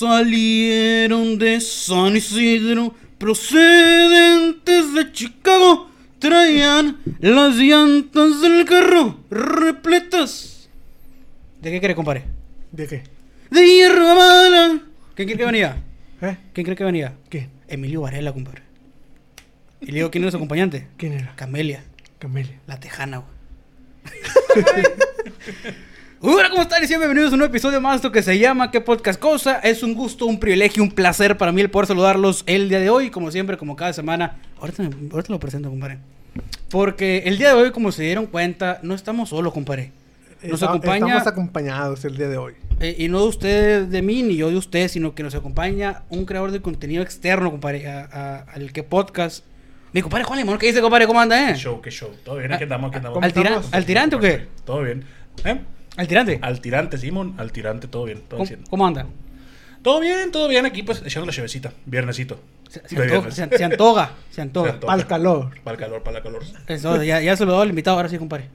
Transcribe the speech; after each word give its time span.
Salieron 0.00 1.36
de 1.38 1.60
San 1.60 2.16
Isidro, 2.16 2.94
procedentes 3.18 4.94
de 4.94 5.12
Chicago, 5.12 5.90
traían 6.18 6.96
las 7.18 7.56
llantas 7.56 8.40
del 8.40 8.64
carro 8.64 9.18
repletas. 9.30 10.70
¿De 11.60 11.70
qué 11.70 11.80
quiere, 11.80 11.94
compadre? 11.94 12.24
¿De 12.72 12.86
qué? 12.86 13.02
De 13.50 13.62
hierro 13.62 14.16
bala. 14.16 14.80
¿Quién 15.14 15.28
cree 15.28 15.36
que 15.36 15.44
venía? 15.44 15.82
¿Eh? 16.22 16.36
¿Quién 16.54 16.64
cree 16.64 16.76
que 16.78 16.84
venía? 16.84 17.18
¿Qué? 17.28 17.50
Emilio 17.68 18.00
Varela, 18.00 18.32
compadre. 18.32 18.62
Y 19.82 19.88
le 19.88 19.96
digo, 19.96 20.10
¿quién 20.10 20.24
es 20.24 20.30
su 20.30 20.38
acompañante? 20.38 20.88
¿Quién 20.96 21.12
era? 21.12 21.36
Camelia, 21.36 21.84
Camelia. 22.18 22.58
la 22.66 22.80
tejana, 22.80 23.18
güey. 23.18 23.34
Hola, 26.22 26.50
¿cómo 26.50 26.62
están? 26.62 26.82
Y 26.84 26.86
bienvenidos 26.86 27.30
a 27.30 27.34
un 27.34 27.38
nuevo 27.38 27.50
episodio 27.50 27.80
más 27.80 27.92
de 27.92 27.96
esto 27.96 28.12
que 28.12 28.22
se 28.22 28.38
llama 28.38 28.70
¿Qué 28.70 28.80
podcast 28.82 29.18
cosa? 29.18 29.58
Es 29.60 29.82
un 29.82 29.94
gusto, 29.94 30.26
un 30.26 30.38
privilegio, 30.38 30.82
un 30.82 30.90
placer 30.90 31.38
para 31.38 31.50
mí 31.50 31.62
el 31.62 31.70
poder 31.70 31.86
saludarlos 31.88 32.42
el 32.46 32.68
día 32.68 32.78
de 32.78 32.90
hoy, 32.90 33.10
como 33.10 33.30
siempre, 33.30 33.56
como 33.56 33.74
cada 33.74 33.92
semana. 33.94 34.36
Ahorita, 34.60 34.82
me- 34.82 34.88
ahorita 35.10 35.32
lo 35.32 35.40
presento, 35.40 35.70
compadre. 35.70 35.98
Porque 36.70 37.22
el 37.24 37.38
día 37.38 37.48
de 37.48 37.54
hoy, 37.54 37.70
como 37.70 37.90
se 37.90 38.02
dieron 38.02 38.26
cuenta, 38.26 38.80
no 38.82 38.94
estamos 38.94 39.30
solos, 39.30 39.52
compadre. 39.54 39.92
Nos 40.42 40.54
Está- 40.54 40.66
acompaña, 40.66 41.06
Estamos 41.06 41.26
acompañados 41.26 42.04
el 42.04 42.16
día 42.18 42.28
de 42.28 42.36
hoy. 42.36 42.52
eh, 42.80 42.96
y 42.98 43.08
no 43.08 43.20
de 43.22 43.28
ustedes, 43.28 43.90
de 43.90 44.02
mí, 44.02 44.22
ni 44.22 44.36
yo 44.36 44.50
de 44.50 44.56
ustedes, 44.56 44.92
sino 44.92 45.14
que 45.14 45.22
nos 45.22 45.34
acompaña 45.34 46.02
un 46.10 46.26
creador 46.26 46.50
de 46.50 46.60
contenido 46.60 47.02
externo, 47.02 47.50
compadre, 47.50 47.88
a- 47.88 48.08
a- 48.12 48.36
al 48.52 48.72
que 48.72 48.82
podcast. 48.82 49.44
Mi 49.92 50.02
compadre 50.02 50.24
Juan 50.24 50.38
Limón, 50.38 50.58
¿qué 50.58 50.66
dice, 50.66 50.80
compadre? 50.82 51.06
¿Cómo 51.06 51.20
anda, 51.20 51.48
eh? 51.50 51.52
¿Qué 51.54 51.58
show, 51.58 51.80
qué 51.80 51.90
show? 51.90 52.10
¿Todo 52.24 52.36
bien? 52.36 52.52
Aquí 52.52 52.64
andamos, 52.64 52.88
aquí 52.90 52.98
andamos. 52.98 53.14
¿Cómo 53.16 53.24
¿Al, 53.24 53.32
tira- 53.32 53.48
estamos? 53.50 53.72
¿Al 53.72 53.84
tirante 53.86 54.16
o 54.16 54.20
qué? 54.20 54.46
¿Todo 54.66 54.82
bien? 54.82 55.02
¿Eh? 55.44 55.60
¿Al 56.00 56.08
tirante? 56.08 56.38
Al 56.40 56.60
tirante, 56.62 56.96
Simón, 56.96 57.34
al 57.36 57.52
tirante, 57.52 57.86
todo 57.88 58.04
bien, 58.04 58.20
todo 58.22 58.38
¿Cómo, 58.38 58.48
bien. 58.48 58.64
cómo 58.70 58.86
anda? 58.86 59.06
Todo 59.82 60.00
bien, 60.00 60.30
todo 60.32 60.48
bien, 60.48 60.64
aquí 60.64 60.82
pues 60.82 61.02
echando 61.04 61.26
la 61.26 61.32
chevecita, 61.32 61.72
viernesito. 61.84 62.40
Se, 62.68 62.80
se 62.88 63.02
antoja, 63.02 63.30
se, 63.30 63.58
se 63.58 63.64
antoja, 63.64 64.10
se 64.30 64.40
antoja. 64.40 64.80
Para 64.80 65.00
el 65.02 65.06
calor. 65.06 65.50
Para 65.62 65.74
el 65.74 65.80
calor, 65.80 66.02
para 66.02 66.16
el 66.18 66.22
calor. 66.22 66.42
Eso, 66.68 67.02
ya, 67.02 67.20
ya 67.20 67.36
se 67.36 67.44
lo 67.44 67.52
doy 67.52 67.62
al 67.64 67.68
invitado, 67.68 67.96
ahora 67.98 68.08
sí, 68.08 68.16
compadre. 68.16 68.48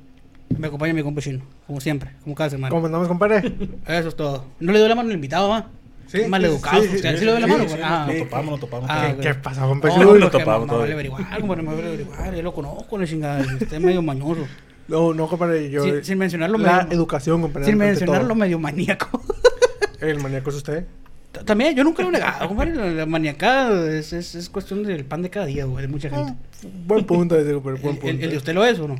Me 0.57 0.67
acompaña 0.67 0.93
mi 0.93 1.03
compa 1.03 1.21
chino, 1.21 1.43
como 1.67 1.79
siempre, 1.81 2.11
como 2.23 2.33
cada 2.35 2.49
semana. 2.49 2.69
¿Cómo 2.71 2.85
andamos, 2.87 3.07
compadre? 3.07 3.53
Eso 3.87 4.07
es 4.09 4.15
todo. 4.15 4.45
No 4.59 4.71
le 4.71 4.79
doy 4.79 4.89
la 4.89 4.95
mano 4.95 5.09
al 5.09 5.15
invitado, 5.15 5.49
¿va? 5.49 5.67
Sí, 6.07 6.21
Mal 6.27 6.45
educado. 6.45 6.81
sí, 6.83 6.87
sí, 6.89 6.95
¿usted 6.97 7.11
sí, 7.13 7.17
sí 7.19 7.25
le 7.25 7.31
doy 7.31 7.41
la 7.41 7.47
mano? 7.47 7.63
sí, 7.63 7.69
güey? 7.69 7.77
sí, 7.81 7.83
Ah, 7.87 8.05
Nos 8.07 8.17
topamos, 8.19 8.51
nos 8.51 8.59
topamos. 8.59 8.89
Ah, 8.89 9.13
¿Qué, 9.21 9.33
pasa, 9.35 9.61
compa? 9.67 9.87
No, 9.89 9.97
no, 10.03 10.13
lo 10.15 10.29
topamos 10.31 10.67
no, 10.67 10.77
vale 10.79 10.93
averiguar, 10.93 11.23
compadre, 11.39 11.61
me 11.63 11.73
vale 11.75 11.87
averiguar. 11.87 12.35
Yo 12.35 12.41
lo 12.43 12.53
conozco, 12.53 12.97
la 12.97 13.05
chingada. 13.07 13.41
Usted 13.41 13.73
es 13.73 13.81
medio 13.81 14.01
mañoso. 14.03 14.47
No, 14.87 15.13
no, 15.13 15.27
compadre. 15.27 15.69
Yo, 15.69 15.83
Sin- 15.83 16.03
sin 16.03 16.17
mencionarlo, 16.17 16.57
La 16.57 16.83
medio- 16.83 16.93
educación, 16.97 17.41
compadre. 17.41 17.65
Sin 17.65 17.73
ante 17.75 17.85
mencionarlo, 17.85 18.27
todo. 18.29 18.35
medio 18.35 18.59
maníaco. 18.59 19.21
El 19.99 20.19
maníaco 20.19 20.49
es 20.51 20.55
usted. 20.57 20.85
T- 21.31 21.43
También, 21.43 21.75
yo 21.75 21.83
nunca 21.83 22.03
lo 22.03 22.09
he 22.09 22.11
negado, 22.11 22.47
compadre. 22.47 22.75
La, 22.75 22.85
la 22.85 23.05
maniacada 23.05 23.91
es, 23.91 24.13
es, 24.13 24.35
es 24.35 24.49
cuestión 24.49 24.83
del 24.83 25.03
pan 25.05 25.21
de 25.21 25.29
cada 25.29 25.45
día, 25.47 25.65
güey, 25.65 25.81
de 25.81 25.87
mucha 25.87 26.09
gente. 26.09 26.33
Un 26.63 26.87
Buen 26.87 27.03
punto 27.05 27.35
ese, 27.37 27.51
compadre. 27.53 27.79
Buen 27.81 27.95
¿El, 27.95 27.99
punto. 27.99 28.07
el- 28.17 28.23
el 28.23 28.31
de 28.31 28.37
usted 28.37 28.53
lo 28.53 28.63
es 28.65 28.79
o 28.79 28.87
no? 28.87 28.95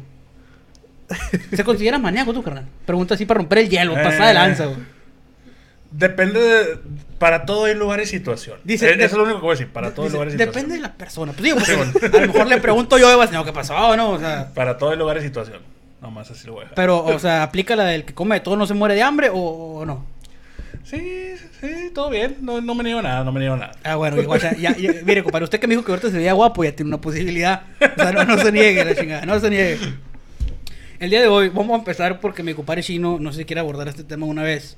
¿Se 1.55 1.63
considera 1.63 1.99
maníaco 1.99 2.33
tú, 2.33 2.41
carnal? 2.41 2.65
Pregunta 2.85 3.13
así 3.13 3.25
para 3.25 3.37
romper 3.39 3.59
el 3.59 3.69
hielo, 3.69 3.95
Eh. 3.97 4.03
pasada 4.03 4.27
de 4.29 4.33
lanza, 4.33 4.65
güey. 4.65 4.79
Depende 5.91 6.39
de... 6.41 6.77
Para 7.19 7.45
todo 7.45 7.65
hay 7.65 7.75
lugar 7.75 8.01
y 8.01 8.05
situación. 8.05 8.59
Dice- 8.65 8.89
Eh, 8.89 8.95
eso 8.95 9.05
es 9.05 9.13
lo 9.13 9.23
único 9.23 9.37
que 9.39 9.43
voy 9.45 9.51
a 9.55 9.57
decir, 9.57 9.71
para 9.71 9.91
todo 9.93 10.01
hay 10.03 10.07
Dice, 10.09 10.15
lugar 10.17 10.27
y 10.27 10.31
situación. 10.31 10.53
depende 10.53 10.75
de 10.75 10.81
la 10.81 10.93
persona. 10.93 11.31
Pues 11.31 11.43
digo, 11.43 11.57
porque 11.57 12.17
a 12.17 12.21
lo 12.21 12.27
mejor 12.33 12.47
le 12.47 12.57
pregunto 12.57 12.97
yo, 12.97 13.09
Eva, 13.11 13.27
señor, 13.27 13.45
¿qué 13.45 13.53
pasó? 13.53 13.95
¿No? 13.95 14.09
O 14.11 14.19
sea, 14.19 14.51
Para 14.53 14.77
todo 14.77 14.89
hay 14.89 14.97
lugar 14.97 15.17
y 15.17 15.21
situación. 15.21 15.59
Nomás 16.05 16.29
así 16.31 16.45
lo 16.47 16.53
voy 16.53 16.61
a 16.61 16.63
dejar. 16.65 16.75
pero, 16.75 17.03
o 17.03 17.19
sea, 17.19 17.43
¿aplica 17.43 17.75
la 17.75 17.85
del 17.85 18.05
que 18.05 18.13
come 18.13 18.35
de 18.35 18.41
todo 18.41 18.55
no 18.55 18.67
se 18.67 18.73
muere 18.73 18.95
de 18.95 19.01
hambre 19.03 19.29
o, 19.29 19.37
o 19.39 19.85
no? 19.85 20.05
Sí, 20.83 20.99
sí, 21.59 21.89
todo 21.95 22.11
bien. 22.11 22.37
No, 22.41 22.61
no 22.61 22.75
me 22.75 22.83
niego 22.83 23.01
nada, 23.01 23.23
no 23.23 23.31
me 23.31 23.39
niego 23.39 23.55
nada. 23.57 23.71
Ah, 23.83 23.95
bueno, 23.95 24.21
igual, 24.21 24.39
ya, 24.39 24.55
ya- 24.55 24.77
ya- 24.77 24.93
mire, 25.03 25.23
compadre, 25.23 25.45
usted 25.45 25.59
que 25.59 25.65
me 25.67 25.73
dijo 25.73 25.83
que 25.83 25.91
ahorita 25.91 26.11
se 26.11 26.17
veía 26.17 26.33
guapo, 26.33 26.63
ya 26.63 26.75
tiene 26.75 26.89
una 26.89 27.01
posibilidad. 27.01 27.63
O 27.81 27.95
sea, 28.01 28.11
no, 28.11 28.23
no 28.23 28.37
se 28.37 28.51
niegue, 28.51 28.85
la 28.85 28.93
chingada, 28.95 29.25
no 29.25 29.39
se 29.39 29.49
niegue. 29.49 29.79
El 30.99 31.09
día 31.09 31.21
de 31.21 31.27
hoy 31.27 31.49
vamos 31.49 31.73
a 31.75 31.79
empezar 31.79 32.19
porque 32.21 32.43
mi 32.43 32.53
compadre 32.53 32.83
chino, 32.83 33.17
no 33.19 33.31
sé 33.31 33.39
si 33.39 33.45
quiere 33.45 33.59
abordar 33.61 33.87
este 33.87 34.03
tema 34.03 34.25
una 34.27 34.43
vez. 34.43 34.77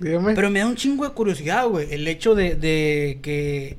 Dígame. 0.00 0.34
Pero 0.34 0.50
me 0.50 0.60
da 0.60 0.66
un 0.66 0.74
chingo 0.76 1.04
de 1.04 1.10
curiosidad, 1.12 1.66
güey. 1.68 1.92
El 1.92 2.08
hecho 2.08 2.34
de, 2.34 2.54
de 2.56 3.18
que. 3.22 3.76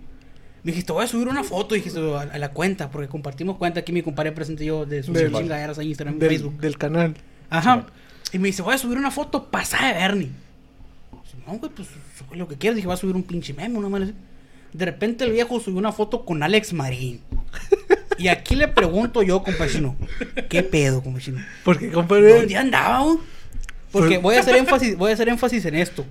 Me 0.66 0.72
dijiste, 0.72 0.92
voy 0.92 1.04
a 1.04 1.08
subir 1.08 1.28
una 1.28 1.44
foto, 1.44 1.76
dijiste, 1.76 2.00
a, 2.00 2.22
a 2.22 2.40
la 2.40 2.50
cuenta, 2.50 2.90
porque 2.90 3.08
compartimos 3.08 3.58
cuenta 3.58 3.82
aquí 3.82 3.92
mi 3.92 4.02
compadre 4.02 4.32
presente 4.32 4.66
yo 4.66 4.88
de 4.88 5.04
sus 5.04 5.16
chingaderas 5.16 5.78
a 5.78 5.84
Instagram 5.84 6.16
y 6.16 6.20
del, 6.20 6.30
Facebook. 6.30 6.58
del 6.60 6.76
canal. 6.80 7.14
Ajá. 7.52 7.86
Y 8.34 8.40
me 8.40 8.48
dice, 8.48 8.64
voy 8.64 8.74
a 8.74 8.80
subir 8.80 8.98
una 8.98 9.12
foto 9.12 9.46
pasada 9.46 9.90
de 9.90 9.94
Bernie. 9.94 10.32
Dice, 11.24 11.38
No, 11.46 11.60
güey, 11.60 11.72
pues 11.72 11.88
sube 12.18 12.36
lo 12.36 12.48
que 12.48 12.56
quieras. 12.56 12.78
Dije, 12.78 12.88
va 12.88 12.96
a 12.96 12.98
subir 12.98 13.16
un 13.16 13.22
pinche 13.22 13.54
meme, 13.54 13.78
una 13.78 13.96
así. 14.04 14.16
De 14.74 14.86
repente 14.86 15.24
el 15.24 15.34
viejo 15.34 15.60
subió 15.60 15.78
una 15.78 15.92
foto 15.92 16.26
con 16.26 16.42
Alex 16.42 16.74
Marín. 16.74 17.22
Y 18.18 18.30
aquí 18.30 18.56
le 18.56 18.70
pregunto 18.70 19.24
yo, 19.24 19.44
compachino, 19.44 19.98
¿qué 20.48 20.64
pedo, 20.64 21.04
compachino? 21.04 21.42
Porque, 21.66 21.92
compadre. 21.92 22.38
¿Dónde 22.38 22.56
andaba? 22.56 23.02
güey? 23.02 23.18
Porque 23.92 24.18
voy 24.20 24.36
a 24.36 24.40
hacer 24.40 24.56
énfasis, 24.58 24.98
voy 24.98 25.12
a 25.12 25.14
hacer 25.16 25.28
énfasis 25.28 25.66
en 25.66 25.76
esto. 25.76 26.06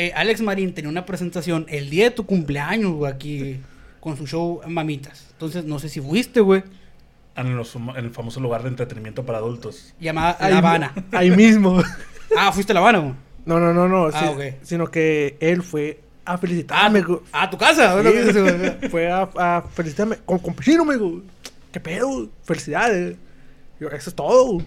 Eh, 0.00 0.12
Alex 0.14 0.40
Marín 0.42 0.72
tenía 0.74 0.88
una 0.88 1.04
presentación 1.04 1.66
el 1.68 1.90
día 1.90 2.04
de 2.04 2.10
tu 2.12 2.24
cumpleaños, 2.24 2.92
güey, 2.92 3.12
aquí 3.12 3.60
con 3.98 4.16
su 4.16 4.28
show 4.28 4.60
Mamitas. 4.68 5.26
Entonces, 5.32 5.64
no 5.64 5.80
sé 5.80 5.88
si 5.88 6.00
fuiste, 6.00 6.38
güey. 6.40 6.62
En, 7.34 7.56
los 7.56 7.74
famo- 7.74 7.98
en 7.98 8.04
el 8.04 8.10
famoso 8.12 8.38
lugar 8.38 8.62
de 8.62 8.68
entretenimiento 8.68 9.26
para 9.26 9.38
adultos. 9.38 9.92
Llamada 10.00 10.36
ahí- 10.38 10.52
La 10.52 10.58
Habana. 10.58 10.94
Ahí 11.12 11.30
mismo. 11.32 11.82
Ah, 12.36 12.52
fuiste 12.52 12.72
a 12.72 12.74
La 12.74 12.80
Habana, 12.80 12.98
güey. 12.98 13.14
No, 13.46 13.58
no, 13.58 13.72
no, 13.74 13.88
no. 13.88 14.08
Ah, 14.12 14.30
ok. 14.30 14.42
Sino 14.62 14.88
que 14.90 15.36
él 15.40 15.62
fue 15.62 15.98
a 16.26 16.34
Ah, 16.34 16.38
felicitarme. 16.38 17.00
güey. 17.00 17.20
a 17.32 17.48
tu 17.50 17.56
casa. 17.58 17.96
fue 18.90 19.10
a, 19.10 19.22
a 19.36 19.62
felicitarme 19.72 20.18
con 20.26 20.38
compañero, 20.38 20.84
me 20.84 20.94
¿qué 21.72 21.80
pedo? 21.80 22.28
Felicidades. 22.44 23.16
Yo, 23.80 23.88
eso 23.88 24.10
es 24.10 24.14
todo. 24.14 24.58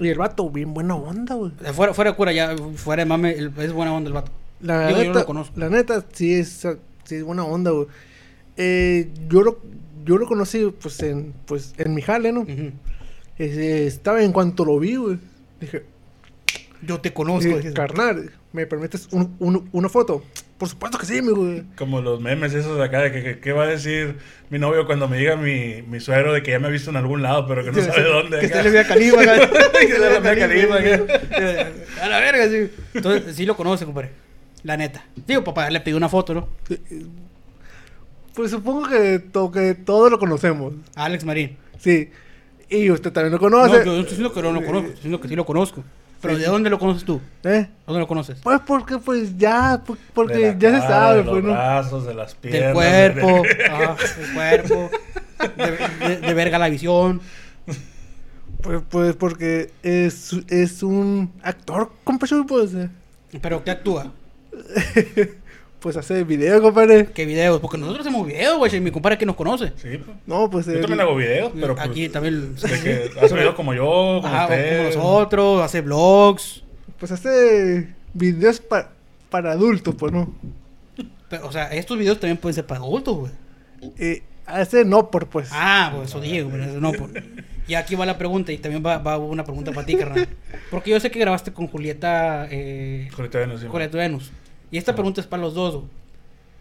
Y 0.00 0.08
el 0.08 0.18
vato, 0.18 0.50
bien 0.50 0.74
buena 0.74 0.96
onda, 0.96 1.34
güey. 1.36 1.52
Fuera, 1.72 1.94
fuera 1.94 2.10
de 2.10 2.16
cura, 2.16 2.32
ya, 2.32 2.54
fuera 2.74 3.02
de 3.04 3.08
mame, 3.08 3.30
el- 3.30 3.52
es 3.56 3.72
buena 3.72 3.94
onda 3.94 4.08
el 4.08 4.14
vato. 4.14 4.32
La 4.60 4.86
Digo, 4.88 4.98
neta, 4.98 5.04
yo 5.08 5.12
no 5.14 5.18
lo 5.20 5.26
conozco. 5.26 5.60
La 5.60 5.68
neta, 5.68 6.04
sí 6.12 6.34
es, 6.34 6.66
sí 7.04 7.14
es 7.16 7.22
buena 7.24 7.44
onda, 7.44 7.70
güey. 7.72 7.86
Eh, 8.56 9.10
yo 9.28 9.42
lo, 9.42 9.60
yo 10.04 10.16
lo 10.16 10.26
conocí, 10.26 10.72
pues, 10.80 11.00
en, 11.02 11.34
pues, 11.46 11.74
en 11.76 11.94
mi 11.94 12.02
jale, 12.02 12.32
¿no? 12.32 12.40
Ujú. 12.40 12.72
Ese, 13.38 13.86
estaba 13.86 14.22
en 14.22 14.32
cuanto 14.32 14.64
lo 14.64 14.78
vi, 14.78 14.96
güey. 14.96 15.18
Dije, 15.60 15.84
Yo 16.82 17.00
te 17.00 17.12
conozco. 17.12 17.48
dije, 17.56 17.72
carnal, 17.74 18.30
¿me 18.52 18.66
permites 18.66 19.08
un- 19.12 19.34
un- 19.40 19.68
una 19.72 19.88
foto? 19.90 20.22
Por 20.58 20.68
supuesto 20.70 20.96
que 20.96 21.04
sí, 21.04 21.20
mi 21.20 21.32
güey. 21.32 21.64
Como 21.76 22.00
los 22.00 22.20
memes 22.22 22.54
esos 22.54 22.78
de 22.78 22.84
acá, 22.84 23.00
de 23.02 23.12
que, 23.12 23.22
que- 23.22 23.38
¿qué 23.40 23.52
va 23.52 23.64
a 23.64 23.66
decir 23.66 24.16
mi 24.48 24.58
novio 24.58 24.86
cuando 24.86 25.06
me 25.06 25.18
diga 25.18 25.36
mi, 25.36 25.82
mi 25.82 26.00
suegro 26.00 26.32
de 26.32 26.42
que 26.42 26.52
ya 26.52 26.58
me 26.58 26.68
ha 26.68 26.70
visto 26.70 26.88
en 26.88 26.96
algún 26.96 27.20
lado, 27.22 27.46
pero 27.46 27.62
que 27.62 27.72
no 27.72 27.76
Sí, 27.80 27.82
sabe 27.84 28.02
sí, 28.02 28.08
dónde? 28.08 28.40
Que 28.40 28.46
acá? 28.46 28.56
se 28.56 28.62
le 28.64 28.70
vea 28.70 28.86
califa. 28.86 29.18
Que 29.78 29.86
se 29.92 29.98
le 29.98 30.20
vea 30.20 30.48
califa, 30.48 30.76
A 32.02 32.08
la 32.08 32.20
verga, 32.20 32.48
sí. 32.48 32.70
Entonces, 32.94 33.36
sí 33.36 33.44
lo 33.44 33.54
conoce, 33.54 33.84
compadre. 33.84 34.10
La 34.62 34.76
neta. 34.76 35.04
Digo, 35.26 35.44
papá, 35.44 35.70
le 35.70 35.80
pidió 35.80 35.96
una 35.96 36.08
foto, 36.08 36.34
¿no? 36.34 36.48
Pues 38.34 38.50
supongo 38.50 38.88
que, 38.88 39.18
to- 39.18 39.50
que 39.50 39.74
todos 39.74 40.10
lo 40.10 40.18
conocemos. 40.18 40.74
Alex 40.94 41.24
Marín. 41.24 41.56
Sí. 41.78 42.10
Y 42.68 42.90
usted 42.90 43.12
también 43.12 43.32
lo 43.32 43.38
No, 43.38 43.42
conoce. 43.58 43.78
yo 43.78 43.84
no 43.92 44.00
estoy 44.00 44.02
diciendo 44.02 44.32
que 44.32 44.42
no 44.42 44.52
lo 44.52 44.58
conozco, 44.60 44.78
estoy 44.88 44.94
diciendo 44.96 45.20
que 45.20 45.28
sí 45.28 45.36
lo 45.36 45.46
conozco. 45.46 45.84
Pero 46.20 46.36
¿de 46.38 46.46
dónde 46.46 46.68
lo 46.70 46.78
conoces 46.78 47.04
tú? 47.04 47.20
¿Eh? 47.44 47.68
¿Dónde 47.86 48.00
lo 48.00 48.06
conoces? 48.08 48.38
Pues 48.42 48.60
porque, 48.66 48.98
pues 48.98 49.36
ya, 49.38 49.82
porque 50.14 50.38
la 50.52 50.58
ya 50.58 50.70
se 50.72 50.78
cara, 50.80 50.88
sabe, 50.88 51.18
de 51.18 51.24
los 51.24 51.32
pues, 51.32 51.44
¿no? 51.44 51.52
brazos, 51.52 52.06
de 52.06 52.14
las 52.14 52.34
piernas. 52.34 52.62
Del 52.62 52.72
cuerpo, 52.74 53.42
del 53.42 54.34
cuerpo, 54.34 54.90
de, 55.56 56.08
de- 56.08 56.16
de 56.26 56.34
verga 56.34 56.58
la 56.58 56.68
visión. 56.68 57.20
Pues, 58.62 58.82
pues 58.88 59.14
porque 59.14 59.70
es, 59.82 60.32
es 60.48 60.82
un 60.82 61.30
actor, 61.42 61.92
compadre, 62.02 62.42
pues. 62.48 62.74
eh. 62.74 62.90
Pero 63.40 63.62
¿qué 63.62 63.70
actúa? 63.70 64.10
Pues 65.78 65.96
hace 65.96 66.24
video, 66.24 66.60
compadre. 66.62 67.06
¿Qué 67.14 67.26
videos? 67.26 67.60
Porque 67.60 67.76
nosotros 67.78 68.04
hacemos 68.04 68.26
videos, 68.26 68.56
güey. 68.56 68.80
Mi 68.80 68.90
compadre 68.90 69.18
que 69.18 69.26
nos 69.26 69.36
conoce. 69.36 69.72
Sí, 69.76 69.98
pues. 69.98 70.16
No, 70.26 70.50
pues 70.50 70.66
Yo 70.66 70.72
él- 70.72 70.80
también 70.80 71.00
hago 71.02 71.14
videos, 71.14 71.52
pero 71.54 71.76
pues, 71.76 71.86
Aquí 71.88 72.08
también. 72.08 72.56
de 72.56 72.60
que 72.82 73.10
hace 73.20 73.34
videos 73.34 73.54
como 73.54 73.72
yo, 73.74 73.84
como 73.84 74.26
Ajá, 74.26 74.44
usted. 74.44 74.94
como 74.94 75.10
nosotros, 75.10 75.62
hace 75.62 75.82
vlogs. 75.82 76.64
pues 76.98 77.12
hace 77.12 77.94
videos 78.14 78.58
pa- 78.60 78.90
para 79.30 79.52
adultos, 79.52 79.94
pues 79.96 80.12
no. 80.12 80.34
Pero, 81.28 81.46
o 81.46 81.52
sea, 81.52 81.66
estos 81.72 81.98
videos 81.98 82.18
también 82.18 82.38
pueden 82.38 82.54
ser 82.54 82.66
para 82.66 82.80
adultos, 82.80 83.14
güey. 83.16 84.22
A 84.46 84.62
ese 84.62 84.84
no 84.84 85.10
por 85.10 85.28
pues. 85.28 85.50
Ah, 85.52 85.92
pues 85.94 86.08
eso 86.08 86.20
digo, 86.20 86.48
pero 86.50 86.64
eso 86.64 86.80
no. 86.80 86.92
Por... 86.92 87.10
Y 87.68 87.74
aquí 87.74 87.94
va 87.94 88.06
la 88.06 88.16
pregunta, 88.16 88.50
y 88.50 88.58
también 88.58 88.82
va, 88.84 88.98
va 88.98 89.18
una 89.18 89.44
pregunta 89.44 89.72
para 89.72 89.86
ti, 89.86 89.94
carnal. 89.96 90.26
Porque 90.70 90.90
yo 90.90 90.98
sé 91.00 91.10
que 91.10 91.18
grabaste 91.20 91.52
con 91.52 91.68
Julieta. 91.68 92.48
Eh, 92.50 93.08
Julieta 93.14 93.38
Venus, 93.40 93.60
sí. 93.60 93.66
Julieta 93.68 93.98
Venus. 93.98 94.32
Y 94.70 94.78
esta 94.78 94.94
pregunta 94.94 95.20
es 95.20 95.26
para 95.26 95.42
los 95.42 95.54
dos. 95.54 95.74
güey. 95.76 95.86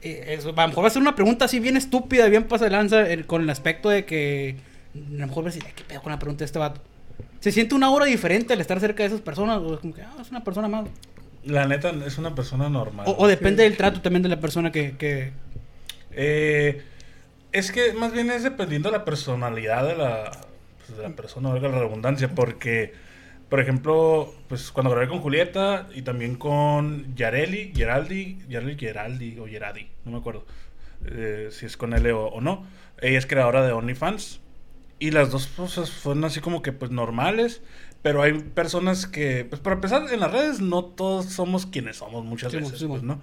Eh, 0.02 0.40
a 0.44 0.62
lo 0.62 0.68
mejor 0.68 0.84
va 0.84 0.88
a 0.88 0.92
ser 0.92 1.02
una 1.02 1.16
pregunta 1.16 1.46
así 1.46 1.60
bien 1.60 1.78
estúpida, 1.78 2.28
bien 2.28 2.44
pasa 2.44 2.66
de 2.66 2.72
lanza, 2.72 3.10
eh, 3.12 3.24
con 3.26 3.42
el 3.42 3.50
aspecto 3.50 3.90
de 3.90 4.06
que. 4.06 4.58
A 4.94 4.98
lo 4.98 5.28
mejor 5.28 5.44
va 5.44 5.50
a 5.50 5.52
decir, 5.52 5.64
"Ay, 5.66 5.74
¿qué 5.76 5.84
pedo 5.84 6.02
con 6.02 6.12
la 6.12 6.20
pregunta 6.20 6.40
de 6.40 6.46
este 6.46 6.60
vato? 6.60 6.82
¿Se 7.40 7.52
siente 7.52 7.76
una 7.76 7.90
hora 7.92 8.06
diferente 8.06 8.54
al 8.54 8.62
estar 8.62 8.80
cerca 8.80 9.04
de 9.04 9.08
esas 9.08 9.22
personas? 9.22 9.60
O 9.60 9.74
es 9.74 9.80
como 9.80 9.94
que, 9.94 10.02
ah, 10.02 10.16
es 10.22 10.30
una 10.32 10.44
persona 10.44 10.68
más. 10.68 10.86
La 11.44 11.68
neta 11.68 11.92
es 12.06 12.18
una 12.18 12.34
persona 12.34 12.70
normal. 12.70 13.06
O, 13.08 13.16
o 13.24 13.28
depende 13.28 13.64
del 13.64 13.78
trato 13.78 14.02
también 14.02 14.24
de 14.24 14.30
la 14.30 14.40
persona 14.40 14.72
que. 14.72 14.96
que... 14.98 15.32
Eh, 16.12 16.82
es 17.52 17.72
que 17.72 17.94
más 17.94 18.12
bien 18.12 18.30
es 18.32 18.44
dependiendo 18.44 18.90
de 18.92 18.98
la 18.98 19.06
personalidad 19.06 19.86
de 19.88 19.96
la, 19.96 20.32
pues, 20.86 20.98
de 20.98 21.04
la 21.04 21.16
persona, 21.16 21.50
valga 21.50 21.70
la 21.70 21.80
redundancia, 21.80 22.30
porque, 22.36 22.94
por 23.50 23.60
ejemplo, 23.60 24.34
pues 24.50 24.72
cuando 24.72 24.92
grabé 24.92 25.08
con 25.08 25.20
Julieta 25.20 25.88
y 25.94 26.02
también 26.02 26.36
con 26.36 27.16
Yareli, 27.16 27.72
Geraldi, 27.76 28.40
Yareli 28.50 28.78
Geraldi 28.78 29.40
o 29.40 29.48
Geradi, 29.48 29.90
no 30.06 30.12
me 30.12 30.18
acuerdo 30.18 30.46
eh, 31.06 31.50
si 31.52 31.66
es 31.66 31.78
con 31.78 31.94
L 31.94 32.12
o, 32.14 32.28
o 32.28 32.42
no, 32.42 32.66
ella 33.02 33.18
es 33.18 33.26
creadora 33.28 33.66
de 33.66 33.74
OnlyFans 33.74 34.42
y 35.00 35.12
las 35.12 35.32
dos 35.32 35.48
cosas 35.48 35.92
fueron 35.92 36.26
así 36.26 36.40
como 36.42 36.62
que 36.62 36.72
pues 36.74 36.92
normales. 36.92 37.62
Pero 38.02 38.22
hay 38.22 38.34
personas 38.34 39.08
que, 39.08 39.46
pues 39.46 39.62
para 39.62 39.76
empezar, 39.78 40.06
en 40.14 40.20
las 40.20 40.32
redes 40.32 40.62
no 40.62 40.86
todos 40.86 41.26
somos 41.26 41.66
quienes 41.66 41.98
somos 41.98 42.24
muchas 42.24 42.52
Sí, 42.52 42.58
veces, 42.60 42.80
sí, 42.80 42.86
pues. 42.88 43.02
¿no? 43.02 43.20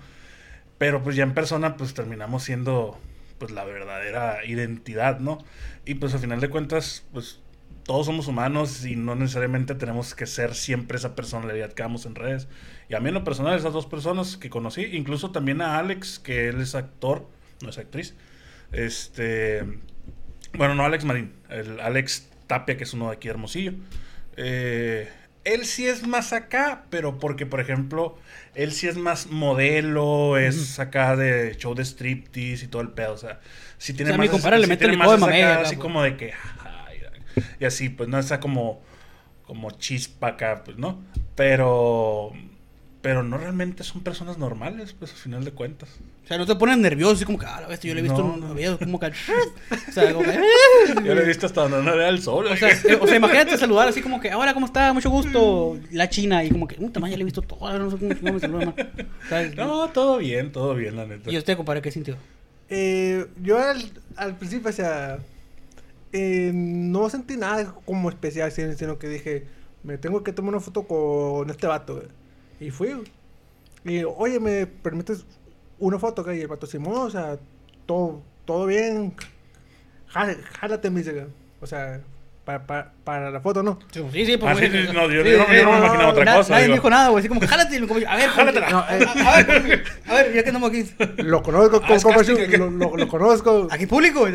Pero 0.78 1.02
pues 1.02 1.16
ya 1.16 1.22
en 1.24 1.34
persona 1.34 1.76
pues 1.76 1.94
terminamos 1.94 2.44
siendo 2.44 2.98
pues 3.38 3.52
la 3.52 3.64
verdadera 3.64 4.44
identidad, 4.46 5.20
¿no? 5.20 5.38
Y 5.84 5.96
pues 5.96 6.14
al 6.14 6.20
final 6.20 6.40
de 6.40 6.50
cuentas 6.50 7.04
pues 7.12 7.41
todos 7.84 8.06
somos 8.06 8.28
humanos 8.28 8.84
y 8.84 8.96
no 8.96 9.14
necesariamente 9.14 9.74
tenemos 9.74 10.14
que 10.14 10.26
ser 10.26 10.54
siempre 10.54 10.96
esa 10.98 11.14
personalidad 11.14 11.72
que 11.72 11.82
damos 11.82 12.06
en 12.06 12.14
redes. 12.14 12.48
Y 12.88 12.94
a 12.94 13.00
mí 13.00 13.08
en 13.08 13.14
lo 13.14 13.24
personal 13.24 13.58
esas 13.58 13.72
dos 13.72 13.86
personas 13.86 14.36
que 14.36 14.50
conocí, 14.50 14.82
incluso 14.92 15.30
también 15.30 15.60
a 15.60 15.78
Alex, 15.78 16.18
que 16.18 16.48
él 16.48 16.60
es 16.60 16.74
actor, 16.74 17.28
no 17.62 17.70
es 17.70 17.78
actriz. 17.78 18.14
Este, 18.72 19.64
bueno, 20.54 20.74
no 20.74 20.84
Alex 20.84 21.04
Marín, 21.04 21.32
el 21.48 21.80
Alex 21.80 22.28
Tapia, 22.46 22.76
que 22.76 22.84
es 22.84 22.92
uno 22.94 23.08
de 23.08 23.16
aquí 23.16 23.28
Hermosillo. 23.28 23.74
Eh, 24.36 25.08
él 25.44 25.66
sí 25.66 25.86
es 25.86 26.06
más 26.06 26.32
acá, 26.32 26.84
pero 26.90 27.18
porque, 27.18 27.46
por 27.46 27.60
ejemplo, 27.60 28.16
él 28.54 28.72
sí 28.72 28.86
es 28.86 28.96
más 28.96 29.26
modelo, 29.28 30.38
es 30.38 30.78
acá 30.78 31.16
de 31.16 31.56
show 31.56 31.74
de 31.74 31.84
striptease 31.84 32.64
y 32.64 32.68
todo 32.68 32.82
el 32.82 32.90
pedo. 32.90 33.14
O 33.14 33.18
sea, 33.18 33.40
sí 33.78 33.92
tiene 33.94 34.10
O 34.10 34.12
sea, 34.12 34.18
más. 34.18 34.26
mi 34.26 34.28
compadre 34.30 34.58
le 34.58 34.66
mete 34.68 34.86
de 34.86 34.92
esa 34.92 35.16
mamey 35.16 35.42
acá, 35.42 35.62
así 35.62 35.76
como 35.76 36.02
de 36.02 36.16
que. 36.16 36.32
y 37.60 37.64
así, 37.64 37.88
pues 37.88 38.08
no 38.08 38.18
está 38.18 38.40
como. 38.40 38.80
Como 39.46 39.72
chispa 39.72 40.28
acá, 40.28 40.62
pues, 40.64 40.78
¿no? 40.78 41.02
Pero. 41.34 42.32
Pero 43.02 43.24
no 43.24 43.36
realmente 43.36 43.82
son 43.82 44.02
personas 44.02 44.38
normales, 44.38 44.94
pues, 44.96 45.10
al 45.10 45.16
final 45.16 45.44
de 45.44 45.50
cuentas. 45.50 45.88
O 46.24 46.28
sea, 46.28 46.38
no 46.38 46.46
te 46.46 46.54
pones 46.54 46.78
nervioso, 46.78 47.14
así 47.14 47.24
como 47.24 47.36
que, 47.36 47.46
ah, 47.46 47.60
la 47.60 47.66
bestia, 47.66 47.88
yo 47.88 47.94
le 47.94 48.00
he 48.00 48.02
visto 48.04 48.22
No, 48.22 48.36
en 48.36 48.44
un 48.44 48.54
video, 48.54 48.78
como 48.78 49.00
que. 49.00 49.06
o 49.88 49.92
sea, 49.92 50.12
como 50.12 50.24
que. 50.24 50.38
Yo 51.04 51.14
lo 51.14 51.20
he 51.20 51.26
visto 51.26 51.46
hasta 51.46 51.62
donde 51.62 51.82
no 51.82 51.94
era 51.94 52.08
el 52.08 52.22
sol. 52.22 52.46
O 52.46 52.56
sea, 52.56 52.70
eh, 52.70 52.98
o 53.00 53.06
sea, 53.08 53.16
imagínate 53.16 53.58
saludar 53.58 53.88
así 53.88 54.00
como 54.00 54.20
que, 54.20 54.32
hola, 54.32 54.54
¿cómo 54.54 54.66
está? 54.66 54.92
Mucho 54.92 55.10
gusto. 55.10 55.78
La 55.90 56.08
China, 56.08 56.44
y 56.44 56.50
como 56.50 56.68
que, 56.68 56.76
puta 56.76 57.00
madre, 57.00 57.12
ya 57.12 57.16
le 57.16 57.22
he 57.22 57.24
visto 57.24 57.42
todo, 57.42 57.76
no 57.76 57.90
sé 57.90 57.98
cómo, 57.98 58.14
cómo 58.20 58.32
me 58.34 58.40
saluda, 58.40 58.74
sea, 59.28 59.50
no, 59.56 59.88
todo 59.90 60.18
bien, 60.18 60.52
todo 60.52 60.74
bien, 60.74 60.94
la 60.94 61.04
neta. 61.04 61.30
Y 61.30 61.36
usted, 61.36 61.56
compadre, 61.56 61.82
¿qué 61.82 61.90
sintió? 61.90 62.16
Eh, 62.68 63.26
yo 63.42 63.58
al, 63.58 63.82
al 64.16 64.36
principio, 64.36 64.70
o 64.70 64.72
sea, 64.72 65.18
eh, 66.12 66.50
no 66.54 67.08
sentí 67.10 67.36
nada 67.36 67.74
como 67.84 68.08
especial, 68.10 68.50
sino 68.52 68.98
que 68.98 69.08
dije, 69.08 69.46
me 69.82 69.98
tengo 69.98 70.22
que 70.22 70.32
tomar 70.32 70.50
una 70.54 70.60
foto 70.60 70.84
con 70.86 71.50
este 71.50 71.66
vato. 71.66 72.02
Y 72.60 72.70
fui. 72.70 72.94
Y, 73.84 74.04
oye, 74.04 74.38
¿me 74.40 74.66
permites 74.66 75.24
una 75.78 75.98
foto? 75.98 76.32
Y 76.32 76.40
el 76.40 76.48
vato, 76.48 76.66
Simón, 76.66 76.94
o 76.98 77.10
sea, 77.10 77.38
todo, 77.86 78.22
todo 78.44 78.66
bien. 78.66 79.14
Já- 80.08 80.36
Jálate, 80.60 80.90
me 80.90 81.00
dice. 81.02 81.26
O 81.60 81.66
sea, 81.66 82.02
para, 82.44 82.66
para, 82.66 82.92
para 83.04 83.30
la 83.30 83.40
foto, 83.40 83.62
¿no? 83.62 83.78
Sí, 83.92 84.00
sí, 84.26 84.38
Ah, 84.42 84.54
sí, 84.58 84.68
no, 84.92 85.10
yo, 85.10 85.22
sí, 85.22 85.30
yo 85.30 85.38
no, 85.38 85.46
sí, 85.46 85.54
yo 85.56 85.64
no 85.64 85.70
me 85.72 85.78
no, 85.78 85.78
imaginaba 85.78 86.08
otra 86.10 86.24
na- 86.24 86.36
cosa. 86.36 86.52
Nadie 86.54 86.64
digo. 86.64 86.74
dijo 86.76 86.90
nada, 86.90 87.08
güey, 87.10 87.20
así 87.20 87.28
como 87.28 87.40
que, 87.40 87.46
jálate, 87.46 87.80
como, 87.86 87.94
a 88.06 88.16
ver, 88.16 88.28
Jálatela. 88.30 88.66
como 88.66 88.86
que- 88.86 89.20
a, 89.20 89.32
a 89.32 89.36
ver, 89.42 89.84
a 90.06 90.14
ver, 90.14 90.26
ya 90.34 90.42
que 90.42 90.48
estamos 90.48 90.70
aquí. 90.70 90.84
Lo 91.18 91.42
conozco, 91.42 91.80
Ah, 91.84 91.88
casting, 91.88 92.34
¿qué? 92.50 92.58
lo, 92.58 92.70
lo, 92.70 92.96
lo 92.96 93.08
conozco. 93.08 93.68
Aquí 93.70 93.86
público. 93.86 94.28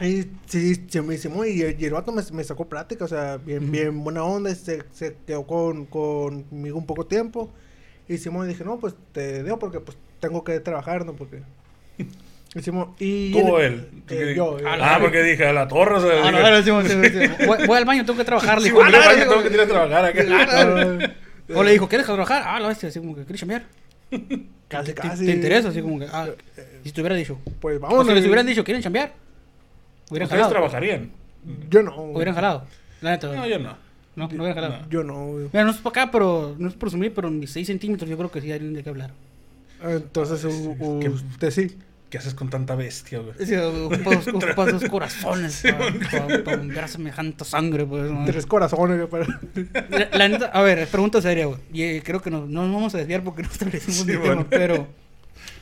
Y 0.00 0.28
sí, 0.46 0.84
sí, 0.88 1.00
me 1.00 1.14
hicimos, 1.14 1.46
y, 1.46 1.62
y 1.78 1.84
el 1.84 1.92
vato 1.92 2.12
me, 2.12 2.22
me 2.32 2.44
sacó 2.44 2.68
plática, 2.68 3.04
o 3.04 3.08
sea, 3.08 3.38
bien, 3.38 3.70
bien 3.72 4.04
buena 4.04 4.24
onda, 4.24 4.54
se, 4.54 4.82
se 4.92 5.16
quedó 5.26 5.46
con, 5.46 5.86
conmigo 5.86 6.76
un 6.78 6.86
poco 6.86 7.06
tiempo. 7.06 7.50
Y 8.08 8.18
Simón 8.18 8.48
dije, 8.48 8.64
no, 8.64 8.78
pues 8.78 8.94
te 9.12 9.42
dejo 9.42 9.58
porque 9.58 9.80
pues 9.80 9.96
tengo 10.20 10.44
que 10.44 10.60
trabajar, 10.60 11.06
¿no? 11.06 11.14
Porque... 11.14 11.42
Hicimos, 12.54 12.88
y... 12.98 13.32
Tú 13.32 13.38
o 13.40 13.58
él. 13.60 13.88
eh, 14.10 14.34
yo, 14.36 14.58
eh, 14.58 14.62
Ah, 14.66 14.98
porque 15.00 15.22
dije, 15.22 15.46
a 15.46 15.52
la 15.54 15.66
torre. 15.68 15.94
O 15.96 16.00
sea, 16.00 16.26
Ah, 16.26 16.30
no, 16.30 16.50
decimos, 16.54 16.84
sí, 16.86 16.92
sí, 17.02 17.08
sí. 17.10 17.46
Voy, 17.46 17.66
voy 17.66 17.78
al 17.78 17.84
baño, 17.86 18.04
tengo 18.04 18.18
que 18.18 18.24
trabajar. 18.24 18.56
le 18.58 18.64
sí, 18.64 18.68
dijo, 18.70 18.82
"Ah, 18.82 18.90
la 18.90 18.98
vaya, 18.98 19.10
verga, 19.10 19.28
tengo 19.30 19.42
que 19.48 19.54
ir 19.54 19.60
a 19.60 19.66
trabajar 19.66 20.04
acá. 20.04 21.12
O 21.54 21.62
le 21.62 21.72
dijo, 21.72 21.88
¿quieres 21.88 22.06
trabajar? 22.06 22.42
Ah, 22.46 22.60
la 22.60 22.68
bestia, 22.68 22.88
así 22.88 22.98
como 23.00 23.14
que, 23.14 23.22
¿quieres 23.24 23.40
chambear? 23.40 23.64
Casi, 24.68 24.92
¿Te, 24.92 24.94
casi. 24.94 25.26
te 25.26 25.32
interesa? 25.32 25.68
Así 25.68 25.82
como 25.82 25.98
que, 25.98 26.06
ah, 26.10 26.28
y 26.84 26.88
si 26.88 26.92
te 26.94 27.00
hubiera 27.02 27.16
dicho. 27.16 27.38
Pues 27.60 27.76
O 27.78 27.80
vamos. 27.80 28.06
si 28.06 28.14
les 28.14 28.24
hubieran 28.24 28.46
dicho, 28.46 28.64
¿quieren 28.64 28.82
chambear? 28.82 29.12
Hubieran 30.08 30.26
¿Ustedes 30.26 30.30
jalado. 30.30 30.50
trabajarían? 30.50 31.10
Yo 31.68 31.82
no. 31.82 31.94
Hubieran 31.96 32.34
jalado. 32.34 32.64
La 33.02 33.10
neta. 33.10 33.28
No, 33.34 33.46
yo 33.46 33.58
no. 33.58 33.76
No, 34.14 34.28
no 34.28 34.44
hubieran 34.44 34.54
jalado. 34.54 34.78
No. 34.82 34.88
Yo 34.88 35.02
no. 35.04 35.26
Mira, 35.52 35.64
no 35.64 35.70
es 35.72 35.76
para 35.78 36.02
acá, 36.02 36.12
pero 36.12 36.54
no 36.58 36.68
es 36.68 36.74
por 36.74 36.80
presumir, 36.80 37.12
pero 37.12 37.28
en 37.28 37.38
mis 37.40 37.50
6 37.50 37.66
centímetros 37.66 38.08
yo 38.08 38.16
creo 38.16 38.30
que 38.30 38.40
sí 38.40 38.46
hay 38.46 38.52
alguien 38.54 38.74
de 38.74 38.82
qué 38.82 38.88
hablar. 38.90 39.10
Entonces, 39.82 40.44
usted 40.44 41.50
sí. 41.50 41.76
¿Qué 42.12 42.18
haces 42.18 42.34
con 42.34 42.50
tanta 42.50 42.74
bestia, 42.74 43.20
güey? 43.20 43.32
Decir, 43.38 43.58
ocupas 43.60 44.28
ocupas 44.28 44.70
dos 44.70 44.84
corazones 44.90 45.62
para 46.44 46.56
bombear 46.58 46.86
semejante 46.86 47.42
sangre, 47.46 47.86
pues. 47.86 48.10
¿no? 48.10 48.26
Tres 48.26 48.44
corazones. 48.44 48.98
güey, 48.98 49.08
para- 49.08 49.40
La, 49.88 50.18
la 50.18 50.28
neta, 50.28 50.46
a 50.48 50.60
ver, 50.60 50.86
pregunta 50.88 51.22
seria, 51.22 51.46
güey. 51.46 51.58
Y 51.72 51.82
eh, 51.84 52.02
creo 52.04 52.20
que 52.20 52.30
no, 52.30 52.46
no 52.46 52.64
nos 52.66 52.74
vamos 52.74 52.94
a 52.94 52.98
desviar 52.98 53.24
porque 53.24 53.42
no 53.42 53.48
establecimos 53.50 54.00
Sí, 54.04 54.10
el 54.10 54.18
bueno. 54.18 54.44
tema, 54.44 54.50
pero 54.50 54.86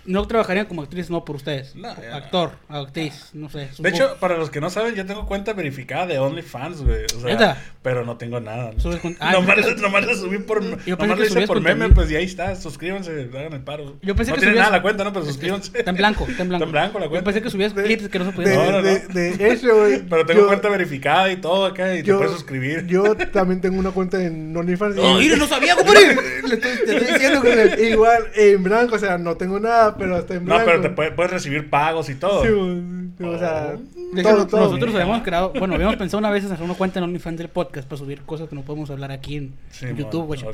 no 0.05 0.27
trabajarían 0.27 0.67
como 0.67 0.83
actriz, 0.83 1.11
no 1.11 1.25
por 1.25 1.37
ustedes. 1.37 1.75
No, 1.77 1.89
ya 2.01 2.11
no. 2.11 2.17
Actor, 2.17 2.53
actriz, 2.69 3.31
no 3.33 3.49
sé. 3.49 3.59
De 3.59 3.69
supongo. 3.73 3.89
hecho, 3.89 4.17
para 4.21 4.37
los 4.37 4.51
que 4.51 4.61
no 4.61 4.71
saben, 4.71 4.95
yo 4.95 5.05
tengo 5.07 5.27
cuenta 5.27 5.53
verificada 5.53 6.07
de 6.07 6.19
OnlyFans, 6.19 6.83
güey. 6.83 7.05
O 7.17 7.21
sea, 7.21 7.63
pero 7.83 8.05
no 8.05 8.17
tengo 8.17 8.41
nada. 8.41 8.73
¿no? 8.75 8.81
Subes 8.81 9.01
con- 9.01 9.17
ah, 9.21 9.33
nomás, 9.41 9.57
yo 9.65 9.75
nomás 9.77 10.07
la 10.07 10.15
subí 10.15 10.39
por, 10.39 10.63
nomás 10.63 10.85
que 10.85 10.97
la 10.97 11.25
hice 11.27 11.47
por 11.47 11.61
meme, 11.61 11.89
pues 11.91 12.11
y 12.11 12.17
ahí 12.17 12.25
está. 12.25 12.55
Suscríbanse, 12.57 13.29
hagan 13.35 13.53
el 13.53 13.61
paro. 13.63 13.97
Yo 14.03 14.15
pensé 14.17 14.31
no 14.33 14.37
que 14.37 14.41
tiene 14.41 14.55
subías- 14.55 14.65
nada 14.65 14.77
la 14.77 14.83
cuenta, 14.83 15.05
¿no? 15.05 15.13
Pero 15.13 15.25
suscríbanse. 15.27 15.79
Está 15.79 15.91
en 15.91 15.97
blanco, 15.97 16.27
está 16.29 16.43
en 16.43 16.49
blanco. 16.49 16.65
Está 16.65 16.69
en 16.69 16.73
blanco 16.73 16.99
la 16.99 17.05
Yo 17.07 17.11
cuenta. 17.11 17.25
pensé 17.27 17.43
que 17.43 17.51
subías 17.51 17.75
De- 17.75 17.83
clips 17.85 18.09
que 18.09 18.19
no 18.19 18.25
se 18.27 18.31
De, 18.31 18.37
podían. 18.37 18.55
No, 18.57 18.71
no, 18.73 18.83
de, 18.83 19.03
no. 19.09 19.15
de 19.15 19.51
eso, 19.53 19.77
güey. 19.77 20.03
Pero 20.09 20.27
tengo 20.27 20.41
yo- 20.43 20.47
cuenta 20.47 20.69
verificada 20.69 21.31
y 21.31 21.37
todo 21.37 21.67
acá 21.67 21.95
y 21.97 22.03
te 22.03 22.15
puedes 22.15 22.33
suscribir. 22.33 22.87
Yo 22.87 23.15
también 23.17 23.61
tengo 23.61 23.79
una 23.79 23.91
cuenta 23.91 24.23
en 24.23 24.57
OnlyFans. 24.57 24.97
¡Oh, 24.99 25.15
mira, 25.19 25.37
no 25.37 25.47
sabía, 25.47 25.75
compadre! 25.77 26.17
Le 26.49 26.55
estoy 26.55 27.13
diciendo 27.13 27.43
que... 27.43 27.91
Igual, 27.91 28.31
en 28.35 28.63
blanco, 28.63 28.97
o 28.97 28.99
sea, 28.99 29.19
no 29.19 29.37
tengo 29.37 29.59
nada, 29.61 29.90
pero 29.97 30.19
está 30.19 30.35
en 30.35 30.45
no, 30.45 30.55
blanco. 30.55 30.65
pero 30.67 30.81
te 30.83 30.91
puede- 30.91 31.13
puedes 31.13 31.31
recibir 31.33 31.69
pagos 31.71 32.09
y 32.11 32.15
todo. 32.15 32.43
Sí, 32.43 32.49
güey, 32.51 33.35
o 33.35 33.39
sea, 33.39 33.77
De 34.13 34.21
hecho, 34.21 34.31
todo, 34.31 34.47
todo. 34.47 34.61
nosotros 34.63 34.95
habíamos 34.95 35.23
creado, 35.23 35.53
bueno, 35.59 35.75
habíamos 35.75 35.97
pensado 35.97 36.19
una 36.19 36.31
vez 36.31 36.45
en 36.45 36.53
hacer 36.53 36.65
una 36.65 36.75
cuenta 36.75 36.99
en 36.99 37.05
OnlyFans 37.05 37.39
del 37.39 37.49
podcast 37.49 37.87
para 37.89 37.99
subir 37.99 38.23
cosas 38.23 38.49
que 38.49 38.55
no 38.55 38.63
podemos 38.63 38.91
hablar 38.91 39.13
aquí 39.13 39.37
en 39.37 39.55
Sí, 39.71 39.87
en 39.87 39.97
YouTube, 39.97 40.27
güey. 40.27 40.41
Sí, 40.41 40.47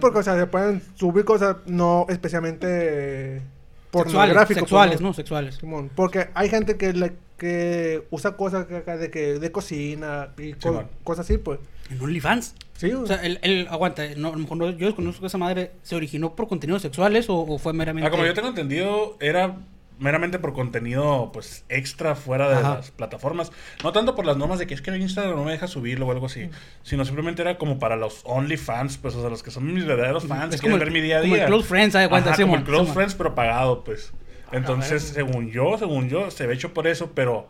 porque, 0.00 0.18
o 0.18 0.22
sea, 0.22 0.36
se 0.38 0.46
pueden 0.46 0.82
subir 0.94 1.24
cosas 1.24 1.56
no 1.66 2.06
especialmente 2.08 3.42
pornográficas. 3.90 4.60
sexuales, 4.60 5.00
¿no? 5.00 5.12
Sexuales. 5.14 5.56
Simón, 5.56 5.90
porque 5.94 6.28
hay 6.34 6.48
gente 6.48 6.76
que, 6.76 6.92
le- 6.92 7.12
que 7.38 8.04
usa 8.10 8.36
cosas 8.36 8.66
de, 8.68 9.10
que, 9.10 9.38
de 9.38 9.52
cocina 9.52 10.28
y 10.38 10.52
co- 10.54 10.84
cosas 11.04 11.26
así, 11.26 11.38
pues. 11.38 11.58
En 11.90 12.00
OnlyFans. 12.00 12.54
Sí, 12.76 12.92
O 12.92 13.06
sea, 13.06 13.16
el, 13.24 13.38
el 13.42 13.68
aguanta, 13.68 14.02
no, 14.16 14.28
a 14.28 14.32
lo 14.32 14.38
mejor 14.38 14.56
no- 14.58 14.70
yo 14.70 14.86
desconozco 14.86 15.20
que 15.22 15.26
esa 15.28 15.38
madre 15.38 15.72
se 15.82 15.94
originó 15.96 16.34
por 16.36 16.46
contenidos 16.48 16.82
sexuales 16.82 17.28
o, 17.30 17.36
o 17.38 17.58
fue 17.58 17.72
meramente. 17.72 18.06
Ah, 18.06 18.10
como 18.10 18.24
yo 18.26 18.34
tengo 18.34 18.48
entendido, 18.48 19.16
era 19.20 19.56
meramente 19.98 20.38
por 20.38 20.52
contenido 20.52 21.30
pues 21.32 21.64
extra 21.70 22.14
fuera 22.14 22.50
de 22.50 22.56
Ajá. 22.56 22.74
las 22.74 22.90
plataformas. 22.90 23.50
No 23.82 23.92
tanto 23.92 24.14
por 24.14 24.26
las 24.26 24.36
normas 24.36 24.58
de 24.58 24.66
que 24.66 24.74
es 24.74 24.82
que 24.82 24.94
Instagram 24.94 25.36
no 25.36 25.44
me 25.44 25.52
deja 25.52 25.66
subirlo 25.68 26.06
o 26.06 26.10
algo 26.12 26.26
así, 26.26 26.50
sino 26.82 27.06
simplemente 27.06 27.40
era 27.40 27.56
como 27.56 27.78
para 27.78 27.96
los 27.96 28.20
OnlyFans, 28.24 28.98
pues, 28.98 29.14
o 29.14 29.22
sea, 29.22 29.30
los 29.30 29.42
que 29.42 29.50
son 29.50 29.72
mis 29.72 29.86
verdaderos 29.86 30.26
fans, 30.26 30.54
Es 30.54 30.60
quieren 30.60 30.72
como 30.72 30.78
ver 30.80 30.88
el- 30.88 30.92
mi 30.92 31.00
día 31.00 31.16
a 31.16 31.20
como 31.22 31.32
el 31.34 31.40
día. 31.40 31.46
Close 31.46 31.66
Friends, 31.66 31.92
¿sabe 31.94 32.10
cuánto? 32.10 32.28
Ajá, 32.28 32.36
Sí, 32.36 32.42
como 32.42 32.56
el 32.56 32.64
Close 32.64 32.86
sí. 32.88 32.92
Friends, 32.92 33.14
pero 33.14 33.34
pagado, 33.34 33.84
pues. 33.84 34.12
Entonces, 34.52 35.02
según 35.02 35.50
yo, 35.50 35.78
según 35.78 36.10
yo, 36.10 36.30
se 36.30 36.46
ve 36.46 36.52
hecho 36.54 36.74
por 36.74 36.86
eso, 36.86 37.12
pero 37.14 37.48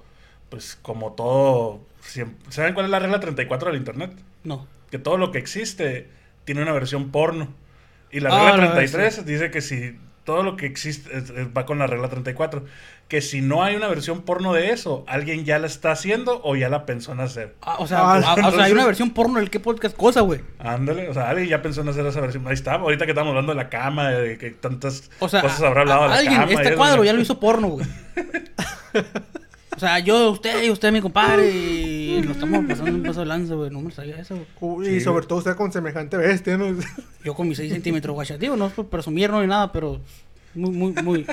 pues 0.49 0.79
como 0.81 1.15
todo... 1.15 1.81
¿Saben 2.51 2.73
cuál 2.75 2.87
es 2.87 2.91
la 2.93 3.01
regla 3.01 3.19
34 3.19 3.71
del 3.73 3.79
Internet? 3.79 4.13
No. 4.45 4.69
Que 4.91 4.99
todo 4.99 5.17
lo 5.19 5.31
que 5.33 5.39
existe 5.39 6.09
tiene 6.45 6.63
una 6.63 6.73
versión 6.73 7.11
porno. 7.11 7.49
Y 8.11 8.21
la 8.21 8.29
Ah, 8.31 8.33
regla 8.33 8.51
la 8.51 8.57
verdad, 8.57 8.75
33 8.77 9.27
dice 9.27 9.51
que 9.51 9.61
si 9.61 9.99
todo 10.25 10.43
lo 10.43 10.57
que 10.57 10.67
existe 10.67 11.17
es- 11.17 11.31
es- 11.31 11.49
va 11.57 11.67
con 11.67 11.79
la 11.79 11.87
regla 11.87 12.09
34. 12.09 12.65
Que 13.09 13.21
si 13.21 13.41
no 13.41 13.63
hay 13.63 13.77
una 13.77 13.87
versión 13.87 14.23
porno 14.23 14.53
de 14.53 14.71
eso, 14.73 15.05
alguien 15.07 15.45
ya 15.45 15.61
la 15.61 15.69
está 15.69 15.93
haciendo 15.93 16.41
o 16.43 16.57
ya 16.57 16.69
la 16.69 16.85
pensó 16.87 17.13
en 17.13 17.21
hacer. 17.21 17.55
Ah, 17.63 17.77
o 17.79 17.87
sea, 17.87 17.99
Ah, 18.01 18.21
ah, 18.43 18.49
o 18.49 18.51
sea, 18.53 18.65
hay 18.65 18.73
una 18.73 18.85
versión 18.85 19.11
porno 19.11 19.39
del 19.39 19.49
qué 19.51 19.61
podcast 19.61 19.97
cosa, 19.97 20.23
güey. 20.23 20.41
Ándale, 20.59 21.09
o 21.09 21.15
sea, 21.15 21.29
alguien 21.31 21.49
ya 21.49 21.63
pensó 21.63 21.83
en 21.83 21.89
hacer 21.91 22.05
esa 22.07 22.21
versión. 22.21 22.45
Ahí 22.49 22.55
está, 22.55 22.75
ahorita 22.75 23.05
que 23.05 23.13
estamos 23.13 23.31
hablando 23.31 23.53
de 23.53 23.57
la 23.57 23.69
cama, 23.69 24.09
de 24.11 24.37
que 24.39 24.51
tantas 24.51 25.09
O 25.21 25.29
sea, 25.29 25.43
cosas 25.43 25.63
habrá 25.63 25.83
hablado 25.83 26.01
de 26.01 26.07
a- 26.07 26.09
la 26.11 26.17
alguien, 26.17 26.41
cama. 26.41 26.53
este 26.63 26.75
cuadro 26.75 27.05
ya 27.05 27.13
lo 27.13 27.21
hizo 27.21 27.39
porno, 27.39 27.69
güey. 27.69 27.87
O 29.77 29.79
sea, 29.79 29.99
yo, 29.99 30.31
usted 30.31 30.63
y 30.63 30.71
usted, 30.71 30.91
mi 30.91 31.03
compadre, 31.03 31.51
y 31.51 32.23
lo 32.23 32.33
estamos 32.33 32.65
pasando 32.67 32.93
un 32.93 33.03
paso 33.03 33.21
de 33.21 33.27
lanza, 33.27 33.55
güey. 33.55 33.71
No 33.71 33.83
me 33.83 33.91
sabía 33.91 34.19
eso, 34.19 34.35
güey. 34.35 34.47
Uy, 34.61 34.87
Sí, 34.87 34.93
y 34.97 35.01
sobre 35.01 35.27
todo 35.27 35.39
usted 35.39 35.55
con 35.55 35.71
semejante 35.71 36.17
bestia, 36.17 36.57
¿no? 36.57 36.75
Yo 37.25 37.35
con 37.35 37.47
mis 37.47 37.59
6 37.59 37.73
centímetros, 37.73 38.15
guacha. 38.15 38.39
Digo, 38.39 38.57
no 38.57 38.67
es 38.67 38.73
por 38.73 38.87
presumir, 38.87 39.29
no 39.29 39.43
ni 39.43 39.47
nada, 39.47 39.71
pero 39.73 40.01
muy, 40.55 40.71
muy, 40.71 40.93
muy. 41.03 41.27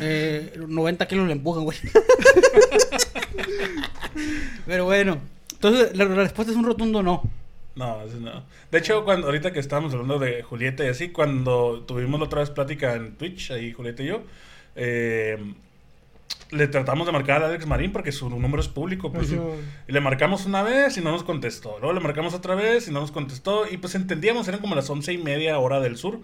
Eh, 0.00 0.52
90 0.68 1.08
kilos 1.08 1.26
le 1.26 1.32
empujan, 1.32 1.64
güey. 1.64 1.78
pero 4.66 4.84
bueno. 4.84 5.18
Entonces, 5.52 5.96
la, 5.96 6.04
la 6.04 6.14
respuesta 6.14 6.52
es 6.52 6.58
un 6.58 6.64
rotundo 6.64 7.02
no. 7.02 7.22
No, 7.74 8.02
eso 8.02 8.18
no. 8.20 8.44
De 8.70 8.78
hecho, 8.78 9.04
cuando 9.04 9.26
ahorita 9.26 9.52
que 9.52 9.58
estábamos 9.58 9.92
hablando 9.92 10.18
de 10.18 10.42
Julieta 10.42 10.84
y 10.84 10.88
así, 10.88 11.08
cuando 11.08 11.82
tuvimos 11.86 12.20
la 12.20 12.26
otra 12.26 12.40
vez 12.40 12.50
plática 12.50 12.94
en 12.94 13.16
Twitch, 13.16 13.50
ahí 13.50 13.72
Julieta 13.72 14.02
y 14.02 14.06
yo, 14.06 14.22
eh, 14.76 15.38
le 16.50 16.68
tratamos 16.68 17.06
de 17.06 17.12
marcar 17.12 17.42
a 17.42 17.46
Alex 17.46 17.66
Marín 17.66 17.92
porque 17.92 18.12
su 18.12 18.28
número 18.30 18.60
es 18.60 18.68
público. 18.68 19.12
Pues, 19.12 19.32
y 19.32 19.92
le 19.92 20.00
marcamos 20.00 20.46
una 20.46 20.62
vez 20.62 20.96
y 20.96 21.00
no 21.00 21.10
nos 21.10 21.24
contestó. 21.24 21.78
Luego 21.78 21.92
le 21.92 22.00
marcamos 22.00 22.34
otra 22.34 22.54
vez 22.54 22.88
y 22.88 22.90
no 22.90 23.00
nos 23.00 23.12
contestó. 23.12 23.64
Y 23.70 23.76
pues 23.76 23.94
entendíamos, 23.94 24.48
eran 24.48 24.60
como 24.60 24.74
las 24.74 24.88
once 24.90 25.12
y 25.12 25.18
media 25.18 25.58
hora 25.58 25.80
del 25.80 25.96
sur. 25.96 26.20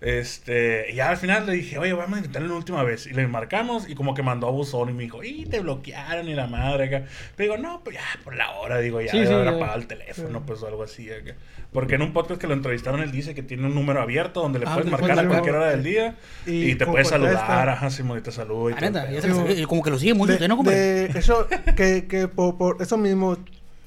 Este, 0.00 0.92
y 0.92 0.94
ya 0.94 1.10
al 1.10 1.16
final 1.16 1.44
le 1.46 1.54
dije, 1.54 1.76
oye, 1.78 1.92
vamos 1.92 2.14
a 2.14 2.18
intentarlo 2.18 2.48
una 2.48 2.56
última 2.58 2.82
vez. 2.84 3.06
Y 3.06 3.14
le 3.14 3.26
marcamos 3.26 3.88
y 3.88 3.94
como 3.94 4.14
que 4.14 4.22
mandó 4.22 4.46
a 4.46 4.50
buzón 4.50 4.88
y 4.90 4.92
me 4.92 5.02
dijo, 5.02 5.24
y 5.24 5.44
te 5.46 5.60
bloquearon 5.60 6.28
y 6.28 6.34
la 6.34 6.46
madre 6.46 6.84
acá. 6.84 7.06
Le 7.36 7.44
digo, 7.44 7.56
no, 7.58 7.80
pues 7.82 7.96
ya 7.96 8.02
por 8.22 8.36
la 8.36 8.50
hora, 8.52 8.78
digo, 8.78 9.00
ya 9.00 9.10
Sí, 9.10 9.18
debe 9.18 9.28
sí, 9.28 9.34
haber 9.34 9.46
ya. 9.50 9.56
apagado 9.56 9.78
el 9.78 9.86
teléfono, 9.86 10.42
pues 10.46 10.62
o 10.62 10.68
algo 10.68 10.82
así. 10.84 11.10
acá. 11.10 11.34
Porque 11.72 11.96
en 11.96 12.02
un 12.02 12.12
podcast 12.12 12.40
que 12.40 12.46
lo 12.46 12.54
entrevistaron, 12.54 13.00
él 13.02 13.10
dice 13.10 13.34
que 13.34 13.42
tiene 13.42 13.66
un 13.66 13.74
número 13.74 14.00
abierto 14.00 14.40
donde 14.40 14.60
le 14.60 14.66
Ah, 14.66 14.74
puedes 14.74 14.90
marcar 14.90 15.18
a 15.18 15.26
cualquier 15.26 15.54
hora 15.56 15.70
del 15.70 15.82
día 15.82 16.16
y, 16.46 16.70
Y 16.70 16.74
te 16.76 16.86
puedes 16.86 17.08
saludar, 17.08 17.68
ajá, 17.68 17.90
Simón, 17.90 18.18
y 18.18 18.20
te 18.22 18.32
saluda 18.32 18.76
y 18.78 18.80
neta, 18.80 19.04
güey. 19.06 19.20
sabía, 19.20 19.66
como 19.66 19.82
que 19.82 19.90
lo 19.90 19.98
sigue 19.98 20.14
mucho 20.14 20.28
de, 20.28 20.34
usted, 20.34 20.48
¿no, 20.48 20.56
compadre? 20.56 21.06
eso, 21.18 21.46
que, 21.76 22.06
que 22.06 22.28
por, 22.28 22.56
por 22.56 22.76
eso 22.80 22.96
mismo 22.96 23.36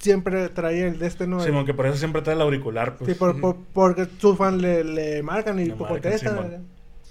siempre 0.01 0.50
traía 0.50 0.88
el 0.88 1.00
de 1.00 1.08
este, 1.08 1.27
¿no? 1.27 1.39
Simón, 1.41 1.65
que 1.65 1.74
por 1.74 1.86
eso 1.86 1.98
siempre 1.98 2.22
trae 2.22 2.36
el 2.36 2.41
auricular, 2.41 2.98
pues. 2.98 3.10
Sí, 3.12 3.15
por, 3.17 3.39
por- 3.39 3.58
porque 3.74 4.08
sus 4.20 4.38
fans 4.38 4.62
le, 4.62 4.84
le 4.84 5.24
marcan 5.24 5.60
y 5.60 5.65
Le 5.65 5.75
marcan, 5.75 5.88
contestan. 6.01 6.65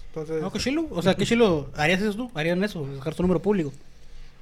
Entonces, 0.09 0.43
No, 0.43 0.51
qué 0.53 0.59
chilo. 0.59 0.87
O 0.91 1.01
sea, 1.03 1.15
qué 1.15 1.25
chilo. 1.25 1.71
¿Harías 1.77 2.01
eso 2.03 2.15
tú? 2.15 2.31
¿Harían 2.35 2.63
eso? 2.65 2.85
Dejar 2.87 3.15
tu 3.15 3.23
número 3.23 3.41
público. 3.41 3.73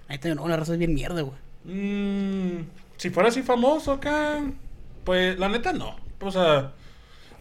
Ahí 0.08 0.14
está, 0.16 0.34
no, 0.34 0.48
la 0.48 0.56
raza 0.56 0.72
es 0.72 0.78
bien 0.78 0.94
mierda, 0.94 1.20
güey. 1.20 1.36
Mm, 1.64 2.64
si 2.96 3.10
fuera 3.10 3.28
así 3.28 3.42
famoso 3.42 3.92
acá, 3.92 4.42
pues 5.04 5.38
la 5.38 5.48
neta 5.50 5.72
no. 5.74 5.96
O 6.20 6.30
sea, 6.30 6.72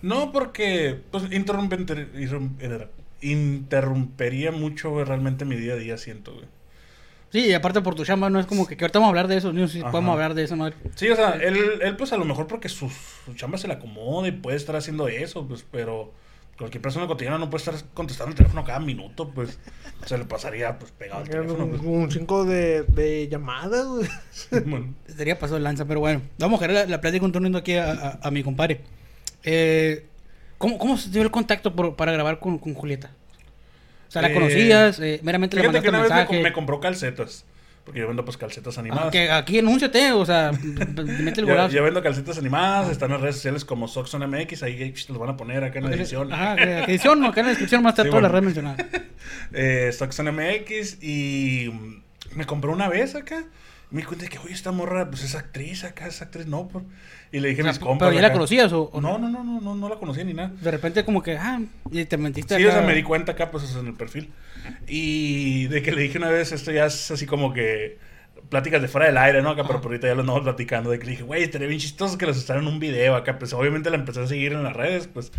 no 0.01 0.31
porque 0.33 0.99
pues 1.09 1.23
interrumper- 1.29 2.11
irrum- 2.15 2.87
interrumpería 3.21 4.51
mucho 4.51 4.91
güey, 4.91 5.05
realmente 5.05 5.45
mi 5.45 5.55
día 5.55 5.73
a 5.73 5.77
día, 5.77 5.97
siento, 5.97 6.33
güey. 6.33 6.45
Sí, 7.31 7.39
y 7.47 7.53
aparte 7.53 7.81
por 7.81 7.93
tu 7.95 8.05
chamba, 8.05 8.29
no 8.29 8.39
es 8.39 8.45
como 8.45 8.65
que, 8.65 8.77
que 8.77 8.85
ahorita 8.85 8.99
vamos 8.99 9.07
a 9.07 9.11
hablar 9.11 9.27
de 9.27 9.37
eso, 9.37 9.51
ni 9.51 9.67
si 9.67 9.81
Ajá. 9.81 9.91
podemos 9.91 10.13
hablar 10.13 10.33
de 10.33 10.43
esa 10.43 10.55
madre. 10.55 10.75
Sí, 10.95 11.09
o 11.09 11.15
sea, 11.15 11.31
él, 11.31 11.57
él 11.81 11.95
pues 11.97 12.13
a 12.13 12.17
lo 12.17 12.25
mejor 12.25 12.47
porque 12.47 12.69
su, 12.69 12.89
su 13.25 13.33
chamba 13.35 13.57
se 13.57 13.67
le 13.67 13.73
acomoda 13.73 14.27
y 14.27 14.31
puede 14.31 14.55
estar 14.57 14.75
haciendo 14.77 15.07
eso, 15.09 15.45
pues, 15.47 15.65
pero 15.69 16.13
cualquier 16.57 16.81
persona 16.81 17.05
cotidiana 17.05 17.37
no 17.37 17.49
puede 17.51 17.63
estar 17.65 17.75
contestando 17.93 18.31
el 18.31 18.35
teléfono 18.37 18.63
cada 18.63 18.79
minuto, 18.79 19.29
pues, 19.29 19.59
se 20.05 20.17
le 20.17 20.23
pasaría 20.25 20.79
pues 20.79 20.91
pegado 20.91 21.21
al 21.21 21.29
teléfono. 21.29 21.65
un, 21.65 21.69
Pues. 21.71 21.81
un 21.83 22.11
cinco 22.11 22.45
de, 22.45 22.83
de 22.83 23.27
llamadas, 23.27 23.85
güey. 23.85 24.07
Bueno, 24.65 24.93
Sería 25.15 25.37
pasado 25.37 25.57
de 25.57 25.63
lanza, 25.63 25.85
pero 25.85 25.99
bueno. 25.99 26.21
Vamos 26.39 26.61
a 26.61 26.67
dejar 26.67 26.85
la, 26.87 26.91
la 26.95 27.01
plática 27.01 27.21
continuando 27.21 27.57
aquí 27.59 27.75
a, 27.75 27.91
a- 27.91 28.19
a 28.23 28.31
mi 28.31 28.41
compadre. 28.41 28.81
Eh, 29.43 30.05
¿cómo, 30.57 30.77
¿Cómo 30.77 30.97
se 30.97 31.09
dio 31.09 31.21
el 31.21 31.29
contacto 31.31 31.75
por- 31.75 31.95
para 31.95 32.11
grabar 32.13 32.39
con, 32.39 32.57
con 32.57 32.73
Julieta? 32.73 33.11
O 34.07 34.11
sea, 34.11 34.21
¿la 34.21 34.33
conocías? 34.33 34.99
Eh, 34.99 35.19
meramente 35.23 35.55
le 35.55 35.63
Fíjate 35.63 35.81
que 35.81 35.91
mandaste 35.91 36.13
una 36.13 36.25
vez 36.31 36.43
me, 36.43 36.53
compró 36.53 36.79
calcetas, 36.79 37.45
porque 37.83 37.99
yo 37.99 38.07
vendo 38.07 38.23
pues 38.23 38.37
calcetas 38.37 38.77
animadas. 38.77 39.07
Ah, 39.07 39.11
que 39.11 39.29
aquí 39.29 39.59
enúnciate, 39.59 40.11
o 40.13 40.25
sea, 40.25 40.51
mete 41.21 41.41
el 41.41 41.45
golazo. 41.45 41.75
yo 41.75 41.83
vendo 41.83 42.01
calcetas 42.01 42.37
animadas, 42.37 42.89
están 42.89 43.09
en 43.09 43.13
las 43.13 43.21
redes 43.21 43.35
sociales 43.35 43.65
como 43.65 43.87
Soxon 43.87 44.29
MX, 44.29 44.63
ahí 44.63 44.93
los 45.09 45.17
van 45.17 45.29
a 45.29 45.37
poner 45.37 45.63
acá 45.63 45.79
en 45.79 45.89
la 45.89 45.95
edición. 45.95 46.31
Ajá, 46.31 46.55
edición, 46.55 47.23
acá 47.25 47.41
en 47.41 47.45
la 47.47 47.49
descripción 47.49 47.83
más 47.83 47.93
está 47.93 48.03
Sí, 48.03 48.09
todas 48.09 48.23
las 48.23 48.31
bueno. 48.31 48.47
redes 48.47 48.65
mencionadas. 48.65 49.07
Eh, 49.53 49.91
Soxon 49.91 50.33
MX 50.33 51.03
y 51.03 51.69
mm, 51.71 52.37
me 52.37 52.45
compró 52.45 52.71
una 52.71 52.87
vez 52.87 53.15
acá. 53.15 53.43
Me 53.89 54.01
di 54.01 54.05
cuenta 54.07 54.25
de 54.25 54.29
que, 54.29 54.37
oye, 54.39 54.53
esta 54.53 54.71
morra, 54.73 55.09
pues 55.09 55.23
es 55.23 55.33
actriz 55.35 55.83
acá, 55.85 56.07
es 56.07 56.21
actriz, 56.21 56.45
no. 56.45 56.67
Por... 56.67 56.83
Y 57.31 57.39
le 57.39 57.49
dije 57.49 57.61
a 57.61 57.63
O 57.63 57.67
mis 57.67 57.77
sea, 57.77 57.85
compas. 57.85 58.07
¿Pero 58.07 58.15
ya 58.15 58.21
la 58.21 58.27
acá. 58.27 58.33
conocías 58.33 58.73
o, 58.73 58.83
o 58.91 58.99
No, 58.99 59.17
no, 59.17 59.29
no, 59.29 59.43
no, 59.43 59.61
no, 59.61 59.75
no 59.75 59.89
la 59.89 59.95
conocía 59.95 60.23
ni 60.25 60.33
nada. 60.33 60.51
De 60.61 60.71
repente 60.71 61.05
como 61.05 61.23
que, 61.23 61.37
ah, 61.37 61.61
y 61.91 62.03
te 62.05 62.17
mentiste 62.17 62.57
Sí, 62.57 62.65
o 62.65 62.67
acá. 62.69 62.79
sea, 62.79 62.87
me 62.87 62.93
di 62.93 63.03
cuenta 63.03 63.31
acá, 63.31 63.49
pues, 63.49 63.73
en 63.75 63.87
el 63.87 63.93
perfil. 63.93 64.29
Y 64.87 65.67
de 65.67 65.81
que 65.81 65.91
le 65.91 66.01
dije 66.01 66.17
una 66.17 66.29
vez, 66.29 66.51
esto 66.51 66.71
ya 66.71 66.85
es 66.87 67.11
así 67.11 67.25
como 67.25 67.53
que 67.53 67.97
pláticas 68.49 68.81
de 68.81 68.87
fuera 68.87 69.07
del 69.07 69.17
aire, 69.17 69.41
¿no? 69.41 69.51
Acá, 69.51 69.63
pero 69.65 69.79
por 69.81 69.91
ahorita 69.91 70.07
ya 70.07 70.15
lo 70.15 70.21
andamos 70.21 70.41
platicando. 70.43 70.89
De 70.89 70.99
que 70.99 71.05
le 71.05 71.11
dije, 71.11 71.23
güey, 71.23 71.43
estaría 71.43 71.67
bien 71.67 71.79
chistoso 71.79 72.17
que 72.17 72.25
los 72.25 72.37
estaran 72.37 72.63
en 72.63 72.69
un 72.73 72.79
video 72.79 73.15
acá. 73.15 73.39
Pues 73.39 73.53
obviamente 73.53 73.89
la 73.89 73.95
empecé 73.97 74.21
a 74.21 74.27
seguir 74.27 74.53
en 74.53 74.63
las 74.63 74.73
redes, 74.73 75.07
pues. 75.07 75.31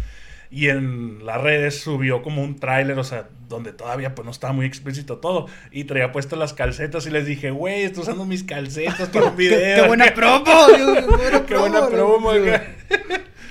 Y 0.50 0.68
en 0.68 1.26
las 1.26 1.40
redes 1.42 1.80
subió 1.80 2.22
como 2.22 2.42
un 2.42 2.56
tráiler, 2.58 2.98
o 2.98 3.04
sea, 3.04 3.28
donde 3.48 3.72
todavía 3.72 4.14
pues 4.14 4.24
no 4.24 4.30
estaba 4.30 4.52
muy 4.54 4.64
explícito 4.66 5.18
todo. 5.18 5.46
Y 5.70 5.84
traía 5.84 6.10
puestas 6.10 6.38
las 6.38 6.54
calcetas 6.54 7.06
y 7.06 7.10
les 7.10 7.26
dije, 7.26 7.50
güey, 7.50 7.82
estoy 7.82 8.02
usando 8.04 8.24
mis 8.24 8.44
calcetas 8.44 9.08
para 9.10 9.26
un 9.26 9.36
Qué, 9.36 9.48
video. 9.48 9.82
qué 9.82 9.88
buena 9.88 10.06
promo, 10.14 10.44
Dios, 10.76 10.98
qué 10.98 11.04
buena 11.16 11.46
Qué 11.46 11.54
buena 11.56 11.86
promo. 11.88 12.30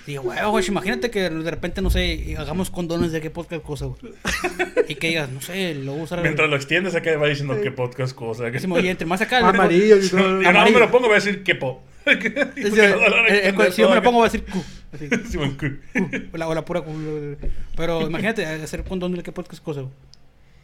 Sí, 0.05 0.15
güey, 0.15 0.65
imagínate 0.65 1.11
que 1.11 1.29
de 1.29 1.51
repente, 1.51 1.81
no 1.81 1.89
sé, 1.89 2.35
hagamos 2.37 2.69
condones 2.69 3.11
de 3.11 3.19
qué 3.19 3.29
podcast 3.29 3.61
cosa, 3.61 3.85
güey. 3.87 4.13
Y 4.87 4.95
que 4.95 5.09
digas, 5.09 5.29
no 5.29 5.41
sé, 5.41 5.75
lo 5.75 5.91
voy 5.91 6.01
a 6.01 6.03
usar. 6.05 6.21
Mientras 6.21 6.49
lo 6.49 6.55
extiendes 6.55 6.95
acá 6.95 7.15
va 7.17 7.27
diciendo 7.27 7.59
qué 7.61 7.71
podcast 7.71 8.15
cosa. 8.15 8.49
Que 8.49 8.59
se 8.61 8.67
me 8.69 8.75
oye, 8.75 8.89
entre 8.89 9.05
más 9.05 9.19
acá. 9.19 9.39
el- 9.39 9.45
Amarillo 9.45 9.97
y 9.97 10.07
todo. 10.07 10.41
Y 10.41 10.45
no 10.45 10.63
me 10.71 10.79
lo 10.79 10.89
pongo, 10.89 11.07
voy 11.07 11.17
a 11.17 11.19
decir 11.19 11.43
qué 11.43 11.55
po. 11.55 11.83
Eh, 12.09 13.53
eh, 13.57 13.71
si 13.71 13.81
yo 13.81 13.89
me 13.89 13.95
lo 13.95 14.03
pongo, 14.03 14.19
voy 14.19 14.27
a 14.27 14.31
decir 14.31 14.45
Q. 14.45 14.63
Así. 14.93 15.07
O 16.33 16.37
la, 16.37 16.47
o 16.47 16.55
la 16.55 16.63
pura 16.63 16.81
Q. 16.81 17.37
Pero 17.75 18.01
imagínate, 18.07 18.45
hacer 18.45 18.83
condón 18.83 19.13
de 19.15 19.23
qué 19.23 19.31
podcast 19.31 19.63
cosa. 19.63 19.83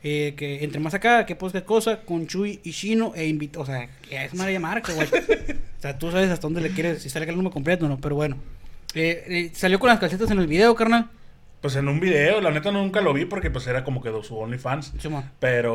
Eh, 0.05 0.33
que 0.35 0.63
entre 0.63 0.81
más 0.81 0.93
acá, 0.93 1.25
qué 1.25 1.35
podcast 1.35 1.65
cosa, 1.65 2.01
con 2.01 2.27
Chuy 2.27 2.59
y 2.63 2.71
Shino 2.71 3.13
e 3.15 3.27
invito. 3.27 3.61
O 3.61 3.65
sea, 3.65 3.89
que 4.01 4.25
es 4.25 4.33
María 4.33 4.59
Marca, 4.59 4.93
güey. 4.93 5.07
O 5.07 5.81
sea, 5.81 5.97
tú 5.97 6.11
sabes 6.11 6.29
hasta 6.29 6.47
dónde 6.47 6.61
le 6.61 6.69
quieres, 6.69 7.01
si 7.01 7.09
sale 7.09 7.25
el 7.25 7.35
número 7.35 7.51
completo 7.51 7.85
o 7.85 7.89
no, 7.89 7.99
pero 7.99 8.15
bueno. 8.15 8.37
Eh, 8.95 9.23
eh, 9.27 9.51
salió 9.53 9.79
con 9.79 9.89
las 9.89 9.99
calcetas 9.99 10.29
en 10.31 10.39
el 10.39 10.47
video, 10.47 10.75
carnal. 10.75 11.09
Pues 11.63 11.75
en 11.77 11.87
un 11.87 11.99
video, 11.99 12.41
la 12.41 12.51
neta 12.51 12.71
nunca 12.71 12.99
lo 13.01 13.13
vi 13.13 13.23
porque 13.25 13.49
pues 13.49 13.65
era 13.67 13.83
como 13.85 14.03
que 14.03 14.11
de 14.11 14.21
su 14.23 14.37
OnlyFans. 14.37 14.93
Pero, 15.39 15.73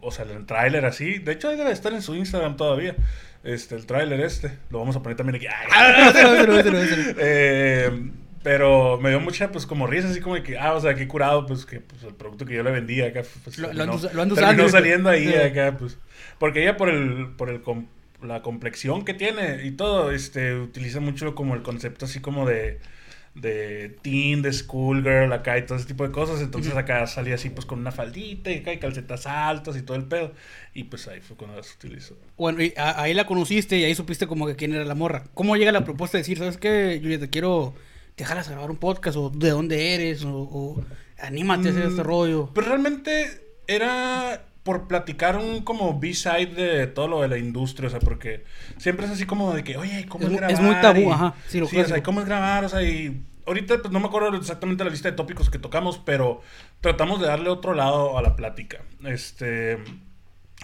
o 0.00 0.10
sea, 0.10 0.24
el 0.26 0.44
tráiler 0.44 0.84
así. 0.84 1.18
De 1.20 1.32
hecho, 1.32 1.48
ahí 1.48 1.56
debe 1.56 1.70
estar 1.70 1.92
en 1.94 2.02
su 2.02 2.14
Instagram 2.16 2.56
todavía. 2.56 2.96
Este, 3.44 3.76
el 3.76 3.86
tráiler 3.86 4.20
este. 4.20 4.50
Lo 4.70 4.80
vamos 4.80 4.96
a 4.96 5.02
poner 5.02 5.16
también 5.16 5.36
aquí. 5.36 5.46
Ah. 5.48 6.12
Eh, 7.18 8.10
pero 8.42 8.98
me 9.00 9.10
dio 9.10 9.20
mucha, 9.20 9.52
pues, 9.52 9.66
como 9.66 9.86
risa, 9.86 10.08
así 10.08 10.20
como 10.20 10.34
de 10.34 10.42
que, 10.42 10.58
ah, 10.58 10.72
o 10.74 10.80
sea, 10.80 10.94
qué 10.94 11.06
curado, 11.06 11.46
pues, 11.46 11.64
que 11.66 11.80
pues, 11.80 12.02
el 12.04 12.14
producto 12.14 12.44
que 12.46 12.54
yo 12.54 12.62
le 12.62 12.70
vendía 12.70 13.06
acá, 13.06 13.22
pues, 13.44 13.58
Lo- 13.58 13.72
lo 13.72 13.84
terminó- 13.84 14.12
lo 14.14 14.22
ando 14.22 14.34
terminó 14.34 14.68
saliendo 14.68 15.10
ahí 15.10 15.28
Sí. 15.28 15.34
acá, 15.34 15.76
pues, 15.78 15.98
porque 16.38 16.62
ella 16.62 16.76
por 16.76 16.88
el, 16.88 17.28
por 17.36 17.50
el, 17.50 17.60
com- 17.60 17.86
la 18.22 18.42
complexión 18.42 19.04
que 19.04 19.14
tiene 19.14 19.64
y 19.64 19.70
todo, 19.72 20.10
este, 20.10 20.54
utiliza 20.56 21.00
mucho 21.00 21.34
como 21.34 21.54
el 21.54 21.62
concepto 21.62 22.06
así 22.06 22.20
como 22.20 22.46
de, 22.48 22.78
de 23.34 23.96
teen, 24.02 24.42
de 24.42 24.52
schoolgirl, 24.52 25.32
acá 25.32 25.56
y 25.56 25.64
todo 25.64 25.78
ese 25.78 25.86
tipo 25.86 26.04
de 26.06 26.12
cosas, 26.12 26.40
entonces 26.40 26.74
acá 26.74 27.06
salía 27.06 27.36
así, 27.36 27.48
pues, 27.50 27.64
con 27.64 27.78
una 27.78 27.92
faldita 27.92 28.50
y 28.50 28.58
acá 28.58 28.72
y 28.72 28.78
calcetas 28.78 29.26
altas 29.26 29.76
y 29.76 29.82
todo 29.82 29.96
el 29.96 30.04
pedo, 30.04 30.32
y 30.74 30.84
pues 30.84 31.06
ahí 31.08 31.20
fue 31.20 31.36
cuando 31.36 31.56
las 31.56 31.72
utilizó. 31.74 32.16
Bueno, 32.36 32.62
y 32.62 32.74
a- 32.76 33.00
ahí 33.00 33.14
la 33.14 33.26
conociste 33.26 33.78
y 33.78 33.84
ahí 33.84 33.94
supiste 33.94 34.26
como 34.26 34.46
que 34.46 34.56
quién 34.56 34.74
era 34.74 34.84
la 34.84 34.94
morra. 34.96 35.24
¿Cómo 35.34 35.56
llega 35.56 35.70
la 35.72 35.84
propuesta 35.84 36.18
de 36.18 36.22
decir, 36.22 36.38
sabes 36.38 36.56
qué, 36.56 36.98
Julieta, 37.00 37.28
quiero 37.28 37.74
dejarlas 38.16 38.48
a 38.48 38.52
grabar 38.52 38.70
un 38.70 38.76
podcast 38.78 39.16
o 39.16 39.30
de 39.30 39.50
dónde 39.50 39.94
eres 39.94 40.24
o, 40.24 40.34
o 40.36 40.84
anímate 41.18 41.68
a 41.68 41.70
hacer 41.70 41.84
este 41.84 42.02
Mm, 42.02 42.06
rollo? 42.06 42.50
Pero 42.52 42.66
realmente 42.66 43.40
era 43.68 44.44
por 44.70 44.86
platicar 44.86 45.36
un 45.36 45.62
como 45.62 45.98
B-side 45.98 46.54
de 46.54 46.86
todo 46.86 47.08
lo 47.08 47.22
de 47.22 47.28
la 47.28 47.38
industria, 47.38 47.88
o 47.88 47.90
sea, 47.90 47.98
porque 47.98 48.44
siempre 48.78 49.06
es 49.06 49.10
así 49.12 49.26
como 49.26 49.52
de 49.52 49.64
que, 49.64 49.76
oye, 49.76 50.06
¿cómo 50.08 50.26
Es 50.28 50.32
es, 50.32 50.40
mu- 50.40 50.46
es 50.46 50.58
grabar? 50.60 50.62
muy 50.62 50.74
tabú, 50.80 51.08
Y- 51.08 51.12
ajá, 51.12 51.34
sí, 51.48 51.58
lo 51.58 51.66
sí 51.66 51.74
o 51.76 51.78
sea, 51.80 51.86
clásico. 51.86 51.98
¿y 51.98 52.02
¿cómo 52.02 52.20
es 52.20 52.26
grabar? 52.26 52.64
O 52.64 52.68
sea, 52.68 52.82
y 52.84 53.20
ahorita 53.46 53.78
pues 53.78 53.90
no 53.92 53.98
me 53.98 54.06
acuerdo 54.06 54.32
exactamente 54.36 54.84
la 54.84 54.90
lista 54.90 55.10
de 55.10 55.16
tópicos 55.16 55.50
que 55.50 55.58
tocamos, 55.58 55.98
pero 55.98 56.40
tratamos 56.80 57.20
de 57.20 57.26
darle 57.26 57.48
otro 57.48 57.74
lado 57.74 58.16
a 58.16 58.22
la 58.22 58.36
plática. 58.36 58.82
Este, 59.04 59.78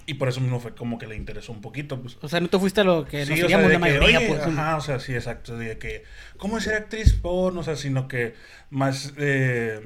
y 0.07 0.15
por 0.15 0.29
eso 0.29 0.41
mismo 0.41 0.61
fue 0.61 0.73
como 0.77 0.99
que 0.99 1.09
le 1.09 1.17
interesó 1.17 1.51
un 1.51 1.61
poquito, 1.61 2.01
pues. 2.01 2.17
O 2.21 2.29
sea, 2.29 2.39
no 2.39 2.47
te 2.49 2.61
fuiste 2.61 2.83
a 2.83 2.85
lo 2.85 3.07
que 3.07 3.27
Sí, 3.27 3.31
nos 3.33 3.43
o 3.45 3.49
sea, 3.49 3.59
de 3.59 3.65
la 3.65 3.71
que, 3.71 3.79
mayoría, 3.79 4.19
oye, 4.21 4.29
pues. 4.29 4.41
ajá, 4.47 4.77
o 4.77 4.81
sea, 4.81 5.01
sí, 5.01 5.15
exacto, 5.15 5.57
de 5.59 5.79
que, 5.79 6.05
¿cómo 6.37 6.59
es 6.59 6.65
ser 6.65 6.75
actriz 6.77 7.13
porno? 7.15 7.59
O 7.61 7.65
sea, 7.65 7.75
sino 7.75 8.07
que 8.07 8.35
más, 8.71 9.15
eh, 9.17 9.81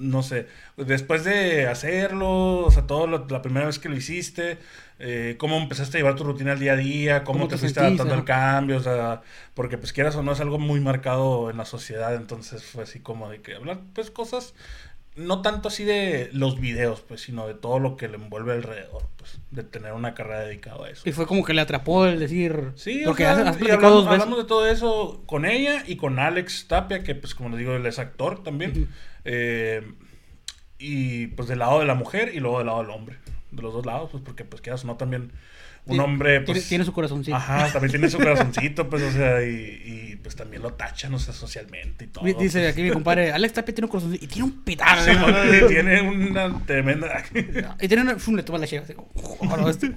no 0.00 0.22
sé, 0.22 0.48
después 0.76 1.24
de 1.24 1.66
hacerlo, 1.68 2.58
o 2.66 2.70
sea, 2.70 2.86
todo 2.86 3.06
lo- 3.06 3.26
la 3.28 3.42
primera 3.42 3.66
vez 3.66 3.78
que 3.78 3.88
lo 3.88 3.96
hiciste, 3.96 4.58
eh, 4.98 5.36
cómo 5.38 5.56
empezaste 5.58 5.96
a 5.98 6.00
llevar 6.00 6.16
tu 6.16 6.24
rutina 6.24 6.52
al 6.52 6.58
día 6.60 6.72
a 6.72 6.76
día, 6.76 7.24
cómo, 7.24 7.40
¿Cómo 7.40 7.48
te, 7.48 7.54
te 7.56 7.60
fuiste 7.60 7.80
sentís, 7.80 8.00
adaptando 8.00 8.14
al 8.14 8.24
cambio, 8.24 8.76
o 8.78 8.80
sea, 8.80 9.22
porque 9.54 9.78
pues 9.78 9.92
quieras 9.92 10.16
o 10.16 10.22
no 10.22 10.32
es 10.32 10.40
algo 10.40 10.58
muy 10.58 10.80
marcado 10.80 11.50
en 11.50 11.56
la 11.58 11.64
sociedad, 11.64 12.14
entonces 12.14 12.64
fue 12.64 12.84
así 12.84 13.00
como 13.00 13.30
de 13.30 13.40
que 13.42 13.54
hablar 13.54 13.80
pues 13.94 14.10
cosas, 14.10 14.54
no 15.20 15.42
tanto 15.42 15.68
así 15.68 15.84
de 15.84 16.30
los 16.32 16.58
videos, 16.58 17.00
pues, 17.00 17.20
sino 17.20 17.46
de 17.46 17.54
todo 17.54 17.78
lo 17.78 17.96
que 17.96 18.08
le 18.08 18.16
envuelve 18.16 18.52
alrededor, 18.52 19.02
pues, 19.16 19.38
de 19.50 19.62
tener 19.62 19.92
una 19.92 20.14
carrera 20.14 20.40
dedicada 20.40 20.86
a 20.86 20.90
eso. 20.90 21.08
Y 21.08 21.12
fue 21.12 21.26
como 21.26 21.44
que 21.44 21.54
le 21.54 21.60
atrapó 21.60 22.06
el 22.06 22.18
decir. 22.18 22.72
Sí, 22.74 23.02
porque 23.04 23.24
o 23.24 23.26
sea, 23.26 23.42
has, 23.42 23.48
has 23.48 23.56
y 23.56 23.58
platicado 23.58 23.86
hablamos, 23.86 23.94
dos 23.94 24.04
veces. 24.06 24.22
hablamos 24.22 24.38
de 24.38 24.48
todo 24.48 24.66
eso 24.66 25.22
con 25.26 25.44
ella 25.44 25.84
y 25.86 25.96
con 25.96 26.18
Alex 26.18 26.66
Tapia, 26.68 27.02
que 27.02 27.14
pues 27.14 27.34
como 27.34 27.50
les 27.50 27.58
digo, 27.58 27.74
él 27.74 27.86
es 27.86 27.98
actor 27.98 28.42
también. 28.42 28.88
Eh, 29.24 29.92
y 30.78 31.28
pues 31.28 31.48
del 31.48 31.58
lado 31.58 31.80
de 31.80 31.84
la 31.84 31.94
mujer 31.94 32.32
y 32.34 32.40
luego 32.40 32.58
del 32.58 32.66
lado 32.66 32.80
del 32.80 32.90
hombre. 32.90 33.18
De 33.50 33.62
los 33.62 33.74
dos 33.74 33.84
lados, 33.84 34.08
pues 34.10 34.22
porque 34.24 34.44
pues 34.44 34.62
quieras 34.62 34.84
o 34.84 34.86
no 34.86 34.96
también 34.96 35.32
un 35.90 35.98
Tiene- 35.98 36.04
hombre 36.04 36.30
tiene, 36.40 36.46
pues... 36.46 36.68
tiene 36.68 36.84
su 36.84 36.92
corazoncito. 36.92 37.36
Ajá, 37.36 37.70
también 37.72 37.90
tiene 37.90 38.08
su 38.10 38.18
corazoncito, 38.18 38.88
pues, 38.88 39.02
o 39.02 39.10
sea, 39.12 39.42
y, 39.42 39.82
y, 40.12 40.16
pues 40.22 40.36
también 40.36 40.62
lo 40.62 40.72
tachan, 40.74 41.12
o 41.14 41.18
sea, 41.18 41.32
socialmente 41.34 42.04
y 42.04 42.08
todo. 42.08 42.24
Di- 42.24 42.34
Dice 42.34 42.60
pues. 42.60 42.72
aquí 42.72 42.82
mi 42.82 42.90
compadre, 42.90 43.32
Alex 43.32 43.54
Tapia 43.54 43.74
tiene 43.74 43.86
un 43.86 43.90
corazoncito 43.90 44.24
y 44.24 44.28
tiene 44.28 44.44
un 44.44 44.62
pitazo. 44.64 45.04
Sí, 45.04 45.10
y 45.64 45.68
tiene 45.68 46.02
una 46.02 46.58
tremenda... 46.66 47.22
Y 47.80 47.88
tiene 47.88 48.02
una. 48.02 48.18
Fum, 48.18 48.34
le 48.36 48.42
toma 48.42 48.58
la 48.58 48.66
cheva. 48.66 48.84
así 48.84 48.94
como, 48.94 49.08
"Oh, 49.14 49.56
no, 49.56 49.68
este". 49.68 49.92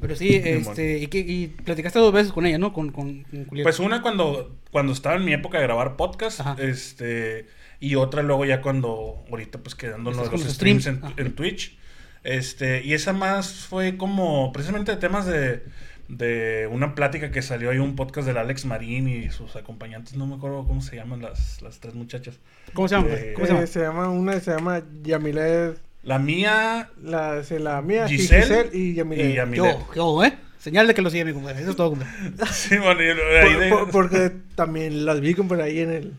Pero 0.00 0.16
sí, 0.16 0.34
este. 0.44 0.98
Y, 0.98 1.06
que, 1.06 1.18
y 1.20 1.46
platicaste 1.48 1.98
dos 1.98 2.12
veces 2.12 2.32
con 2.32 2.44
ella, 2.46 2.58
¿no? 2.58 2.72
Con, 2.72 2.90
con, 2.92 3.22
con. 3.22 3.46
Pues 3.62 3.78
una 3.78 4.02
cuando, 4.02 4.56
cuando 4.70 4.92
estaba 4.92 5.16
en 5.16 5.24
mi 5.24 5.32
época 5.32 5.58
de 5.58 5.64
grabar 5.64 5.96
podcast, 5.96 6.40
Ajá. 6.40 6.56
este, 6.60 7.46
y 7.80 7.94
otra 7.94 8.22
luego 8.22 8.44
ya 8.44 8.60
cuando, 8.60 9.24
ahorita 9.30 9.58
pues 9.62 9.74
Estás 9.74 9.98
los, 9.98 10.16
streams, 10.52 10.54
streams, 10.54 10.86
en, 10.86 11.00
ajá. 11.04 11.14
en 11.16 11.32
Twitch, 11.34 11.78
este, 12.24 12.82
y 12.84 12.94
esa 12.94 13.12
más 13.12 13.66
fue 13.66 13.96
como 13.96 14.52
precisamente 14.52 14.90
de 14.92 14.98
temas 14.98 15.26
de, 15.26 15.62
de 16.08 16.68
una 16.72 16.94
plática 16.94 17.30
que 17.30 17.42
salió 17.42 17.70
ahí 17.70 17.78
un 17.78 17.94
podcast 17.96 18.26
del 18.26 18.38
Alex 18.38 18.64
Marín 18.64 19.08
y 19.08 19.30
sus 19.30 19.54
acompañantes, 19.56 20.14
no 20.16 20.26
me 20.26 20.34
acuerdo 20.36 20.66
cómo 20.66 20.80
se 20.82 20.96
llaman 20.96 21.22
las, 21.22 21.62
las 21.62 21.80
tres 21.80 21.94
muchachas. 21.94 22.38
¿Cómo 22.72 22.88
se 22.88 22.96
llama? 22.96 23.08
eh, 23.10 23.32
¿Cómo 23.34 23.46
se 23.46 23.52
llama? 23.52 23.64
Eh, 23.64 23.66
se 23.68 23.80
llama 23.80 24.08
una 24.10 24.40
se 24.40 24.50
llama 24.50 24.82
Yamilet, 25.02 25.78
La 26.02 26.18
mía 26.18 26.90
la, 27.02 27.42
se 27.44 27.58
la 27.60 27.80
mía, 27.82 28.08
Giselle 28.08 28.42
Giselle 28.42 28.70
y 28.72 28.94
Yamilet. 28.94 29.30
y 29.30 29.34
Yamilet. 29.34 29.64
Yo, 29.64 29.94
yo, 29.94 30.24
¿eh? 30.24 30.34
Señal 30.58 30.86
de 30.86 30.94
que 30.94 31.02
lo 31.02 31.10
sigue 31.10 31.26
mi 31.26 31.34
compadre. 31.34 31.60
Eso 31.60 31.70
es 31.72 31.76
todo, 31.76 31.90
compadre. 31.90 32.10
Sí, 32.52 32.78
bueno, 32.78 33.02
y 33.02 33.06
ahí 33.08 33.16
Por- 33.52 33.60
de- 33.60 33.68
por- 33.68 33.90
porque 33.90 34.32
también 34.54 35.04
las 35.04 35.20
vi 35.20 35.34
por 35.34 35.60
ahí 35.60 35.80
en 35.80 35.90
el. 35.90 36.12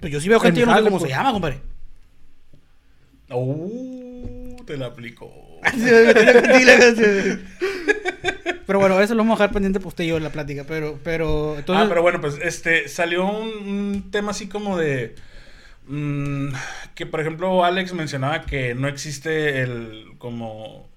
Pero 0.00 0.12
yo 0.12 0.20
sí 0.20 0.28
veo 0.28 0.38
gente, 0.38 0.60
En 0.60 0.66
yo 0.66 0.70
no 0.70 0.76
sé 0.76 0.84
cómo 0.84 0.98
pues. 0.98 1.10
se 1.10 1.16
llama, 1.16 1.32
compadre. 1.32 1.60
Uh, 3.30 4.03
te 4.64 4.76
la 4.76 4.86
aplicó. 4.86 5.30
Pero 8.66 8.78
bueno, 8.78 9.00
eso 9.00 9.14
lo 9.14 9.22
vamos 9.22 9.38
a 9.38 9.42
dejar 9.42 9.52
pendiente 9.52 9.80
posterior 9.80 10.20
la 10.22 10.30
plática. 10.30 10.64
Pero, 10.66 10.98
pero, 11.04 11.58
entonces. 11.58 11.84
ah, 11.84 11.88
pero 11.88 12.02
bueno, 12.02 12.20
pues 12.20 12.38
este 12.42 12.88
salió 12.88 13.26
un, 13.26 13.48
un 13.68 14.10
tema 14.10 14.30
así 14.30 14.48
como 14.48 14.78
de 14.78 15.14
mm, 15.86 16.48
que 16.94 17.04
por 17.06 17.20
ejemplo 17.20 17.64
Alex 17.64 17.92
mencionaba 17.92 18.46
que 18.46 18.74
no 18.74 18.88
existe 18.88 19.60
el 19.60 20.14
como 20.18 20.88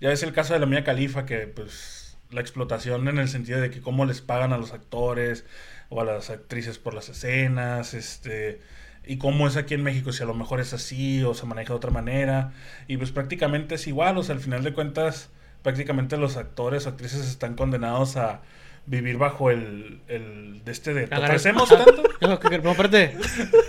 ya 0.00 0.08
ves 0.08 0.24
el 0.24 0.32
caso 0.32 0.54
de 0.54 0.60
la 0.60 0.66
mía 0.66 0.82
Califa 0.82 1.24
que 1.26 1.46
pues 1.46 2.18
la 2.30 2.40
explotación 2.40 3.06
en 3.08 3.18
el 3.18 3.28
sentido 3.28 3.60
de 3.60 3.70
que 3.70 3.80
cómo 3.80 4.04
les 4.04 4.20
pagan 4.20 4.52
a 4.52 4.58
los 4.58 4.72
actores 4.72 5.44
o 5.88 6.00
a 6.00 6.04
las 6.04 6.30
actrices 6.30 6.78
por 6.78 6.94
las 6.94 7.08
escenas, 7.08 7.94
este 7.94 8.60
y 9.06 9.18
cómo 9.18 9.46
es 9.46 9.56
aquí 9.56 9.74
en 9.74 9.82
México, 9.82 10.12
si 10.12 10.22
a 10.22 10.26
lo 10.26 10.34
mejor 10.34 10.60
es 10.60 10.72
así 10.72 11.22
o 11.22 11.32
se 11.34 11.46
maneja 11.46 11.68
de 11.72 11.76
otra 11.76 11.90
manera. 11.90 12.52
Y 12.88 12.96
pues 12.96 13.10
prácticamente 13.12 13.76
es 13.76 13.86
igual, 13.86 14.18
o 14.18 14.22
sea, 14.22 14.34
al 14.34 14.40
final 14.40 14.64
de 14.64 14.72
cuentas, 14.72 15.30
prácticamente 15.62 16.16
los 16.16 16.36
actores 16.36 16.86
o 16.86 16.90
actrices 16.90 17.26
están 17.26 17.54
condenados 17.54 18.16
a 18.16 18.40
vivir 18.88 19.16
bajo 19.18 19.50
el, 19.50 20.00
el 20.06 20.62
de 20.64 20.70
este 20.70 20.94
de 20.94 21.08
¿te 21.08 21.16
ofrecemos 21.16 21.68
tanto? 21.68 22.04
No, 22.20 22.38
que- 22.38 22.48
que- 22.50 22.58
no, 22.60 22.70
espérate. 22.70 23.16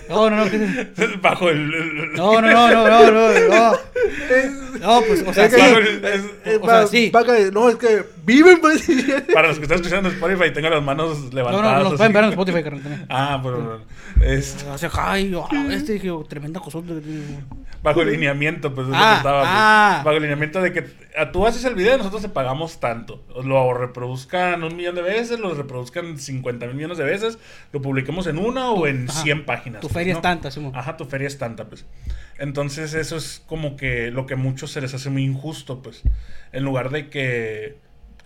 No, 0.09 0.29
no, 0.29 0.45
no. 0.45 0.51
¿qué 0.51 0.57
es? 0.95 1.21
bajo 1.21 1.49
el, 1.49 1.73
el- 1.73 2.13
No, 2.13 2.39
no, 2.39 2.47
no, 2.51 2.69
no, 2.69 2.87
no, 2.87 3.11
no, 3.11 3.49
no. 3.49 3.77
No, 4.79 5.01
pues, 5.07 5.23
o 5.27 5.33
sea, 5.33 5.45
Es 5.45 5.53
sí. 5.53 5.59
que- 5.59 6.13
es- 6.53 6.59
O 6.61 6.65
sea, 6.69 6.85
sí. 6.87 7.09
va 7.09 7.23
que- 7.23 7.49
no, 7.51 7.67
es 7.69 7.77
que 7.77 8.05
viven, 8.27 8.59
pues. 8.61 8.87
para 9.33 9.47
los 9.47 9.57
que 9.57 9.63
están 9.63 9.77
escuchando 9.77 10.09
en 10.09 10.15
Spotify 10.15 10.51
tengo 10.53 10.69
las 10.69 10.83
manos 10.83 11.17
No, 11.19 11.35
levantadas. 11.35 11.65
no, 11.65 11.77
nos 11.79 11.87
así. 11.87 11.97
pueden 11.97 12.13
ver 12.13 12.23
en 12.25 12.29
Spotify, 12.31 12.63
carnal. 12.63 13.05
Ah, 13.09 13.39
pero 13.41 13.81
es 14.21 14.63
Hace 14.71 14.89
ay, 14.93 15.31
yo, 15.31 15.47
ah, 15.51 15.67
este 15.71 15.93
dije, 15.93 16.07
yo, 16.07 16.23
tremenda 16.29 16.59
cosa. 16.59 16.79
bajo 17.81 18.01
el 18.03 18.11
lineamiento, 18.11 18.73
pues 18.75 18.85
es 18.87 18.91
lo 18.91 18.97
Ah, 18.99 19.09
que 19.11 19.17
estaba, 19.17 19.39
pues. 19.39 19.51
ah. 19.53 20.01
bajo 20.05 20.17
el 20.17 20.21
lineamiento 20.23 20.61
de 20.61 20.73
que 20.73 20.81
tú 21.33 21.47
haces 21.47 21.63
el 21.65 21.73
video 21.73 21.95
y 21.95 21.97
nosotros 21.97 22.21
te 22.21 22.29
pagamos 22.29 22.79
tanto. 22.79 23.23
Lo 23.43 23.73
reproduzcan 23.73 24.63
un 24.63 24.75
millón 24.75 24.95
de 24.95 25.01
veces, 25.01 25.39
lo 25.39 25.53
reproduzcan 25.55 26.17
50 26.19 26.65
mil 26.67 26.75
millones 26.75 26.97
de 26.99 27.05
veces, 27.05 27.39
lo 27.73 27.81
publiquemos 27.81 28.27
en 28.27 28.37
una 28.37 28.69
o 28.71 28.85
en 28.87 29.09
Ajá. 29.09 29.21
100 29.23 29.45
páginas. 29.45 29.81
Tu 29.81 29.87
pues, 29.87 29.93
feria 29.93 30.13
¿no? 30.13 30.19
es 30.19 30.23
tanta, 30.23 30.51
Simón. 30.51 30.73
Ajá, 30.75 30.97
tu 30.97 31.05
feria 31.05 31.27
es 31.27 31.37
tanta, 31.37 31.65
pues. 31.65 31.85
Entonces 32.39 32.93
eso 32.93 33.15
es 33.17 33.41
como 33.47 33.75
que 33.77 34.11
lo 34.11 34.25
que 34.27 34.35
a 34.35 34.37
muchos 34.37 34.71
se 34.71 34.81
les 34.81 34.93
hace 34.93 35.09
muy 35.09 35.23
injusto, 35.23 35.81
pues. 35.81 36.03
En 36.51 36.63
lugar 36.63 36.91
de 36.91 37.09
que 37.09 37.77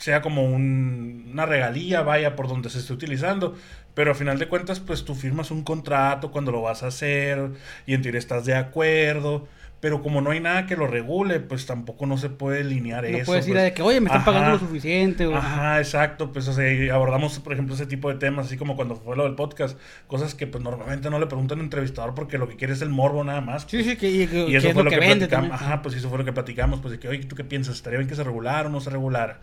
sea 0.01 0.21
como 0.21 0.43
un- 0.43 1.29
una 1.31 1.45
regalía, 1.45 2.01
vaya, 2.01 2.35
por 2.35 2.47
donde 2.47 2.69
se 2.69 2.79
esté 2.79 2.93
utilizando. 2.93 3.55
Pero 3.93 4.11
a 4.11 4.15
final 4.15 4.39
de 4.39 4.47
cuentas, 4.47 4.79
pues 4.79 5.03
tú 5.05 5.15
firmas 5.15 5.51
un 5.51 5.63
contrato 5.63 6.31
cuando 6.31 6.51
lo 6.51 6.61
vas 6.61 6.81
a 6.83 6.87
hacer 6.87 7.51
y 7.85 7.93
en 7.93 8.01
teoría 8.01 8.19
estás 8.19 8.45
de 8.45 8.55
acuerdo. 8.55 9.47
Pero 9.81 10.03
como 10.03 10.21
no 10.21 10.29
hay 10.29 10.39
nada 10.39 10.67
que 10.67 10.75
lo 10.75 10.85
regule, 10.85 11.39
pues 11.39 11.65
tampoco 11.65 12.05
no 12.05 12.15
se 12.15 12.29
puede 12.29 12.63
linear 12.63 13.01
No 13.03 13.17
eso. 13.17 13.25
puedes 13.25 13.47
ir 13.47 13.53
pues. 13.53 13.61
a 13.61 13.65
de 13.65 13.73
que, 13.73 13.81
oye, 13.81 13.99
me 13.99 14.05
están 14.07 14.23
pagando 14.23 14.49
Ajá. 14.49 14.53
lo 14.53 14.59
suficiente. 14.59 15.25
O, 15.25 15.35
Ajá, 15.35 15.79
exacto, 15.79 16.31
pues 16.31 16.47
o 16.47 16.53
sea, 16.53 16.93
abordamos, 16.93 17.39
por 17.39 17.53
ejemplo, 17.53 17.73
ese 17.73 17.87
tipo 17.87 18.07
de 18.07 18.19
temas, 18.19 18.45
así 18.45 18.57
como 18.57 18.75
cuando 18.75 18.95
fue 18.95 19.15
lo 19.17 19.23
del 19.23 19.33
podcast, 19.33 19.79
cosas 20.05 20.35
que 20.35 20.45
pues 20.45 20.63
normalmente 20.63 21.09
no 21.09 21.17
le 21.19 21.25
preguntan 21.25 21.57
a 21.57 21.61
un 21.61 21.65
entrevistador 21.65 22.13
porque 22.13 22.37
lo 22.37 22.47
que 22.47 22.57
quiere 22.57 22.73
es 22.73 22.83
el 22.83 22.89
morbo 22.89 23.23
nada 23.23 23.41
más. 23.41 23.65
Sí, 23.67 23.83
sí, 23.83 23.97
que, 23.97 24.07
y, 24.09 24.27
que- 24.27 24.41
Y 24.43 24.51
que 24.51 24.57
eso 24.57 24.67
es 24.67 24.73
fue 24.75 24.83
lo 24.83 24.89
que, 24.91 24.99
vende 24.99 25.15
platicamos. 25.27 25.49
también. 25.49 25.69
Ajá, 25.71 25.81
pues 25.81 25.95
eso 25.95 26.09
fue 26.09 26.19
lo 26.19 26.25
que 26.25 26.33
platicamos, 26.33 26.79
pues 26.79 26.91
de 26.91 26.99
que, 26.99 27.07
oye, 27.07 27.23
¿tú 27.25 27.35
qué 27.35 27.43
piensas? 27.43 27.75
¿Estaría 27.75 27.97
bien 27.97 28.07
que 28.07 28.15
se 28.15 28.23
regulara 28.23 28.69
o 28.69 28.71
no 28.71 28.81
se 28.81 28.91
regulara? 28.91 29.39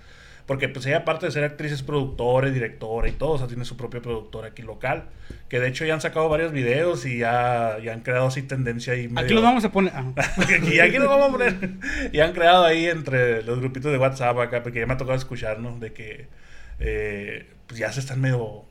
Porque 0.49 0.69
pues 0.69 0.85
ella 0.87 0.97
aparte 0.99 1.27
de 1.27 1.33
ser 1.33 1.45
actriz 1.45 1.71
es 1.73 1.83
productora 1.83 2.49
directora 2.51 3.07
y 3.09 3.13
todo, 3.13 3.33
o 3.33 3.39
sea, 3.39 3.47
tiene 3.47 3.65
su 3.67 3.77
propia 3.77 4.01
productora 4.01 4.49
aquí 4.49 4.63
local, 4.63 5.05
que 5.51 5.61
de 5.61 5.69
hecho 5.69 5.85
ya 5.85 5.93
han 5.95 6.01
sacado 6.01 6.29
varios 6.31 6.51
videos 6.53 7.05
y 7.07 7.19
ya, 7.19 7.77
ya 7.85 7.93
han 7.93 8.01
creado 8.01 8.27
así 8.29 8.41
tendencia 8.43 8.95
ahí. 8.95 9.05
Aquí 9.05 9.13
medio- 9.13 9.35
los 9.35 9.43
vamos 9.45 9.65
a 9.67 9.71
poner. 9.71 9.93
ah. 9.95 10.11
y 10.73 10.81
aquí 10.81 10.97
lo 10.97 11.07
vamos 11.09 11.29
a 11.29 11.33
poner. 11.33 11.55
Y 12.13 12.21
han 12.21 12.33
creado 12.33 12.65
ahí 12.65 12.87
entre 12.87 13.43
los 13.43 13.61
grupitos 13.61 13.93
de 13.93 13.99
WhatsApp 13.99 14.39
acá, 14.39 14.63
porque 14.63 14.81
ya 14.81 14.87
me 14.87 14.95
ha 14.95 14.97
tocado 14.97 15.19
escuchar, 15.19 15.61
¿no? 15.61 15.79
De 15.79 15.93
que 15.93 16.27
eh, 16.81 17.47
pues 17.67 17.79
ya 17.79 17.93
se 17.93 18.01
están 18.01 18.21
medio 18.21 18.65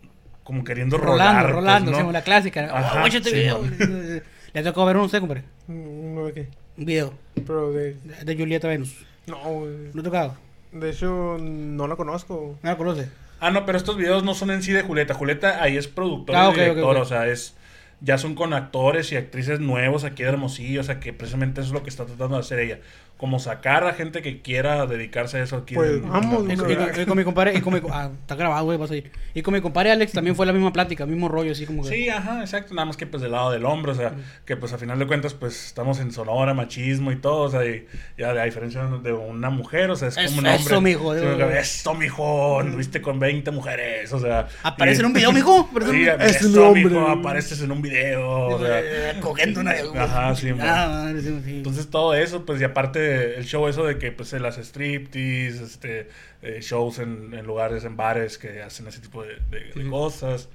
como 0.43 0.63
queriendo 0.63 0.97
Rolando, 0.97 1.41
rolar. 1.49 1.51
rolando, 1.51 1.91
pues, 1.91 1.97
sí, 2.01 2.03
¿no? 2.07 2.11
la 2.11 2.21
clásica. 2.23 2.69
Ajá, 2.75 3.05
este 3.07 3.21
sí, 3.29 3.35
video. 3.35 3.61
man. 3.61 3.77
Le 4.53 4.63
tocó 4.63 4.83
ver 4.85 4.97
un 4.97 5.09
sé, 5.09 5.19
compadre. 5.19 5.43
Mm, 5.67 6.25
¿de 6.25 6.33
qué? 6.33 6.47
Un 6.77 6.85
video 6.85 7.13
Pero 7.35 7.71
de. 7.71 7.93
de, 8.03 8.23
de 8.25 8.35
Julieta 8.35 8.67
Venus. 8.67 8.95
No, 9.27 9.37
güey. 9.43 9.91
¿No 9.93 10.01
tocaba? 10.01 10.35
De 10.71 10.89
hecho, 10.89 11.37
no 11.39 11.87
la 11.87 11.95
conozco. 11.95 12.57
No 12.61 12.69
la 12.69 12.77
conoce. 12.77 13.09
Ah, 13.39 13.51
no, 13.51 13.65
pero 13.65 13.77
estos 13.77 13.97
videos 13.97 14.23
no 14.23 14.33
son 14.33 14.51
en 14.51 14.63
sí 14.63 14.71
de 14.71 14.81
Julieta. 14.81 15.13
Julieta 15.13 15.61
ahí 15.61 15.77
es 15.77 15.87
productora 15.87 16.47
Ah, 16.47 16.51
y 16.55 16.59
directora, 16.59 17.01
o 17.01 17.05
sea, 17.05 17.27
es 17.27 17.55
ya 17.99 18.17
son 18.17 18.35
con 18.35 18.53
actores 18.53 19.11
y 19.11 19.15
actrices 19.15 19.59
nuevos 19.59 20.03
aquí 20.03 20.23
de 20.23 20.29
Hermosillo, 20.29 20.81
o 20.81 20.83
sea, 20.83 20.99
que 20.99 21.13
precisamente 21.13 21.61
eso 21.61 21.69
es 21.69 21.73
lo 21.73 21.83
que 21.83 21.89
está 21.89 22.05
tratando 22.05 22.35
de 22.35 22.41
hacer 22.41 22.59
ella, 22.59 22.79
como 23.17 23.39
sacar 23.39 23.85
a 23.87 23.93
gente 23.93 24.21
que 24.21 24.41
quiera 24.41 24.85
dedicarse 24.85 25.37
a 25.39 25.43
eso 25.43 25.57
aquí. 25.57 25.73
Pues, 25.75 26.01
vamos, 26.03 26.45
Y, 26.47 26.51
y 26.53 27.01
y 27.01 27.05
con 27.05 27.17
mi 27.17 27.23
compadre, 27.23 27.57
y 27.57 27.61
con 27.61 27.73
mi, 27.73 27.81
ah, 27.91 28.11
está 28.21 28.35
grabado, 28.35 28.65
güey, 28.65 28.77
vas 28.77 28.91
a 28.91 28.95
ir. 28.95 29.11
Y 29.33 29.41
con 29.41 29.53
mi 29.55 29.61
compadre 29.61 29.91
Alex 29.91 30.11
también 30.11 30.35
fue 30.35 30.45
la 30.45 30.53
misma 30.53 30.71
plática, 30.71 31.05
mismo 31.05 31.27
rollo, 31.27 31.51
así 31.51 31.65
como 31.65 31.81
que. 31.83 31.89
Sí, 31.89 32.09
ajá, 32.09 32.41
exacto, 32.41 32.73
nada 32.75 32.85
más 32.85 32.95
que 32.97 33.07
pues 33.07 33.23
del 33.23 33.31
lado 33.31 33.51
del 33.51 33.65
hombre, 33.65 33.91
o 33.91 33.95
sea, 33.95 34.13
que 34.45 34.55
pues 34.55 34.71
a 34.73 34.77
final 34.77 34.99
de 34.99 35.07
cuentas 35.07 35.33
pues 35.33 35.65
estamos 35.65 35.99
en 35.99 36.11
Sonora, 36.11 36.53
machismo 36.53 37.11
y 37.11 37.15
todo, 37.15 37.41
o 37.41 37.49
sea, 37.49 37.65
y 37.65 37.85
ya 38.17 38.29
a 38.29 38.43
diferencia 38.43 38.83
de 38.85 39.13
una 39.13 39.49
mujer, 39.49 39.89
o 39.89 39.95
sea, 39.95 40.09
es 40.09 40.17
Eso, 40.17 40.27
como 40.27 40.39
un 40.41 40.47
hombre. 40.47 40.63
eso, 40.63 40.81
mijo, 40.81 41.13
Sí, 41.15 41.21
digo, 41.21 41.49
Eso, 41.49 41.93
mijo, 41.95 42.59
anduviste 42.59 43.01
con 43.01 43.19
20 43.19 43.49
mujeres, 43.51 44.13
o 44.13 44.19
sea. 44.19 44.47
Aparece 44.63 44.97
y- 44.97 44.99
en 45.01 45.05
un 45.07 45.13
video, 45.13 45.31
mijo. 45.31 45.67
Sí, 45.73 46.07
un- 46.07 46.21
Es 46.21 46.41
un 46.43 46.51
eso, 46.51 46.67
hombre. 46.67 46.83
mijo, 46.85 47.07
apareces 47.07 47.61
en 47.61 47.71
un 47.71 47.81
video, 47.81 48.29
o 48.29 48.59
sea. 48.59 48.79
Eh, 48.79 49.13
Cogiendo 49.21 49.61
una. 49.61 49.71
Ajá, 49.97 50.35
sí. 50.35 50.49
Ah, 50.59 50.87
madre, 51.05 51.21
sí, 51.21 51.41
sí. 51.43 51.57
Entonces 51.57 51.89
todo 51.89 52.13
eso, 52.13 52.45
pues 52.45 52.61
y 52.61 52.63
aparte 52.63 53.06
el 53.07 53.45
show 53.45 53.67
eso 53.67 53.83
de 53.85 53.97
que 53.97 54.11
pues 54.11 54.31
las 54.33 54.57
striptease, 54.57 55.63
este, 55.63 56.09
eh, 56.41 56.59
shows 56.61 56.99
en, 56.99 57.33
en 57.33 57.45
lugares, 57.45 57.83
en 57.83 57.95
bares 57.97 58.37
que 58.37 58.61
hacen 58.61 58.87
ese 58.87 58.99
tipo 59.01 59.23
de, 59.23 59.35
de- 59.51 59.71
de 59.73 59.81
Ujú. 59.81 59.89
cosas 59.91 60.49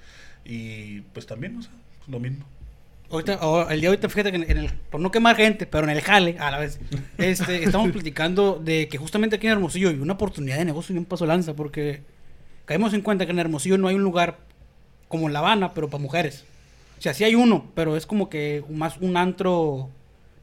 y 0.44 1.00
pues 1.12 1.26
también, 1.26 1.56
o 1.58 1.62
sea, 1.62 1.72
lo 2.08 2.18
mismo. 2.20 2.44
Ahorita, 3.10 3.38
o- 3.46 3.68
el 3.68 3.80
día 3.80 3.90
de 3.90 3.96
ahorita, 3.96 4.08
fíjate 4.08 4.30
que 4.30 4.36
en, 4.36 4.50
en 4.50 4.56
el, 4.58 4.70
por 4.90 5.00
no 5.00 5.10
quemar 5.10 5.36
gente, 5.36 5.66
pero 5.66 5.84
en 5.84 5.90
el 5.90 6.00
jale, 6.00 6.36
a 6.38 6.50
la 6.50 6.58
vez, 6.58 6.80
este, 7.18 7.62
estamos 7.64 7.90
platicando 7.92 8.60
de 8.62 8.88
que 8.88 8.96
justamente 8.98 9.36
aquí 9.36 9.46
en 9.46 9.52
Hermosillo 9.52 9.90
hay 9.90 9.96
una 9.98 10.14
oportunidad 10.14 10.56
de 10.58 10.64
negocio 10.64 10.94
y 10.94 10.98
un 10.98 11.04
paso 11.04 11.26
lanza, 11.26 11.54
porque 11.54 12.00
caemos 12.64 12.94
en 12.94 13.02
cuenta 13.02 13.26
que 13.26 13.32
en 13.32 13.38
Hermosillo 13.38 13.76
no 13.78 13.88
hay 13.88 13.96
un 13.96 14.02
lugar 14.02 14.38
como 15.08 15.26
en 15.26 15.32
La 15.34 15.40
Habana, 15.40 15.74
pero 15.74 15.90
para 15.90 16.02
mujeres. 16.02 16.44
O 16.98 17.02
sea, 17.02 17.12
sí 17.14 17.24
hay 17.24 17.34
uno, 17.34 17.70
pero 17.74 17.96
es 17.96 18.06
como 18.06 18.30
que 18.30 18.62
más 18.70 18.96
un 18.98 19.16
antro 19.16 19.90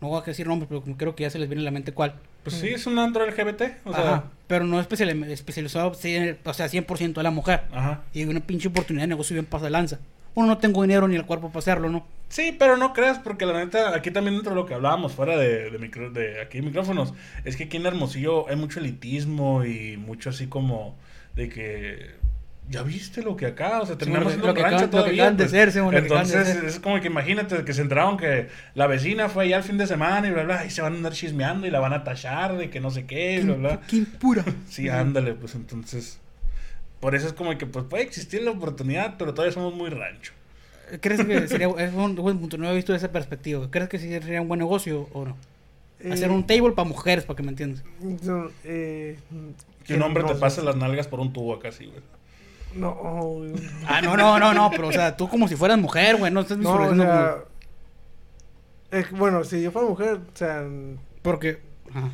no 0.02 0.08
voy 0.10 0.22
a 0.22 0.26
decir 0.26 0.48
nombres, 0.48 0.68
pero 0.70 0.82
como 0.82 0.98
creo 0.98 1.16
que 1.16 1.24
ya 1.24 1.30
se 1.30 1.40
les 1.40 1.50
viene 1.50 1.62
a 1.62 1.66
la 1.66 1.72
mente 1.72 1.92
cuál. 1.92 2.16
Pues 2.44 2.56
sí, 2.56 2.70
es 2.70 2.88
un 2.88 2.98
antro 3.00 3.26
LGBT. 3.26 3.62
O 3.86 3.94
sea, 3.94 4.02
Ajá, 4.14 4.24
pero 4.48 4.66
no 4.66 4.80
especial, 4.80 5.10
especializado, 5.26 5.90
o 5.90 5.94
sea, 5.94 6.68
100% 6.68 7.18
a 7.18 7.24
la 7.24 7.32
mujer. 7.32 7.62
ajá. 7.74 8.04
Y 8.14 8.24
una 8.24 8.40
pinche 8.40 8.70
oportunidad 8.70 9.04
de 9.04 9.08
negocio 9.10 9.34
bien 9.34 9.46
pasa 9.46 9.66
de 9.66 9.72
lanza. 9.72 10.00
Uno 10.36 10.48
no 10.48 10.58
tengo 10.60 10.82
dinero 10.84 11.08
ni 11.08 11.16
el 11.16 11.26
cuerpo 11.26 11.48
para 11.50 11.60
hacerlo, 11.60 11.90
¿no? 11.90 12.06
Sí, 12.30 12.56
pero 12.58 12.78
no 12.78 12.94
creas, 12.94 13.20
porque 13.20 13.46
la 13.46 13.54
neta, 13.64 13.94
aquí 13.96 14.12
también 14.12 14.36
dentro 14.36 14.52
de 14.52 14.56
lo 14.62 14.66
que 14.68 14.76
hablábamos 14.76 15.12
fuera 15.14 15.36
de, 15.36 15.70
de, 15.72 15.80
micro- 15.80 16.12
de 16.12 16.40
aquí 16.42 16.62
micrófonos, 16.62 17.14
es 17.44 17.58
que 17.58 17.64
aquí 17.66 17.78
en 17.78 17.86
Hermosillo 17.88 18.48
hay 18.48 18.56
mucho 18.56 18.80
elitismo 18.80 19.66
y 19.66 19.98
mucho 19.98 20.30
así 20.30 20.48
como 20.48 20.96
de 21.36 21.50
que. 21.50 22.12
¿Ya 22.70 22.84
viste 22.84 23.24
lo 23.24 23.36
que 23.36 23.48
acá? 23.48 23.82
O 23.82 23.86
sea, 23.88 23.98
terminamos 23.98 24.26
lo 24.28 24.32
siendo 24.42 24.54
que 24.54 24.62
rancho 24.62 24.76
acaban- 24.76 24.82
lo 24.84 25.06
que 25.06 25.12
todavía. 25.16 25.36
pues. 25.38 25.52
ser, 25.52 25.76
lo 25.76 25.90
de 25.92 25.98
Entonces, 25.98 26.48
ser. 26.48 26.66
es 26.66 26.80
como 26.80 27.00
que 27.02 27.08
imagínate 27.08 27.64
que 27.66 27.74
se 27.74 27.82
enteraron 27.82 28.16
que 28.18 28.50
la 28.76 28.86
vecina 28.86 29.28
fue 29.28 29.46
allá 29.46 29.58
el 29.58 29.64
fin 29.64 29.78
de 29.80 29.88
semana 29.88 30.28
y 30.28 30.32
bla, 30.32 30.44
bla, 30.44 30.66
y 30.66 30.70
se 30.70 30.82
van 30.84 30.94
a 30.94 30.98
andar 30.98 31.14
chismeando 31.14 31.66
y 31.66 31.72
la 31.72 31.80
van 31.80 31.94
a 31.94 32.04
tachar 32.04 32.58
de 32.58 32.70
que 32.70 32.80
no 32.80 32.92
sé 32.92 33.06
qué, 33.08 33.42
bla, 33.44 33.56
bla. 33.56 33.82
Qué 33.88 33.96
impura. 33.98 34.46
Sí, 34.70 34.88
ándale, 34.88 35.34
pues 35.34 35.56
entonces. 35.56 36.20
Por 37.00 37.16
eso 37.16 37.26
es 37.28 37.34
como 37.34 37.58
que 37.58 37.66
pues 37.66 37.86
puede 37.86 38.04
existir 38.04 38.44
la 38.44 38.52
oportunidad, 38.52 39.16
pero 39.18 39.34
todavía 39.34 39.54
somos 39.54 39.74
muy 39.74 39.90
rancho. 39.90 40.34
¿Crees 41.02 41.24
que 41.26 41.48
sería 41.48 41.68
es 41.80 41.94
un 41.94 42.16
buen 42.16 42.38
punto? 42.40 42.58
No 42.58 42.70
he 42.70 42.76
visto 42.76 42.94
esa 42.94 43.12
perspectiva. 43.12 43.68
¿Crees 43.72 43.90
que 43.90 43.98
sí 43.98 44.10
sería 44.10 44.42
un 44.42 44.48
buen 44.48 44.60
negocio 44.60 45.10
o 45.14 45.26
no? 45.26 45.38
Hacer 46.12 46.30
Eh, 46.30 46.34
un 46.34 46.46
table 46.46 46.72
para 46.74 46.88
mujeres, 46.88 47.26
para 47.26 47.36
que 47.38 47.44
me 47.44 47.50
entiendas. 47.50 47.84
no, 48.24 48.50
eh, 48.64 49.18
Que 49.86 49.96
un 49.96 50.04
hombre 50.04 50.22
no 50.24 50.30
te 50.30 50.36
pase 50.36 50.62
las 50.62 50.76
nalgas 50.76 51.08
por 51.08 51.20
un 51.20 51.34
tubo 51.34 51.54
acá, 51.56 51.72
sí, 51.72 51.86
güey. 51.88 52.00
No, 52.76 52.94
güey. 52.94 53.54
Ah, 53.88 54.02
no, 54.02 54.16
no, 54.16 54.38
no, 54.40 54.54
no, 54.54 54.70
pero 54.72 54.88
o 54.90 54.92
sea, 54.92 55.16
tú 55.18 55.28
como 55.28 55.48
si 55.48 55.56
fueras 55.56 55.78
mujer, 55.78 56.18
güey, 56.18 56.32
no 56.32 56.42
estás 56.42 56.58
no, 56.58 56.70
o 56.70 56.74
visualizando 56.74 57.04
sea, 57.04 57.32
como- 57.32 57.50
es 58.92 59.08
que, 59.08 59.16
bueno, 59.16 59.44
si 59.44 59.62
yo 59.62 59.72
fuera 59.72 59.88
mujer, 59.88 60.16
o 60.34 60.38
sea, 60.38 60.64
Porque. 61.22 61.60
Ajá. 61.94 62.12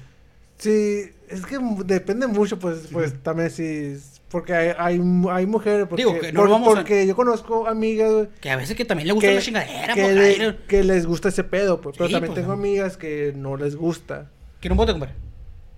sí, 0.58 1.04
es 1.30 1.46
que 1.46 1.58
depende 1.86 2.28
mucho, 2.28 2.60
pues, 2.60 2.88
pues 2.92 3.22
también 3.24 3.50
si, 3.50 3.98
porque 4.30 4.54
hay, 4.54 4.68
hay, 4.78 5.02
hay 5.32 5.46
mujeres, 5.46 5.88
porque, 5.90 6.04
Digo, 6.04 6.20
que 6.20 6.32
no 6.34 6.42
por- 6.42 6.50
vamos 6.50 6.70
a- 6.70 6.76
porque 6.76 7.06
yo 7.08 7.16
conozco 7.16 7.68
amigas, 7.68 8.12
güey, 8.12 8.28
Que 8.42 8.50
a 8.52 8.56
veces 8.58 8.76
que 8.76 8.84
también 8.86 9.08
le 9.08 9.14
gusta 9.14 9.30
que, 9.30 9.36
la 9.36 9.42
chingadera, 9.42 9.94
que, 9.94 10.02
pues, 10.04 10.16
le- 10.40 10.58
que 10.68 10.84
les 10.84 11.06
gusta 11.06 11.30
ese 11.30 11.44
pedo, 11.44 11.80
pues, 11.82 11.96
pero 11.98 12.08
Sí, 12.08 12.14
también 12.14 12.34
pues, 12.34 12.42
tengo 12.44 12.54
ajá. 12.54 12.62
amigas 12.62 12.98
que 12.98 13.34
no 13.36 13.56
les 13.58 13.76
gusta. 13.76 14.30
¿Quiere 14.60 14.74
un 14.74 14.78
bote, 14.78 14.92
compadre? 14.94 15.14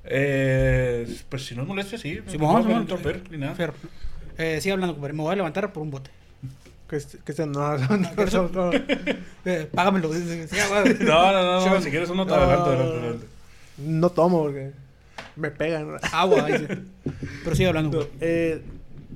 Eh, 0.09 1.17
pues 1.29 1.45
si 1.45 1.53
no 1.55 1.63
es 1.63 1.67
molestia, 1.67 1.97
sí. 1.97 2.19
Sí, 2.27 2.37
no 2.37 2.47
vamos, 2.47 2.65
a 2.65 2.69
vamos. 2.69 2.87
Eh, 4.37 4.59
sigue 4.61 4.73
hablando, 4.73 4.93
compadre. 4.95 5.13
Me 5.13 5.23
voy 5.23 5.33
a 5.33 5.35
levantar 5.35 5.71
por 5.73 5.83
un 5.83 5.91
bote. 5.91 6.11
Que, 6.89 6.99
se- 6.99 7.17
que 7.19 7.33
se 7.33 7.45
no, 7.47 7.77
no, 7.77 7.97
no, 7.97 8.09
¿quieres 8.15 8.33
no, 8.33 8.49
no. 8.49 8.71
Eh, 9.45 9.69
págamelo. 9.73 10.09
No, 10.99 11.31
no, 11.33 11.69
no, 11.69 11.81
si 11.81 11.89
quieres 11.89 12.09
uno, 12.09 12.25
te 12.25 12.33
adelante, 12.33 12.69
adelante, 12.69 12.97
adelante. 12.97 13.25
No 13.77 14.09
tomo 14.09 14.43
porque 14.43 14.71
me 15.35 15.51
pegan. 15.51 15.97
Agua, 16.11 16.45
ahí 16.45 16.57
sí. 16.57 16.67
Pero 17.43 17.55
sigue 17.55 17.67
hablando, 17.69 18.09
eh, 18.19 18.61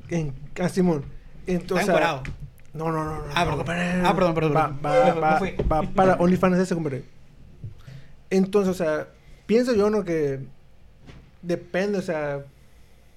en, 0.10 0.34
ah, 0.62 0.70
Simón. 0.70 1.04
Entonces, 1.48 1.88
Está. 1.88 2.22
No, 2.74 2.92
no, 2.92 3.04
no. 3.04 3.16
no 3.16 3.24
Ah, 3.34 3.44
no, 3.46 3.52
perdón. 3.52 3.58
compadre. 3.58 4.02
Ah, 4.06 4.14
perdón, 4.16 4.34
perdón, 4.36 4.54
Va, 4.56 4.68
va, 4.68 5.14
va, 5.16 5.40
va 5.72 5.82
para 5.94 6.14
OnlyFans 6.16 6.58
ese, 6.60 6.74
compadre. 6.76 7.04
Entonces, 8.30 8.72
o 8.72 8.78
sea, 8.78 9.08
pienso 9.46 9.74
yo, 9.74 9.90
¿no? 9.90 10.04
Que 10.06 10.40
depende, 11.42 11.98
o 11.98 12.02
sea, 12.02 12.46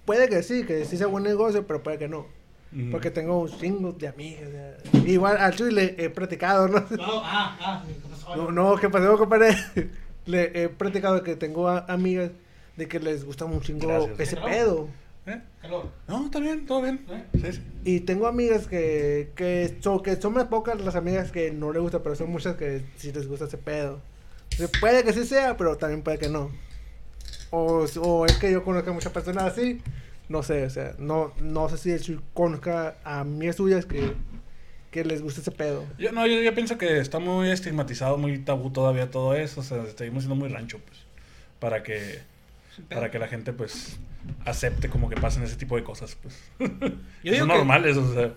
puede 0.04 0.28
que 0.28 0.42
sí, 0.42 0.64
que 0.64 0.84
sí 0.84 0.96
sea 0.96 1.06
buen 1.06 1.24
negocio, 1.24 1.66
pero 1.66 1.82
puede 1.82 1.98
que 1.98 2.08
no. 2.08 2.26
Mm. 2.72 2.90
Porque 2.90 3.10
tengo 3.10 3.38
un 3.38 3.48
chingo 3.48 3.92
de 3.92 4.00
sea, 4.00 4.76
igual 5.06 5.36
al 5.36 5.54
Chuy 5.54 5.70
le 5.72 5.94
he 5.96 6.10
practicado, 6.10 6.66
¿no? 6.68 6.80
No, 6.90 7.20
ah, 7.22 7.56
ah. 7.60 7.84
¿qué 7.86 7.94
pasó? 8.08 8.36
No, 8.36 8.50
no, 8.50 8.76
¿qué 8.76 8.90
pasó, 8.90 9.16
compadre? 9.16 9.56
le 10.26 10.62
he 10.64 10.68
practicado 10.68 11.22
que 11.22 11.36
tengo 11.36 11.68
a- 11.68 11.84
amigas 11.88 12.30
de 12.76 12.88
que 12.88 12.98
les 12.98 13.24
gusta 13.24 13.44
un 13.44 13.60
chingo 13.60 13.86
Gracias. 13.86 14.20
ese 14.20 14.36
pedo. 14.36 14.88
¿Eh? 15.26 15.40
Calor. 15.62 15.86
No, 16.08 16.26
está 16.26 16.38
bien, 16.40 16.66
todo 16.66 16.82
bien. 16.82 17.06
¿Eh? 17.08 17.24
Sí, 17.34 17.52
sí. 17.52 17.62
Y 17.84 18.00
tengo 18.00 18.26
amigas 18.26 18.66
que, 18.66 19.30
que, 19.36 19.78
son, 19.80 20.02
que 20.02 20.16
son 20.16 20.34
más 20.34 20.44
pocas 20.46 20.78
las 20.80 20.96
amigas 20.96 21.30
que 21.30 21.50
no 21.52 21.72
les 21.72 21.80
gusta, 21.80 22.02
pero 22.02 22.14
son 22.14 22.30
muchas 22.30 22.56
que 22.56 22.84
sí 22.96 23.12
les 23.12 23.26
gusta 23.28 23.46
ese 23.46 23.56
pedo. 23.56 24.00
O 24.52 24.56
sea, 24.56 24.68
puede 24.80 25.02
que 25.04 25.12
sí 25.12 25.24
sea, 25.24 25.56
pero 25.56 25.76
también 25.76 26.02
puede 26.02 26.18
que 26.18 26.28
no. 26.28 26.50
O, 27.56 27.86
o 28.02 28.26
es 28.26 28.36
que 28.38 28.50
yo 28.50 28.64
conozco 28.64 28.90
a 28.90 28.92
muchas 28.92 29.12
personas 29.12 29.44
así. 29.44 29.80
No 30.28 30.42
sé, 30.42 30.64
o 30.64 30.70
sea, 30.70 30.94
no, 30.98 31.32
no 31.40 31.68
sé 31.68 31.76
si 31.78 31.90
el 31.92 32.20
conozca 32.32 32.96
a 33.04 33.20
amigas 33.20 33.56
suyas 33.56 33.84
que, 33.86 34.12
que 34.90 35.04
les 35.04 35.20
gusta 35.22 35.40
ese 35.42 35.50
pedo. 35.50 35.84
Yo, 35.98 36.12
no, 36.12 36.26
yo, 36.26 36.40
yo 36.40 36.54
pienso 36.54 36.78
que 36.78 36.98
está 36.98 37.18
muy 37.18 37.50
estigmatizado, 37.50 38.16
muy 38.16 38.38
tabú 38.38 38.70
todavía 38.70 39.10
todo 39.10 39.34
eso. 39.34 39.60
O 39.60 39.62
sea, 39.62 39.84
seguimos 39.96 40.22
siendo 40.24 40.34
muy 40.34 40.48
rancho, 40.48 40.78
pues. 40.86 40.98
Para 41.60 41.82
que, 41.82 42.20
para 42.88 43.10
que 43.10 43.18
la 43.18 43.28
gente, 43.28 43.52
pues, 43.52 43.98
acepte 44.46 44.88
como 44.88 45.08
que 45.10 45.16
pasen 45.16 45.42
ese 45.42 45.56
tipo 45.56 45.76
de 45.76 45.84
cosas, 45.84 46.16
pues. 46.22 46.40
digo 47.22 47.36
Son 47.36 47.48
que- 47.48 47.54
normales, 47.54 47.96
o 47.96 48.12
sea. 48.14 48.32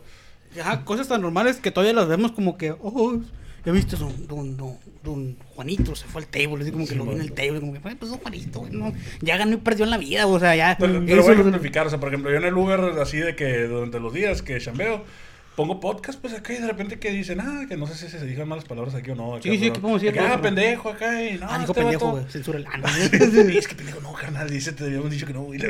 Ajá, 0.62 0.86
cosas 0.86 1.08
tan 1.08 1.22
normales 1.22 1.58
que 1.58 1.72
todavía 1.72 1.94
las 1.94 2.08
vemos 2.08 2.32
como 2.34 2.58
que, 2.58 2.72
oh, 2.72 3.20
ya 3.68 3.74
viste, 3.74 3.98
don, 3.98 4.28
don, 4.28 4.56
don, 4.56 4.78
don 5.04 5.36
Juanito 5.54 5.94
se 5.94 6.06
fue 6.06 6.22
al 6.22 6.28
table, 6.30 6.62
así 6.62 6.72
como 6.72 6.86
que 6.86 6.92
Sí, 6.92 6.96
lo 6.96 7.04
vi 7.04 7.16
en 7.16 7.20
el 7.22 7.34
table, 7.34 7.60
como 7.60 7.74
que, 7.74 7.82
"Ay, 7.84 7.96
pues 7.96 8.10
don 8.10 8.20
Juanito, 8.22 8.66
no, 8.72 8.94
ya 9.20 9.36
ganó 9.36 9.56
y 9.56 9.58
perdió 9.58 9.84
en 9.84 9.92
la 9.92 9.98
vida, 9.98 10.26
o 10.26 10.40
sea, 10.40 10.56
ya. 10.56 10.78
Pero, 10.80 11.04
pero 11.06 11.22
voy 11.22 11.32
a 11.32 11.34
ejemplificar, 11.34 11.86
o 11.86 11.90
sea, 11.90 12.00
por 12.00 12.08
ejemplo, 12.08 12.32
yo 12.32 12.38
en 12.38 12.46
el 12.46 12.54
Uber, 12.54 12.80
así 13.02 13.18
de 13.18 13.36
que 13.36 13.64
durante 13.64 14.00
los 14.00 14.14
días 14.14 14.42
que 14.42 14.58
chambeo, 14.58 15.04
pongo 15.58 15.80
podcast, 15.80 16.22
pues 16.22 16.36
acá 16.36 16.54
y 16.54 16.62
de 16.62 16.68
repente 16.68 17.00
que 17.00 17.10
dicen, 17.10 17.42
ah, 17.42 17.66
que 17.68 17.76
no 17.76 17.88
sé 17.88 17.96
si 17.96 18.08
se 18.16 18.24
digan 18.26 18.48
malas 18.48 18.64
palabras 18.64 18.94
aquí 18.94 19.10
o 19.10 19.16
no. 19.16 19.34
acá, 19.34 19.42
Sí, 19.44 19.58
sí, 19.58 19.72
¿qué 19.72 19.80
podemos 19.80 20.00
decir? 20.00 20.14
de 20.14 20.26
que, 20.26 20.32
ah, 20.34 20.40
pendejo 20.40 20.90
acá 20.92 21.24
y 21.24 21.40
no, 21.40 21.48
ah, 21.50 21.58
dijo 21.58 21.72
este 21.72 21.82
pendejo, 21.82 22.12
güey, 22.12 22.24
censura 22.30 22.60
el 22.60 22.68
ano. 22.72 22.88
Es 22.88 23.68
que 23.68 23.74
pendejo 23.76 24.00
no, 24.00 24.14
carnal, 24.14 24.48
dice, 24.50 24.72
te 24.74 24.84
habíamos 24.86 25.10
dicho 25.10 25.26
que 25.26 25.34
no, 25.34 25.42
güey. 25.42 25.60
que, 25.60 25.68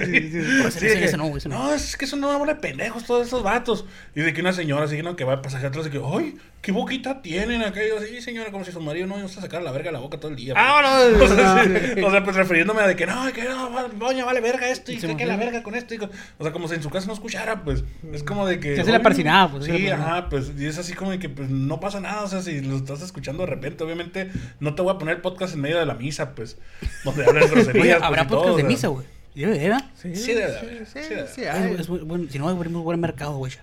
no, 1.15 1.29
no. 1.29 1.39
no, 1.47 1.73
es 1.73 1.95
que 1.95 2.05
son 2.05 2.21
una 2.21 2.35
bola 2.37 2.55
de 2.55 2.59
pendejos 2.59 3.05
todos 3.05 3.25
esos 3.25 3.41
vatos. 3.41 3.85
Y 4.13 4.19
de 4.19 4.33
que 4.33 4.41
una 4.41 4.51
señora 4.51 4.83
así, 4.83 5.01
¿no? 5.01 5.15
Que 5.15 5.23
va 5.23 5.33
a 5.35 5.41
pasar 5.41 5.65
atrás 5.65 5.85
de 5.85 5.91
que, 5.91 6.01
ay, 6.03 6.35
qué 6.67 6.73
boquita 6.73 7.21
tienen 7.21 7.61
acá. 7.61 7.81
Y 7.81 7.87
yo, 7.87 8.01
sí, 8.01 8.19
señora, 8.21 8.51
como 8.51 8.65
si 8.65 8.73
su 8.73 8.81
marido 8.81 9.07
no 9.07 9.17
iba 9.17 9.25
a 9.25 9.29
sacar 9.29 9.61
la 9.63 9.71
verga 9.71 9.85
de 9.87 9.93
la 9.93 9.99
boca 9.99 10.19
todo 10.19 10.31
el 10.31 10.35
día. 10.35 10.53
Ah, 10.57 10.81
no, 10.83 11.17
O 11.23 11.27
sea, 11.29 11.63
no, 11.63 11.63
sí, 11.63 12.01
o 12.01 12.11
sea, 12.11 12.23
pues 12.25 12.35
refiriéndome 12.35 12.81
a 12.81 12.87
de 12.87 12.97
que 12.97 13.05
no, 13.05 13.25
que 13.31 13.45
no, 13.45 13.87
doña 13.97 14.25
vale 14.25 14.41
verga 14.41 14.67
esto 14.67 14.91
y 14.91 14.97
que, 14.97 15.15
que 15.15 15.25
la 15.25 15.37
verga 15.37 15.63
con 15.63 15.75
esto. 15.75 15.93
y 15.93 15.97
con- 15.97 16.11
o 16.37 16.43
sea, 16.43 16.51
como 16.51 16.67
si 16.67 16.75
en 16.75 16.83
su 16.83 16.89
casa 16.89 17.07
no 17.07 17.13
escuchara, 17.13 17.63
pues 17.63 17.85
es 18.11 18.21
como 18.23 18.45
de 18.45 18.59
que. 18.59 18.75
Se 18.75 18.81
hace 18.81 18.91
la 18.91 18.97
"Oye, 18.97 19.03
persinada, 19.05 19.49
pues, 19.49 19.63
Sí, 19.63 19.71
persinada. 19.71 20.03
ajá, 20.17 20.29
pues 20.29 20.51
y 20.57 20.65
es 20.65 20.77
así 20.77 20.91
como 20.91 21.11
de 21.11 21.19
que 21.19 21.29
pues 21.29 21.49
no 21.49 21.79
pasa 21.79 22.01
nada. 22.01 22.23
O 22.23 22.27
sea, 22.27 22.41
si 22.41 22.59
lo 22.59 22.75
estás 22.75 23.01
escuchando 23.01 23.43
de 23.43 23.49
repente, 23.49 23.85
obviamente 23.85 24.29
no 24.59 24.75
te 24.75 24.81
voy 24.81 24.93
a 24.93 24.97
poner 24.97 25.15
el 25.15 25.21
podcast 25.21 25.53
en 25.53 25.61
medio 25.61 25.79
de 25.79 25.85
la 25.85 25.93
misa, 25.93 26.35
pues, 26.35 26.57
donde 27.05 27.23
hablas 27.25 27.49
groserías. 27.51 28.01
habrá 28.03 28.27
pues, 28.27 28.41
todo, 28.41 28.41
podcast 28.41 28.57
de 28.57 28.63
o 28.63 28.65
sea. 28.65 28.67
misa, 28.67 28.87
güey. 28.89 29.05
Debe, 29.35 29.57
debe, 29.57 29.77
Sí, 29.95 30.15
Sí 30.15 30.33
de 30.33 30.47
Sí, 30.59 30.65
sí 31.07 31.13
de 31.15 31.27
sí. 31.27 31.43
Es- 31.43 31.79
es 31.81 31.87
bueno, 31.87 32.25
si 32.29 32.39
no, 32.39 32.49
abrimos 32.49 32.83
buen 32.83 32.99
mercado, 32.99 33.37
güey. 33.37 33.53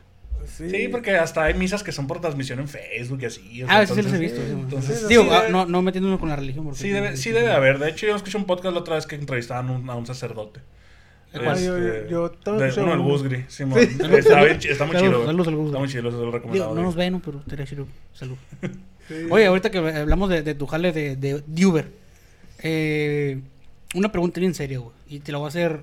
Sí. 0.46 0.70
Sí, 0.70 0.88
porque 0.88 1.16
hasta 1.16 1.44
hay 1.44 1.54
misas 1.54 1.82
que 1.82 1.92
son 1.92 2.06
por 2.06 2.20
transmisión 2.20 2.58
en 2.60 2.68
Facebook 2.68 3.18
y 3.22 3.24
así. 3.26 3.62
o 3.62 3.66
Ah, 3.66 3.72
sea, 3.74 3.82
eso 3.82 3.94
sí 3.94 4.02
los 4.02 4.12
he 4.12 4.16
entonces- 4.16 4.38
visto. 4.38 4.46
sí, 4.46 4.60
entonces, 4.60 5.08
Digo, 5.08 5.22
sí 5.24 5.28
ah, 5.32 5.42
debe- 5.42 5.50
no, 5.52 5.66
no 5.66 5.82
metiéndonos 5.82 6.18
con 6.20 6.28
la 6.28 6.36
religión. 6.36 6.64
Porque 6.64 6.78
Sí 6.80 6.88
debe, 6.90 7.16
sí 7.16 7.30
debe 7.30 7.52
haber. 7.52 7.78
De 7.78 7.90
hecho, 7.90 8.06
yo 8.06 8.16
escuché 8.16 8.36
un 8.38 8.44
podcast 8.46 8.74
la 8.74 8.80
otra 8.80 8.94
vez 8.96 9.06
que 9.06 9.14
entrevistaban 9.16 9.70
un- 9.70 9.88
a 9.90 9.94
un 9.94 10.06
sacerdote. 10.06 10.60
Este, 11.32 12.06
yo 12.08 12.30
también 12.30 12.70
de- 12.72 12.80
uno 12.82 12.92
uno. 12.92 13.02
Gusgri. 13.04 13.44
Sí, 13.48 13.64
está, 13.64 13.66
muy 14.46 14.58
chido. 14.58 15.26
saludos 15.26 15.48
al 15.48 15.56
Gusgri. 15.56 15.66
Está 15.66 15.78
muy 15.80 15.88
chido, 15.88 16.02
se 16.10 16.16
lo 16.16 16.18
Digo, 16.20 16.30
recomendaba. 16.30 16.74
no 16.74 16.82
nos 16.82 16.94
ven, 16.94 17.20
pero 17.20 17.38
estaría 17.40 17.66
chido. 17.66 17.86
Salud. 18.12 18.36
Sí. 19.06 19.14
Oye, 19.30 19.44
ahorita 19.44 19.70
que 19.70 19.76
hablamos 19.76 20.30
de, 20.30 20.40
de 20.42 20.54
tu 20.54 20.66
jale 20.66 20.90
de, 20.90 21.14
de, 21.16 21.42
de 21.46 21.66
Uber, 21.66 21.90
eh, 22.62 23.38
una 23.94 24.10
pregunta 24.10 24.40
bien 24.40 24.54
seria, 24.54 24.78
güey. 24.78 24.94
Y 25.10 25.18
te 25.20 25.30
la 25.30 25.36
voy 25.36 25.44
a 25.44 25.48
hacer 25.48 25.82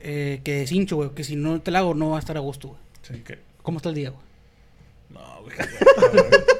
eh, 0.00 0.42
que 0.44 0.52
de 0.56 0.66
cincho, 0.66 0.96
güey. 0.96 1.10
Que 1.14 1.24
si 1.24 1.34
no 1.34 1.62
te 1.62 1.70
la 1.70 1.78
hago, 1.78 1.94
no 1.94 2.10
va 2.10 2.16
a 2.16 2.18
estar 2.20 2.36
a 2.36 2.40
gusto, 2.40 2.68
güey. 2.68 2.80
Sí, 3.00 3.22
que... 3.24 3.38
¿Cómo 3.66 3.78
está 3.78 3.88
el 3.88 3.96
día, 3.96 4.10
güey? 4.10 4.22
No, 5.10 5.42
güey. 5.42 5.56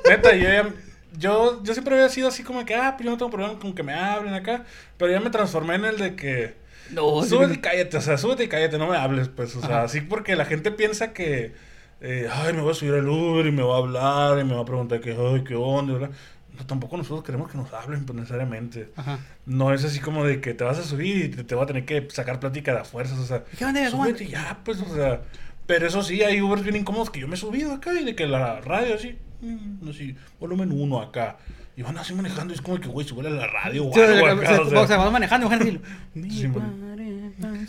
Neta, 0.09 0.35
yo 0.35 0.49
ya... 0.49 0.75
Yo, 1.16 1.62
yo 1.62 1.73
siempre 1.73 1.95
había 1.95 2.09
sido 2.09 2.27
así 2.27 2.42
como 2.42 2.64
que, 2.64 2.75
ah, 2.75 2.95
pues 2.97 3.05
yo 3.05 3.12
no 3.12 3.16
tengo 3.16 3.31
problema 3.31 3.61
con 3.61 3.75
que 3.77 3.85
me 3.85 3.95
hablen 3.95 4.35
acá. 4.35 4.64
Pero 4.99 5.12
ya 5.12 5.21
me 5.21 5.31
transformé 5.31 5.77
en 5.77 5.85
el 5.85 5.99
de 5.99 6.16
que... 6.16 6.57
No, 6.90 7.23
súbete 7.23 7.55
y 7.55 7.59
cállate, 7.59 7.97
o 7.97 8.01
sea, 8.01 8.19
súbete 8.19 8.42
y 8.42 8.49
cállate, 8.49 8.77
no 8.77 8.88
me 8.88 8.97
hables, 8.97 9.29
pues, 9.29 9.55
o 9.55 9.61
sea, 9.61 9.83
así 9.85 10.01
porque 10.01 10.35
la 10.35 10.47
gente 10.47 10.73
piensa 10.73 11.12
que, 11.12 11.53
eh, 12.01 12.29
ay, 12.31 12.53
me 12.53 12.61
voy 12.61 12.73
a 12.73 12.75
subir 12.75 12.95
al 12.95 13.09
Uber 13.09 13.47
y 13.47 13.53
me 13.53 13.62
va 13.62 13.77
a 13.77 13.79
hablar 13.79 14.40
y 14.40 14.45
me 14.45 14.55
va 14.55 14.62
a 14.62 14.64
preguntar 14.64 15.01
que, 15.01 15.11
ay, 15.11 15.45
qué 15.45 15.55
onda, 15.55 15.92
¿verdad? 15.92 16.11
No, 16.59 16.66
tampoco 16.66 16.97
nosotros 16.97 17.25
queremos 17.25 17.51
que 17.51 17.57
nos 17.57 17.73
hablen, 17.73 18.05
pues, 18.05 18.16
necesariamente. 18.19 18.90
Ajá. 18.97 19.21
No 19.47 19.73
es 19.73 19.85
así 19.85 20.01
como 20.01 20.25
de 20.25 20.40
que 20.40 20.55
te 20.55 20.64
vas 20.64 20.79
a 20.79 20.83
subir 20.83 21.25
y 21.25 21.29
te, 21.29 21.45
te 21.45 21.55
va 21.55 21.62
a 21.62 21.66
tener 21.66 21.85
que 21.85 22.09
sacar 22.11 22.40
plática 22.40 22.73
de 22.73 22.81
a 22.81 22.85
fuerzas, 22.85 23.19
o 23.19 23.27
sea, 23.27 23.45
¿Qué 23.59 23.64
onda? 23.64 23.88
¿Cómo 23.90 24.05
súbete 24.05 24.25
y 24.25 24.29
ya, 24.29 24.59
pues, 24.64 24.81
o 24.81 24.95
sea, 24.95 25.23
pero 25.66 25.87
eso 25.87 26.02
sí, 26.02 26.22
hay 26.22 26.40
Ubers 26.40 26.62
bien 26.62 26.76
incómodos 26.76 27.11
que 27.11 27.20
yo 27.20 27.29
me 27.29 27.35
he 27.35 27.38
subido 27.38 27.72
acá 27.72 27.92
y 27.98 28.05
de 28.05 28.14
que 28.14 28.26
la 28.26 28.61
radio 28.61 28.94
así, 28.94 29.16
mm, 29.40 29.88
así, 29.88 30.14
volumen 30.40 30.72
uno 30.72 31.00
acá. 31.00 31.38
Y 31.76 31.83
van 31.83 31.98
así 31.98 32.14
manejando 32.14 32.55
y 32.55 32.57
es 32.57 32.62
como 32.62 32.81
que, 32.81 32.88
güey, 32.88 33.07
súbele 33.07 33.29
a 33.29 33.33
la 33.33 33.46
radio 33.48 33.90
Sí, 33.92 34.00
algo 34.00 34.24
o 34.24 34.29
acá, 34.29 34.46
sea, 34.46 34.61
o 34.62 34.70
sea. 34.70 34.81
o 34.81 34.87
sea, 34.87 34.96
vas 34.96 35.12
manejando, 35.12 35.46
mujer, 35.46 35.59
decirlo. 35.59 35.81
Sí, 36.14 36.46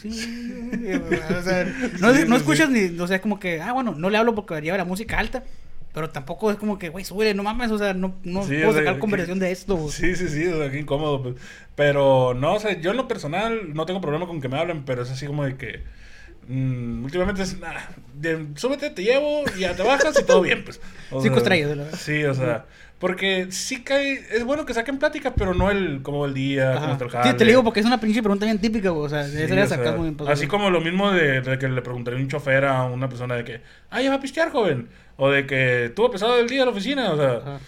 O 0.10 1.42
sea, 1.44 1.66
no, 2.00 2.14
no 2.26 2.36
escuchas 2.36 2.70
ni, 2.70 2.98
o 3.00 3.08
sea, 3.08 3.18
es 3.18 3.22
como 3.22 3.40
que, 3.40 3.62
ah, 3.62 3.74
bueno, 3.74 3.94
no 3.98 4.10
le 4.10 4.18
hablo 4.18 4.36
porque 4.36 4.62
lleva 4.62 4.78
la 4.78 4.86
música 4.86 5.20
alta, 5.20 5.44
Pero 5.94 6.10
tampoco 6.10 6.52
es 6.52 6.58
como 6.58 6.78
que, 6.78 6.90
güey, 6.90 7.04
súbele, 7.04 7.34
no 7.34 7.44
mames, 7.44 7.72
o 7.72 7.78
sea, 7.78 7.94
no, 7.94 8.16
no 8.24 8.44
Sí, 8.44 8.56
puedo 8.64 8.74
sacar 8.74 8.94
que- 8.96 9.00
conversación 9.00 9.40
de 9.40 9.52
esto, 9.52 9.76
güey. 9.76 9.92
Sí, 9.92 10.16
sí, 10.16 10.30
sí, 10.30 10.46
o 10.48 10.58
sea, 10.58 10.70
qué 10.72 10.80
incómodo. 10.80 11.24
Pues. 11.24 11.36
Pero 11.76 12.34
no, 12.36 12.54
o 12.56 12.60
sea, 12.60 12.80
yo 12.80 12.92
en 12.92 12.98
lo 12.98 13.08
personal 13.08 13.74
no 13.74 13.86
tengo 13.86 14.00
problema 14.00 14.28
con 14.28 14.40
que 14.40 14.48
me 14.48 14.58
hablen, 14.60 14.84
pero 14.86 15.02
es 15.02 15.10
así 15.10 15.26
como 15.26 15.44
de 15.44 15.58
que. 15.58 15.82
Mm, 16.48 17.04
últimamente 17.04 17.42
es, 17.44 17.60
nah, 17.60 17.74
de- 18.14 18.48
súbete, 18.56 18.90
te 18.90 19.04
llevo, 19.04 19.44
y 19.56 19.62
ya 19.62 19.76
te 19.76 19.84
bajas 19.84 20.18
y 20.20 20.26
todo 20.26 20.42
bien, 20.42 20.64
pues. 20.64 20.80
O 21.12 21.22
Cinco 21.22 21.38
estrellas, 21.38 21.70
la 21.76 21.84
verdad. 21.84 22.00
Sí, 22.00 22.24
o 22.26 22.34
sea, 22.34 22.66
porque 23.00 23.48
sí 23.52 23.84
cae, 23.84 24.26
es 24.32 24.44
bueno 24.44 24.66
que 24.66 24.74
saquen 24.74 24.98
plática, 25.00 25.34
pero 25.36 25.54
no 25.54 25.70
el, 25.72 26.02
como 26.02 26.26
el 26.26 26.34
día, 26.34 26.72
Ajá. 26.72 26.80
como 26.82 26.92
está 26.94 27.06
el 27.06 27.12
Sí, 27.12 27.18
jale. 27.18 27.34
te 27.36 27.46
lo 27.46 27.50
digo 27.52 27.64
porque 27.64 27.80
es 27.80 27.86
una 27.86 28.00
pinche 28.00 28.22
pregunta 28.22 28.46
bien 28.46 28.60
típica, 28.60 28.90
güey. 28.90 29.06
O 29.06 29.10
sea, 29.10 29.24
Sí, 29.26 29.44
o 29.44 29.48
sea, 29.48 29.68
sarcasmo 29.68 30.04
bien 30.04 30.18
así 30.28 30.48
como 30.48 30.70
lo 30.70 30.82
mismo 30.82 31.12
de, 31.12 31.40
de 31.42 31.58
que 31.60 31.68
le 31.70 31.82
preguntaría 31.82 32.20
a 32.20 32.24
un 32.24 32.28
chofer 32.28 32.66
a 32.66 32.84
una 32.86 33.08
persona 33.08 33.36
de 33.36 33.44
que, 33.46 33.62
ah, 33.92 34.02
ya 34.02 34.10
va 34.10 34.16
a 34.16 34.20
pistear, 34.20 34.50
joven. 34.52 34.90
O 35.16 35.30
de 35.30 35.46
que 35.48 35.92
tuvo 35.96 36.12
pesado 36.12 36.38
el 36.40 36.48
día 36.50 36.60
en 36.62 36.66
la 36.66 36.72
oficina, 36.72 37.12
o 37.12 37.18
sea. 37.18 37.32
Ajá. 37.38 37.60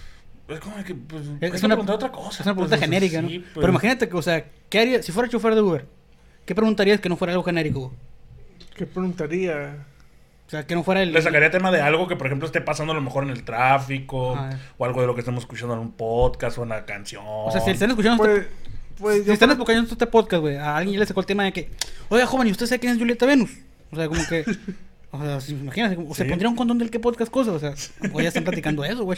Es 0.49 0.59
como 0.59 0.83
que, 0.83 0.95
pues, 0.95 1.21
Es, 1.41 1.53
es 1.53 1.63
una 1.63 1.75
preguntar 1.75 1.95
otra 1.95 2.11
cosa. 2.11 2.41
Es 2.41 2.45
una 2.47 2.55
pregunta 2.55 2.75
pues, 2.75 2.81
genérica, 2.81 3.21
¿no? 3.21 3.29
sí, 3.29 3.39
pues. 3.39 3.51
Pero 3.53 3.69
imagínate 3.69 4.09
que, 4.09 4.17
o 4.17 4.21
sea, 4.21 4.43
¿qué 4.67 4.79
harías 4.79 5.05
si 5.05 5.11
fuera 5.11 5.29
chofer 5.29 5.53
de 5.55 5.61
Uber? 5.61 5.85
¿Qué 6.45 6.55
preguntarías 6.55 6.99
que 6.99 7.07
no 7.07 7.15
fuera 7.15 7.33
algo 7.33 7.43
genérico? 7.43 7.79
güey? 7.81 7.91
¿Qué 8.79 8.85
preguntaría? 8.85 9.75
O 10.47 10.49
sea, 10.49 10.65
que 10.65 10.73
no 10.73 10.83
fuera 10.85 11.03
el. 11.03 11.11
Le 11.11 11.21
sacaría 11.21 11.51
tema 11.51 11.69
de 11.69 11.81
algo 11.81 12.07
que, 12.07 12.15
por 12.15 12.27
ejemplo, 12.27 12.45
esté 12.45 12.61
pasando 12.61 12.93
a 12.93 12.95
lo 12.95 13.01
mejor 13.01 13.25
en 13.25 13.29
el 13.29 13.43
tráfico, 13.43 14.35
Ajá. 14.37 14.57
o 14.77 14.85
algo 14.85 15.01
de 15.01 15.07
lo 15.07 15.13
que 15.15 15.19
estemos 15.19 15.43
escuchando 15.43 15.73
en 15.73 15.81
un 15.81 15.91
podcast 15.91 16.57
o 16.57 16.61
en 16.63 16.67
una 16.69 16.85
canción. 16.85 17.23
O 17.25 17.51
sea, 17.51 17.59
si 17.59 17.71
están 17.71 17.89
escuchando 17.89 18.23
Pues, 18.23 18.37
este, 18.39 18.49
pues 18.97 19.25
si 19.25 19.31
están 19.31 19.51
escuchando 19.51 19.91
este 19.91 20.07
podcast, 20.07 20.39
güey, 20.39 20.55
a 20.55 20.77
alguien 20.77 20.93
ya 20.93 20.99
le 21.01 21.05
sacó 21.05 21.19
el 21.19 21.25
tema 21.25 21.43
de 21.43 21.51
que, 21.51 21.69
oiga, 22.07 22.25
joven, 22.25 22.47
¿y 22.47 22.51
usted 22.51 22.67
sabe 22.67 22.79
quién 22.79 22.93
es 22.93 22.97
Julieta 22.99 23.25
Venus? 23.25 23.51
O 23.91 23.95
sea, 23.97 24.07
como 24.07 24.25
que. 24.27 24.45
O 25.11 25.19
sea, 25.25 25.41
si, 25.41 25.53
imagínate, 25.53 25.97
o 26.07 26.13
se 26.13 26.21
Sí. 26.23 26.29
pondría 26.29 26.47
un 26.47 26.55
condón 26.55 26.77
del 26.77 26.91
qué 26.91 26.99
podcast 26.99 27.31
cosa, 27.31 27.51
o 27.51 27.57
sea, 27.57 27.73
o 28.13 28.21
ya 28.21 28.27
están 28.27 28.43
platicando 28.43 28.85
eso, 28.85 29.03
güey. 29.03 29.17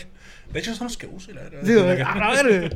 De 0.53 0.59
hecho, 0.59 0.73
son 0.73 0.87
los 0.87 0.95
que 0.97 1.05
uso, 1.05 1.33
la 1.33 1.41
verdad. 1.41 1.59
Sí, 1.65 1.73
güey, 1.73 1.99
a 2.05 2.15
la 2.15 2.29
verga. 2.31 2.69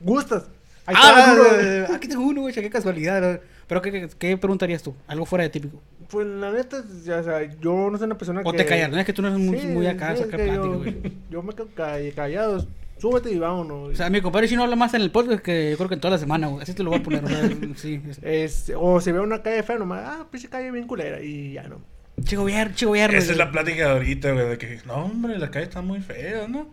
¿Gustas? 0.00 0.42
Ahí 0.84 0.96
Ah, 0.98 1.14
está, 1.18 1.32
uno, 1.32 1.42
güey. 1.44 1.60
eh, 1.66 1.86
aquí 1.94 2.08
tengo 2.08 2.22
uno, 2.22 2.40
güey, 2.42 2.52
qué 2.52 2.68
casualidad. 2.68 3.40
¿No? 3.74 3.80
Pero, 3.80 3.82
¿qué, 3.82 3.90
qué, 3.92 4.08
qué 4.18 4.36
preguntarías 4.36 4.82
tú? 4.82 4.94
Algo 5.06 5.24
fuera 5.26 5.44
de 5.44 5.50
típico. 5.50 5.80
Pues 6.08 6.26
la 6.26 6.50
neta, 6.50 6.82
ya, 7.04 7.18
o 7.18 7.22
sea, 7.22 7.42
yo 7.60 7.88
no 7.90 7.96
soy 7.96 8.06
una 8.06 8.18
persona 8.18 8.40
O 8.44 8.50
que... 8.52 8.58
te 8.58 8.66
callas, 8.66 8.90
no 8.90 8.98
es 8.98 9.04
que 9.06 9.12
tú 9.12 9.22
no 9.22 9.28
eres 9.28 9.40
muy, 9.40 9.58
Sí, 9.60 9.66
muy 9.68 9.86
acá, 9.86 10.16
sí, 10.16 10.22
sacar 10.24 10.40
plática, 10.40 10.54
yo, 10.56 10.78
güey. 10.78 10.96
yo 11.30 11.42
me 11.42 11.52
quedo 11.54 11.68
ca- 11.74 11.98
callado. 12.14 12.66
Súbete 12.98 13.30
y 13.32 13.38
vámonos. 13.38 13.92
O 13.92 13.94
sea, 13.94 14.10
mi 14.10 14.20
compadre 14.20 14.46
chino 14.48 14.62
habla 14.62 14.76
más 14.76 14.92
en 14.92 15.00
el 15.00 15.10
podcast 15.10 15.40
que 15.40 15.70
yo 15.70 15.76
creo 15.78 15.88
que 15.88 15.94
en 15.94 16.00
toda 16.00 16.12
la 16.12 16.18
semana, 16.18 16.48
güey. 16.48 16.62
Así 16.62 16.74
te 16.74 16.82
lo 16.82 16.90
voy 16.90 16.98
a 16.98 17.02
poner, 17.02 17.24
o 17.24 17.28
sea, 17.28 17.50
sí. 17.76 18.02
es- 18.22 18.72
o 18.76 19.00
si 19.00 19.10
veo 19.12 19.22
una 19.22 19.40
calle 19.42 19.62
fea, 19.62 19.78
nomás, 19.78 20.02
ah, 20.04 20.26
pinche 20.30 20.48
calle 20.48 20.70
bien 20.70 20.86
culera. 20.86 21.22
Y 21.22 21.52
ya 21.54 21.62
no. 21.62 21.80
Che 22.24 22.36
gobierno, 22.36 22.74
che 22.74 22.84
gobierno. 22.84 23.16
Esa 23.16 23.32
es 23.32 23.38
la 23.38 23.50
plática 23.50 23.86
de 23.86 23.90
ahorita, 23.92 24.32
güey, 24.32 24.48
de 24.50 24.58
que, 24.58 24.80
no, 24.84 24.94
hombre, 25.06 25.38
la 25.38 25.50
calle 25.50 25.64
está 25.64 25.80
muy 25.80 26.00
fea, 26.00 26.46
¿no? 26.48 26.68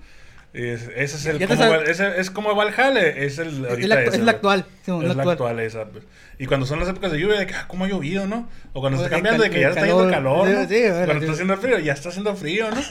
Es- 0.58 0.90
ese 0.96 1.18
es 1.18 1.26
el, 1.28 1.40
sabes- 1.48 1.60
va- 1.60 1.84
ese 1.84 2.20
es 2.20 2.32
como 2.32 2.56
va 2.56 2.64
el 2.66 2.72
jale, 2.72 3.26
es 3.26 3.38
el, 3.38 3.64
Es 3.66 3.70
ahorita 3.70 4.02
ese, 4.04 4.18
es 4.18 4.24
la 4.24 4.32
actual. 4.32 4.66
sí, 4.84 4.92
Es 4.92 5.04
la 5.04 5.10
actual. 5.10 5.30
actual 5.30 5.60
esa, 5.60 5.86
pues. 5.86 6.04
Y 6.40 6.46
cuando 6.48 6.66
son 6.66 6.80
las 6.80 6.90
épocas 6.90 7.12
de 7.12 7.20
lluvia, 7.20 7.40
de 7.40 7.48
que, 7.48 7.54
ah, 7.54 7.66
¿cómo 7.68 7.86
ha 7.86 7.88
llovido, 7.88 8.26
no? 8.28 8.48
O 8.74 8.80
cuando 8.82 9.00
O 9.00 9.04
está 9.04 9.10
de 9.10 9.22
cambiando, 9.22 9.44
de 9.44 9.50
que 9.50 9.62
ya 9.62 9.70
está 9.70 9.82
haciendo 9.82 10.10
calor. 10.10 10.46
calor, 10.46 10.48
¿no? 10.50 10.68
Sí, 10.68 10.76
sí, 10.76 10.82
bueno, 10.82 11.06
Cuando 11.06 11.14
está 11.24 11.32
haciendo 11.34 11.58
frío, 11.58 11.80
ya 11.80 11.94
está 11.94 12.10
haciendo 12.10 12.36
frío, 12.36 12.66
¿no? 12.72 12.82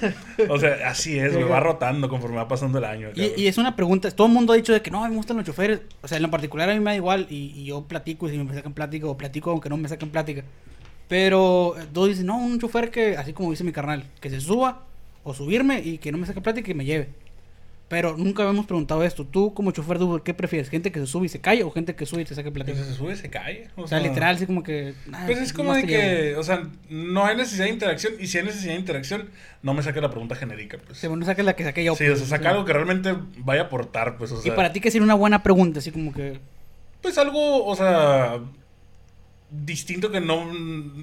O 0.54 0.58
sea, 0.58 0.76
así 0.88 1.18
es, 1.18 1.32
me 1.32 1.44
va 1.44 1.60
rotando 1.60 2.08
conforme 2.08 2.36
va 2.36 2.48
pasando 2.48 2.78
el 2.78 2.84
año. 2.84 3.08
Y, 3.14 3.32
y 3.40 3.46
es 3.48 3.58
una 3.58 3.74
pregunta, 3.76 4.10
todo 4.10 4.26
el 4.28 4.32
mundo 4.32 4.52
ha 4.52 4.56
dicho 4.56 4.72
de 4.72 4.82
que 4.82 4.90
no, 4.90 5.08
me 5.08 5.14
gustan 5.16 5.36
los 5.36 5.46
choferes. 5.46 5.80
O 6.02 6.08
sea, 6.08 6.16
en 6.18 6.22
lo 6.22 6.30
particular 6.30 6.70
a 6.70 6.74
mí 6.74 6.80
me 6.80 6.90
da 6.92 6.96
igual 6.96 7.26
y, 7.30 7.52
y 7.56 7.64
yo 7.66 7.82
platico 7.82 8.28
y 8.28 8.32
si 8.32 8.38
me 8.38 8.54
sacan 8.54 8.72
plática 8.74 9.06
o 9.06 9.16
platico 9.16 9.50
aunque 9.50 9.68
no 9.68 9.76
me 9.76 9.88
saquen 9.88 10.10
plática. 10.10 10.42
Pero 11.08 11.74
eh, 11.78 11.84
todos 11.92 12.08
dicen, 12.08 12.26
no, 12.26 12.38
un 12.38 12.58
chofer 12.58 12.90
que, 12.90 13.16
así 13.16 13.32
como 13.32 13.50
dice 13.50 13.64
mi 13.64 13.72
carnal, 13.72 14.04
que 14.20 14.30
se 14.30 14.40
suba 14.40 14.82
o 15.24 15.34
subirme 15.34 15.80
y 15.80 15.98
que 15.98 16.10
no 16.12 16.18
me 16.18 16.26
saque 16.26 16.40
plática 16.40 16.70
y 16.70 16.74
me 16.74 16.84
lleve. 16.84 17.08
Pero 17.88 18.16
nunca 18.16 18.42
habíamos 18.42 18.66
preguntado 18.66 19.04
esto. 19.04 19.24
Tú 19.24 19.54
como 19.54 19.70
chofer 19.70 19.98
de 19.98 20.04
Uber, 20.04 20.22
¿qué 20.22 20.34
prefieres? 20.34 20.68
¿Gente 20.70 20.90
que 20.90 20.98
se 20.98 21.06
sube 21.06 21.26
y 21.26 21.28
se 21.28 21.40
calle 21.40 21.62
o 21.62 21.70
gente 21.70 21.94
que 21.94 22.04
sube 22.04 22.22
y 22.22 22.24
te 22.24 22.34
saque 22.34 22.50
plática? 22.50 22.76
Pues 22.76 22.88
se 22.88 22.94
sube, 22.94 23.14
se 23.14 23.30
cae. 23.30 23.68
O 23.76 23.86
sea, 23.86 24.00
literal, 24.00 24.34
así 24.34 24.44
como 24.44 24.64
que... 24.64 24.94
ah, 25.12 25.22
Pues 25.26 25.38
es 25.38 25.52
como 25.52 25.72
de 25.72 25.82
llevo. 25.82 25.88
que, 26.02 26.34
o 26.36 26.42
sea, 26.42 26.68
no 26.90 27.24
hay 27.24 27.36
necesidad 27.36 27.66
de 27.66 27.70
interacción. 27.70 28.14
Y 28.18 28.26
si 28.26 28.38
hay 28.38 28.44
necesidad 28.44 28.72
de 28.72 28.80
interacción, 28.80 29.30
no 29.62 29.72
me 29.72 29.84
saque 29.84 30.00
la 30.00 30.10
pregunta 30.10 30.34
genérica, 30.34 30.78
pues. 30.84 30.98
Sí, 30.98 31.06
bueno, 31.06 31.24
saques 31.24 31.44
la 31.44 31.54
que 31.54 31.62
saqué 31.62 31.84
yo. 31.84 31.94
Sí, 31.94 32.04
o 32.04 32.08
pues, 32.08 32.18
sea, 32.18 32.26
saca 32.28 32.42
sí. 32.42 32.48
algo 32.48 32.64
que 32.64 32.72
realmente 32.72 33.14
vaya 33.38 33.62
a 33.62 33.64
aportar, 33.66 34.16
pues, 34.16 34.32
o 34.32 34.38
Y 34.40 34.42
sea. 34.42 34.56
para 34.56 34.72
ti, 34.72 34.80
¿qué 34.80 34.90
sería 34.90 35.04
una 35.04 35.14
buena 35.14 35.44
pregunta? 35.44 35.78
Así 35.78 35.92
como 35.92 36.12
que... 36.12 36.40
Pues 37.02 37.16
algo, 37.18 37.64
o 37.64 37.76
sea, 37.76 38.40
distinto 39.50 40.10
que 40.10 40.20
no, 40.20 40.50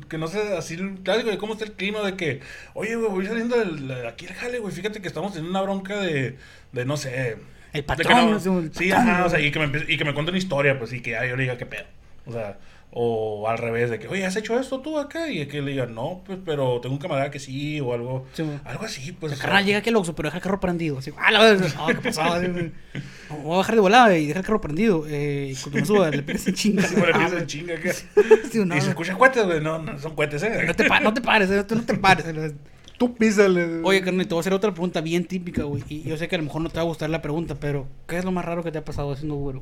que 0.09 0.17
no 0.17 0.27
sea 0.27 0.57
así 0.57 0.73
el 0.75 0.95
clásico 1.03 1.29
de 1.29 1.37
cómo 1.37 1.53
está 1.53 1.65
el 1.65 1.73
clima, 1.73 2.01
de 2.01 2.15
que, 2.15 2.41
oye, 2.73 2.95
güey, 2.95 3.09
voy 3.09 3.25
saliendo 3.25 3.57
del, 3.57 3.87
de 3.87 4.07
aquí 4.07 4.27
al 4.27 4.33
jale, 4.33 4.59
güey, 4.59 4.73
fíjate 4.73 5.01
que 5.01 5.07
estamos 5.07 5.35
en 5.37 5.45
una 5.45 5.61
bronca 5.61 5.99
de, 5.99 6.37
de 6.71 6.85
no 6.85 6.97
sé. 6.97 7.37
El 7.73 7.83
patrón, 7.85 8.31
no- 8.31 8.59
el 8.59 8.73
sí, 8.73 8.89
patrón, 8.89 9.09
ajá, 9.09 9.19
¿no? 9.21 9.25
o 9.25 9.29
sea, 9.29 9.39
y 9.39 9.51
que 9.51 9.59
me, 9.65 9.83
y 9.87 9.97
que 9.97 10.05
me 10.05 10.13
cuente 10.13 10.31
una 10.31 10.37
historia, 10.37 10.77
pues, 10.77 10.93
y 10.93 11.01
que 11.01 11.11
ya 11.11 11.25
yo 11.25 11.35
le 11.35 11.43
diga 11.43 11.57
qué 11.57 11.65
pedo. 11.65 11.85
O 12.25 12.31
sea, 12.31 12.57
o 12.95 13.47
al 13.49 13.57
revés, 13.57 13.89
de 13.89 13.97
que, 13.97 14.07
oye, 14.07 14.23
¿has 14.25 14.35
hecho 14.35 14.59
esto 14.59 14.79
tú 14.81 14.99
acá? 14.99 15.29
Y 15.31 15.45
que 15.47 15.61
le 15.61 15.71
diga, 15.71 15.87
no, 15.87 16.21
pues, 16.25 16.37
pero 16.45 16.79
tengo 16.79 16.93
un 16.95 17.01
camarada 17.01 17.31
que 17.31 17.39
sí, 17.39 17.81
o 17.81 17.93
algo, 17.93 18.25
Sí, 18.33 18.43
algo 18.65 18.85
así, 18.85 19.11
pues. 19.13 19.33
El 19.33 19.39
carnal 19.39 19.65
llega 19.65 19.79
aquí 19.79 19.89
al 19.89 19.95
Oxxo, 19.95 20.13
pero 20.15 20.27
deja 20.27 20.37
el 20.37 20.43
carro 20.43 20.59
prendido. 20.59 20.99
Así, 20.99 21.11
ah, 21.17 21.31
la 21.31 21.39
verdad, 21.41 21.67
no, 21.75 21.87
¿qué 21.87 21.95
pasó? 21.95 22.21
Voy 23.43 23.53
a 23.55 23.57
bajar 23.57 23.75
de 23.75 23.81
volada 23.81 24.15
y 24.17 24.27
dejar 24.27 24.41
el 24.41 24.45
carro 24.45 24.61
prendido. 24.61 25.05
Eh, 25.07 25.53
y 25.53 25.55
cuando 25.55 25.79
me 25.79 25.85
suba, 25.85 26.09
le 26.11 26.21
pegas 26.21 26.47
en 26.47 26.53
chinga. 26.53 26.83
Sí, 26.83 26.95
bueno, 26.95 27.13
Ah, 27.15 27.23
empieza 27.23 27.39
en 27.39 27.47
chinga 27.47 27.73
acá. 27.75 27.93
sí, 28.51 28.59
no, 28.65 28.77
y 28.77 28.81
se 28.81 28.89
escucha 28.89 29.15
cohetes, 29.17 29.43
güey, 29.45 29.59
no, 29.61 29.79
no 29.79 29.97
son 29.97 30.13
cohetes, 30.15 30.43
eh. 30.43 30.63
no, 30.67 30.73
te 30.75 30.83
pa- 30.85 30.99
no 30.99 31.13
te 31.13 31.21
pares, 31.21 31.49
eh, 31.49 31.63
tú 31.63 31.75
no 31.75 31.83
te 31.83 31.95
pares. 31.95 32.25
eh. 32.27 32.53
Tú 32.99 33.15
písale. 33.15 33.81
Oye, 33.83 34.01
carnal, 34.03 34.27
te 34.27 34.35
voy 34.35 34.39
a 34.39 34.41
hacer 34.41 34.53
otra 34.53 34.71
pregunta 34.71 35.01
bien 35.01 35.25
típica, 35.25 35.63
güey. 35.63 35.83
Y 35.89 36.03
yo 36.03 36.15
sé 36.15 36.27
que 36.27 36.35
a 36.35 36.37
lo 36.37 36.43
mejor 36.43 36.61
no 36.61 36.69
te 36.69 36.75
va 36.75 36.81
a 36.83 36.85
gustar 36.85 37.09
la 37.09 37.23
pregunta, 37.23 37.55
pero 37.59 37.87
¿qué 38.07 38.19
es 38.19 38.23
lo 38.23 38.31
más 38.31 38.45
raro 38.45 38.63
que 38.63 38.71
te 38.71 38.77
ha 38.77 38.85
pasado 38.85 39.11
haciendo 39.11 39.33
Uber? 39.35 39.55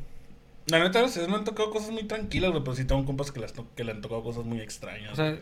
La 0.68 0.80
neta, 0.80 1.00
a 1.00 1.02
veces 1.04 1.28
me 1.28 1.36
han 1.36 1.44
tocado 1.44 1.72
cosas 1.72 1.90
muy 1.92 2.04
tranquilas, 2.04 2.52
pero 2.52 2.76
sí 2.76 2.86
tengo 2.86 3.04
compas 3.06 3.32
que, 3.32 3.40
las 3.40 3.54
que 3.76 3.84
le 3.84 3.92
han 3.92 4.02
tocado 4.02 4.24
cosas 4.24 4.46
muy 4.46 4.60
extrañas. 4.62 5.14
O 5.14 5.16
sea, 5.16 5.38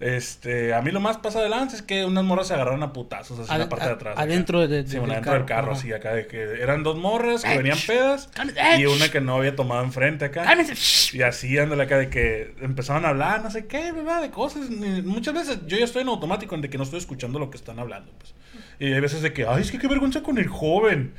este, 0.00 0.74
a 0.74 0.82
mí 0.82 0.90
lo 0.90 0.98
más 1.00 1.18
pasa 1.18 1.40
de 1.40 1.48
lanza 1.48 1.76
es 1.76 1.82
que 1.82 2.04
unas 2.04 2.24
morras 2.24 2.48
se 2.48 2.54
agarraron 2.54 2.82
a 2.82 2.92
putazos 2.92 3.38
así 3.38 3.52
en 3.52 3.58
la 3.60 3.68
parte 3.68 3.86
de 3.86 3.92
atrás. 3.92 4.14
adentro 4.18 4.60
de- 4.60 4.68
de- 4.68 4.82
Sí, 4.84 4.92
del 4.92 5.00
bueno, 5.00 5.12
adentro 5.14 5.34
del 5.34 5.44
carro, 5.44 5.60
carro, 5.62 5.72
ajá. 5.72 5.80
sí, 5.82 5.92
acá 5.92 6.14
de 6.14 6.26
que 6.26 6.42
eran 6.60 6.82
dos 6.82 6.96
morras 6.98 7.42
que 7.44 7.56
venían 7.56 7.78
pedas 7.86 8.28
y 8.78 8.86
una 8.86 9.08
que 9.10 9.20
no 9.20 9.36
había 9.36 9.54
tomado 9.54 9.84
enfrente 9.84 10.24
acá. 10.24 10.44
Y 11.12 11.22
así 11.22 11.56
ándale 11.58 11.84
acá 11.84 11.98
de 11.98 12.08
que 12.10 12.54
empezaban 12.60 13.04
a 13.04 13.10
hablar, 13.10 13.42
no 13.44 13.50
sé 13.50 13.66
qué, 13.66 13.92
¿verdad? 13.92 14.20
De 14.22 14.30
cosas. 14.30 14.68
Muchas 14.70 15.32
veces 15.34 15.58
yo 15.66 15.78
ya 15.78 15.84
estoy 15.84 16.02
en 16.02 16.08
automático 16.08 16.54
en 16.56 16.60
de 16.62 16.70
que 16.70 16.76
no 16.78 16.84
estoy 16.84 16.98
escuchando 16.98 17.38
lo 17.38 17.50
que 17.50 17.56
están 17.56 17.78
hablando, 17.78 18.10
pues. 18.18 18.34
Y 18.80 18.92
hay 18.92 19.00
veces 19.00 19.22
de 19.22 19.32
que, 19.32 19.46
ay, 19.46 19.62
es 19.62 19.70
que 19.70 19.78
qué 19.78 19.86
vergüenza 19.86 20.22
con 20.22 20.38
el 20.38 20.48
joven. 20.48 21.14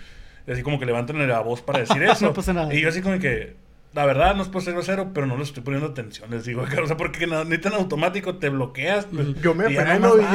Y 0.47 0.51
así 0.51 0.61
como 0.63 0.79
que 0.79 0.85
levantan 0.85 1.27
la 1.27 1.39
voz 1.39 1.61
para 1.61 1.79
decir 1.79 2.01
eso. 2.03 2.25
No 2.25 2.33
pasa 2.33 2.53
nada. 2.53 2.73
Y 2.73 2.81
yo 2.81 2.89
así 2.89 3.01
como 3.01 3.19
que, 3.19 3.55
la 3.93 4.05
verdad, 4.05 4.35
no 4.35 4.43
es 4.43 4.49
por 4.49 4.61
ser 4.61 4.73
grosero, 4.73 5.11
pero 5.13 5.25
no 5.25 5.37
le 5.37 5.43
estoy 5.43 5.63
poniendo 5.63 5.87
atención, 5.89 6.29
les 6.29 6.45
digo. 6.45 6.63
O 6.83 6.87
sea, 6.87 6.97
porque 6.97 7.27
no, 7.27 7.43
ni 7.45 7.57
tan 7.57 7.73
automático 7.73 8.35
te 8.37 8.49
bloqueas. 8.49 9.05
pues, 9.05 9.41
Yo 9.41 9.55
me 9.55 9.71
y 9.71 9.75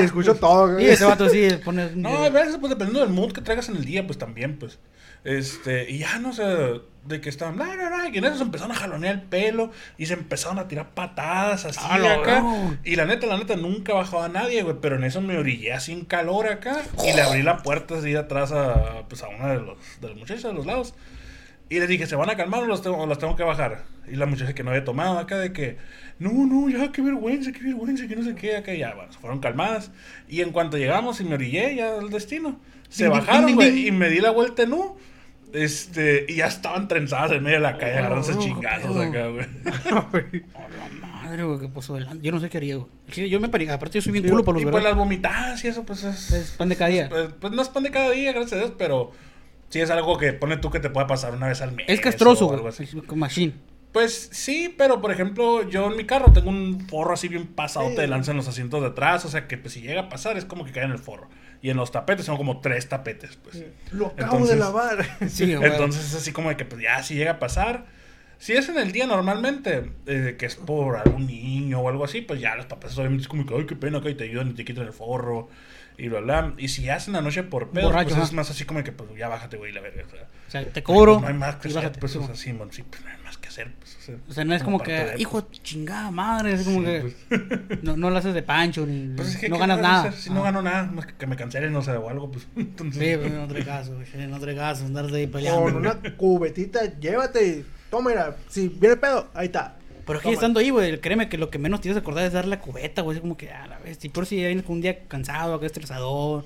escucho 0.02 0.32
pues. 0.32 0.40
todo. 0.40 0.72
güey. 0.72 0.86
Y 0.86 0.88
ese 0.88 1.04
vato 1.04 1.28
sí 1.28 1.48
pone. 1.64 1.90
No, 1.94 2.24
a 2.24 2.30
veces, 2.30 2.56
pues 2.58 2.70
dependiendo 2.70 3.00
del 3.00 3.10
mood 3.10 3.32
que 3.32 3.40
traigas 3.40 3.68
en 3.68 3.76
el 3.76 3.84
día, 3.84 4.06
pues 4.06 4.18
también, 4.18 4.58
pues. 4.58 4.78
Este, 5.24 5.90
y 5.90 5.98
ya 5.98 6.18
no 6.18 6.32
sé, 6.32 6.42
de 7.04 7.20
que 7.20 7.28
estaban, 7.28 7.56
bla, 7.56 7.66
bla, 7.74 7.88
bla, 7.88 8.08
y 8.12 8.18
en 8.18 8.24
eso 8.24 8.36
se 8.36 8.42
empezaron 8.42 8.72
a 8.72 8.74
jalonear 8.74 9.14
el 9.14 9.22
pelo 9.22 9.70
y 9.98 10.06
se 10.06 10.14
empezaron 10.14 10.58
a 10.58 10.68
tirar 10.68 10.90
patadas 10.90 11.64
así 11.64 11.78
Ah, 11.82 11.94
acá. 11.96 12.42
verga. 12.42 12.78
Y 12.84 12.96
la 12.96 13.04
neta, 13.06 13.26
la 13.26 13.38
neta, 13.38 13.56
nunca 13.56 13.92
bajaba 13.94 14.26
a 14.26 14.28
nadie, 14.28 14.62
güey, 14.62 14.76
pero 14.80 14.96
en 14.96 15.04
eso 15.04 15.20
me 15.20 15.36
orillé 15.38 15.72
así 15.72 15.92
en 15.92 16.04
calor 16.04 16.46
acá 16.48 16.82
y 17.06 17.12
le 17.14 17.22
abrí 17.22 17.42
la 17.42 17.58
puerta 17.58 17.96
así 17.98 18.14
atrás 18.16 18.52
a, 18.52 19.04
pues, 19.08 19.22
a 19.22 19.28
una 19.28 19.48
de 19.52 19.60
los, 19.60 19.78
de 20.00 20.08
los 20.08 20.16
muchachos 20.16 20.42
de 20.44 20.52
los 20.54 20.66
lados. 20.66 20.94
Y 21.68 21.78
le 21.78 21.86
dije, 21.86 22.06
¿se 22.06 22.16
van 22.16 22.28
a 22.28 22.36
calmar 22.36 22.64
o 22.64 22.66
las 22.66 22.82
tengo, 22.82 22.96
o 22.98 23.06
las 23.06 23.18
tengo 23.18 23.36
que 23.36 23.44
bajar? 23.44 23.84
Y 24.10 24.16
la 24.16 24.26
muchacha 24.26 24.54
que 24.54 24.64
no 24.64 24.70
había 24.70 24.84
tomado 24.84 25.18
acá 25.20 25.38
de 25.38 25.52
que, 25.52 25.76
no, 26.18 26.32
no, 26.32 26.68
ya, 26.68 26.90
qué 26.90 27.00
vergüenza, 27.00 27.52
qué 27.52 27.62
vergüenza, 27.62 28.08
que 28.08 28.16
no 28.16 28.24
sé 28.24 28.34
qué, 28.34 28.56
acá 28.56 28.74
ya, 28.74 28.92
bueno, 28.94 29.12
se 29.12 29.18
fueron 29.20 29.38
calmadas. 29.38 29.92
Y 30.28 30.40
en 30.40 30.50
cuanto 30.50 30.78
llegamos 30.78 31.20
y 31.20 31.24
me 31.24 31.34
orillé 31.34 31.76
ya 31.76 31.94
al 31.98 32.10
destino, 32.10 32.58
se 32.88 33.04
Ding, 33.04 33.12
bajaron, 33.12 33.54
güey, 33.54 33.86
y 33.86 33.92
me 33.92 34.08
di 34.08 34.18
la 34.18 34.32
vuelta 34.32 34.64
en 34.64 34.72
U. 34.72 34.96
Este, 35.52 36.26
y 36.28 36.36
ya 36.36 36.46
estaban 36.46 36.88
trenzadas 36.88 37.32
en 37.32 37.42
medio 37.42 37.56
de 37.56 37.62
la 37.62 37.76
calle, 37.78 37.98
agarrándose 37.98 38.32
Oh, 38.34 38.38
chingazos 38.40 38.96
acá, 38.96 39.26
güey. 39.28 39.46
Oh, 40.54 40.60
la 40.78 41.06
madre, 41.06 41.42
güey, 41.44 41.60
qué 41.60 41.68
pasó 41.68 41.94
delante. 41.94 42.24
Yo 42.24 42.32
no 42.32 42.40
sé 42.40 42.48
qué 42.48 42.58
haría, 42.58 42.76
güey. 42.76 43.28
Yo 43.28 43.40
me 43.40 43.48
paría. 43.48 43.74
Aparte, 43.74 43.98
yo 43.98 44.02
soy 44.02 44.12
bien 44.12 44.28
culo 44.28 44.44
por 44.44 44.54
los 44.54 44.62
y 44.62 44.66
pues 44.66 44.82
las 44.84 44.96
vomitadas 44.96 45.64
y 45.64 45.68
eso, 45.68 45.84
pues 45.84 46.04
es. 46.04 46.30
Es 46.32 46.50
pan 46.52 46.68
de 46.68 46.76
cada 46.76 46.90
día. 46.90 47.08
Pues, 47.08 47.30
pues 47.40 47.52
no 47.52 47.62
es 47.62 47.68
pan 47.68 47.82
de 47.82 47.90
cada 47.90 48.10
día, 48.10 48.32
gracias 48.32 48.52
a 48.54 48.56
Dios, 48.56 48.72
pero 48.78 49.12
sí 49.68 49.80
es 49.80 49.90
algo 49.90 50.18
que 50.18 50.32
pone 50.32 50.56
tú 50.56 50.70
que 50.70 50.80
te 50.80 50.90
puede 50.90 51.06
pasar 51.06 51.34
una 51.34 51.48
vez 51.48 51.60
al 51.62 51.72
mes. 51.72 51.86
Es 51.88 52.00
castroso, 52.00 52.46
güey. 52.48 52.62
Machine. 53.16 53.54
Pues 53.92 54.28
sí, 54.32 54.72
pero 54.78 55.00
por 55.00 55.10
ejemplo, 55.10 55.68
yo 55.68 55.90
en 55.90 55.96
mi 55.96 56.04
carro 56.04 56.32
tengo 56.32 56.48
un 56.50 56.86
forro 56.88 57.12
así 57.14 57.26
bien 57.28 57.46
pasado 57.48 57.88
Sí. 57.90 57.96
de 57.96 58.06
lanza 58.06 58.30
en 58.30 58.36
los 58.36 58.46
asientos 58.46 58.80
de 58.80 58.88
atrás, 58.88 59.24
o 59.24 59.28
sea 59.28 59.48
que 59.48 59.58
pues 59.58 59.74
si 59.74 59.80
llega 59.82 60.02
a 60.02 60.08
pasar 60.08 60.36
es 60.36 60.44
como 60.44 60.64
que 60.64 60.70
cae 60.72 60.84
en 60.84 60.92
el 60.92 60.98
forro. 60.98 61.28
Y 61.62 61.70
en 61.70 61.76
los 61.76 61.90
tapetes 61.92 62.24
son 62.24 62.36
como 62.36 62.60
tres 62.60 62.88
tapetes, 62.88 63.36
pues. 63.36 63.64
Lo 63.92 64.06
acabo 64.06 64.32
Entonces- 64.38 64.50
de 64.50 64.56
lavar. 64.56 65.04
Sí. 65.28 65.52
Entonces 65.52 66.04
es 66.06 66.14
así 66.14 66.32
como 66.32 66.48
de 66.50 66.56
que 66.56 66.64
pues 66.64 66.80
ya 66.82 67.02
si 67.02 67.14
llega 67.14 67.32
a 67.32 67.38
pasar, 67.38 67.86
Si 68.42 68.54
es 68.54 68.70
en 68.70 68.78
el 68.78 68.90
día 68.90 69.06
normalmente, 69.06 69.92
eh, 70.06 70.36
que 70.38 70.46
es 70.46 70.56
por 70.56 70.96
algún 70.96 71.26
niño 71.26 71.80
o 71.80 71.88
algo 71.90 72.04
así, 72.06 72.22
pues 72.22 72.40
ya 72.40 72.56
los 72.56 72.64
papás 72.64 72.96
obviamente 72.96 73.20
es 73.24 73.28
como 73.28 73.44
que, 73.44 73.54
ay, 73.54 73.66
qué 73.66 73.76
pena, 73.76 74.00
que 74.00 74.14
te 74.14 74.24
ayudan 74.24 74.48
y 74.48 74.54
te 74.54 74.64
quitan 74.64 74.86
el 74.86 74.94
forro 74.94 75.50
y 76.00 76.08
bla, 76.08 76.20
bla. 76.20 76.54
Y 76.58 76.68
si 76.68 76.88
hacen 76.88 77.12
la 77.14 77.20
noche 77.20 77.42
por 77.42 77.70
pedo, 77.70 77.86
Borracho, 77.88 78.14
pues 78.14 78.24
es 78.28 78.32
más 78.32 78.50
así 78.50 78.64
como 78.64 78.82
que, 78.82 78.92
pues 78.92 79.10
ya 79.18 79.28
bájate, 79.28 79.56
güey, 79.56 79.72
la 79.72 79.80
verga. 79.80 80.02
O 80.06 80.10
sea, 80.10 80.22
O 80.48 80.50
sea, 80.50 80.64
te 80.72 80.82
cobro. 80.82 81.20
No 81.20 81.26
hay 81.28 81.34
más 81.34 81.56
que 81.56 81.68
hacer, 81.68 81.92
pues, 81.98 82.16
o 82.16 82.26
sea, 82.26 82.34
sí, 82.34 82.52
mon, 82.52 82.72
sí, 82.72 82.82
pues 82.82 83.02
no 83.04 83.10
hay 83.10 83.16
más 83.24 83.36
que 83.38 83.48
hacer, 83.48 83.72
pues, 83.78 83.96
o 83.96 84.00
sea. 84.00 84.16
O 84.28 84.32
sea, 84.32 84.44
no 84.44 84.54
es 84.54 84.62
como 84.62 84.78
parte 84.78 84.92
que, 84.92 85.04
de, 85.16 85.20
hijo 85.22 85.40
de 85.42 85.48
tu 85.48 85.58
chingada 85.62 86.10
madre, 86.10 86.54
es 86.54 86.62
como 86.64 86.80
Sí, 86.80 86.84
que 86.86 87.00
pues. 87.28 87.82
no, 87.82 87.96
no 87.96 88.10
lo 88.10 88.16
haces 88.16 88.34
de 88.34 88.42
pancho, 88.42 88.86
ni 88.86 89.14
Pues 89.14 89.28
es 89.28 89.36
que, 89.36 89.48
no 89.48 89.56
¿qué 89.56 89.60
ganas 89.60 89.80
nada. 89.80 90.00
hacer? 90.08 90.14
Si 90.14 90.30
no 90.30 90.40
Ah. 90.40 90.44
gano 90.44 90.62
nada, 90.62 90.84
más 90.84 91.06
que, 91.06 91.14
que 91.14 91.26
me 91.26 91.36
cancelen, 91.36 91.74
o 91.76 91.82
sea, 91.82 91.98
o 92.00 92.08
algo, 92.08 92.30
pues. 92.30 92.46
Entonces, 92.56 93.00
Sí, 93.02 93.16
pues, 93.16 93.32
en 93.32 93.38
otro 93.40 93.64
caso, 93.64 93.94
güey, 93.94 94.06
en 94.14 94.32
otro 94.34 94.54
caso, 94.56 94.86
andarte 94.86 95.16
ahí 95.16 95.26
peleando. 95.26 95.62
Con 95.62 95.76
una 95.76 96.00
cubetita, 96.16 96.98
llévate 96.98 97.46
y 97.46 97.66
toma, 97.90 98.10
mira, 98.10 98.36
si 98.48 98.68
viene 98.68 98.96
pedo, 98.96 99.28
ahí 99.34 99.46
está. 99.46 99.76
Pero 100.10 100.18
es 100.18 100.24
que 100.24 100.32
estando 100.32 100.58
ahí, 100.58 100.70
güey, 100.70 100.98
créeme 101.00 101.28
que 101.28 101.38
lo 101.38 101.50
que 101.50 101.60
menos 101.60 101.80
tienes 101.80 101.94
que 101.94 102.00
acordar 102.00 102.24
es 102.24 102.32
dar 102.32 102.44
la 102.44 102.58
cubeta, 102.58 103.02
güey. 103.02 103.18
Es 103.18 103.20
como 103.20 103.36
que, 103.36 103.52
a 103.52 103.68
la 103.68 103.78
vez, 103.78 103.96
si 104.00 104.08
por 104.08 104.26
si 104.26 104.34
vienes 104.34 104.64
un 104.66 104.80
día 104.80 105.04
cansado, 105.06 105.54
acá 105.54 105.66
estresador, 105.66 106.44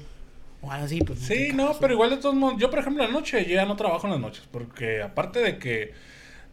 o 0.60 0.70
algo 0.70 0.84
así, 0.84 1.00
pues. 1.00 1.20
Sí, 1.20 1.48
no, 1.54 1.74
pero 1.80 1.94
igual 1.94 2.10
de 2.10 2.18
todos 2.18 2.34
modos, 2.34 2.60
yo 2.60 2.68
por 2.68 2.80
ejemplo 2.80 3.02
la 3.02 3.10
noche, 3.10 3.42
yo 3.46 3.54
ya 3.54 3.64
no 3.64 3.74
trabajo 3.76 4.06
en 4.06 4.12
las 4.12 4.20
noches, 4.20 4.46
porque 4.52 5.00
aparte 5.00 5.38
de 5.38 5.56
que 5.56 5.94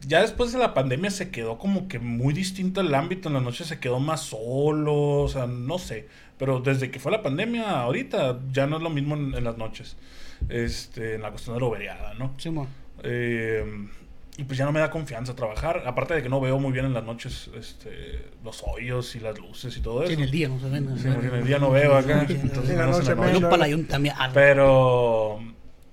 ya 0.06 0.22
después 0.22 0.52
de 0.54 0.58
la 0.58 0.72
pandemia 0.72 1.10
se 1.10 1.30
quedó 1.30 1.58
como 1.58 1.86
que 1.86 1.98
muy 1.98 2.32
distinto 2.32 2.80
el 2.80 2.94
ámbito, 2.94 3.28
en 3.28 3.34
la 3.34 3.42
noche 3.42 3.64
se 3.64 3.78
quedó 3.78 4.00
más 4.00 4.22
solo, 4.22 4.94
o 4.94 5.28
sea, 5.28 5.46
no 5.46 5.78
sé, 5.78 6.08
pero 6.38 6.60
desde 6.60 6.90
que 6.90 6.98
fue 6.98 7.12
la 7.12 7.22
pandemia 7.22 7.82
ahorita 7.82 8.40
ya 8.52 8.66
no 8.66 8.78
es 8.78 8.82
lo 8.82 8.88
mismo 8.88 9.16
en, 9.16 9.34
en 9.34 9.44
las 9.44 9.58
noches, 9.58 9.98
este, 10.48 11.16
en 11.16 11.20
la 11.20 11.28
cuestión 11.28 11.56
de 11.56 11.60
la 11.60 11.66
overiada, 11.66 12.14
¿no? 12.14 12.32
Sí, 12.38 12.48
mo. 12.48 12.66
Eh, 13.02 13.66
y 14.42 14.44
pues 14.44 14.58
ya 14.58 14.64
no 14.64 14.72
me 14.72 14.80
da 14.80 14.90
confianza 14.90 15.36
trabajar, 15.36 15.84
aparte 15.86 16.14
de 16.14 16.22
que 16.22 16.28
no 16.28 16.40
veo 16.40 16.58
muy 16.58 16.72
bien 16.72 16.84
en 16.86 16.94
las 16.94 17.04
noches 17.04 17.48
este, 17.56 18.24
los 18.42 18.64
hoyos 18.66 19.14
y 19.14 19.20
las 19.20 19.38
luces 19.38 19.76
y 19.76 19.80
todo 19.80 20.00
Sí, 20.00 20.06
eso. 20.06 20.12
en 20.14 20.20
el 20.24 20.30
día 20.32 20.48
no 20.48 20.58
se 20.58 20.68
ven. 20.68 20.98
Sí, 20.98 21.06
en 21.06 21.34
el 21.34 21.46
día 21.46 21.58
no 21.60 21.70
veo 21.70 21.94
acá, 21.96 22.26
entonces 22.28 22.76
menos 22.76 22.98
en 22.98 23.06
la 23.06 23.66
noche 23.68 24.30
Pero 24.34 25.38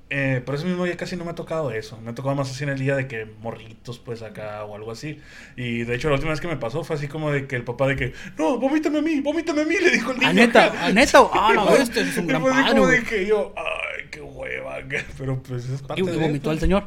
eh, 0.10 0.42
por 0.44 0.56
eso 0.56 0.66
mismo 0.66 0.88
ya 0.88 0.98
casi 0.98 1.16
no 1.16 1.24
me 1.26 1.32
ha 1.32 1.36
tocado 1.36 1.70
eso. 1.72 2.00
Me 2.02 2.10
ha 2.10 2.16
tocado 2.16 2.34
más 2.36 2.50
así 2.50 2.64
en 2.64 2.72
el 2.72 2.80
día 2.80 2.96
de 2.96 3.08
que 3.08 3.26
morritos, 3.42 4.00
pues 4.00 4.24
acá 4.24 4.64
o 4.66 4.76
algo 4.76 4.92
así. 4.92 5.20
Y 5.56 5.84
de 5.84 5.96
hecho, 5.96 6.08
la 6.10 6.16
última 6.16 6.32
vez 6.32 6.42
que 6.42 6.48
me 6.48 6.58
pasó 6.58 6.84
fue 6.84 6.96
así 6.96 7.08
como 7.08 7.30
de 7.32 7.46
que 7.46 7.56
el 7.56 7.64
papá 7.64 7.88
de 7.88 7.96
que, 7.96 8.14
no, 8.36 8.58
vomítame 8.58 8.98
a 8.98 9.02
mí, 9.04 9.20
vomítame 9.22 9.62
a 9.62 9.66
mí, 9.66 9.76
le 9.80 9.92
dijo 9.92 10.10
el 10.12 10.18
niño. 10.18 10.30
A 10.30 10.34
neta, 10.34 10.66
acá. 10.66 10.86
a 10.88 10.92
neta, 10.92 11.20
ah, 11.34 11.52
no, 11.54 11.76
este 11.76 12.02
es 12.02 12.18
un 12.18 12.26
gran 12.26 12.42
padre, 12.44 12.72
como 12.72 12.88
de 12.88 13.04
que 13.04 13.28
yo, 13.28 13.54
ay, 13.56 14.08
qué 14.10 14.22
hueva. 14.22 14.78
acá". 14.78 15.04
Pero 15.18 15.44
pues 15.44 15.70
es 15.70 15.82
parte 15.84 16.02
Y, 16.02 16.06
de 16.06 16.16
y 16.16 16.20
vomitó 16.20 16.50
al 16.50 16.60
señor. 16.60 16.86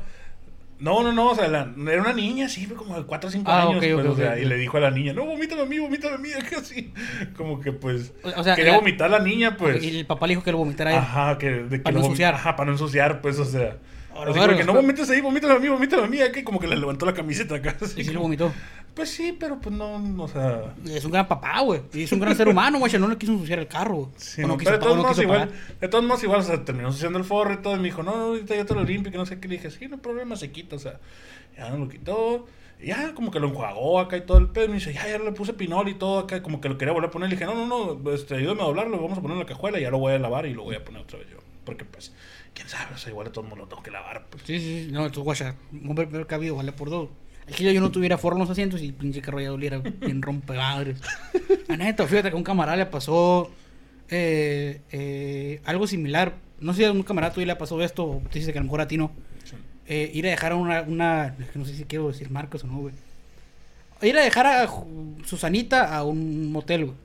No, 0.83 1.01
no, 1.03 1.13
no, 1.13 1.31
o 1.31 1.35
sea, 1.37 1.47
la- 1.47 1.73
era 1.91 2.03
una 2.03 2.13
niña, 2.13 2.49
sí, 2.49 2.67
fue 2.67 2.77
como 2.77 2.97
de 2.97 3.05
4 3.05 3.29
o 3.29 3.31
5 3.31 3.51
Ah, 3.51 3.63
años. 3.63 3.77
ok, 3.77 3.81
pues, 3.95 4.07
ok, 4.07 4.13
o 4.13 4.17
sea, 4.17 4.37
y 4.39 4.45
le 4.45 4.57
dijo 4.57 4.79
a 4.79 4.81
la 4.81 4.91
niña, 4.91 5.13
no, 5.13 5.25
vomítame 5.25 5.63
a 5.63 5.65
mí, 5.65 5.79
vomítame 5.79 6.17
a 6.17 6.19
mí, 6.19 6.29
acá 6.39 6.59
así. 6.59 6.93
Como 7.37 7.61
que 7.61 7.71
pues, 7.73 8.13
O- 8.25 8.41
o 8.41 8.43
sea, 8.45 8.57
quería 8.57 8.75
vomitar 8.77 9.09
la 9.09 9.21
niña, 9.21 9.57
pues. 9.57 9.83
Y 9.83 9.97
el 10.01 10.07
papá 10.07 10.27
le 10.27 10.33
dijo 10.33 10.43
que 10.43 10.51
lo 10.51 10.59
vomitara 10.59 10.91
a 10.91 10.93
él. 10.95 10.99
Ajá, 10.99 11.39
que, 11.39 11.51
de 11.51 11.69
que 11.79 11.79
Para 11.85 11.95
no 11.95 12.01
lo 12.01 12.07
ensuciar. 12.07 12.35
Ajá, 12.35 12.57
para 12.57 12.67
no 12.67 12.73
ensuciar, 12.73 13.21
pues, 13.21 13.39
o 13.39 13.45
sea. 13.45 13.77
Ahora, 14.15 14.31
Así 14.31 14.41
verga, 14.41 14.53
como 14.55 14.59
que 14.59 14.65
no 14.65 14.75
vomites 14.75 15.11
ahí, 15.11 15.21
vomítalo 15.21 15.55
a 15.55 15.59
mí, 15.59 15.69
vomítalo 15.69 16.05
a 16.05 16.07
mí, 16.07 16.19
que 16.33 16.45
como 16.45 16.61
que 16.61 16.67
le 16.67 16.77
levantó 16.77 17.07
la 17.07 17.15
camiseta 17.15 17.55
acá. 17.57 17.77
así 17.81 18.01
Y 18.01 18.05
sí 18.05 18.11
lo 18.11 18.19
como- 18.21 18.25
vomitó. 18.25 18.53
Pues 18.95 19.09
sí, 19.09 19.35
pero 19.41 19.59
pues 19.59 19.75
no, 19.75 19.99
no, 19.99 20.25
o 20.25 20.29
sea. 20.29 20.75
Es 20.85 21.05
un 21.07 21.13
gran 21.13 21.27
papá, 21.27 21.61
güey. 21.61 21.81
Y 21.95 22.03
es 22.03 22.13
un 22.13 22.21
gran 22.21 22.37
ser 22.37 22.47
humano, 22.47 22.79
güey. 22.79 22.93
No 22.99 23.09
le 23.09 23.17
quiso 23.17 23.33
ensuciar 23.33 23.59
el 23.59 23.67
carro, 23.67 23.95
güey. 23.95 24.09
Sí, 24.17 24.43
no, 24.43 24.59
pero 24.59 24.73
de 24.73 24.79
todos 24.79 24.97
modos 24.99 25.19
igual, 25.19 25.51
de 25.81 25.89
todos 25.89 26.05
modos 26.05 26.23
igual, 26.23 26.41
o 26.41 26.43
sea, 26.43 26.63
terminó 26.63 26.89
ensuciando 26.89 27.19
el 27.19 27.25
forro 27.25 27.55
y 27.55 27.57
todo, 27.63 27.75
y 27.75 27.79
me 27.79 27.85
dijo, 27.85 28.03
no, 28.03 28.15
no, 28.15 28.23
ahorita 28.25 28.55
yo 28.55 28.67
te 28.67 28.75
lo 28.75 28.85
limpio, 28.85 29.11
que 29.11 29.17
no 29.17 29.25
sé 29.25 29.41
qué, 29.41 29.49
le 29.49 29.55
dije, 29.57 29.71
sí, 29.71 29.89
no 29.89 29.95
hay 29.95 30.01
problema, 30.03 30.37
se 30.37 30.51
quita, 30.53 30.77
o 30.77 30.79
sea, 30.79 31.01
ya 31.57 31.71
no 31.71 31.79
lo 31.79 31.89
quitó, 31.89 32.47
y 32.83 32.89
ya 32.89 33.15
como 33.15 33.31
que 33.31 33.41
lo 33.41 33.49
enjuagó 33.49 33.99
acá 33.99 34.19
y 34.19 34.27
todo 34.27 34.37
el 34.37 34.49
pedo, 34.49 34.67
y 34.67 34.69
me 34.69 34.75
dice, 34.75 34.93
ya, 34.93 35.09
ya 35.09 35.19
le 35.19 35.33
puse 35.33 35.55
pinol 35.55 35.89
y 35.89 35.95
todo 35.95 36.19
acá, 36.19 36.43
como 36.43 36.61
que 36.61 36.69
lo 36.69 36.77
quería 36.77 36.93
volver 36.93 37.09
a 37.09 37.13
poner, 37.13 37.31
le 37.31 37.37
dije, 37.37 37.47
no, 37.47 37.55
no, 37.67 37.97
no, 37.97 38.11
este, 38.13 38.35
ayúdame 38.35 38.61
a 38.61 38.65
doblarlo, 38.67 38.97
lo 38.97 39.03
vamos 39.03 39.17
a 39.17 39.23
poner 39.23 39.37
en 39.37 39.41
la 39.41 39.47
cajuela, 39.47 39.79
y 39.79 39.83
ya 39.83 39.91
lo 39.91 39.99
voy 40.01 40.13
a 40.13 40.19
lavar 40.19 40.45
y 40.45 40.53
lo 40.53 40.65
voy 40.65 40.75
a 40.77 40.85
poner 40.85 41.01
otra 41.01 41.19
vez 41.19 41.29
yo, 41.31 41.39
porque 41.65 41.87
pues, 41.87 42.13
quién 42.55 42.69
sabe, 42.69 42.95
o 42.95 42.99
sea, 42.99 43.11
igual 43.11 43.27
de 43.27 43.33
todos 43.33 43.47
modos 43.47 43.61
lo 43.61 43.69
tengo 43.69 43.83
que 43.83 43.91
lavar, 43.91 44.27
pues. 44.31 44.43
Sí, 44.47 44.59
sí, 44.59 44.85
sí. 44.85 44.93
No, 44.93 45.07
entonces, 45.07 45.25
guacha, 45.25 45.55
un 45.73 45.95
primer 45.95 46.27
cabido 46.27 46.57
vale 46.57 46.73
por 46.73 46.91
dos. 46.91 47.09
Es 47.47 47.57
que 47.57 47.75
yo 47.75 47.81
no 47.81 47.91
tuviera 47.91 48.19
forro 48.19 48.37
en 48.37 48.41
los 48.41 48.51
asientos 48.51 48.81
y 48.83 48.87
el 48.87 48.95
pinche 48.95 49.21
carro 49.21 49.41
ya 49.41 49.49
doliera 49.49 49.79
bien 50.01 50.23
rompemadres. 50.23 51.01
La 51.69 51.77
neta, 51.77 52.07
fíjate 52.07 52.29
que 52.31 52.35
a 52.35 52.39
un 52.39 52.45
camarada 52.45 52.77
le 52.77 52.87
pasó 52.87 53.51
eh, 54.09 54.81
eh, 54.91 55.61
algo 55.65 55.87
similar. 55.87 56.35
No 56.61 56.73
sé 56.73 56.79
si 56.79 56.85
a 56.85 56.93
un 56.93 57.03
camarada 57.03 57.35
tuyo 57.35 57.47
le 57.47 57.57
pasó 57.57 57.83
esto, 57.83 58.05
o 58.05 58.23
te 58.31 58.39
dice 58.39 58.53
que 58.53 58.59
a 58.59 58.63
lo 58.63 58.67
mejor 58.67 58.83
a 58.83 58.89
ti 58.89 58.97
no. 58.97 59.11
Sí. 59.45 59.57
Eh, 59.87 60.11
ir 60.15 60.27
a 60.27 60.31
dejar 60.31 60.53
a 60.53 60.57
una, 60.57 60.83
una. 60.83 61.37
No 61.55 61.65
sé 61.65 61.75
si 61.75 61.85
quiero 61.85 62.09
decir 62.09 62.31
marcas 62.31 62.63
o 62.63 62.69
no, 62.69 62.79
güey. 62.79 62.95
Ir 64.03 64.17
a 64.17 64.23
dejar 64.23 64.47
a 64.47 64.69
Susanita 65.25 65.97
a 65.97 66.05
un 66.05 66.53
motel, 66.53 66.87
güey. 66.87 66.97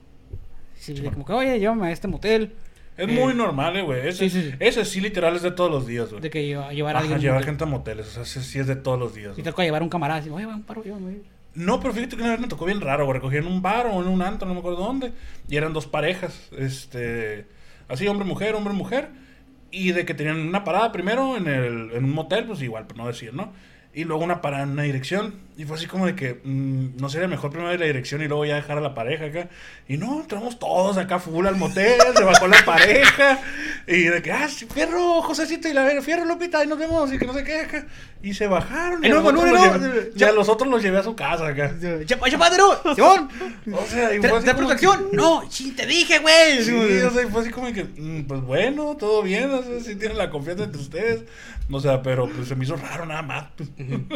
Sí, 0.75 0.93
de 0.93 1.11
como 1.11 1.25
que, 1.25 1.33
oye, 1.33 1.59
llévame 1.59 1.87
a 1.87 1.91
este 1.91 2.07
motel. 2.07 2.53
Es 2.97 3.07
Eh, 3.07 3.11
muy 3.11 3.33
normal, 3.35 3.77
eh, 3.77 3.81
güey, 3.83 4.07
ese, 4.07 4.29
sí, 4.29 4.41
sí, 4.41 4.49
sí. 4.51 4.55
ese 4.59 4.83
sí 4.83 4.99
literal 5.01 5.35
es 5.35 5.43
de 5.43 5.51
todos 5.51 5.69
los 5.69 5.85
días, 5.85 6.09
güey. 6.09 6.21
De 6.21 6.29
que 6.31 6.45
lleva- 6.45 6.71
llevar 6.73 6.95
a 6.95 6.99
alguien. 6.99 7.19
llevar 7.19 7.43
gente 7.45 7.63
a 7.63 7.67
moteles, 7.67 8.07
o 8.07 8.09
sea, 8.11 8.23
ese 8.23 8.41
sí 8.41 8.57
es 8.59 8.65
de 8.67 8.75
todos 8.75 8.97
los 8.99 9.13
días, 9.13 9.29
Y 9.29 9.33
güey. 9.33 9.43
te 9.43 9.51
toca 9.51 9.63
llevar 9.63 9.81
a 9.81 9.83
un 9.83 9.89
camarada 9.89 10.19
así, 10.19 10.29
oye, 10.29 10.45
un 10.47 10.63
paro, 10.63 10.83
llévame. 10.83 11.17
No, 11.53 11.79
pero 11.79 11.93
fíjate 11.93 12.15
que 12.15 12.21
una 12.21 12.31
vez 12.31 12.39
me 12.39 12.47
tocó 12.47 12.65
bien 12.65 12.81
raro, 12.81 13.05
güey. 13.05 13.15
Recogí 13.15 13.37
en 13.37 13.47
un 13.47 13.61
bar 13.61 13.87
o 13.87 14.01
en 14.01 14.07
un 14.07 14.21
antro, 14.21 14.47
no 14.47 14.53
me 14.53 14.59
acuerdo 14.59 14.79
dónde. 14.79 15.11
Y 15.47 15.55
eran 15.57 15.73
dos 15.73 15.87
parejas. 15.87 16.49
Este. 16.57 17.47
Así, 17.87 18.07
hombre-mujer, 18.07 18.53
hombre-mujer. 18.53 19.09
Y 19.71 19.91
de 19.91 20.05
que 20.05 20.13
tenían 20.13 20.39
una 20.39 20.63
parada 20.63 20.91
primero 20.91 21.35
en, 21.35 21.47
el, 21.47 21.91
en 21.93 22.03
un 22.03 22.11
motel, 22.13 22.45
pues 22.45 22.61
igual, 22.61 22.85
pero 22.87 22.97
no 23.01 23.07
decir, 23.07 23.33
¿no? 23.33 23.53
Y 23.97 24.03
luego 24.03 24.23
una 24.23 24.43
parada 24.43 24.61
en 24.61 24.69
una 24.69 24.83
dirección. 24.83 25.33
Y 25.57 25.65
fue 25.65 25.75
así 25.75 25.87
como 25.87 26.05
de 26.05 26.15
que, 26.15 26.39
mm, 26.43 26.97
no 27.01 27.09
sería 27.09 27.27
mejor 27.27 27.49
primero 27.49 27.73
ir 27.73 27.77
a 27.77 27.79
la 27.79 27.87
dirección 27.87 28.21
y 28.21 28.27
luego 28.27 28.45
ya 28.45 28.53
dejar 28.53 28.77
a 28.77 28.81
la 28.81 28.93
pareja 28.93 29.25
acá. 29.25 29.49
Y 29.87 29.97
no, 29.97 30.21
entramos 30.21 30.59
todos 30.59 30.97
acá 30.97 31.17
full 31.17 31.47
al 31.47 31.55
motel, 31.55 31.99
se 32.15 32.23
bajó 32.23 32.47
la 32.47 32.63
pareja. 32.63 33.39
Y 33.87 34.03
de 34.03 34.21
que, 34.21 34.31
ah, 34.31 34.47
fierro, 34.47 35.23
Josecito 35.23 35.67
y 35.67 35.73
la 35.73 35.83
verga, 35.83 36.03
fierro, 36.03 36.25
Lupita, 36.25 36.63
y 36.63 36.67
nos 36.67 36.77
vemos, 36.77 37.11
y 37.11 37.17
que 37.17 37.25
no 37.25 37.33
sé 37.33 37.43
qué 37.43 37.61
acá. 37.61 37.87
Y 38.21 38.35
se 38.35 38.45
bajaron. 38.45 39.03
Y 39.03 39.07
a 39.07 39.15
no, 39.15 39.29
a 39.29 39.79
ya- 40.13 40.31
los 40.31 40.47
otros 40.47 40.69
los 40.69 40.83
llevé 40.83 40.99
a 40.99 41.03
su 41.03 41.15
casa 41.15 41.47
acá. 41.47 41.73
¡Chapa, 42.05 42.29
chapadero! 42.29 42.79
¡Simón! 42.93 43.29
O 43.73 43.85
sea, 43.87 44.13
y 44.13 44.19
¿Te, 44.19 44.29
fue 44.29 44.37
así 44.37 44.49
protección? 44.53 45.07
No, 45.11 45.43
sí, 45.49 45.71
te 45.71 45.87
dije, 45.87 46.19
güey. 46.19 46.63
Sí, 46.63 46.71
o 46.71 47.09
sea, 47.09 47.23
y 47.23 47.31
fue 47.31 47.41
así 47.41 47.49
como 47.49 47.73
que, 47.73 47.83
mm, 47.83 48.25
pues 48.27 48.41
bueno, 48.41 48.95
todo 48.95 49.23
bien, 49.23 49.49
o 49.51 49.63
sea, 49.63 49.79
si 49.79 49.95
tienen 49.95 50.19
la 50.19 50.29
confianza 50.29 50.65
entre 50.65 50.81
ustedes. 50.81 51.23
O 51.69 51.79
sea, 51.81 52.01
pero 52.01 52.29
pues 52.29 52.47
se 52.47 52.55
me 52.55 52.63
hizo 52.63 52.77
raro 52.77 53.05
nada 53.05 53.21
más. 53.21 53.45
pues. 53.57 53.69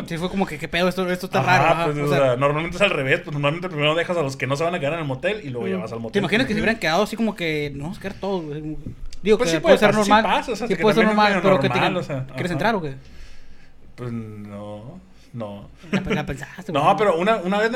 Sí, 0.08 0.18
fue 0.18 0.30
como 0.30 0.46
que, 0.46 0.58
¿qué 0.58 0.68
pedo? 0.70 0.88
Esto, 0.88 1.10
esto 1.12 1.26
está 1.26 1.42
Ajá, 1.42 1.58
raro. 1.60 1.70
ajá. 1.74 1.86
pues, 1.86 1.98
O 1.98 2.04
o 2.06 2.08
sea, 2.08 2.18
sea, 2.20 2.36
normalmente 2.38 2.78
es 2.78 2.82
al 2.82 2.92
revés, 2.92 3.20
pues 3.26 3.34
normalmente 3.34 3.68
primero 3.68 3.94
dejas 3.94 4.16
a 4.18 4.22
los 4.22 4.38
que 4.38 4.48
no 4.48 4.56
se 4.56 4.64
van 4.64 4.74
a 4.76 4.80
quedar 4.80 4.94
en 4.94 5.00
el 5.00 5.06
motel 5.06 5.42
y 5.44 5.50
luego 5.50 5.68
ya 5.68 5.78
vas 5.78 5.92
al 5.92 6.00
motel. 6.00 6.14
¿Te 6.14 6.20
imaginas 6.20 6.48
que 6.48 6.54
se 6.54 6.60
hubieran 6.60 6.80
quedado 6.80 7.04
así 7.04 7.16
como 7.18 7.36
que 7.36 7.72
no 7.76 7.84
vamos 7.84 7.98
a 7.98 8.02
quedar 8.02 8.14
todos? 8.16 8.46
güey? 8.46 8.78
Digo, 9.22 9.38
Pues 9.38 9.50
que 9.52 9.58
sí 9.58 9.62
puede 9.62 9.78
ser 9.78 9.92
sí 9.92 9.98
normal. 10.00 10.24
pasa, 10.24 10.52
o 10.54 10.56
sea, 10.56 10.68
sí 10.68 10.76
que 10.76 10.82
puede 10.82 10.96
ser 10.96 11.06
normal, 11.06 11.40
pero 11.44 11.60
que 11.60 11.68
normal, 11.70 11.94
te 11.94 12.00
o 12.00 12.04
sea, 12.04 12.26
¿Quieres 12.28 12.46
ajá. 12.46 12.54
entrar 12.54 12.76
o 12.76 12.82
qué? 12.82 12.96
Pues 13.96 14.12
no, 14.12 15.00
no. 15.34 15.70
La, 15.92 16.02
la 16.02 16.26
pensaste, 16.26 16.72
güey. 16.72 16.84
No, 16.84 16.96
pero 16.98 17.18
una, 17.18 17.38
una 17.38 17.60
vez 17.60 17.72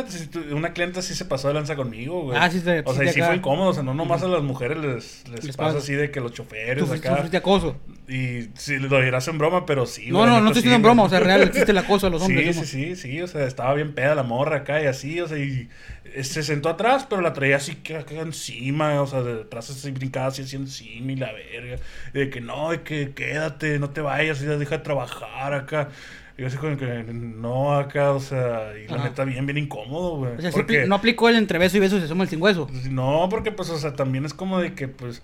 una 0.51 0.73
clienta 0.73 1.01
sí 1.01 1.15
se 1.15 1.25
pasó 1.25 1.47
de 1.47 1.53
lanza 1.53 1.75
conmigo, 1.75 2.23
güey. 2.23 2.37
Ah, 2.39 2.49
sí 2.49 2.59
te- 2.61 2.81
O 2.85 2.91
sí 2.93 2.97
sea, 2.99 3.05
y 3.05 3.13
sí 3.13 3.19
acá. 3.21 3.27
fue 3.27 3.35
incómodo, 3.37 3.69
o 3.69 3.73
sea, 3.73 3.83
no 3.83 3.93
nomás 3.93 4.23
a 4.23 4.27
las 4.27 4.43
mujeres 4.43 4.77
les, 4.77 5.23
les, 5.29 5.43
Les 5.45 5.55
pasa 5.57 5.69
pasa. 5.73 5.77
así 5.83 5.93
de 5.93 6.11
que 6.11 6.19
los 6.21 6.33
choferes 6.33 6.83
Tú 6.85 6.91
acá. 6.93 7.11
sufriste 7.15 7.37
acoso. 7.37 7.77
Y 8.07 8.49
sí, 8.55 8.77
lo 8.77 9.01
dirás 9.01 9.27
en 9.29 9.37
broma, 9.37 9.65
pero 9.65 9.85
sí. 9.85 10.07
No, 10.11 10.19
güey, 10.19 10.29
no, 10.29 10.41
no 10.41 10.47
estoy 10.47 10.55
diciendo 10.63 10.75
en 10.75 10.81
broma. 10.83 11.03
O 11.03 11.09
sea, 11.09 11.19
real 11.19 11.41
existe 11.43 11.71
el 11.71 11.77
acoso 11.77 12.07
a 12.07 12.09
los 12.09 12.21
hombres. 12.21 12.55
Sí, 12.55 12.65
sí, 12.65 12.95
sí, 12.95 12.95
sí, 12.95 13.21
o 13.21 13.27
sea, 13.27 13.45
estaba 13.45 13.73
bien 13.73 13.93
peda 13.95 14.15
la 14.15 14.23
morra 14.23 14.57
acá 14.57 14.81
y 14.81 14.85
así, 14.85 15.19
o 15.21 15.27
sea, 15.27 15.37
y 15.39 15.69
se 16.21 16.43
sentó 16.43 16.69
atrás, 16.69 17.07
pero 17.09 17.21
la 17.21 17.33
traía 17.33 17.55
así 17.57 17.75
que 17.75 17.97
acá 17.97 18.15
encima, 18.21 19.01
o 19.01 19.07
sea, 19.07 19.21
de 19.23 19.41
atrás 19.41 19.69
así 19.69 19.91
brincaba 19.91 20.27
así, 20.27 20.43
así 20.43 20.55
encima 20.55 21.11
y 21.13 21.15
la 21.15 21.31
verga. 21.31 21.77
Y 22.13 22.19
de 22.19 22.29
que 22.29 22.41
no, 22.41 22.69
de 22.71 22.81
que 22.83 23.11
quédate, 23.13 23.79
no 23.79 23.89
te 23.89 24.01
vayas, 24.01 24.39
ya 24.39 24.51
deja 24.57 24.77
de 24.77 24.83
trabajar 24.83 25.53
acá. 25.53 25.89
Y 26.37 26.41
yo 26.41 26.47
así 26.47 26.57
como 26.57 26.75
que 26.75 27.03
no 27.03 27.75
acá, 27.75 28.11
o 28.11 28.19
sea, 28.19 28.73
y 28.77 28.87
la 28.87 28.95
Ajá. 28.95 29.03
neta 29.05 29.23
bien, 29.23 29.45
bien 29.45 29.57
incómodo, 29.57 30.17
güey. 30.17 30.33
O 30.33 30.41
sea, 30.41 30.51
sí 30.51 30.57
porque, 30.57 30.85
no 30.85 30.95
aplicó 30.95 31.29
el 31.29 31.37
entre 31.37 31.57
beso 31.59 31.77
y 31.77 31.79
beso 31.79 31.95
y 31.95 31.99
se 31.99 32.05
asoma 32.05 32.23
el 32.23 32.29
sin 32.29 32.41
hueso. 32.41 32.69
no, 32.89 33.27
porque 33.29 33.51
pues, 33.51 33.69
o 33.69 33.77
sea, 33.77 33.93
también 33.93 34.25
es 34.25 34.33
como 34.33 34.59
de 34.59 34.73
que 34.73 34.89
pues, 34.89 35.21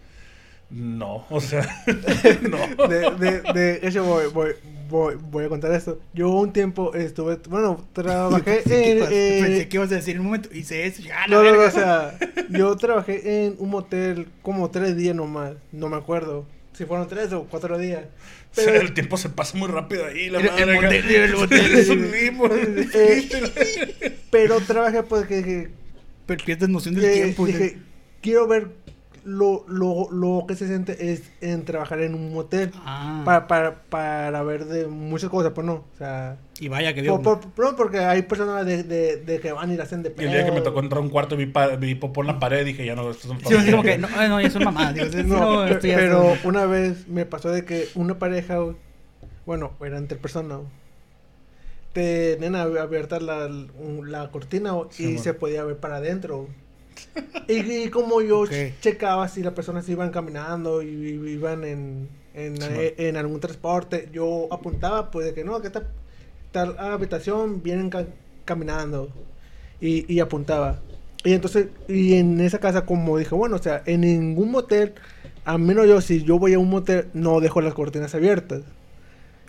no, 0.69 1.25
o 1.29 1.41
sea, 1.41 1.67
no. 2.49 2.87
De, 2.87 3.11
de, 3.11 3.41
de 3.41 3.79
hecho, 3.85 4.05
voy, 4.05 4.27
voy, 4.33 4.51
voy, 4.89 5.15
voy 5.15 5.45
a 5.45 5.49
contar 5.49 5.73
esto. 5.73 5.99
Yo 6.13 6.29
un 6.29 6.53
tiempo 6.53 6.93
estuve, 6.93 7.39
bueno, 7.49 7.85
trabajé 7.91 8.59
en... 8.65 8.99
Pensé 8.99 9.61
eh, 9.63 9.67
que 9.67 9.75
ibas 9.75 9.91
a 9.91 9.95
decir 9.95 10.15
en 10.15 10.21
un 10.21 10.27
momento. 10.27 10.47
Hice 10.53 10.85
eso. 10.85 11.01
Ya, 11.01 11.27
la 11.27 11.35
no, 11.35 11.43
no, 11.43 11.55
no, 11.57 11.63
o 11.63 11.71
sea, 11.71 12.17
yo 12.49 12.73
trabajé 12.77 13.45
en 13.45 13.55
un 13.57 13.69
motel 13.69 14.29
como 14.43 14.69
tres 14.69 14.95
días 14.95 15.13
nomás, 15.13 15.55
no 15.73 15.89
me 15.89 15.97
acuerdo 15.97 16.45
si 16.73 16.85
fueron 16.85 17.07
tres 17.07 17.31
o 17.33 17.43
cuatro 17.45 17.77
días. 17.77 18.03
O 18.51 18.55
sea, 18.55 18.65
Pero, 18.65 18.81
el 18.81 18.93
tiempo 18.93 19.17
se 19.17 19.29
pasa 19.29 19.57
muy 19.57 19.67
rápido 19.69 20.05
ahí, 20.05 20.29
la 20.29 20.39
El- 20.39 20.45
el 20.47 20.51
madre. 20.51 20.75
motel, 21.01 21.15
el 21.15 21.35
motel. 21.35 21.73
Es 21.79 21.89
un 21.89 22.11
limbo. 22.11 22.49
eh, 22.53 24.17
pero 24.29 24.59
trabajé 24.61 25.03
porque 25.03 25.37
dije, 25.37 25.69
Pero 26.25 26.43
pierdes 26.45 26.69
noción 26.69 26.95
del 26.95 27.05
eh, 27.05 27.13
tiempo. 27.13 27.45
dije, 27.45 27.77
quiero 28.21 28.47
ver 28.47 28.69
lo, 29.23 29.65
lo, 29.67 30.07
lo 30.11 30.45
que 30.47 30.55
se 30.55 30.67
siente 30.67 31.11
es 31.11 31.23
en 31.41 31.63
trabajar 31.65 32.01
en 32.01 32.15
un 32.15 32.33
motel. 32.33 32.71
Ah. 32.85 33.21
Para, 33.23 33.47
para, 33.47 33.81
para 33.83 34.41
ver 34.43 34.65
de 34.65 34.87
muchas 34.87 35.29
cosas, 35.29 35.51
pues 35.53 35.65
no. 35.67 35.73
O 35.73 35.97
sea, 35.97 36.37
Y 36.59 36.67
vaya 36.67 36.93
que 36.93 37.01
vio. 37.01 37.21
por, 37.21 37.39
por- 37.39 37.65
no, 37.71 37.75
porque 37.75 37.99
hay 37.99 38.23
personas 38.23 38.65
de, 38.65 38.83
de, 38.83 39.17
de 39.17 39.39
que 39.39 39.51
van 39.51 39.71
y 39.71 39.77
la 39.77 39.83
hacen 39.83 40.01
de 40.03 40.13
Y 40.17 40.23
el 40.23 40.31
día 40.31 40.43
que 40.45 40.51
me 40.51 40.57
pedo. 40.61 40.63
tocó 40.71 40.79
entrar 40.79 40.99
a 40.99 41.03
un 41.03 41.09
cuarto 41.09 41.35
y 41.35 41.39
vi, 41.39 41.45
pa- 41.47 41.75
vi 41.75 41.95
popó 41.95 42.21
en 42.21 42.27
la 42.27 42.39
pared, 42.39 42.65
dije, 42.65 42.85
ya 42.85 42.95
no, 42.95 43.09
esto 43.11 43.27
es 43.27 43.33
un 43.33 43.45
Sí, 43.45 43.53
así 43.55 43.71
como 43.71 43.83
que, 43.83 43.97
no, 43.97 44.07
no, 44.27 44.41
ya 44.41 44.49
son 44.49 44.63
mamadas. 44.63 44.93
Digo, 44.95 45.07
sí, 45.11 45.23
No, 45.23 45.65
no, 45.67 45.77
pero 45.81 46.33
es- 46.33 46.45
una 46.45 46.65
vez 46.65 47.07
me 47.07 47.25
pasó 47.25 47.49
de 47.49 47.63
que 47.65 47.87
una 47.95 48.17
pareja, 48.17 48.57
bueno, 49.45 49.71
era 49.85 49.97
entre 49.97 50.17
personas, 50.17 50.59
tenían 51.93 52.53
ab- 52.53 52.79
abierta 52.79 53.19
la, 53.19 53.49
la 53.49 54.31
cortina 54.31 54.73
Sí, 54.91 55.13
y 55.13 55.17
se 55.17 55.33
podía 55.33 55.63
ver 55.63 55.77
para 55.77 55.97
adentro. 55.97 56.47
Y, 57.47 57.85
y 57.85 57.89
como 57.89 58.21
yo 58.21 58.43
Ok. 58.43 58.51
ch- 58.51 58.69
checaba 58.79 59.27
si 59.27 59.43
las 59.43 59.53
personas 59.53 59.87
iban 59.89 60.11
caminando 60.11 60.81
y, 60.81 60.87
y 60.89 61.29
iban 61.33 61.63
en, 61.65 62.09
en, 62.33 62.61
Sí, 62.65 62.73
eh, 62.75 62.95
en 62.97 63.17
algún 63.17 63.39
transporte, 63.39 64.09
yo 64.13 64.47
apuntaba 64.51 65.11
pues 65.11 65.25
de 65.27 65.33
que 65.33 65.43
no, 65.43 65.59
que 65.61 65.67
esta 65.67 65.91
tal 66.51 66.77
habitación 66.79 67.63
vienen 67.63 67.89
ca- 67.89 68.07
caminando 68.45 69.13
y, 69.79 70.11
y 70.13 70.19
apuntaba. 70.19 70.83
Y 71.23 71.33
entonces, 71.33 71.69
y 71.87 72.15
en 72.15 72.39
esa 72.41 72.59
casa 72.59 72.85
como 72.85 73.17
dije, 73.17 73.35
bueno, 73.35 73.57
o 73.57 73.59
sea, 73.59 73.83
en 73.85 74.01
ningún 74.01 74.51
motel, 74.51 74.95
a 75.43 75.57
menos 75.57 75.87
yo, 75.87 76.01
si 76.01 76.23
yo 76.23 76.39
voy 76.39 76.53
a 76.53 76.59
un 76.59 76.69
motel, 76.69 77.09
no 77.13 77.39
dejo 77.41 77.61
las 77.61 77.73
cortinas 77.75 78.15
abiertas. 78.15 78.63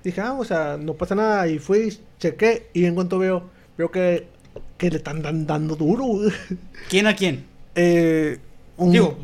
Dije, 0.03 0.21
ah, 0.21 0.35
o 0.35 0.45
sea, 0.45 0.79
no 0.79 0.97
pasa 0.97 1.15
nada. 1.15 1.49
Y 1.49 1.59
fui, 1.59 1.97
chequé, 2.19 2.71
y 2.75 2.85
en 2.87 2.95
cuanto 2.95 3.19
veo, 3.19 3.51
veo 3.77 3.91
que, 3.91 4.32
que 4.79 4.91
le 4.91 4.97
están 4.97 5.23
dan- 5.23 5.47
dando 5.47 5.77
duro. 5.77 6.31
¿Quién 6.89 7.07
a 7.07 7.15
quién? 7.15 7.45
Eh, 7.75 8.39
un, 8.77 8.93
Digo, 8.93 9.19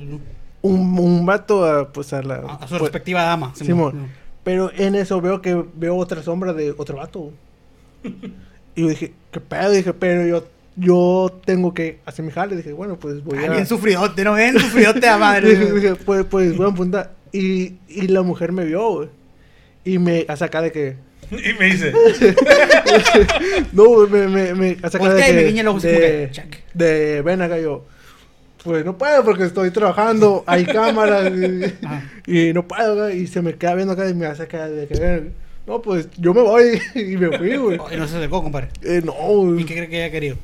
un, 0.62 0.98
un 0.98 1.26
vato 1.26 1.64
a, 1.64 1.92
pues 1.92 2.12
a 2.12 2.22
la... 2.22 2.36
a, 2.36 2.62
su 2.62 2.70
pues, 2.70 2.82
respectiva 2.82 3.22
dama. 3.22 3.54
Simón. 3.54 4.08
Pero 4.44 4.70
en 4.74 4.94
eso 4.94 5.20
veo 5.20 5.42
que 5.42 5.62
veo 5.74 5.96
otra 5.96 6.22
sombra 6.22 6.52
de 6.52 6.74
otro 6.76 6.96
vato. 6.96 7.32
y 8.74 8.82
yo 8.82 8.88
dije, 8.88 9.12
¿qué 9.30 9.40
pedo? 9.40 9.70
Dije, 9.70 9.92
pero 9.92 10.26
yo, 10.26 10.46
yo 10.76 11.40
tengo 11.44 11.74
que 11.74 12.00
hacer 12.06 12.24
mi 12.24 12.30
jale. 12.30 12.56
Dije, 12.56 12.72
bueno, 12.72 12.98
pues 12.98 13.22
voy 13.22 13.44
a... 13.44 13.50
bien 13.50 13.66
sufridote, 13.66 14.24
¿no? 14.24 14.34
Bien 14.34 14.58
sufridote 14.58 15.08
a 15.08 15.18
madre. 15.18 15.54
dije, 15.74 15.94
pues, 15.96 16.24
pues 16.24 16.56
voy 16.56 16.66
a 16.66 16.70
apuntar. 16.70 17.12
Y, 17.32 17.74
y 17.88 18.08
la 18.08 18.22
mujer 18.22 18.52
me 18.52 18.64
vio, 18.64 18.90
güey. 18.90 19.08
Y 19.84 19.98
me 19.98 20.24
acá 20.28 20.62
de 20.62 20.72
que... 20.72 21.07
Y 21.30 21.58
me 21.58 21.66
dice, 21.66 21.92
No, 23.72 24.06
me, 24.06 24.28
me, 24.28 24.54
me 24.54 24.76
hace 24.82 24.96
acá 24.96 25.14
de 25.14 25.22
que... 25.22 25.32
me 25.32 25.44
guiña 25.44 25.60
el 25.62 25.68
ojo 25.68 25.80
de, 25.80 25.90
que, 25.90 26.28
check. 26.32 26.56
de, 26.74 27.22
ven 27.22 27.42
acá 27.42 27.58
yo. 27.58 27.84
Pues 28.64 28.84
no 28.84 28.98
puedo 28.98 29.24
porque 29.24 29.44
estoy 29.44 29.70
trabajando, 29.70 30.42
hay 30.46 30.64
cámaras 30.64 31.32
y, 32.26 32.48
y 32.48 32.52
no 32.52 32.66
puedo, 32.66 32.96
güey, 32.96 33.22
y 33.22 33.26
se 33.26 33.40
me 33.40 33.54
queda 33.54 33.74
viendo 33.74 33.92
acá 33.92 34.08
y 34.08 34.14
me 34.14 34.26
hace 34.26 34.42
acá 34.42 34.68
de 34.68 34.86
que, 34.86 34.98
ven, 34.98 35.34
no, 35.68 35.82
pues 35.82 36.08
yo 36.16 36.32
me 36.32 36.40
voy 36.40 36.80
y 36.94 37.16
me 37.18 37.36
fui, 37.36 37.56
güey. 37.56 37.78
Oh, 37.78 37.92
y 37.92 37.96
no 37.96 38.08
se 38.08 38.16
acercó, 38.16 38.42
compadre. 38.42 38.68
Eh, 38.82 39.02
no, 39.04 39.58
¿Y 39.58 39.64
qué 39.64 39.74
cree 39.74 39.88
que 39.88 40.02
haya 40.02 40.10
querido? 40.10 40.36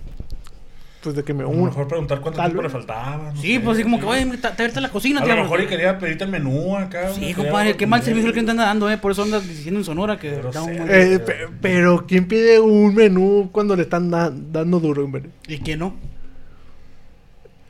Pues 1.04 1.14
de 1.14 1.22
que 1.22 1.32
me 1.34 1.40
a 1.40 1.46
lo 1.46 1.50
uno. 1.50 1.66
mejor 1.66 1.86
preguntar 1.86 2.20
cuánto 2.20 2.38
Tal 2.38 2.46
tiempo 2.50 2.62
le 2.62 2.70
faltaba. 2.70 3.30
no 3.34 3.40
Sí, 3.40 3.54
sé, 3.54 3.60
pues 3.60 3.74
así 3.76 3.84
como 3.84 3.98
sí. 3.98 4.02
que, 4.02 4.08
oye, 4.08 4.24
te 4.26 4.36
te 4.38 4.46
abierta 4.48 4.80
la 4.80 4.88
cocina, 4.90 5.20
A 5.20 5.24
tío. 5.24 5.36
lo 5.36 5.42
mejor 5.42 5.60
y 5.60 5.66
quería 5.66 5.98
pedirte 5.98 6.24
el 6.24 6.30
menú 6.30 6.76
acá. 6.76 7.10
Sí, 7.12 7.20
quería 7.20 7.36
compadre, 7.36 7.76
qué 7.76 7.86
mal 7.86 8.02
servicio 8.02 8.28
el 8.28 8.34
que 8.34 8.40
comer. 8.40 8.46
te 8.46 8.50
anda 8.52 8.64
dando, 8.64 8.90
¿eh? 8.90 8.98
Por 8.98 9.12
eso 9.12 9.22
andas 9.22 9.46
diciendo 9.46 9.78
en 9.80 9.84
Sonora 9.84 10.18
que 10.18 10.30
Pero 10.30 10.50
da 10.50 10.62
un 10.62 10.72
sé. 10.74 10.78
mal- 10.80 10.90
Eh, 10.90 11.18
pe- 11.20 11.48
pero 11.60 12.06
¿quién 12.08 12.26
pide 12.26 12.58
un 12.58 12.94
menú 12.94 13.50
cuando 13.52 13.76
le 13.76 13.82
están 13.82 14.10
da- 14.10 14.32
dando 14.34 14.80
duro, 14.80 15.04
hombre? 15.04 15.24
¿Y 15.46 15.58
quién 15.58 15.78
no? 15.78 15.94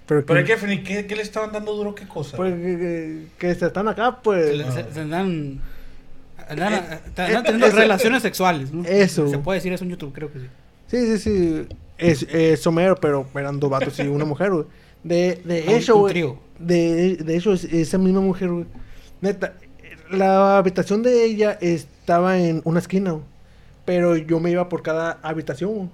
Pero, 0.07 0.25
Pero 0.27 0.39
hay 0.39 0.45
¿quién- 0.45 0.59
que 0.59 0.67
definir 0.67 0.85
¿qué, 0.85 1.07
qué 1.07 1.17
le 1.17 1.23
estaban 1.23 1.51
dando 1.53 1.75
duro, 1.75 1.95
qué 1.95 2.07
cosa. 2.07 2.37
pues, 2.37 2.55
que, 2.55 2.61
que- 2.61 3.27
que 3.39 3.55
se 3.55 3.67
están 3.67 3.89
acá, 3.89 4.11
Se, 4.11 4.17
pues... 4.23 4.57
le- 4.57 4.71
se- 4.71 4.93
se 4.93 5.01
andan... 5.01 5.61
Andan, 6.47 6.73
Eh, 6.75 6.79
andan 7.17 7.37
eh, 7.37 7.43
teniendo 7.47 7.71
relaciones 7.71 8.23
sexuales, 8.23 8.71
¿no? 8.71 8.85
eso. 8.85 9.29
Se 9.31 9.39
puede 9.39 9.59
decir 9.59 9.73
eso 9.73 9.85
en 9.85 9.91
YouTube, 9.91 10.13
creo 10.13 10.31
que 10.31 10.41
sí. 10.41 10.47
Sí, 10.89 11.17
sí, 11.17 11.19
sí. 11.19 11.67
Es, 11.99 12.23
es 12.31 12.61
somero, 12.61 12.97
pero 12.97 13.27
eran 13.35 13.61
dos 13.61 13.71
vatos 13.71 13.99
y 14.01 14.03
una 14.09 14.25
mujer, 14.25 14.51
güey. 14.51 14.65
De, 15.03 15.41
de 15.45 15.77
hecho, 15.77 15.97
güey. 15.99 16.35
De, 16.59 17.17
de 17.17 17.37
hecho, 17.37 17.53
es- 17.53 17.65
esa 17.65 17.99
misma 17.99 18.21
mujer, 18.21 18.49
güey. 18.49 18.65
Neta, 19.21 19.55
la 20.11 20.59
habitación 20.59 21.03
de 21.03 21.25
ella 21.25 21.57
estaba 21.61 22.39
en 22.39 22.61
una 22.65 22.81
esquina, 22.81 23.13
güey. 23.13 23.25
Pero 23.85 24.17
yo 24.17 24.41
me 24.41 24.51
iba 24.51 24.69
por 24.69 24.83
cada 24.83 25.19
habitación, 25.23 25.75
güey. 25.75 25.89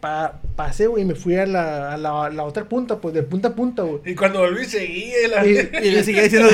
Pa, 0.00 0.38
pasé, 0.54 0.86
güey, 0.86 1.02
y 1.02 1.06
me 1.06 1.14
fui 1.14 1.34
a 1.36 1.46
la, 1.46 1.94
a 1.94 1.96
la, 1.96 2.28
la 2.28 2.42
otra 2.44 2.68
punta, 2.68 3.00
pues 3.00 3.14
de 3.14 3.22
punta 3.22 3.48
a 3.48 3.54
punta, 3.54 3.82
güey. 3.84 4.00
Y 4.04 4.14
cuando 4.14 4.40
volví 4.40 4.66
seguí, 4.66 5.10
la... 5.30 5.46
Y- 5.46 5.70
Y 5.82 5.90
le 5.92 6.04
sigue 6.04 6.24
diciendo... 6.24 6.50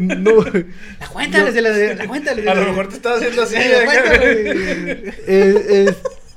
No, 0.20 0.34
güey. 0.42 0.66
La 1.00 1.08
cuenta, 1.08 1.38
Yo- 1.38 1.60
le- 1.62 1.62
le- 1.62 1.94
la 1.94 2.06
cuenta. 2.06 2.34
le- 2.34 2.46
a 2.50 2.54
lo 2.54 2.66
mejor 2.66 2.88
te 2.88 2.96
estaba 2.96 3.16
haciendo 3.16 3.42
así. 3.42 3.54
Eh, 3.58 3.74
acá. 3.76 3.86
cuéntame. 3.86 4.90
Eh, 4.90 5.14
eh, 5.26 5.94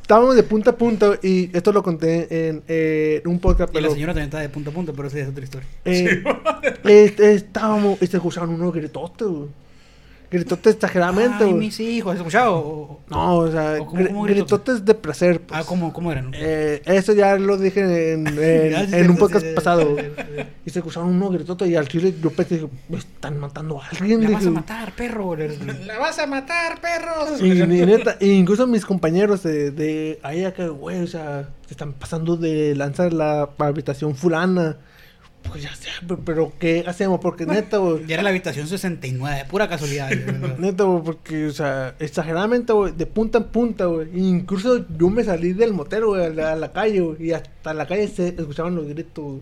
estábamos 0.08 0.38
de 0.38 0.44
punta 0.44 0.70
a 0.72 0.78
punta 0.78 1.20
y 1.22 1.50
esto 1.54 1.74
lo 1.74 1.84
conté 1.84 2.48
en 2.48 2.64
eh, 2.70 3.22
un 3.26 3.40
podcast, 3.40 3.74
Y 3.74 3.76
la 3.76 3.82
pero 3.82 3.94
señora 3.94 4.14
también 4.14 4.30
está 4.30 4.40
de 4.40 4.48
punto 4.48 4.70
a 4.70 4.74
punto, 4.74 4.94
pero 4.94 5.10
esa 5.10 5.20
es 5.20 5.28
otra 5.28 5.44
historia. 5.44 5.68
Eh, 5.84 6.24
eh, 6.86 7.16
eh, 7.20 7.34
estábamos, 7.34 8.02
y 8.02 8.08
se 8.08 8.16
escuchaban 8.16 8.50
unos 8.52 8.74
gritotes, 8.74 9.28
güey. 9.28 9.50
Gritotes 10.30 10.76
exageradamente, 10.76 11.46
Ay, 11.46 11.54
mis 11.54 11.80
hijos, 11.80 12.12
¿has 12.14 12.18
escuchado? 12.18 12.56
O- 12.58 13.00
No, 13.10 13.38
o 13.38 13.52
sea, 13.52 13.78
¿O 13.80 13.86
cómo- 13.86 14.02
gri- 14.02 14.08
cómo 14.08 14.24
gritotes? 14.24 14.52
gritotes 14.52 14.86
de 14.86 14.94
placer. 14.94 15.42
pues. 15.42 15.58
Ah, 15.60 15.64
¿cómo, 15.66 15.94
cómo 15.94 16.12
eran? 16.12 16.32
Eh, 16.36 16.82
eso 16.86 17.14
ya 17.14 17.38
lo 17.38 17.58
dije 17.58 18.12
en, 18.14 18.28
en, 18.28 18.36
Ya, 18.72 18.86
sí, 18.88 18.94
en 18.96 19.06
sí, 19.06 19.10
un 19.10 19.18
podcast 19.18 19.46
sí, 19.46 19.54
pasado. 19.56 19.96
Y 20.66 20.70
se 20.70 20.80
escuchaban 20.80 21.08
unos 21.10 21.32
gritotes 21.32 21.70
y 21.70 21.78
al 21.78 21.88
chile 21.88 22.14
yo 22.22 22.30
pensé, 22.30 22.56
dije, 22.56 22.68
me 22.90 22.98
están 22.98 23.40
matando 23.40 23.82
a 23.82 23.88
alguien. 23.88 24.22
La 24.24 24.30
vas 24.38 24.46
a 24.46 24.52
matar, 24.52 24.92
perro. 24.94 25.36
¡La 25.38 25.98
vas 25.98 26.20
a 26.20 26.28
matar, 26.28 26.82
perros! 26.82 27.42
Y, 27.42 27.52
y 27.62 27.86
neta, 27.86 28.18
e 28.20 28.28
incluso 28.28 28.68
mis 28.68 28.86
compañeros 28.86 29.44
de, 29.44 29.72
de 29.72 30.20
ahí 30.24 30.44
acá, 30.44 30.68
güey, 30.68 31.02
o 31.04 31.08
sea, 31.08 31.48
se 31.68 31.74
están 31.74 31.94
pasando 31.94 32.36
de 32.36 32.76
lanzar 32.76 33.14
la 33.14 33.48
habitación 33.60 34.14
fulana. 34.14 34.76
Pues 35.50 35.64
ya 35.64 35.74
sé, 35.76 35.90
pero, 36.26 36.52
¿qué 36.60 36.84
hacemos? 36.88 37.20
Porque 37.20 37.46
neta, 37.46 37.78
güey. 37.78 38.06
Ya 38.06 38.16
era 38.16 38.24
la 38.24 38.30
habitación 38.30 38.68
69, 38.68 39.46
pura 39.50 39.68
casualidad. 39.68 40.10
Neta, 40.58 40.84
güey, 40.84 41.04
porque, 41.04 41.48
o 41.48 41.52
sea, 41.52 41.96
exageradamente, 42.00 42.74
güey, 42.74 42.94
de 42.94 43.06
punta 43.06 43.38
en 43.40 43.44
punta, 43.46 43.86
güey. 43.86 44.08
Incluso 44.14 44.86
yo 44.98 45.10
me 45.10 45.24
salí 45.24 45.54
del 45.54 45.74
motel, 45.74 46.06
güey, 46.06 46.26
a 46.26 46.30
la, 46.30 46.52
a 46.54 46.56
la 46.56 46.72
calle, 46.74 47.00
güey, 47.02 47.28
y 47.28 47.32
hasta 47.34 47.74
la 47.74 47.88
calle 47.88 48.08
se 48.08 48.30
escuchaban 48.30 48.76
los 48.76 48.88
gritos, 48.88 49.24
güey. 49.24 49.40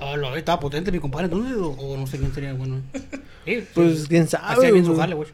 Ah, 0.00 0.16
lo 0.16 0.34
estaba 0.36 0.60
potente 0.60 0.92
mi 0.92 1.00
compadre 1.00 1.24
entonces, 1.26 1.56
o, 1.56 1.70
o 1.70 1.96
no 1.96 2.06
sé 2.06 2.18
quién 2.18 2.32
sería 2.32 2.52
bueno. 2.54 2.80
Sí, 3.44 3.64
Pues, 3.74 4.00
sí. 4.02 4.06
quién 4.08 4.28
sabe, 4.28 4.44
Hacía 4.54 4.70
bien 4.72 4.84
su 4.84 4.94
jale, 4.96 5.14
güey. 5.14 5.28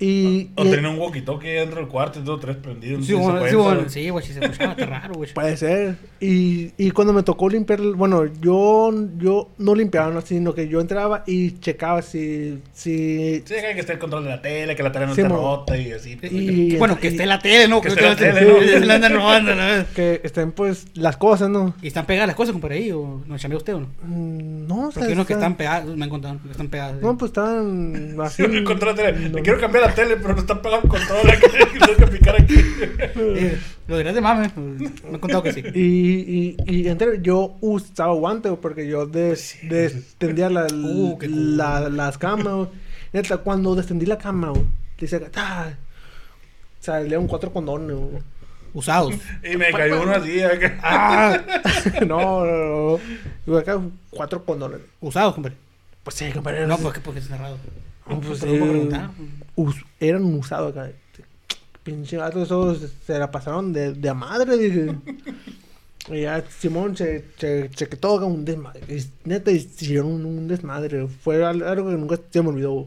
Y, 0.00 0.50
O 0.56 0.64
y- 0.64 0.70
tenía 0.70 0.90
un 0.90 0.98
walkie-talkie 0.98 1.60
dentro 1.60 1.76
del 1.80 1.88
cuarto 1.88 2.18
y 2.18 2.22
dos 2.22 2.38
o 2.38 2.40
tres 2.40 2.56
prendidos. 2.56 3.06
Sí, 3.06 3.12
no 3.12 3.18
bueno, 3.20 3.38
se 3.42 3.48
sí, 3.48 3.54
puede, 3.54 3.62
bueno, 3.68 3.80
güey, 4.12 4.24
si 4.26 4.32
se 4.32 4.40
escuchaba, 4.44 4.74
raro, 4.74 5.14
güey. 5.14 5.32
puede 5.32 5.56
ser. 5.56 5.96
Y, 6.20 6.72
y 6.76 6.90
cuando 6.90 7.12
me 7.12 7.22
tocó 7.22 7.48
limpiar, 7.48 7.80
bueno, 7.80 8.24
yo, 8.40 8.90
yo 9.18 9.50
no 9.58 9.74
limpiaba, 9.74 10.10
no, 10.10 10.20
sino 10.20 10.54
que 10.54 10.68
yo 10.68 10.80
entraba 10.80 11.22
y 11.26 11.58
checaba 11.60 12.02
si, 12.02 12.58
si, 12.72 13.36
Sí, 13.46 13.54
que 13.54 13.66
hay 13.66 13.74
que 13.74 13.80
estar 13.80 13.94
el 13.94 14.00
control 14.00 14.24
de 14.24 14.30
la 14.30 14.42
tele, 14.42 14.74
que 14.74 14.82
la 14.82 14.90
tele 14.92 15.06
no 15.06 15.14
Sí, 15.14 15.20
esté 15.20 15.32
mo. 15.32 15.36
rota 15.40 15.76
y 15.76 15.92
así. 15.92 16.18
Y- 16.22 16.76
bueno, 16.78 16.98
que 16.98 17.08
esté 17.08 17.22
en 17.22 17.28
la 17.28 17.38
tele, 17.38 17.68
¿no? 17.68 17.80
que 17.80 17.88
esté 17.88 18.00
en 18.02 18.08
la 18.10 18.16
tele, 18.16 18.40
¿no? 18.42 18.54
¿no? 18.54 18.60
Se 18.66 18.80
la 18.86 18.94
andan 18.94 19.12
robando, 19.14 19.54
¿no? 19.54 19.62
que 19.94 20.20
estén, 20.24 20.52
pues, 20.52 20.86
las 20.94 21.16
cosas, 21.16 21.48
¿no? 21.50 21.74
¿Y 21.82 21.86
están 21.88 22.06
pegadas 22.06 22.26
las 22.28 22.36
cosas, 22.36 22.52
compadre, 22.52 22.76
ahí? 22.76 22.90
¿O 22.90 23.22
no 23.26 23.38
chamea 23.38 23.58
usted 23.58 23.74
o 23.74 23.80
no? 23.80 23.86
Mm, 24.02 24.66
No, 24.66 24.88
o 24.88 24.92
sea, 24.92 25.00
Porque 25.00 25.12
unos 25.12 25.26
que 25.26 25.34
están- 25.34 25.52
están 25.52 25.56
pegadas, 25.56 25.86
me 25.96 26.04
han 26.04 26.10
contado, 26.10 26.38
que 26.42 26.50
están 26.50 26.68
pegadas. 26.68 27.00
No, 27.00 27.16
pues 27.18 27.28
están 27.30 28.16
así. 28.22 28.42
Le 28.46 29.42
quiero 29.42 29.60
cambiar 29.60 29.83
la 29.86 29.94
tele, 29.94 30.16
pero 30.16 30.34
no 30.34 30.40
está 30.40 30.60
pegado 30.60 30.82
el 30.82 30.88
control. 30.88 31.30
Aquí, 31.30 31.46
tengo 31.78 31.96
que 31.96 32.06
picar 32.06 32.40
aquí. 32.40 32.54
Eh, 32.56 33.58
lo 33.86 33.98
dirás 33.98 34.14
de 34.14 34.20
mame, 34.20 34.50
me 34.56 34.86
han 35.14 35.18
contado 35.18 35.42
que 35.42 35.52
sí. 35.52 35.62
Y, 35.74 36.56
y, 36.56 36.56
y 36.66 36.88
entre, 36.88 37.20
yo 37.22 37.56
usaba 37.60 38.12
guantes 38.14 38.52
porque 38.60 38.86
yo 38.88 39.06
des- 39.06 39.58
descendía 39.62 40.48
la, 40.50 40.66
Uh, 40.72 41.18
cool. 41.18 41.56
la- 41.56 41.88
las 41.88 42.18
camas. 42.18 42.68
Neta, 43.12 43.38
cuando 43.38 43.74
descendí 43.74 44.06
la 44.06 44.18
cama, 44.18 44.52
dice 44.98 45.20
que 45.20 45.30
¡ah! 45.36 45.72
salieron 46.80 47.26
cuatro 47.26 47.52
condones. 47.52 47.96
Usados. 48.72 49.14
Y 49.48 49.56
me 49.56 49.70
cayó 49.70 50.02
uno 50.02 50.12
así. 50.12 50.42
acá. 50.42 50.78
¡Ah! 50.82 51.40
no, 52.06 52.44
no, 52.44 52.98
no. 53.46 53.56
Acá 53.56 53.80
cuatro 54.10 54.44
condones. 54.44 54.80
Usados, 55.00 55.34
compadre. 55.34 55.56
Pues 56.02 56.16
sí, 56.16 56.32
compadre. 56.32 56.66
No, 56.66 56.76
pues 56.78 56.92
que 56.94 57.00
porque 57.00 57.20
es 57.20 57.28
cerrado. 57.28 57.56
Pues, 58.06 58.40
¿cómo 58.40 58.52
eh, 58.54 58.58
preguntar? 58.70 59.10
us- 59.56 59.84
eran 60.00 60.24
usados 60.24 60.76
acá. 60.76 60.90
Pinche 61.82 62.16
gato, 62.16 62.42
esos 62.42 62.90
se 63.06 63.18
la 63.18 63.30
pasaron 63.30 63.72
de, 63.72 63.92
de 63.92 64.08
a 64.08 64.14
madre, 64.14 64.56
dije. 64.56 64.94
Y 66.10 66.22
ya 66.22 66.42
Simón 66.58 66.96
se, 66.96 67.24
se, 67.38 67.70
se 67.74 67.88
quedó 67.88 68.16
acá 68.16 68.24
un 68.26 68.44
desmadre. 68.44 68.80
Y 68.88 69.04
neta, 69.28 69.50
hicieron 69.50 70.06
un, 70.12 70.24
un 70.26 70.48
desmadre. 70.48 71.06
Fue 71.08 71.44
al- 71.44 71.62
algo 71.62 71.90
que 71.90 71.96
nunca 71.96 72.18
se 72.30 72.42
me 72.42 72.48
olvidó. 72.48 72.86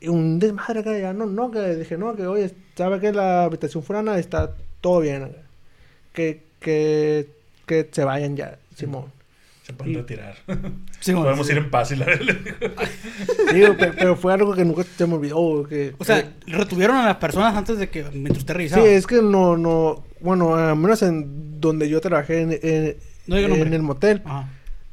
Y 0.00 0.08
un 0.08 0.38
desmadre 0.40 0.80
acá, 0.80 0.98
ya 0.98 1.12
no, 1.12 1.26
no, 1.26 1.50
que 1.52 1.76
dije, 1.76 1.96
no, 1.96 2.14
que 2.16 2.26
oye, 2.26 2.52
¿sabe 2.76 2.98
que 3.00 3.12
la 3.12 3.44
habitación 3.44 3.82
fulana 3.84 4.18
está 4.18 4.52
todo 4.80 5.00
bien 5.00 5.22
acá? 5.24 5.38
Que, 6.12 6.42
que, 6.60 7.28
que 7.66 7.88
se 7.92 8.02
vayan 8.04 8.36
ya, 8.36 8.58
Simón. 8.76 9.04
Se 9.62 9.72
pueden 9.72 9.92
Y- 9.94 9.96
retirar. 9.98 10.34
Sí, 11.00 11.12
bueno, 11.12 11.26
Podemos 11.26 11.46
sí. 11.46 11.52
ir 11.52 11.58
en 11.58 11.70
paz 11.70 11.92
y 11.92 11.96
la 11.96 12.06
Digo, 13.54 13.76
pe- 13.76 13.92
pero, 13.96 14.16
fue 14.16 14.32
algo 14.32 14.54
que 14.54 14.64
nunca 14.64 14.82
se 14.84 15.06
me 15.06 15.14
olvidó. 15.14 15.64
Que, 15.68 15.94
O 15.98 16.04
sea, 16.04 16.18
eh, 16.18 16.30
retuvieron 16.46 16.96
a 16.96 17.06
las 17.06 17.16
personas 17.16 17.54
antes 17.54 17.78
de 17.78 17.88
que 17.88 18.02
mientras 18.12 18.38
usted 18.38 18.54
sí, 18.54 18.58
revisaba. 18.58 18.84
es 18.86 19.06
que 19.06 19.22
no, 19.22 19.56
no, 19.56 20.04
bueno, 20.20 20.54
al 20.56 20.76
menos 20.76 21.02
en 21.02 21.60
donde 21.60 21.88
yo 21.88 22.00
trabajé 22.00 22.40
en, 22.40 22.58
en, 22.62 22.96
No 23.26 23.36
en 23.36 23.72
el 23.72 23.82
motel, 23.82 24.22
Ajá. 24.24 24.48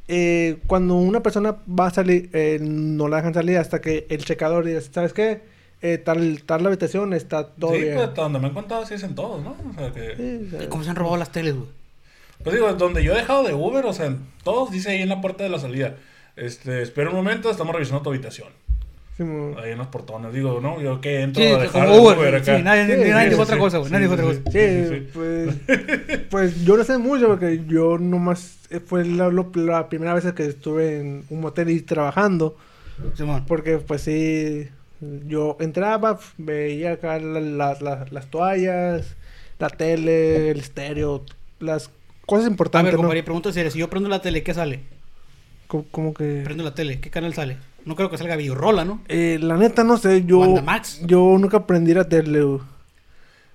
eh, 0.08 0.60
cuando 0.68 0.96
una 0.96 1.22
persona 1.22 1.58
va 1.68 1.88
a 1.88 1.92
salir, 1.92 2.30
eh, 2.34 2.60
no 2.62 3.08
la 3.08 3.18
dejan 3.18 3.34
salir 3.34 3.58
hasta 3.58 3.82
que 3.82 4.06
el 4.10 4.24
checador 4.24 4.66
diga, 4.66 4.82
¿sabes 4.82 5.14
qué? 5.14 5.42
Eh, 5.82 5.98
tal, 5.98 6.44
tal 6.46 6.62
la 6.62 6.68
habitación 6.70 7.14
está 7.14 7.48
todo 7.48 7.72
Sí, 7.74 7.82
bien. 7.82 7.96
pues 7.96 8.08
hasta 8.10 8.22
donde 8.22 8.38
me 8.40 8.48
han 8.48 8.54
contado 8.54 8.86
sí 8.86 8.96
dicen 8.96 9.16
todos, 9.16 9.42
¿no? 9.42 9.56
O 9.70 9.74
sea 9.80 9.92
que... 9.94 10.48
Sí, 10.52 10.66
¿Cómo 10.68 10.84
se 10.84 10.90
han 10.90 10.96
robado 10.98 11.16
las 11.18 11.32
teles, 11.32 11.56
güey? 11.56 11.70
Pues 12.44 12.56
digo, 12.56 12.72
donde 12.74 13.04
yo 13.04 13.14
he 13.14 13.18
dejado 13.18 13.44
de 13.44 13.54
Uber, 13.54 13.86
o 13.86 13.94
sea, 13.94 14.16
todos 14.44 14.72
dice 14.72 14.92
ahí 14.92 15.02
en 15.02 15.10
la 15.10 15.22
puerta 15.22 15.44
de 15.44 15.50
la 15.50 15.60
salida. 15.60 15.96
Este, 16.36 16.82
espera 16.82 17.10
un 17.10 17.16
momento, 17.18 17.52
estamos 17.52 17.74
revisando 17.74 18.02
tu 18.02 18.10
habitación. 18.10 18.48
sí, 19.18 19.24
Ahí 19.62 19.72
en 19.72 19.78
los 19.78 19.88
portones. 19.88 20.34
Digo, 20.34 20.60
¿no? 20.62 20.80
Yo 20.82 21.02
que 21.02 21.22
entro 21.22 21.44
Sí, 21.44 21.50
a 21.50 21.58
dejar 21.58 21.88
como 21.88 22.02
Uber. 22.02 22.18
Uber 22.18 22.36
acá. 22.36 22.56
Sí, 22.58 22.64
nadie, 22.64 22.86
Sí, 22.86 23.10
nadie 23.12 23.24
sí, 23.26 23.30
dijo 23.32 23.36
sí, 23.36 23.42
otra 23.44 23.56
sí. 23.56 23.60
cosa, 23.60 23.78
güey. 23.80 23.92
Nadie 23.92 24.08
Sí, 24.08 24.16
dijo 24.16 24.30
otra 24.30 24.34
sí, 24.36 24.42
cosa. 24.44 24.58
Sí, 24.58 24.86
sí, 24.88 24.96
sí. 24.96 25.08
pues, 25.14 26.20
pues 26.30 26.64
yo 26.66 26.78
no 26.78 26.84
sé 26.86 26.98
mucho 26.98 27.28
porque 27.28 27.62
yo 27.68 27.98
nomás 27.98 28.58
eh, 28.70 28.80
fue 28.80 29.04
la, 29.04 29.30
primera 29.90 30.14
vez 30.14 30.32
que 30.34 30.46
estuve 30.46 31.00
en 31.02 31.26
un 31.30 31.42
motel 31.42 31.70
y 31.70 31.82
trabajando. 31.82 32.56
Porque 33.48 33.78
pues 33.78 34.02
sí, 34.04 34.68
yo 35.28 35.58
entraba, 35.60 36.20
veía 36.38 36.94
acá 36.94 37.20
la- 37.20 37.40
la- 37.42 37.78
la- 37.82 38.06
las 38.12 38.26
toallas, 38.28 39.16
la 39.58 39.70
tele, 39.70 40.52
el 40.52 40.60
estéreo, 40.60 41.24
las 41.60 41.92
cosas 42.30 42.46
A 42.46 42.50
importantes, 42.50 42.92
ver, 42.92 42.94
¿no? 42.94 43.00
compadre, 43.00 43.24
pregunta 43.24 43.52
seria. 43.52 43.72
Si 43.72 43.80
yo 43.80 43.90
prendo 43.90 44.08
la 44.08 44.22
tele, 44.22 44.44
¿qué 44.44 44.54
sale? 44.54 44.82
Como 45.68 46.14
que... 46.14 46.42
Prendo 46.44 46.64
la 46.64 46.74
tele, 46.76 47.00
¿qué 47.00 47.10
canal 47.10 47.34
sale? 47.34 47.58
No 47.86 47.96
creo 47.96 48.10
que 48.10 48.18
salga 48.18 48.36
Videorola, 48.36 48.86
¿no? 48.86 49.02
Eh, 49.08 49.40
la 49.42 49.58
neta 49.58 49.84
no 49.84 49.98
sé, 49.98 50.24
yo... 50.26 50.40
Wandamax. 50.40 51.02
Yo 51.06 51.38
nunca 51.40 51.58
aprendí 51.58 51.94
la 51.94 52.08
tele, 52.08 52.42
güey. 52.42 52.60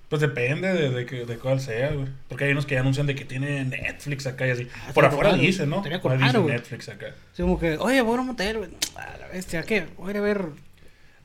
Pues 0.09 0.21
depende 0.21 0.71
de, 0.73 1.05
de, 1.05 1.37
cuál 1.37 1.59
sea, 1.59 1.91
güey. 1.91 2.07
Porque 2.27 2.45
hay 2.45 2.51
unos 2.51 2.65
que 2.65 2.77
anuncian 2.77 3.07
de 3.07 3.15
que 3.15 3.25
tienen 3.25 3.69
Netflix 3.69 4.27
acá 4.27 4.45
y 4.47 4.51
así. 4.51 4.67
Ah, 4.87 4.91
Por 4.93 5.05
afuera 5.05 5.33
dice, 5.33 5.65
¿no? 5.65 5.83
Ahí 5.83 5.99
madre, 6.03 6.17
dice 6.25 6.37
güey. 6.37 6.55
Netflix 6.55 6.89
acá. 6.89 7.07
Así 7.33 7.41
como 7.41 7.59
que, 7.59 7.77
oye, 7.77 8.01
voy 8.01 8.17
a 8.17 8.21
un 8.21 8.27
motel, 8.27 8.57
güey. 8.57 8.69
A 8.95 9.17
la 9.17 9.27
bestia, 9.27 9.63
¿qué? 9.63 9.87
Voy 9.97 10.09
a 10.09 10.11
ir 10.11 10.17
a 10.17 10.21
ver. 10.21 10.45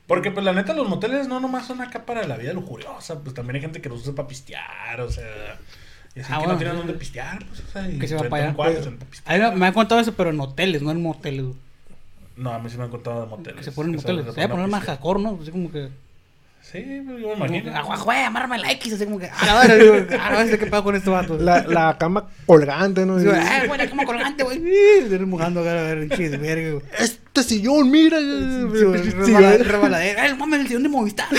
Porque, 0.07 0.31
pues, 0.31 0.43
la 0.43 0.53
neta, 0.53 0.73
los 0.73 0.89
moteles 0.89 1.27
no 1.27 1.39
nomás 1.39 1.67
son 1.67 1.81
acá 1.81 2.05
para 2.05 2.25
la 2.27 2.37
vida 2.37 2.53
lujuriosa. 2.53 3.19
Pues 3.19 3.35
también 3.35 3.57
hay 3.57 3.61
gente 3.61 3.81
que 3.81 3.89
los 3.89 4.01
usa 4.01 4.15
para 4.15 4.27
pistear, 4.27 4.99
o 4.99 5.11
sea... 5.11 5.59
Y 6.15 6.19
así 6.19 6.29
Ah, 6.31 6.35
que 6.35 6.39
bueno, 6.39 6.53
no 6.53 6.57
tienen 6.59 6.75
sí. 6.75 6.77
dónde 6.79 6.93
pistear, 6.93 7.45
pues, 7.45 7.59
o 7.61 7.71
sea... 7.71 7.89
Y 7.89 7.99
Que 7.99 8.07
se 8.07 8.15
va 8.15 8.23
para 8.23 8.43
allá. 8.45 8.53
cuartos 8.53 8.87
A 9.25 9.33
mí 9.37 9.59
me, 9.59 9.65
han 9.67 9.73
contado 9.73 10.01
eso, 10.01 10.13
pero 10.13 10.29
en 10.29 10.39
hoteles, 10.41 10.81
no 10.81 10.91
en 10.91 11.01
moteles, 11.01 11.45
güey. 11.45 11.55
No, 12.37 12.51
a 12.51 12.59
mí 12.59 12.69
sí 12.69 12.77
me 12.77 12.83
han 12.83 12.89
contado 12.89 13.21
de 13.21 13.27
moteles. 13.27 13.57
Que 13.57 13.63
se 13.63 13.71
ponen 13.71 13.93
en 13.93 13.99
Que 13.99 14.03
moteles. 14.11 14.25
Se 14.25 14.31
ponen 14.31 14.41
va 14.41 14.45
a 14.45 14.49
poner 14.49 14.65
pistear. 14.65 14.81
más 14.81 14.87
hardcore, 14.89 15.21
¿no? 15.21 15.39
Así 15.41 15.51
como 15.51 15.71
que. 15.71 15.89
Sí, 16.61 17.01
pues, 17.05 17.21
yo 17.21 17.27
me 17.29 17.33
imagino. 17.35 17.71
"Ah, 17.75 17.97
güey, 18.03 18.23
amárrame 18.23 18.57
la 18.59 18.71
X. 18.73 18.93
Así 18.93 19.05
como 19.05 19.19
que. 19.19 19.27
A 19.29 19.45
la 19.45 19.59
hora, 19.59 19.75
digo, 19.75 19.93
a 19.95 20.31
la 20.31 20.43
vez, 20.43 20.57
¿qué 20.57 20.65
pedo 20.67 20.83
con 20.83 20.95
este 20.95 21.09
vato? 21.09 21.37
La, 21.37 21.63
la 21.63 21.97
cama 21.97 22.27
colgante, 22.45 23.05
¿no? 23.05 23.19
Sí, 23.19 23.25
güey, 23.25 23.37
"Ah, 23.39 23.63
güey, 23.67 23.77
la 23.77 23.87
cama 23.89 24.05
colgante, 24.05 24.43
güey. 24.43 24.59
Y 24.59 25.03
Estoy 25.03 25.19
mojando 25.25 25.61
acá, 25.61 25.71
a 25.71 25.93
ver, 25.93 26.09
chis, 26.15 26.31
verga, 26.39 26.71
güey. 26.71 26.83
Este 26.99 27.43
sillón, 27.43 27.89
mira. 27.91 28.17
Rebaladera. 28.19 30.27
¡Eh, 30.27 30.35
mames, 30.35 30.61
el 30.61 30.67
sillón 30.67 30.83
de 30.83 30.89
Movistar! 30.89 31.27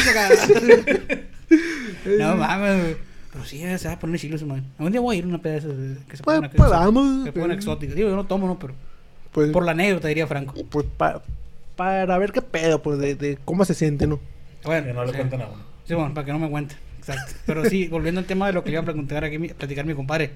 No 2.18 2.36
mames, 2.36 2.82
güey. 2.82 2.96
Pero 3.32 3.44
sí, 3.44 3.62
se 3.78 3.88
va 3.88 3.94
a 3.94 3.98
poner 3.98 4.20
chilo 4.20 4.36
ese 4.36 4.44
man. 4.44 4.64
Algún 4.78 4.92
día 4.92 5.00
voy 5.00 5.16
a 5.16 5.18
ir 5.20 5.24
a 5.24 5.28
una 5.28 5.38
peda 5.40 5.52
de 5.54 5.58
esas, 5.58 5.72
que 6.06 6.16
se 6.16 6.22
Pues, 6.22 6.36
ponen 6.36 6.44
acá. 6.44 6.54
pues, 6.56 6.70
vamos. 6.70 7.30
Que 7.30 7.52
exóticas. 7.54 7.96
Digo, 7.96 8.08
yo 8.10 8.16
no 8.16 8.26
tomo, 8.26 8.46
no, 8.46 8.58
pero. 8.58 8.74
Pues, 9.32 9.50
Por 9.50 9.64
la 9.64 9.72
anécdota, 9.72 10.08
diría 10.08 10.26
Franco. 10.26 10.54
pues 10.70 10.86
pa- 10.96 11.22
para 11.76 12.18
ver 12.18 12.32
qué 12.32 12.42
pedo, 12.42 12.82
pues, 12.82 12.98
de, 12.98 13.14
de 13.14 13.38
cómo 13.44 13.64
se 13.64 13.72
siente, 13.74 14.06
¿no? 14.06 14.20
Bueno, 14.64 14.86
Que 14.88 14.92
no 14.92 15.04
le 15.04 15.10
sí. 15.12 15.16
cuentan 15.16 15.40
a 15.42 15.46
uno. 15.46 15.62
Sí, 15.84 15.94
bueno, 15.94 16.12
para 16.12 16.26
que 16.26 16.32
no 16.32 16.38
me 16.38 16.50
cuente. 16.50 16.74
Exacto. 16.98 17.32
Pero 17.46 17.64
sí, 17.64 17.88
volviendo 17.90 18.20
al 18.20 18.26
tema 18.26 18.46
de 18.46 18.52
lo 18.52 18.62
que 18.62 18.68
le 18.70 18.74
iba 18.74 18.82
a 18.82 18.84
preguntar 18.84 19.24
aquí, 19.24 19.38
platicar 19.38 19.86
mi 19.86 19.94
compadre. 19.94 20.30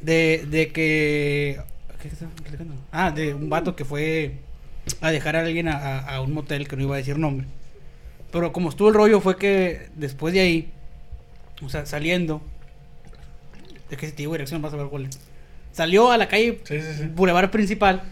De, 0.00 0.46
de 0.50 0.68
que. 0.72 1.60
¿Qué 2.00 2.08
estaba 2.08 2.32
platicando? 2.32 2.74
Ah, 2.90 3.10
de 3.10 3.34
un 3.34 3.48
vato 3.50 3.76
que 3.76 3.84
fue 3.84 4.36
a 5.00 5.10
dejar 5.12 5.36
a 5.36 5.40
alguien 5.42 5.68
a, 5.68 5.76
a- 5.76 6.14
a 6.16 6.20
un 6.22 6.32
motel 6.32 6.66
que 6.66 6.76
no 6.76 6.82
iba 6.82 6.94
a 6.94 6.98
decir 6.98 7.18
nombre. 7.18 7.46
Pero 8.32 8.52
como 8.52 8.70
estuvo 8.70 8.88
el 8.88 8.94
rollo, 8.94 9.20
fue 9.20 9.36
que 9.36 9.90
después 9.94 10.32
de 10.32 10.40
ahí, 10.40 10.72
o 11.62 11.68
sea, 11.68 11.86
saliendo. 11.86 12.40
Es 13.90 13.98
que 13.98 14.06
si 14.06 14.12
te 14.12 14.18
digo 14.18 14.32
dirección, 14.32 14.62
vas 14.62 14.72
a 14.72 14.76
ver 14.76 14.86
cuál 14.86 15.06
es. 15.06 15.20
Salió 15.72 16.10
a 16.10 16.16
la 16.18 16.28
calle 16.28 16.60
Sí, 16.64 16.80
sí, 16.80 16.88
sí. 16.98 17.04
Boulevard 17.14 17.50
Principal. 17.50 18.02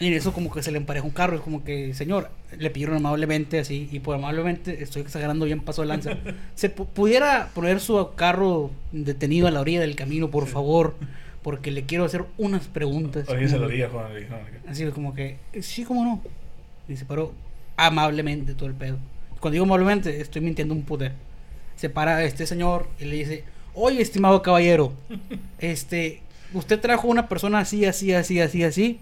Y 0.00 0.08
en 0.08 0.14
eso 0.14 0.32
como 0.32 0.50
que 0.52 0.60
se 0.60 0.72
le 0.72 0.78
emparejó 0.78 1.06
un 1.06 1.12
carro, 1.12 1.36
es 1.36 1.40
como 1.40 1.62
que, 1.62 1.94
señor, 1.94 2.30
le 2.58 2.68
pidieron 2.70 2.96
amablemente 2.96 3.60
así, 3.60 3.88
y 3.92 4.00
por 4.00 4.16
amablemente 4.16 4.82
estoy 4.82 5.02
exagerando 5.02 5.44
bien 5.44 5.60
paso 5.60 5.82
de 5.82 5.88
lanza. 5.88 6.18
¿Se 6.56 6.74
pu- 6.74 6.86
pudiera 6.88 7.48
poner 7.54 7.78
su 7.78 8.10
carro 8.16 8.72
detenido 8.90 9.46
a 9.46 9.52
la 9.52 9.60
orilla 9.60 9.80
del 9.80 9.94
camino, 9.94 10.30
por 10.30 10.48
favor? 10.48 10.96
Porque 11.44 11.70
le 11.70 11.84
quiero 11.84 12.04
hacer 12.04 12.24
unas 12.38 12.66
preguntas. 12.66 13.28
Alguien 13.28 13.48
se 13.48 13.58
lo 13.58 13.68
diga, 13.68 13.88
Juan. 13.88 14.12
le 14.12 14.20
dijo, 14.22 14.34
Así 14.68 14.84
como 14.86 15.14
que, 15.14 15.38
sí, 15.60 15.84
cómo 15.84 16.04
no. 16.04 16.20
Y 16.88 16.96
se 16.96 17.04
paró 17.04 17.32
amablemente 17.76 18.54
todo 18.54 18.68
el 18.68 18.74
pedo. 18.74 18.98
Cuando 19.38 19.52
digo 19.54 19.64
amablemente, 19.64 20.20
estoy 20.20 20.40
mintiendo 20.42 20.74
un 20.74 20.82
poder. 20.82 21.12
Se 21.76 21.90
para 21.90 22.24
este 22.24 22.46
señor 22.46 22.88
y 23.00 23.04
le 23.04 23.16
dice, 23.16 23.44
oye, 23.74 24.00
estimado 24.00 24.42
caballero, 24.42 24.92
este, 25.58 26.22
usted 26.54 26.80
trajo 26.80 27.08
una 27.08 27.28
persona 27.28 27.60
así, 27.60 27.84
así, 27.84 28.12
así, 28.12 28.40
así, 28.40 28.62
así. 28.62 29.00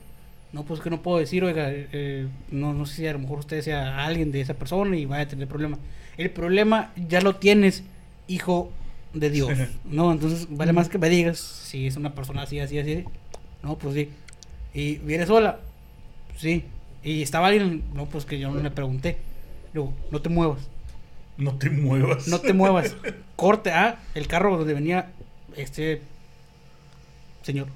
No, 0.53 0.65
pues 0.65 0.81
que 0.81 0.91
no 0.91 1.01
puedo 1.01 1.19
decir, 1.19 1.45
oiga, 1.45 1.69
eh, 1.71 2.27
no, 2.51 2.73
no 2.73 2.85
sé 2.85 2.97
si 2.97 3.07
a 3.07 3.13
lo 3.13 3.21
mejor 3.21 3.39
usted 3.39 3.63
sea 3.63 4.05
alguien 4.05 4.33
de 4.33 4.41
esa 4.41 4.55
persona 4.55 4.97
y 4.97 5.07
vaya 5.07 5.23
a 5.23 5.29
tener 5.29 5.47
problema. 5.47 5.79
El 6.17 6.31
problema 6.31 6.93
ya 7.09 7.21
lo 7.21 7.37
tienes, 7.37 7.85
hijo 8.27 8.71
de 9.15 9.31
Dios. 9.31 9.53
No, 9.85 10.13
entonces 10.13 10.47
vale 10.51 10.73
más 10.73 10.89
que 10.89 10.99
me 10.99 11.09
digas 11.09 11.39
si 11.39 11.87
es 11.87 11.97
una 11.97 12.15
persona 12.15 12.43
así, 12.43 12.59
así, 12.59 12.79
así. 12.79 13.05
No, 13.63 13.77
pues 13.79 13.95
sí. 13.95 14.09
¿Y 14.75 14.97
viene 14.99 15.27
sola? 15.27 15.61
Sí. 16.37 16.65
¿Y 17.03 17.23
estaba 17.23 17.49
alguien? 17.49 17.85
No, 17.95 18.07
pues 18.07 18.25
que 18.25 18.39
yo 18.39 18.51
no 18.51 18.61
le 18.61 18.71
pregunté. 18.71 19.19
Luego, 19.73 19.93
no 20.11 20.21
te 20.21 20.29
muevas. 20.29 20.69
No 21.37 21.57
te 21.57 21.71
muevas. 21.71 22.29
No 22.29 22.41
te 22.41 22.53
muevas. 22.53 22.97
Corte 23.37 23.73
a 23.73 24.01
el 24.15 24.27
carro 24.27 24.57
donde 24.57 24.75
venía 24.75 25.11
este 25.57 26.03
señor. 27.43 27.69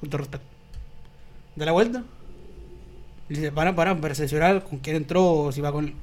Punto 0.00 0.16
de 0.16 0.22
respeto. 0.22 0.44
Da 1.56 1.66
la 1.66 1.72
vuelta. 1.72 2.04
Dice, 3.28 3.52
para, 3.52 3.74
para, 3.74 3.98
para 4.00 4.14
cerciorar 4.14 4.64
con 4.64 4.78
quién 4.78 4.96
entró 4.96 5.24
o 5.24 5.52
si 5.52 5.60
va 5.60 5.72
con 5.72 5.86
él. 5.86 5.94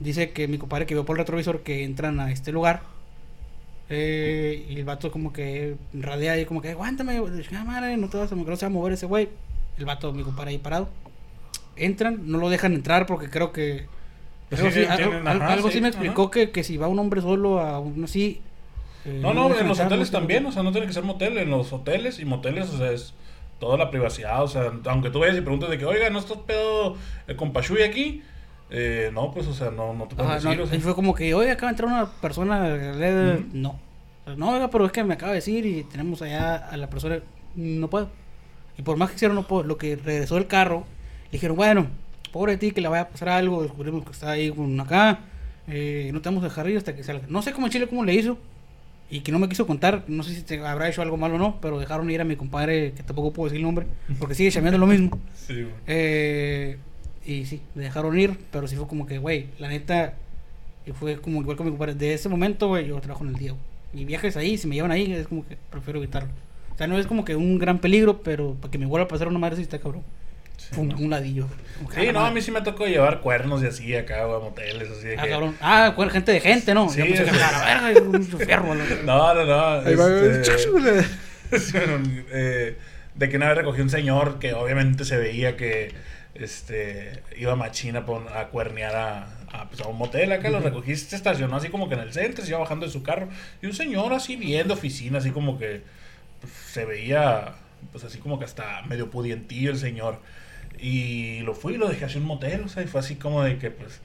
Dice 0.00 0.32
que 0.32 0.48
mi 0.48 0.58
compadre 0.58 0.86
que 0.86 0.94
vio 0.94 1.04
por 1.04 1.16
el 1.16 1.18
retrovisor 1.18 1.62
que 1.62 1.84
entran 1.84 2.20
a 2.20 2.32
este 2.32 2.52
lugar. 2.52 2.82
Eh, 3.90 4.66
y 4.70 4.76
el 4.76 4.84
vato 4.84 5.12
como 5.12 5.32
que 5.32 5.76
radea 5.92 6.32
ahí 6.32 6.46
como 6.46 6.62
que 6.62 6.70
aguántame, 6.70 7.18
ah, 7.18 7.64
madre, 7.64 7.96
no 7.98 8.08
te 8.08 8.16
vas 8.16 8.32
a, 8.32 8.34
no 8.34 8.56
se 8.56 8.64
va 8.64 8.70
a 8.70 8.70
mover 8.70 8.94
ese 8.94 9.06
güey. 9.06 9.28
El 9.76 9.84
vato, 9.84 10.12
mi 10.12 10.22
compadre 10.22 10.52
ahí 10.52 10.58
parado. 10.58 10.88
Entran, 11.76 12.20
no 12.30 12.38
lo 12.38 12.48
dejan 12.48 12.72
entrar 12.72 13.06
porque 13.06 13.28
creo 13.28 13.52
que 13.52 13.86
algo, 14.50 14.70
sí, 14.70 14.80
sí, 14.80 14.84
algo- 14.86 14.96
tienen- 14.96 15.28
algo- 15.28 15.44
ajá, 15.44 15.52
algo 15.54 15.68
sí 15.68 15.74
sí, 15.74 15.80
me 15.80 15.88
explicó 15.88 16.30
que, 16.30 16.50
que 16.50 16.62
si 16.64 16.76
va 16.76 16.88
un 16.88 16.98
hombre 16.98 17.20
solo 17.20 17.60
a 17.60 17.78
uno 17.80 18.04
así. 18.04 18.40
eh, 19.04 19.18
No, 19.20 19.34
no, 19.34 19.46
en 19.58 19.68
los 19.68 19.80
hoteles 19.80 20.10
también, 20.10 20.46
o 20.46 20.52
sea, 20.52 20.62
no 20.62 20.72
tiene 20.72 20.86
que 20.86 20.92
ser 20.92 21.02
motel, 21.04 21.36
en 21.38 21.50
los 21.50 21.72
hoteles 21.72 22.18
y 22.20 22.24
moteles, 22.24 22.70
o 22.70 22.78
sea, 22.78 22.90
es 22.92 23.14
toda 23.58 23.76
la 23.78 23.90
privacidad, 23.90 24.42
o 24.42 24.48
sea, 24.48 24.72
aunque 24.86 25.10
tú 25.10 25.20
vayas 25.20 25.36
y 25.36 25.40
preguntes 25.40 25.68
de 25.70 25.78
que, 25.78 25.84
oiga, 25.86 26.10
¿no 26.10 26.18
estás 26.18 26.38
pedo 26.38 26.96
eh, 27.28 27.36
con 27.36 27.52
Pachuy 27.52 27.82
aquí? 27.82 28.22
Eh, 28.70 29.10
no, 29.12 29.30
pues, 29.30 29.46
o 29.46 29.52
sea, 29.54 29.70
no, 29.70 29.92
no 29.94 30.06
te 30.06 30.16
puedo 30.16 30.28
decir, 30.34 30.56
no, 30.56 30.64
o 30.64 30.66
sea. 30.66 30.76
y 30.76 30.80
fue 30.80 30.94
como 30.94 31.14
que, 31.14 31.34
oye, 31.34 31.50
acaba 31.50 31.70
de 31.70 31.72
entrar 31.74 31.88
una 31.88 32.06
persona. 32.20 32.66
eh, 32.68 33.36
Ujú. 33.40 33.48
No. 33.52 33.78
No, 34.36 34.52
oiga, 34.52 34.70
pero 34.70 34.86
es 34.86 34.92
que 34.92 35.04
me 35.04 35.14
acaba 35.14 35.32
de 35.32 35.36
decir 35.36 35.66
y 35.66 35.84
tenemos 35.84 36.22
allá 36.22 36.56
a 36.56 36.76
la 36.78 36.88
persona. 36.88 37.18
No 37.56 37.88
puedo. 37.88 38.08
Y 38.78 38.82
por 38.82 38.96
más 38.96 39.10
que 39.10 39.16
hicieron, 39.16 39.34
no 39.36 39.46
puedo. 39.46 39.64
Lo 39.64 39.76
que 39.76 39.96
regresó 39.96 40.38
el 40.38 40.46
carro, 40.46 40.84
le 41.26 41.32
dijeron, 41.32 41.56
bueno, 41.56 41.86
pobre 42.34 42.52
de 42.52 42.58
ti, 42.58 42.72
que 42.72 42.80
le 42.80 42.88
vaya 42.88 43.02
a 43.02 43.08
pasar 43.08 43.28
algo. 43.28 43.62
Descubrimos 43.62 44.04
que 44.04 44.10
está 44.10 44.32
ahí 44.32 44.50
con 44.50 44.78
acá. 44.80 45.20
eh, 45.68 46.10
no 46.12 46.20
te 46.20 46.28
vamos 46.28 46.42
a 46.42 46.48
dejar 46.48 46.68
ir 46.68 46.76
hasta 46.76 46.94
que 46.96 47.04
salga. 47.04 47.26
No 47.28 47.40
sé 47.42 47.52
cómo 47.52 47.66
en 47.68 47.72
Chile 47.72 47.86
cómo 47.86 48.04
le 48.04 48.12
hizo. 48.14 48.36
Y 49.08 49.20
que 49.20 49.30
no 49.30 49.38
me 49.38 49.48
quiso 49.48 49.66
contar. 49.66 50.02
No 50.08 50.22
sé 50.24 50.34
si 50.34 50.42
te 50.42 50.58
habrá 50.58 50.88
hecho 50.88 51.00
algo 51.00 51.16
malo 51.16 51.36
o 51.36 51.38
no. 51.38 51.58
Pero 51.60 51.78
dejaron 51.78 52.10
ir 52.10 52.20
a 52.20 52.24
mi 52.24 52.34
compadre, 52.34 52.92
que 52.92 53.02
tampoco 53.04 53.32
puedo 53.32 53.46
decir 53.48 53.58
el 53.58 53.62
nombre. 53.62 53.86
Porque 54.18 54.34
sigue 54.34 54.50
chameando 54.50 54.78
lo 54.78 54.86
mismo. 54.86 55.18
Sí, 55.46 55.62
güey. 55.62 55.74
Eh, 55.86 56.76
y 57.24 57.44
sí, 57.46 57.60
me 57.74 57.84
dejaron 57.84 58.18
ir, 58.18 58.36
pero 58.50 58.66
sí 58.66 58.76
fue 58.76 58.86
como 58.86 59.06
que, 59.06 59.18
güey, 59.18 59.46
la 59.58 59.68
neta, 59.68 60.14
y 60.86 60.92
fue 60.92 61.20
como 61.20 61.40
igual 61.40 61.56
con 61.56 61.66
mi 61.66 61.72
compadre. 61.72 61.94
De 61.94 62.14
ese 62.14 62.28
momento, 62.28 62.68
güey, 62.68 62.86
yo 62.88 63.00
trabajo 63.00 63.24
en 63.24 63.30
el 63.30 63.40
güey. 63.40 63.54
Y 63.94 64.04
viajes 64.04 64.36
ahí, 64.36 64.58
si 64.58 64.66
me 64.66 64.74
llevan 64.74 64.90
ahí, 64.90 65.12
es 65.12 65.28
como 65.28 65.46
que 65.46 65.56
prefiero 65.70 66.00
evitarlo. 66.00 66.30
O 66.74 66.76
sea, 66.76 66.86
no 66.86 66.98
es 66.98 67.06
como 67.06 67.24
que 67.24 67.36
un 67.36 67.58
gran 67.58 67.78
peligro, 67.78 68.22
pero 68.22 68.54
para 68.54 68.70
que 68.70 68.78
me 68.78 68.86
vuelva 68.86 69.04
a 69.04 69.08
pasar 69.08 69.28
una 69.28 69.38
madre, 69.38 69.56
sí 69.56 69.62
está 69.62 69.78
cabrón. 69.78 70.02
Un, 70.76 70.88
¿no? 70.88 70.96
un 70.96 71.10
ladillo. 71.10 71.46
Sí, 71.94 72.10
no, 72.12 72.24
a 72.24 72.30
mí 72.30 72.40
sí 72.40 72.50
me 72.50 72.60
tocó 72.62 72.86
llevar 72.86 73.20
cuernos 73.20 73.62
y 73.62 73.66
así 73.66 73.94
acá, 73.94 74.24
güey, 74.24 74.36
a 74.36 74.40
moteles, 74.40 74.88
así 74.90 75.08
de 75.08 75.18
Ah, 75.18 75.22
que... 75.22 75.28
cabrón. 75.30 75.56
Ah, 75.60 75.94
cuer- 75.96 76.10
gente 76.10 76.32
de 76.32 76.40
gente, 76.40 76.72
¿no? 76.74 76.88
Sí, 76.88 76.98
Yo 76.98 77.04
pensé 77.06 77.24
que 77.24 77.30
sí. 77.30 77.36
a 77.36 77.52
la 77.52 77.64
verga, 77.92 78.00
un 78.00 78.24
fierro. 78.24 78.72
a 78.72 78.74
la- 78.74 78.84
No, 79.04 79.34
no, 79.34 79.44
no. 79.44 79.68
Ahí 79.88 79.94
va, 79.94 80.08
este, 80.08 80.70
bueno, 80.70 81.02
eh, 82.32 82.76
de 83.14 83.28
que 83.28 83.36
una 83.36 83.48
vez 83.48 83.58
recogió 83.58 83.82
un 83.82 83.90
señor 83.90 84.38
que 84.38 84.54
obviamente 84.54 85.04
se 85.04 85.16
veía 85.16 85.56
que 85.56 85.92
este 86.34 87.22
iba 87.36 87.54
machina 87.54 88.04
a 88.34 88.46
cuernear 88.48 88.96
a, 88.96 89.24
a, 89.52 89.68
pues, 89.68 89.80
a 89.80 89.88
un 89.88 89.96
motel 89.98 90.32
acá, 90.32 90.50
lo 90.50 90.60
recogí, 90.60 90.96
se 90.96 91.14
estacionó 91.14 91.56
así 91.56 91.68
como 91.68 91.88
que 91.88 91.94
en 91.94 92.00
el 92.00 92.12
centro, 92.12 92.44
se 92.44 92.50
iba 92.50 92.58
bajando 92.58 92.86
de 92.86 92.92
su 92.92 93.02
carro, 93.04 93.28
y 93.62 93.66
un 93.66 93.72
señor 93.72 94.12
así 94.12 94.34
bien 94.36 94.66
de 94.66 94.74
oficina, 94.74 95.18
así 95.18 95.30
como 95.30 95.58
que 95.58 95.82
pues, 96.40 96.52
se 96.52 96.84
veía, 96.84 97.52
pues 97.92 98.02
así 98.04 98.18
como 98.18 98.38
que 98.40 98.44
hasta 98.46 98.82
medio 98.82 99.10
pudientillo 99.10 99.70
el 99.70 99.78
señor. 99.78 100.18
Y 100.78 101.40
lo 101.40 101.54
fui 101.54 101.74
y 101.74 101.76
lo 101.78 101.88
dejé 101.88 102.04
así 102.04 102.16
en 102.16 102.22
un 102.22 102.28
motel, 102.28 102.62
o 102.64 102.68
sea, 102.68 102.82
y 102.82 102.86
fue 102.86 103.00
así 103.00 103.16
como 103.16 103.42
de 103.42 103.58
que 103.58 103.70
pues 103.70 104.00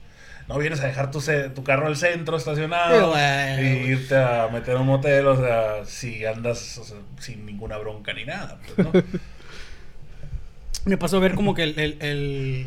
no 0.48 0.58
vienes 0.58 0.80
a 0.80 0.86
dejar 0.86 1.10
tu, 1.10 1.20
tu 1.54 1.62
carro 1.62 1.86
al 1.86 1.96
centro 1.96 2.36
estacionado 2.36 3.10
bueno, 3.10 3.62
y 3.62 3.90
irte 3.92 4.16
a 4.16 4.48
meter 4.52 4.76
a 4.76 4.80
un 4.80 4.86
motel, 4.86 5.26
o 5.26 5.36
sea, 5.36 5.84
si 5.84 6.24
andas 6.24 6.78
o 6.78 6.84
sea, 6.84 6.96
sin 7.20 7.46
ninguna 7.46 7.76
bronca 7.78 8.12
ni 8.12 8.24
nada, 8.24 8.58
pues, 8.74 8.86
¿no? 8.86 8.92
Me 10.86 10.96
pasó 10.96 11.18
a 11.18 11.20
ver 11.20 11.34
como 11.34 11.54
que 11.54 11.62
el, 11.64 11.78
el- 11.78 11.96
el- 12.00 12.66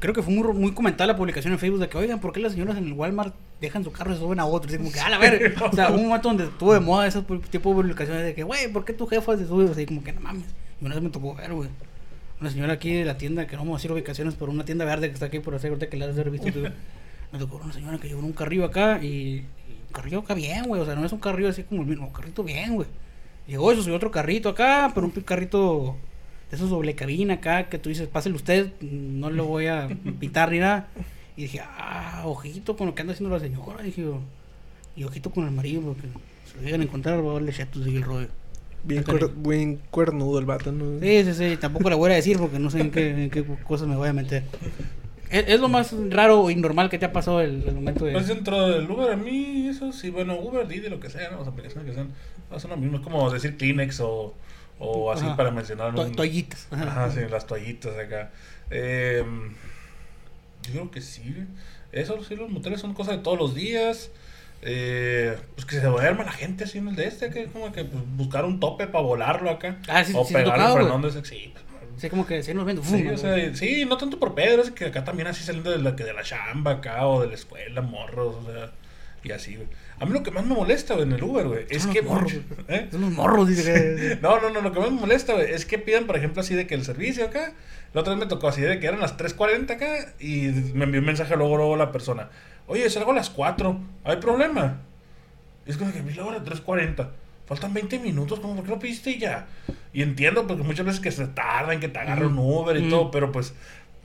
Creo 0.00 0.12
que 0.12 0.22
fue 0.22 0.34
muy, 0.34 0.42
muy 0.54 0.72
comentada 0.74 1.06
la 1.06 1.16
publicación 1.16 1.52
en 1.52 1.58
Facebook 1.60 1.78
de 1.80 1.88
que, 1.88 1.96
oigan, 1.96 2.18
¿por 2.20 2.32
qué 2.32 2.40
las 2.40 2.52
señoras 2.52 2.76
en 2.76 2.86
el 2.88 2.92
Walmart 2.94 3.32
dejan 3.60 3.84
su 3.84 3.92
carro 3.92 4.10
y 4.10 4.14
se 4.14 4.20
suben 4.20 4.40
a 4.40 4.44
otro? 4.44 4.68
Así 4.68 4.76
como 4.76 4.90
que, 4.90 4.98
a 5.00 5.08
la 5.08 5.18
ver. 5.18 5.54
O 5.62 5.72
sea, 5.72 5.88
un 5.90 6.08
momento 6.08 6.28
donde 6.28 6.44
estuvo 6.44 6.74
de 6.74 6.80
moda 6.80 7.06
ese 7.06 7.22
tipo 7.22 7.68
de 7.70 7.74
publicaciones 7.76 8.24
de 8.24 8.34
que, 8.34 8.42
güey, 8.42 8.66
¿por 8.72 8.84
qué 8.84 8.92
tu 8.92 9.06
jefa 9.06 9.36
se 9.36 9.46
sube? 9.46 9.70
Así 9.70 9.86
como 9.86 10.02
que, 10.02 10.12
no 10.12 10.20
mames. 10.20 10.46
Y 10.80 10.84
una 10.84 10.96
vez 10.96 11.04
me 11.04 11.10
tocó 11.10 11.34
ver, 11.36 11.52
güey. 11.52 11.68
Una 12.40 12.50
señora 12.50 12.74
aquí 12.74 12.92
de 12.92 13.04
la 13.04 13.18
tienda, 13.18 13.46
que 13.46 13.56
no 13.56 13.62
vamos 13.62 13.74
a 13.74 13.78
decir 13.78 13.92
ubicaciones, 13.92 14.34
pero 14.38 14.52
una 14.52 14.64
tienda 14.64 14.84
verde 14.84 15.08
que 15.08 15.14
está 15.14 15.26
aquí 15.26 15.40
por 15.40 15.54
hacer, 15.54 15.70
ahorita 15.70 15.88
que 15.88 15.96
la 15.96 16.06
has 16.06 16.16
de 16.16 16.24
visto 16.24 16.52
tú. 16.52 16.62
Me 17.32 17.38
tocó 17.38 17.56
una 17.56 17.72
señora 17.72 17.98
que 17.98 18.08
llevó 18.08 18.20
un 18.20 18.32
carrillo 18.32 18.64
acá 18.64 19.00
y, 19.02 19.06
y 19.08 19.44
un 19.86 19.92
carrillo 19.92 20.20
acá 20.20 20.34
bien, 20.34 20.64
güey. 20.64 20.80
O 20.80 20.84
sea, 20.84 20.94
no 20.94 21.04
es 21.04 21.12
un 21.12 21.18
carrillo 21.18 21.48
así 21.48 21.64
como 21.64 21.82
el 21.82 21.88
mismo, 21.88 22.06
un 22.06 22.12
carrito 22.12 22.42
bien, 22.44 22.76
güey. 22.76 22.88
Llegó 23.46 23.72
eso, 23.72 23.82
subió 23.82 23.96
otro 23.96 24.10
carrito 24.10 24.48
acá, 24.48 24.92
pero 24.94 25.06
un 25.06 25.12
carrito 25.12 25.96
de 26.50 26.56
esos 26.56 26.70
doble 26.70 26.94
cabina 26.94 27.34
acá 27.34 27.68
que 27.68 27.78
tú 27.78 27.88
dices, 27.88 28.08
pásele 28.08 28.36
usted, 28.36 28.72
no 28.80 29.30
le 29.30 29.42
voy 29.42 29.66
a 29.66 29.88
pitar 30.20 30.50
ni 30.52 30.58
nada. 30.58 30.88
Y 31.36 31.42
dije, 31.42 31.60
ah, 31.62 32.22
ojito 32.24 32.76
con 32.76 32.86
lo 32.88 32.94
que 32.94 33.02
anda 33.02 33.14
haciendo 33.14 33.34
la 33.34 33.40
señora. 33.40 33.82
Dije, 33.82 34.02
yo, 34.02 34.20
y 34.96 35.04
ojito 35.04 35.30
con 35.30 35.44
el 35.44 35.50
marido, 35.50 35.82
porque 35.82 36.08
se 36.50 36.56
lo 36.56 36.62
llegan 36.62 36.80
a 36.80 36.84
encontrar, 36.84 37.24
va 37.24 37.30
a 37.30 37.34
darle 37.34 37.52
chetos 37.52 37.86
y 37.86 37.96
el 37.96 38.02
rollo. 38.02 38.28
Bien, 38.84 39.02
caray. 39.02 39.20
cuer- 39.22 39.32
bien 39.48 39.80
cuernudo 39.90 40.38
el 40.38 40.46
vato, 40.46 40.72
¿no? 40.72 41.00
Sí, 41.00 41.24
sí, 41.24 41.34
sí, 41.34 41.56
tampoco 41.56 41.90
le 41.90 41.96
voy 41.96 42.10
a 42.12 42.14
decir 42.14 42.38
porque 42.38 42.58
no 42.58 42.70
sé 42.70 42.80
en 42.80 42.90
qué, 42.90 43.10
en 43.24 43.30
qué 43.30 43.44
cosas 43.66 43.86
me 43.88 43.96
voy 43.96 44.08
a 44.08 44.12
meter. 44.12 44.44
¿Es, 45.30 45.44
es 45.48 45.60
lo 45.60 45.68
más 45.68 45.94
raro 46.10 46.48
y 46.48 46.54
normal 46.56 46.88
que 46.88 46.98
te 46.98 47.04
ha 47.04 47.12
pasado 47.12 47.40
el, 47.42 47.62
el 47.66 47.74
momento 47.74 48.04
de... 48.06 48.12
Pues 48.12 48.28
dentro 48.28 48.68
del 48.68 48.90
Uber, 48.90 49.10
a 49.12 49.16
mí, 49.16 49.68
eso 49.68 49.92
sí, 49.92 50.08
bueno, 50.10 50.38
Uber, 50.38 50.66
Didi, 50.66 50.88
lo 50.88 51.00
que 51.00 51.10
sea, 51.10 51.30
¿no? 51.30 51.38
las 51.40 51.48
aplicaciones 51.48 51.86
que 51.90 51.94
sean, 51.94 52.10
son 52.58 52.70
lo 52.70 52.76
mismo, 52.78 52.96
es 52.98 53.02
como 53.02 53.28
decir 53.30 53.56
Kleenex 53.58 54.00
o, 54.00 54.32
o 54.78 55.12
así 55.12 55.26
Ajá. 55.26 55.36
para 55.36 55.50
mencionar. 55.50 55.94
to- 55.94 56.02
un- 56.02 56.14
toallitas. 56.16 56.68
Ajá. 56.70 56.84
Ajá, 56.84 57.10
sí, 57.10 57.20
las 57.30 57.46
toallitas 57.46 57.94
acá. 57.98 58.30
Eh, 58.70 59.22
yo 60.62 60.72
creo 60.72 60.90
que 60.90 61.00
sí. 61.02 61.34
Eso, 61.92 62.22
sí, 62.24 62.34
los 62.36 62.48
moteles 62.50 62.80
son 62.80 62.94
cosas 62.94 63.16
de 63.16 63.22
todos 63.22 63.38
los 63.38 63.54
días. 63.54 64.10
Eh, 64.62 65.36
pues 65.54 65.66
que 65.66 65.80
se 65.80 65.86
duerma 65.86 66.24
la 66.24 66.32
gente 66.32 66.64
así 66.64 66.78
en 66.78 66.88
el 66.88 66.96
de 66.96 67.06
este, 67.06 67.30
que 67.30 67.46
como 67.46 67.70
que 67.70 67.84
pues, 67.84 68.02
buscar 68.16 68.44
un 68.44 68.58
tope 68.58 68.86
para 68.86 69.04
volarlo 69.04 69.50
acá. 69.50 69.78
Ah, 69.88 70.04
sí, 70.04 70.12
o 70.16 70.24
sí, 70.24 70.34
pegarle 70.34 70.54
tocado, 70.54 70.76
frenón 70.76 71.24
sí, 71.24 71.52
pues, 71.52 71.64
Sí, 71.96 72.08
como 72.10 72.26
que 72.26 72.42
se 72.44 72.54
nos 72.54 72.64
ven. 72.64 72.82
Sí, 72.82 73.08
o 73.08 73.18
sea, 73.18 73.54
sí, 73.54 73.84
no 73.84 73.96
tanto 73.96 74.20
por 74.20 74.34
Pedro, 74.34 74.62
es 74.62 74.70
que 74.70 74.86
acá 74.86 75.04
también 75.04 75.26
así 75.26 75.42
saliendo 75.42 75.70
de 75.70 75.78
la, 75.78 75.96
que 75.96 76.04
de 76.04 76.12
la 76.12 76.22
chamba 76.22 76.72
acá 76.72 77.06
o 77.06 77.22
de 77.22 77.28
la 77.28 77.34
escuela, 77.34 77.82
morros, 77.82 78.36
o 78.36 78.52
sea, 78.52 78.70
y 79.24 79.32
así, 79.32 79.56
güey. 79.56 79.66
A 80.00 80.06
mí 80.06 80.12
lo 80.12 80.22
que 80.22 80.30
más 80.30 80.46
me 80.46 80.54
molesta, 80.54 80.94
güey, 80.94 81.06
en 81.06 81.12
el 81.12 81.22
Uber, 81.22 81.48
güey, 81.48 81.66
es 81.68 81.86
que... 81.88 82.02
morros. 82.02 82.32
¿Eh? 82.68 82.86
Son 82.90 83.00
los 83.00 83.10
morros, 83.10 83.48
dice. 83.48 84.18
No, 84.22 84.40
no, 84.40 84.50
no, 84.50 84.60
lo 84.60 84.72
que 84.72 84.78
más 84.78 84.92
me 84.92 85.00
molesta, 85.00 85.34
güey, 85.34 85.50
es 85.52 85.66
que 85.66 85.78
pidan, 85.78 86.06
por 86.06 86.16
ejemplo, 86.16 86.40
así 86.40 86.54
de 86.54 86.68
que 86.68 86.76
el 86.76 86.84
servicio 86.84 87.24
acá, 87.24 87.52
la 87.92 88.02
otra 88.02 88.14
vez 88.14 88.20
me 88.20 88.26
tocó 88.26 88.48
así 88.48 88.60
de 88.60 88.78
que 88.78 88.86
eran 88.86 89.00
las 89.00 89.18
3.40 89.18 89.70
acá 89.72 90.14
y 90.20 90.48
me 90.74 90.84
envió 90.84 91.00
un 91.00 91.06
mensaje 91.06 91.36
luego, 91.36 91.56
luego 91.56 91.76
la 91.76 91.90
persona, 91.90 92.30
oye, 92.68 92.88
salgo 92.90 93.10
a 93.10 93.14
las 93.14 93.30
4, 93.30 93.76
¿hay 94.04 94.16
problema? 94.18 94.80
Es 95.66 95.76
como 95.76 95.92
que 95.92 96.00
vi 96.00 96.14
la 96.14 96.24
hora 96.24 96.44
3.40, 96.44 97.08
faltan 97.46 97.74
20 97.74 97.98
minutos, 97.98 98.40
como, 98.40 98.54
¿por 98.56 98.64
qué 98.64 98.70
lo 98.70 98.78
pediste 98.78 99.10
y 99.10 99.18
ya? 99.18 99.46
Y 99.92 100.02
entiendo, 100.02 100.46
porque 100.46 100.62
muchas 100.62 100.86
veces 100.86 101.00
que 101.00 101.10
se 101.10 101.26
tardan, 101.26 101.80
que 101.80 101.88
te 101.88 101.98
agarra 101.98 102.26
un 102.26 102.38
Uber 102.38 102.76
y 102.76 102.82
Mm. 102.84 102.90
todo, 102.90 103.10
pero 103.10 103.32
pues 103.32 103.54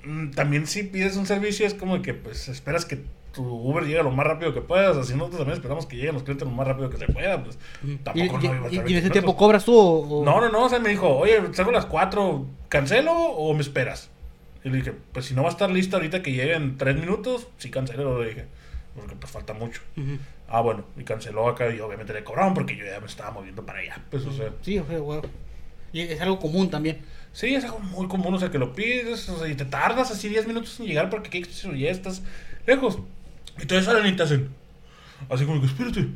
mm, 0.05 0.31
también 0.31 0.65
si 0.67 0.83
pides 0.83 1.15
un 1.15 1.25
servicio 1.25 1.65
es 1.67 1.73
como 1.73 2.01
que 2.01 2.13
pues 2.13 2.47
esperas 2.49 2.85
que 2.85 2.99
tu 3.33 3.43
Uber 3.43 3.83
llegue 3.85 4.03
lo 4.03 4.11
más 4.11 4.27
rápido 4.27 4.53
que 4.53 4.61
puedas, 4.61 4.95
así 4.97 5.13
nosotros 5.13 5.37
también 5.39 5.55
esperamos 5.57 5.85
que 5.87 5.95
lleguen 5.95 6.13
los 6.13 6.23
clientes 6.23 6.47
lo 6.47 6.53
más 6.53 6.67
rápido 6.67 6.89
que 6.89 6.97
se 6.97 7.07
pueda, 7.07 7.43
pues 7.43 7.57
tampoco 8.03 8.39
y- 8.41 8.47
no 8.47 8.55
iba 8.55 8.67
a 8.67 8.71
y- 8.71 8.75
en 8.75 8.81
ese 8.85 8.91
20 8.93 9.09
tiempo 9.09 9.35
cobras 9.35 9.65
tú 9.65 9.75
o... 9.75 10.19
o- 10.21 10.25
No, 10.25 10.39
no, 10.41 10.49
no, 10.49 10.65
o 10.65 10.69
sea, 10.69 10.79
me 10.79 10.89
dijo, 10.89 11.07
oye, 11.17 11.39
salgo 11.53 11.71
a 11.71 11.73
las 11.75 11.85
4, 11.87 12.45
¿cancelo 12.69 13.11
o 13.13 13.53
me 13.55 13.61
esperas? 13.61 14.09
Y 14.63 14.69
le 14.69 14.77
dije, 14.77 14.93
pues 15.11 15.25
si 15.25 15.33
no 15.33 15.43
va 15.43 15.49
a 15.49 15.51
estar 15.51 15.69
listo 15.69 15.97
ahorita 15.97 16.21
que 16.23 16.31
lleguen 16.31 16.77
3 16.77 16.95
minutos, 16.95 17.47
sí 17.57 17.69
cancelo, 17.69 18.21
le 18.21 18.29
dije, 18.29 18.45
porque 18.95 19.15
pues 19.15 19.31
falta 19.31 19.53
mucho. 19.53 19.81
Ah, 20.47 20.61
bueno, 20.61 20.85
y 20.97 21.03
canceló 21.03 21.49
acá 21.49 21.73
y 21.73 21.79
obviamente 21.79 22.13
le 22.13 22.23
cobraron 22.23 22.53
porque 22.53 22.75
yo 22.77 22.85
ya 22.85 22.99
me 22.99 23.07
estaba 23.07 23.31
moviendo 23.31 23.65
para 23.65 23.79
allá, 23.79 23.97
pues, 24.09 24.25
o 24.25 24.31
sea, 24.31 24.51
Sí, 24.61 24.77
o 24.79 24.85
sea, 24.85 24.99
güey. 24.99 25.21
Y 25.91 26.01
es 26.01 26.21
algo 26.21 26.39
común 26.39 26.69
también. 26.69 26.99
sí, 27.33 27.53
es 27.55 27.63
algo 27.65 27.79
muy 27.79 28.07
común, 28.07 28.33
o 28.33 28.39
sea, 28.39 28.51
que 28.51 28.57
lo 28.57 28.73
pides, 28.73 29.27
o 29.29 29.37
sea, 29.37 29.47
y 29.47 29.55
te 29.55 29.65
tardas 29.65 30.11
así 30.11 30.29
10 30.29 30.47
minutos 30.47 30.79
en 30.79 30.85
llegar 30.87 31.09
porque 31.09 31.41
ya 31.41 31.89
estás 31.89 32.21
lejos. 32.65 32.99
Y 33.61 33.65
todavía 33.65 33.91
salen 33.91 34.13
y 34.13 34.15
te 34.15 34.23
hacen, 34.23 34.49
así 35.29 35.45
como 35.45 35.59
que, 35.61 35.67
espérate, 35.67 36.07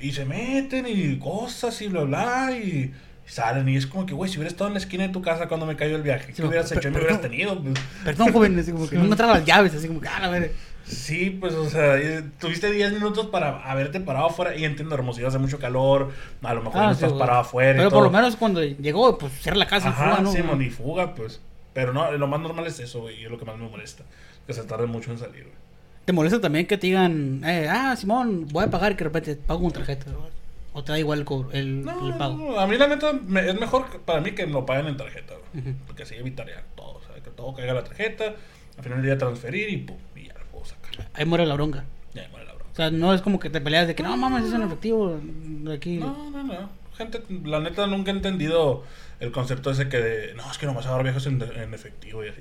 y 0.00 0.12
se 0.12 0.24
meten 0.24 0.86
y 0.86 1.18
cosas 1.18 1.80
y 1.80 1.88
bla, 1.88 2.02
bla, 2.02 2.52
y... 2.52 2.92
y 3.26 3.30
Salen 3.30 3.68
y 3.68 3.76
es 3.76 3.86
como 3.86 4.04
que, 4.06 4.14
güey, 4.14 4.30
si 4.30 4.36
hubieras 4.38 4.52
estado 4.52 4.68
en 4.68 4.74
la 4.74 4.80
esquina 4.80 5.04
de 5.06 5.12
tu 5.12 5.22
casa 5.22 5.48
cuando 5.48 5.66
me 5.66 5.76
cayó 5.76 5.96
el 5.96 6.02
viaje, 6.02 6.26
¿qué 6.28 6.34
Sí, 6.34 6.42
hubieras 6.42 6.70
hecho? 6.72 6.90
Me 6.90 6.98
hubieras 6.98 7.20
tenido. 7.20 7.60
Pues, 7.62 7.74
Perdón, 8.04 8.32
joven, 8.32 8.58
así 8.58 8.72
como 8.72 8.88
que 8.88 8.96
no 8.96 9.04
me 9.04 9.16
traen 9.16 9.32
las 9.32 9.44
llaves, 9.44 9.74
así 9.74 9.88
como 9.88 10.00
que, 10.00 10.08
ah, 10.08 10.24
a 10.24 10.28
ver. 10.28 10.52
Sí, 10.86 11.30
pues, 11.40 11.54
o 11.54 11.68
sea, 11.70 11.96
eh, 11.96 12.22
tuviste 12.38 12.70
10 12.70 12.92
minutos 12.92 13.28
para 13.28 13.62
haberte 13.62 14.00
parado 14.00 14.26
afuera. 14.26 14.54
Y 14.54 14.66
entiendo, 14.66 14.94
Hermosillo 14.94 15.28
hace 15.28 15.38
mucho 15.38 15.58
calor. 15.58 16.12
A 16.42 16.52
lo 16.52 16.60
mejor 16.62 16.78
Ah, 16.82 16.84
no 16.88 16.90
sí, 16.90 16.96
estás 16.96 17.10
güey. 17.12 17.20
parado 17.20 17.40
afuera. 17.40 17.70
y 17.72 17.76
Pero 17.78 17.88
todo. 17.88 18.00
por 18.00 18.12
lo 18.12 18.18
menos 18.18 18.36
cuando 18.36 18.62
llegó, 18.62 19.16
pues 19.16 19.32
cierra 19.40 19.56
la 19.56 19.66
casa 19.66 19.88
y 19.88 19.90
Ajá, 19.92 20.10
fuga, 20.10 20.20
¿no? 20.22 20.32
Simón, 20.32 20.60
y 20.62 20.68
fuga, 20.68 21.14
pues. 21.14 21.40
Pero 21.72 21.94
no, 21.94 22.12
lo 22.12 22.26
más 22.26 22.38
normal 22.40 22.66
es 22.66 22.78
eso, 22.80 23.00
güey. 23.00 23.18
Y 23.18 23.24
es 23.24 23.30
lo 23.30 23.38
que 23.38 23.46
más 23.46 23.56
me 23.56 23.66
molesta. 23.66 24.04
Que 24.46 24.52
se 24.52 24.62
tarde 24.64 24.84
mucho 24.86 25.10
en 25.10 25.16
salir, 25.18 25.44
güey. 25.44 25.54
¿Te 26.04 26.12
molesta 26.12 26.38
también 26.38 26.66
que 26.66 26.76
te 26.76 26.86
digan, 26.88 27.40
eh, 27.46 27.66
ah, 27.70 27.96
Simón, 27.96 28.46
voy 28.52 28.64
a 28.64 28.70
pagar 28.70 28.92
y 28.92 28.94
que 28.96 29.04
de 29.04 29.08
repente 29.08 29.36
pago 29.36 29.62
con 29.62 29.72
tarjeta? 29.72 30.04
¿O 30.74 30.84
te 30.84 30.92
da 30.92 30.98
igual 30.98 31.20
el, 31.20 31.24
cobro- 31.24 31.50
el, 31.52 31.84
No, 31.84 32.06
el 32.08 32.14
pago? 32.18 32.36
no, 32.36 32.58
a 32.60 32.66
mí 32.66 32.76
la 32.76 32.88
neta 32.88 33.12
me- 33.12 33.48
es 33.48 33.58
mejor 33.58 34.00
para 34.04 34.20
mí 34.20 34.32
que 34.32 34.44
me 34.46 34.52
lo 34.52 34.66
paguen 34.66 34.88
en 34.88 34.96
tarjeta. 34.98 35.34
Porque 35.86 36.02
así 36.02 36.14
evitaría 36.16 36.62
todo. 36.76 36.96
O 36.96 37.00
sea, 37.02 37.14
que 37.22 37.30
todo 37.30 37.54
caiga 37.54 37.72
a 37.72 37.76
la 37.76 37.84
tarjeta. 37.84 38.34
Al 38.76 38.82
final 38.82 38.98
del 38.98 39.06
día 39.06 39.16
transferir 39.18 39.70
y 39.70 39.76
pum, 39.78 39.96
y 40.16 40.26
ya 40.26 40.34
lo 40.34 40.44
puedo 40.46 40.64
sacar. 40.64 41.08
Ahí 41.14 41.24
muere 41.24 41.46
la 41.46 41.54
bronca. 41.54 41.84
Ya, 42.12 42.28
muere 42.30 42.44
la 42.46 42.52
broma. 42.54 42.70
O 42.72 42.74
sea, 42.76 42.90
no 42.90 43.14
es 43.14 43.22
como 43.22 43.38
que 43.38 43.50
te 43.50 43.60
peleas 43.60 43.86
de 43.86 43.94
que, 43.94 44.02
no, 44.02 44.16
mames, 44.16 44.46
es 44.46 44.52
en 44.52 44.62
efectivo. 44.62 45.16
de 45.22 45.74
Aquí. 45.74 45.98
No, 45.98 46.28
no, 46.30 46.42
no. 46.42 46.70
Gente, 46.96 47.22
la 47.44 47.60
neta 47.60 47.86
nunca 47.86 48.10
he 48.10 48.14
entendido 48.14 48.82
el 49.20 49.30
concepto 49.32 49.70
ese 49.70 49.88
que 49.88 49.98
de, 49.98 50.34
no, 50.34 50.50
es 50.50 50.58
que 50.58 50.66
nomás 50.66 50.86
agarro 50.86 51.02
viejos 51.04 51.26
en, 51.26 51.40
en 51.40 51.72
efectivo 51.74 52.24
y 52.24 52.28
así. 52.28 52.40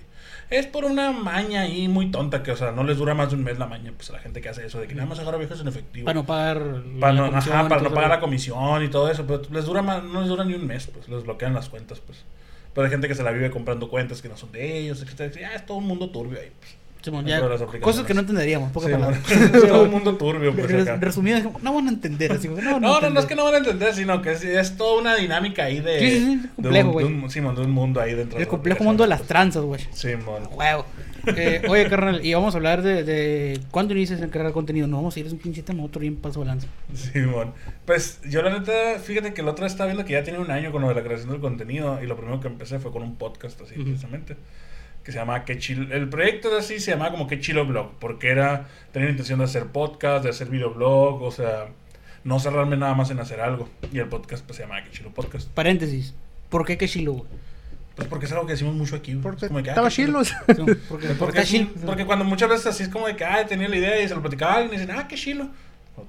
Es 0.53 0.67
por 0.67 0.85
una 0.85 1.11
maña 1.11 1.61
ahí 1.61 1.87
muy 1.87 2.11
tonta 2.11 2.43
que, 2.43 2.51
o 2.51 2.55
sea, 2.55 2.71
no 2.71 2.83
les 2.83 2.99
dura 2.99 3.15
más 3.15 3.31
de 3.31 3.37
un 3.37 3.43
mes 3.43 3.57
la 3.57 3.65
maña, 3.65 3.91
pues 3.97 4.11
a 4.11 4.13
la 4.13 4.19
gente 4.19 4.39
que 4.39 4.49
hace 4.49 4.63
eso 4.63 4.79
de 4.79 4.87
que 4.87 4.93
nada 4.93 5.09
más 5.09 5.17
agarro 5.17 5.39
viejos 5.39 5.59
en 5.59 5.67
efectivo. 5.67 6.05
Para 6.05 6.13
no 6.13 6.27
pagar. 6.27 6.83
Para 6.99 7.13
no, 7.13 7.25
ajá, 7.25 7.67
para 7.67 7.89
pagar 7.89 8.09
la 8.11 8.19
comisión 8.19 8.83
y 8.83 8.87
todo 8.87 9.09
eso, 9.09 9.25
pero 9.25 9.41
les 9.49 9.65
dura 9.65 9.81
más, 9.81 10.03
no 10.03 10.19
les 10.19 10.29
dura 10.29 10.45
ni 10.45 10.53
un 10.53 10.67
mes, 10.67 10.85
pues 10.93 11.09
les 11.09 11.23
bloquean 11.23 11.55
las 11.55 11.69
cuentas, 11.69 12.01
pues. 12.01 12.23
Pero 12.71 12.85
hay 12.85 12.91
gente 12.91 13.07
que 13.07 13.15
se 13.15 13.23
la 13.23 13.31
vive 13.31 13.49
comprando 13.49 13.89
cuentas 13.89 14.21
que 14.21 14.29
no 14.29 14.37
son 14.37 14.51
de 14.51 14.77
ellos, 14.77 15.01
etcétera. 15.01 15.31
Ya 15.41 15.55
es 15.55 15.65
todo 15.65 15.77
un 15.77 15.87
mundo 15.87 16.11
turbio 16.11 16.39
ahí, 16.39 16.51
pues. 16.59 16.75
Simón, 17.03 17.25
ya, 17.25 17.41
cosas 17.81 18.05
que 18.05 18.13
no 18.13 18.21
entenderíamos. 18.21 18.71
pocas 18.71 18.89
palabras. 18.89 19.19
todo 19.67 19.83
un 19.83 19.91
mundo 19.91 20.15
turbio, 20.15 20.55
pues. 20.55 20.71
Res- 20.71 20.83
acá. 20.87 20.95
Resumidas, 21.01 21.43
no 21.61 21.73
van 21.73 21.87
a 21.87 21.89
entender. 21.89 22.31
Así 22.31 22.47
no, 22.47 22.79
No, 22.79 23.01
no, 23.01 23.19
es 23.19 23.25
que 23.25 23.35
no 23.35 23.43
van 23.43 23.55
a 23.55 23.57
entender, 23.57 23.93
sino 23.93 24.21
que 24.21 24.31
es, 24.31 24.43
es 24.45 24.77
toda 24.77 25.01
una 25.01 25.15
dinámica 25.17 25.65
ahí 25.65 25.81
de. 25.81 25.99
Sí, 25.99 26.09
sí, 26.11 26.39
sí, 26.41 26.49
complejo, 26.55 26.87
un- 26.91 27.19
güey. 27.19 27.29
Simón, 27.29 27.55
de 27.55 27.61
un 27.61 27.71
mundo 27.71 27.99
ahí 27.99 28.13
dentro 28.13 28.37
El 28.39 28.45
de 28.45 28.49
complejo 28.49 28.85
mundo 28.85 29.03
de 29.03 29.09
las 29.09 29.23
tranzas, 29.23 29.63
güey. 29.63 29.81
Simón. 29.91 30.43
Huevo. 30.53 30.85
Eh, 31.25 31.61
oye, 31.69 31.87
carnal, 31.89 32.25
y 32.25 32.33
vamos 32.33 32.53
a 32.53 32.57
hablar 32.57 32.81
de, 32.81 33.03
de 33.03 33.59
cuándo 33.71 33.93
inicias 33.93 34.21
en 34.21 34.29
crear 34.29 34.51
contenido. 34.53 34.87
No 34.87 34.97
vamos 34.97 35.15
a 35.15 35.19
ir, 35.19 35.25
es 35.27 35.33
un 35.33 35.39
pinche 35.39 35.61
tema, 35.61 35.83
otro 35.83 35.99
bien 36.01 36.15
paso 36.17 36.43
lanza. 36.45 36.67
Simón. 36.93 37.53
Pues 37.85 38.19
yo 38.29 38.41
la 38.41 38.49
neta, 38.57 38.71
fíjate 39.03 39.33
que 39.33 39.41
el 39.41 39.47
otro 39.49 39.65
estaba 39.65 39.87
viendo 39.87 40.05
que 40.05 40.13
ya 40.13 40.23
tiene 40.23 40.39
un 40.39 40.51
año 40.51 40.71
con 40.71 40.81
lo 40.81 40.87
de 40.89 40.95
la 40.95 41.03
creación 41.03 41.31
del 41.31 41.39
contenido 41.41 42.01
y 42.01 42.07
lo 42.07 42.15
primero 42.15 42.39
que 42.39 42.47
empecé 42.47 42.79
fue 42.79 42.91
con 42.91 43.03
un 43.03 43.15
podcast 43.17 43.59
así 43.61 43.75
Ujú. 43.75 43.83
precisamente. 43.83 44.35
Que 45.03 45.11
se 45.11 45.17
llamaba 45.17 45.43
Que 45.45 45.57
Chilo. 45.57 45.93
El 45.93 46.07
proyecto 46.09 46.49
de 46.49 46.59
así 46.59 46.79
se 46.79 46.91
llamaba 46.91 47.11
como 47.11 47.27
Que 47.27 47.39
Chilo 47.39 47.65
Blog. 47.65 47.91
Porque 47.99 48.29
era. 48.29 48.67
Tenía 48.91 49.07
la 49.07 49.11
intención 49.11 49.39
de 49.39 49.45
hacer 49.45 49.67
podcast, 49.67 50.23
de 50.23 50.29
hacer 50.29 50.47
videoblog. 50.49 51.21
O 51.21 51.31
sea, 51.31 51.67
no 52.23 52.39
cerrarme 52.39 52.77
nada 52.77 52.93
más 52.93 53.11
en 53.11 53.19
hacer 53.19 53.41
algo. 53.41 53.69
Y 53.91 53.99
el 53.99 54.07
podcast 54.07 54.45
pues 54.45 54.57
se 54.57 54.63
llamaba 54.63 54.83
Que 54.83 54.91
Chilo 54.91 55.09
Podcast. 55.11 55.49
Paréntesis. 55.49 56.13
¿Por 56.49 56.65
qué 56.65 56.77
que 56.77 56.87
chilo, 56.87 57.13
güey? 57.13 57.25
Pues 57.95 58.07
porque 58.07 58.25
es 58.25 58.31
algo 58.31 58.45
que 58.45 58.53
decimos 58.53 58.73
mucho 58.73 58.95
aquí. 58.95 59.15
Porque 59.15 59.47
como 59.47 59.59
de 59.59 59.63
que, 59.63 59.69
estaba 59.69 59.89
chilo. 59.89 60.23
Sí, 60.23 60.33
Porque, 61.85 62.05
cuando 62.05 62.25
muchas 62.25 62.49
veces 62.49 62.67
así 62.67 62.83
es 62.83 62.89
como 62.89 63.07
de 63.07 63.15
que, 63.15 63.23
ah, 63.23 63.45
tenía 63.45 63.69
la 63.69 63.75
idea 63.75 64.01
y 64.01 64.07
se 64.07 64.15
lo 64.15 64.21
platicaba 64.21 64.55
alguien 64.55 64.73
y 64.73 64.81
dicen, 64.81 64.95
ah, 64.97 65.07
qué 65.07 65.15
chilo. 65.15 65.49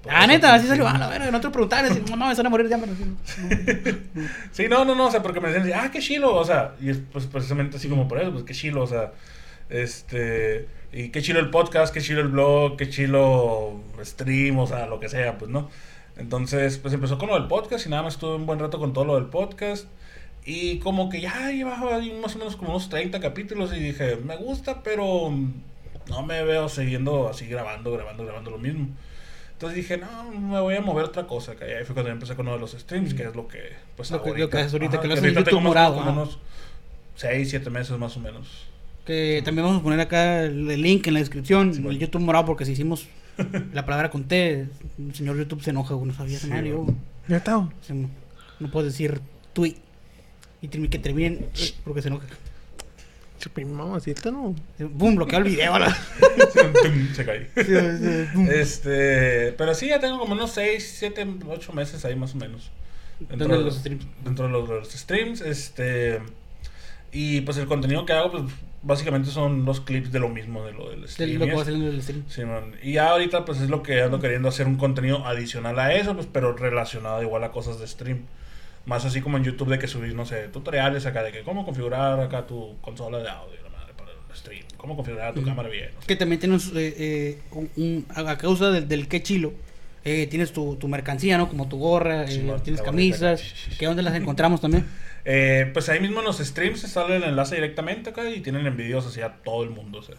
Ah, 0.09 0.26
neta, 0.26 0.55
así 0.55 0.66
salió. 0.66 0.87
Ah, 0.87 0.99
la 0.99 1.09
verga, 1.09 1.30
no 1.30 1.41
te 1.41 1.51
preguntaban. 1.51 1.87
decían, 1.87 2.05
No 2.09 2.16
mames, 2.16 2.37
van 2.37 2.47
a 2.47 2.51
morir 2.51 2.68
ya, 2.68 2.78
pero 2.78 2.95
sí, 2.95 3.05
no. 3.05 4.28
Sí, 4.53 4.68
no, 4.68 4.85
no, 4.85 4.95
no, 4.95 5.07
o 5.07 5.11
sea, 5.11 5.22
porque 5.22 5.41
me 5.41 5.51
decían, 5.51 5.78
ah, 5.78 5.91
qué 5.91 6.01
chilo, 6.01 6.35
o 6.35 6.45
sea, 6.45 6.74
y 6.80 6.91
es 6.91 7.01
pues 7.12 7.26
precisamente 7.26 7.76
así 7.76 7.89
como 7.89 8.09
por 8.09 8.20
eso, 8.20 8.32
pues 8.32 8.45
qué 8.45 8.55
chilo, 8.55 8.82
o 8.82 8.87
sea, 8.87 9.12
este, 9.68 10.68
y 10.93 11.11
qué 11.11 11.22
chilo 11.22 11.41
el 11.41 11.51
podcast, 11.51 11.93
qué 11.93 12.01
chilo 12.01 12.20
el 12.20 12.28
blog, 12.28 12.76
qué 12.76 12.89
chilo 12.89 13.80
stream, 14.03 14.59
o 14.59 14.66
sea, 14.66 14.87
lo 14.87 15.01
que 15.01 15.09
sea, 15.09 15.39
pues, 15.39 15.51
¿no? 15.51 15.68
Entonces, 16.16 16.78
pues 16.78 16.95
empezó 16.95 17.18
con 17.18 17.28
lo 17.28 17.35
del 17.35 17.49
podcast 17.49 17.87
y 17.87 17.91
nada 17.91 18.03
más 18.03 18.14
estuve 18.14 18.37
un 18.37 18.47
buen 18.47 18.59
rato 18.59 18.78
con 18.78 18.93
todo 18.93 19.05
lo 19.05 19.14
del 19.16 19.26
podcast. 19.26 19.87
Y 20.47 20.78
como 20.78 21.09
que 21.09 21.20
ya 21.20 21.51
llevaba 21.51 21.99
más 22.20 22.37
o 22.37 22.39
menos 22.39 22.57
como 22.57 22.70
unos 22.70 22.89
30 22.91 23.18
capítulos 23.20 23.72
y 23.74 23.80
dije, 23.80 24.16
me 24.16 24.37
gusta, 24.37 24.82
pero 24.82 25.30
no 26.09 26.22
me 26.22 26.45
veo 26.45 26.68
siguiendo 26.68 27.28
así 27.28 27.47
grabando, 27.47 27.91
grabando, 27.93 28.24
grabando 28.24 28.51
lo 28.51 28.59
mismo. 28.59 28.89
Entonces 29.66 29.76
dije, 29.88 29.96
no, 29.96 30.30
me 30.30 30.60
voy 30.60 30.74
a 30.74 30.80
mover 30.82 31.04
a 31.06 31.08
otra 31.08 31.26
cosa. 31.26 31.56
Que 31.56 31.64
ahí 31.64 31.84
fue 31.84 31.94
cuando 31.94 32.12
empecé 32.12 32.34
con 32.36 32.46
uno 32.46 32.54
de 32.56 32.60
los 32.60 32.72
streams, 32.72 33.14
que 33.14 33.22
es 33.24 33.34
lo 33.34 33.48
que, 33.48 33.60
pues, 33.96 34.10
Lo 34.10 34.22
que- 34.22 34.28
ahorita- 34.30 34.44
lo 34.44 34.50
que 34.50 34.58
haces 34.58 34.72
ahorita, 34.74 35.00
que 35.00 35.08
lo 35.08 35.14
que 35.14 35.20
haces 35.20 35.34
YouTube 35.34 35.60
morado, 35.62 35.94
como 35.94 36.10
ajá. 36.10 36.12
unos 36.22 36.38
6, 37.16 37.48
7 37.50 37.70
meses 37.70 37.98
más 37.98 38.16
o 38.16 38.20
menos. 38.20 38.66
Que 39.06 39.42
también 39.44 39.64
vamos 39.66 39.80
a 39.80 39.82
poner 39.82 40.00
acá 40.00 40.42
el 40.44 40.66
link 40.82 41.06
en 41.06 41.14
la 41.14 41.20
descripción, 41.20 41.72
Sí, 41.72 41.78
el 41.78 41.84
bueno. 41.84 41.98
YouTube 41.98 42.20
morado, 42.22 42.44
porque 42.46 42.64
si 42.64 42.72
hicimos 42.72 43.06
la 43.72 43.84
palabra 43.84 44.10
con 44.10 44.24
T, 44.24 44.66
el 44.98 45.14
señor 45.14 45.36
YouTube 45.38 45.62
se 45.62 45.70
enoja, 45.70 45.94
no 45.94 46.12
sabía 46.14 46.38
Sí, 46.38 46.48
güey. 46.48 46.94
Ya 47.28 47.38
está. 47.38 47.52
No, 48.60 48.70
puedes 48.70 48.92
decir 48.92 49.20
tweet 49.54 49.76
y 50.62 50.68
que 50.68 50.98
terminen 50.98 51.46
porque 51.84 52.02
se 52.02 52.08
enoja. 52.08 52.26
Mamacita, 53.64 54.30
no. 54.30 54.55
Boom, 54.78 55.16
bloquea 55.16 55.38
el 55.38 55.45
video. 55.45 55.72
Se 57.14 57.24
cae. 57.24 57.49
Este, 58.53 59.53
pero 59.53 59.74
sí, 59.74 59.88
ya 59.88 60.01
tengo 60.01 60.18
como 60.18 60.34
unos 60.34 60.51
6, 60.53 60.95
7, 60.99 61.26
8 61.49 61.72
meses 61.72 62.05
ahí 62.05 62.16
más 62.16 62.34
o 62.34 62.38
menos. 62.38 62.70
Dentro 63.20 63.59
de 63.59 63.64
los 63.64 63.76
streams. 63.76 64.07
Dentro 64.24 64.47
de 64.47 64.53
los, 64.53 64.88
streams, 64.90 65.40
este. 65.40 66.20
Y 67.12 67.42
pues 67.42 67.57
el 67.59 67.66
contenido 67.66 68.05
que 68.07 68.12
hago, 68.12 68.32
pues 68.32 68.42
básicamente 68.82 69.30
son 69.30 69.64
los 69.64 69.80
clips 69.80 70.11
de 70.12 70.18
lo 70.18 70.28
mismo, 70.28 70.64
de 70.64 70.72
lo 70.72 70.90
del 70.90 71.03
De 71.03 71.09
stream. 71.09 71.38
lo 71.38 71.45
y 71.45 71.49
que 71.49 71.55
va 71.55 71.61
a 71.61 71.62
eso. 71.62 71.70
salir 71.72 71.88
en 71.88 71.95
el 71.95 72.03
stream. 72.03 72.24
Sí, 72.28 72.45
man. 72.45 72.74
Y 72.82 72.92
ya 72.95 73.11
ahorita 73.11 73.45
pues 73.45 73.61
es 73.61 73.70
lo 73.70 73.82
que 73.82 74.03
ando 74.03 74.20
queriendo 74.20 74.49
hacer 74.49 74.66
un 74.66 74.76
contenido 74.76 75.24
adicional 75.26 75.78
a 75.78 75.95
eso, 75.95 76.14
pues 76.14 76.26
pero 76.30 76.53
relacionado 76.55 77.22
igual 77.22 77.45
a 77.45 77.51
cosas 77.53 77.78
de 77.78 77.86
stream. 77.86 78.22
Más 78.87 79.05
así 79.05 79.20
como 79.22 79.39
en 79.39 79.45
YouTube 79.45 79.68
de 79.70 79.78
que 79.78 79.87
subís, 79.89 80.14
no 80.14 80.26
sé, 80.26 80.49
tutoriales 80.49 81.07
acá 81.07 81.22
de 81.22 81.32
que 81.32 81.43
cómo 81.43 81.64
configurar 81.64 82.20
acá 82.20 82.47
tu 82.47 82.76
consola 82.82 83.18
de 83.18 83.28
audio, 83.30 83.57
la 83.62 83.70
madre, 83.70 83.95
para 83.97 84.11
el 84.11 84.37
stream. 84.37 84.64
Cómo 84.76 84.95
configurar 84.97 85.32
tu 85.35 85.43
cámara 85.43 85.68
bien. 85.70 85.91
no 85.95 86.01
sé. 86.03 86.07
Que 86.07 86.16
también 86.16 86.39
tienes, 86.41 86.68
eh, 86.74 86.95
eh, 86.99 87.39
un, 87.53 87.70
un- 87.76 88.07
a 88.14 88.37
causa 88.37 88.70
del, 88.70 88.87
del 88.87 89.09
que 89.09 89.22
chilo, 89.22 89.55
eh, 90.05 90.26
tienes 90.26 90.53
tu, 90.53 90.76
tu 90.76 90.87
mercancía, 90.87 91.39
¿no? 91.39 91.49
Como 91.49 91.66
tu 91.66 91.78
gorra, 91.78 92.26
Sí, 92.26 92.41
eh, 92.47 92.55
tienes 92.62 92.82
camisas, 92.82 93.43
que 93.78 93.87
dónde 93.87 94.03
las 94.03 94.14
encontramos 94.14 94.61
también. 94.61 94.87
Eh, 95.26 95.70
pues 95.72 95.89
ahí 95.89 96.01
mismo 96.01 96.18
en 96.18 96.26
los 96.26 96.37
streams 96.37 96.80
se 96.80 96.87
sale 96.87 97.16
el 97.16 97.22
enlace 97.22 97.55
directamente 97.55 98.11
acá 98.11 98.28
y 98.28 98.41
tienen 98.43 98.66
envíos 98.66 99.07
hacia 99.07 99.30
todo 99.43 99.64
el 99.64 99.70
mundo, 99.70 100.01
o 100.01 100.03
sea, 100.03 100.16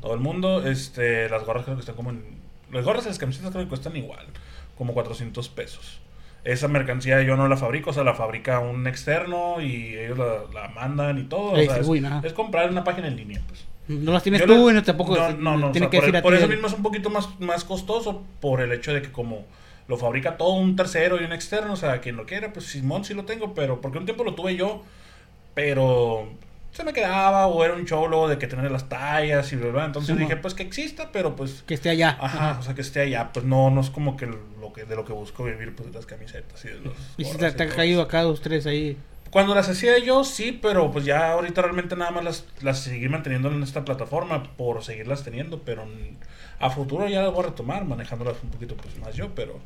todo 0.00 0.14
el 0.14 0.20
mundo. 0.20 0.66
Este, 0.66 1.28
las 1.28 1.44
gorras 1.44 1.64
creo 1.64 1.76
que 1.76 1.80
están 1.80 1.94
como 1.96 2.08
en. 2.08 2.24
Las 2.72 2.82
gorras 2.82 3.04
y 3.04 3.08
las 3.08 3.18
camisetas 3.18 3.50
creo 3.50 3.64
que 3.64 3.68
cuestan 3.68 3.94
igual, 3.94 4.24
como 4.74 4.94
400 4.94 5.50
pesos. 5.50 6.00
Esa 6.48 6.66
mercancía 6.66 7.20
yo 7.22 7.36
no 7.36 7.46
la 7.46 7.58
fabrico, 7.58 7.90
o 7.90 7.92
sea, 7.92 8.04
la 8.04 8.14
fabrica 8.14 8.58
un 8.60 8.86
externo 8.86 9.60
y 9.60 9.94
ellos 9.96 10.16
la, 10.16 10.44
la 10.54 10.68
mandan 10.68 11.18
y 11.18 11.24
todo. 11.24 11.54
La 11.54 11.62
o 11.62 11.84
sea, 11.84 12.20
es, 12.22 12.32
comprar 12.32 12.70
una 12.70 12.84
página 12.84 13.08
en 13.08 13.16
línea, 13.16 13.40
pues. 13.46 13.66
No 13.88 14.12
las 14.12 14.22
tienes 14.22 14.40
Yo 14.40 14.46
tú 14.46 14.70
y 14.70 14.72
no 14.72 14.82
tampoco 14.82 15.14
No, 15.16 15.32
no, 15.32 15.56
no, 15.58 15.68
o 15.68 15.72
tiene 15.72 15.86
sea, 15.86 15.90
que 15.90 15.98
por, 15.98 16.04
decir 16.04 16.14
el- 16.14 16.20
a 16.20 16.22
por 16.22 16.34
eso 16.34 16.48
mismo 16.48 16.66
es 16.66 16.72
un 16.72 16.82
poquito 16.82 17.10
más, 17.10 17.38
más 17.38 17.64
costoso, 17.64 18.22
por 18.40 18.62
el 18.62 18.72
hecho 18.72 18.94
de 18.94 19.02
que 19.02 19.12
como 19.12 19.44
lo 19.88 19.98
fabrica 19.98 20.38
todo 20.38 20.54
un 20.54 20.74
tercero 20.74 21.20
y 21.20 21.24
un 21.24 21.32
externo, 21.32 21.74
o 21.74 21.76
sea, 21.76 22.00
quien 22.00 22.16
lo 22.16 22.24
quiera, 22.24 22.52
pues 22.52 22.64
Simón 22.66 23.04
sí 23.04 23.12
lo 23.12 23.24
tengo, 23.24 23.52
pero 23.54 23.80
porque 23.82 23.98
un 23.98 24.04
tiempo 24.06 24.24
lo 24.24 24.34
tuve 24.34 24.56
yo, 24.56 24.82
pero 25.54 26.28
se 26.72 26.84
me 26.84 26.92
quedaba 26.92 27.46
o 27.46 27.64
era 27.64 27.74
un 27.74 27.84
show 27.84 28.06
luego 28.08 28.28
de 28.28 28.38
que 28.38 28.46
tener 28.46 28.70
las 28.70 28.88
tallas 28.88 29.52
y 29.52 29.56
bla, 29.56 29.70
bla, 29.70 29.84
entonces 29.86 30.16
dije, 30.16 30.36
pues 30.36 30.54
que 30.54 30.62
exista, 30.62 31.10
pero 31.12 31.34
pues... 31.34 31.62
que 31.66 31.74
esté 31.74 31.90
allá. 31.90 32.16
Ajá, 32.20 32.56
o 32.60 32.62
sea, 32.62 32.74
que 32.74 32.82
esté 32.82 33.00
allá, 33.00 33.30
pues 33.32 33.44
no, 33.44 33.70
no 33.70 33.80
es 33.80 33.90
como 33.90 34.16
que 34.16 34.26
lo 34.26 34.72
que 34.72 34.84
de 34.84 34.94
lo 34.94 35.04
que 35.04 35.12
busco 35.12 35.44
vivir, 35.44 35.74
pues 35.74 35.88
de 35.88 35.94
las 35.94 36.06
camisetas 36.06 36.64
y 36.64 36.68
de 36.68 36.80
los... 36.80 36.94
Y 37.16 37.24
si 37.24 37.36
te, 37.36 37.50
te 37.52 37.62
ha 37.62 37.66
todo 37.66 37.76
caído 37.76 38.02
acá 38.02 38.22
dos, 38.22 38.40
tres 38.40 38.66
ahí. 38.66 38.96
Cuando 39.30 39.54
las 39.54 39.68
hacía 39.68 39.98
yo, 39.98 40.24
sí, 40.24 40.58
pero 40.60 40.90
pues 40.90 41.04
ya 41.04 41.32
ahorita 41.32 41.60
realmente 41.60 41.96
nada 41.96 42.10
más 42.10 42.24
las, 42.24 42.44
las 42.62 42.80
seguí 42.80 43.08
manteniendo 43.08 43.50
en 43.50 43.62
esta 43.62 43.84
plataforma 43.84 44.42
por 44.56 44.82
seguirlas 44.82 45.22
teniendo, 45.22 45.60
pero 45.62 45.86
a 46.60 46.70
futuro 46.70 47.06
ya 47.08 47.22
las 47.22 47.32
voy 47.32 47.44
a 47.44 47.48
retomar, 47.48 47.84
manejándolas 47.84 48.36
un 48.42 48.50
poquito 48.50 48.74
pues 48.76 48.96
más 48.98 49.14
yo, 49.14 49.34
pero 49.34 49.60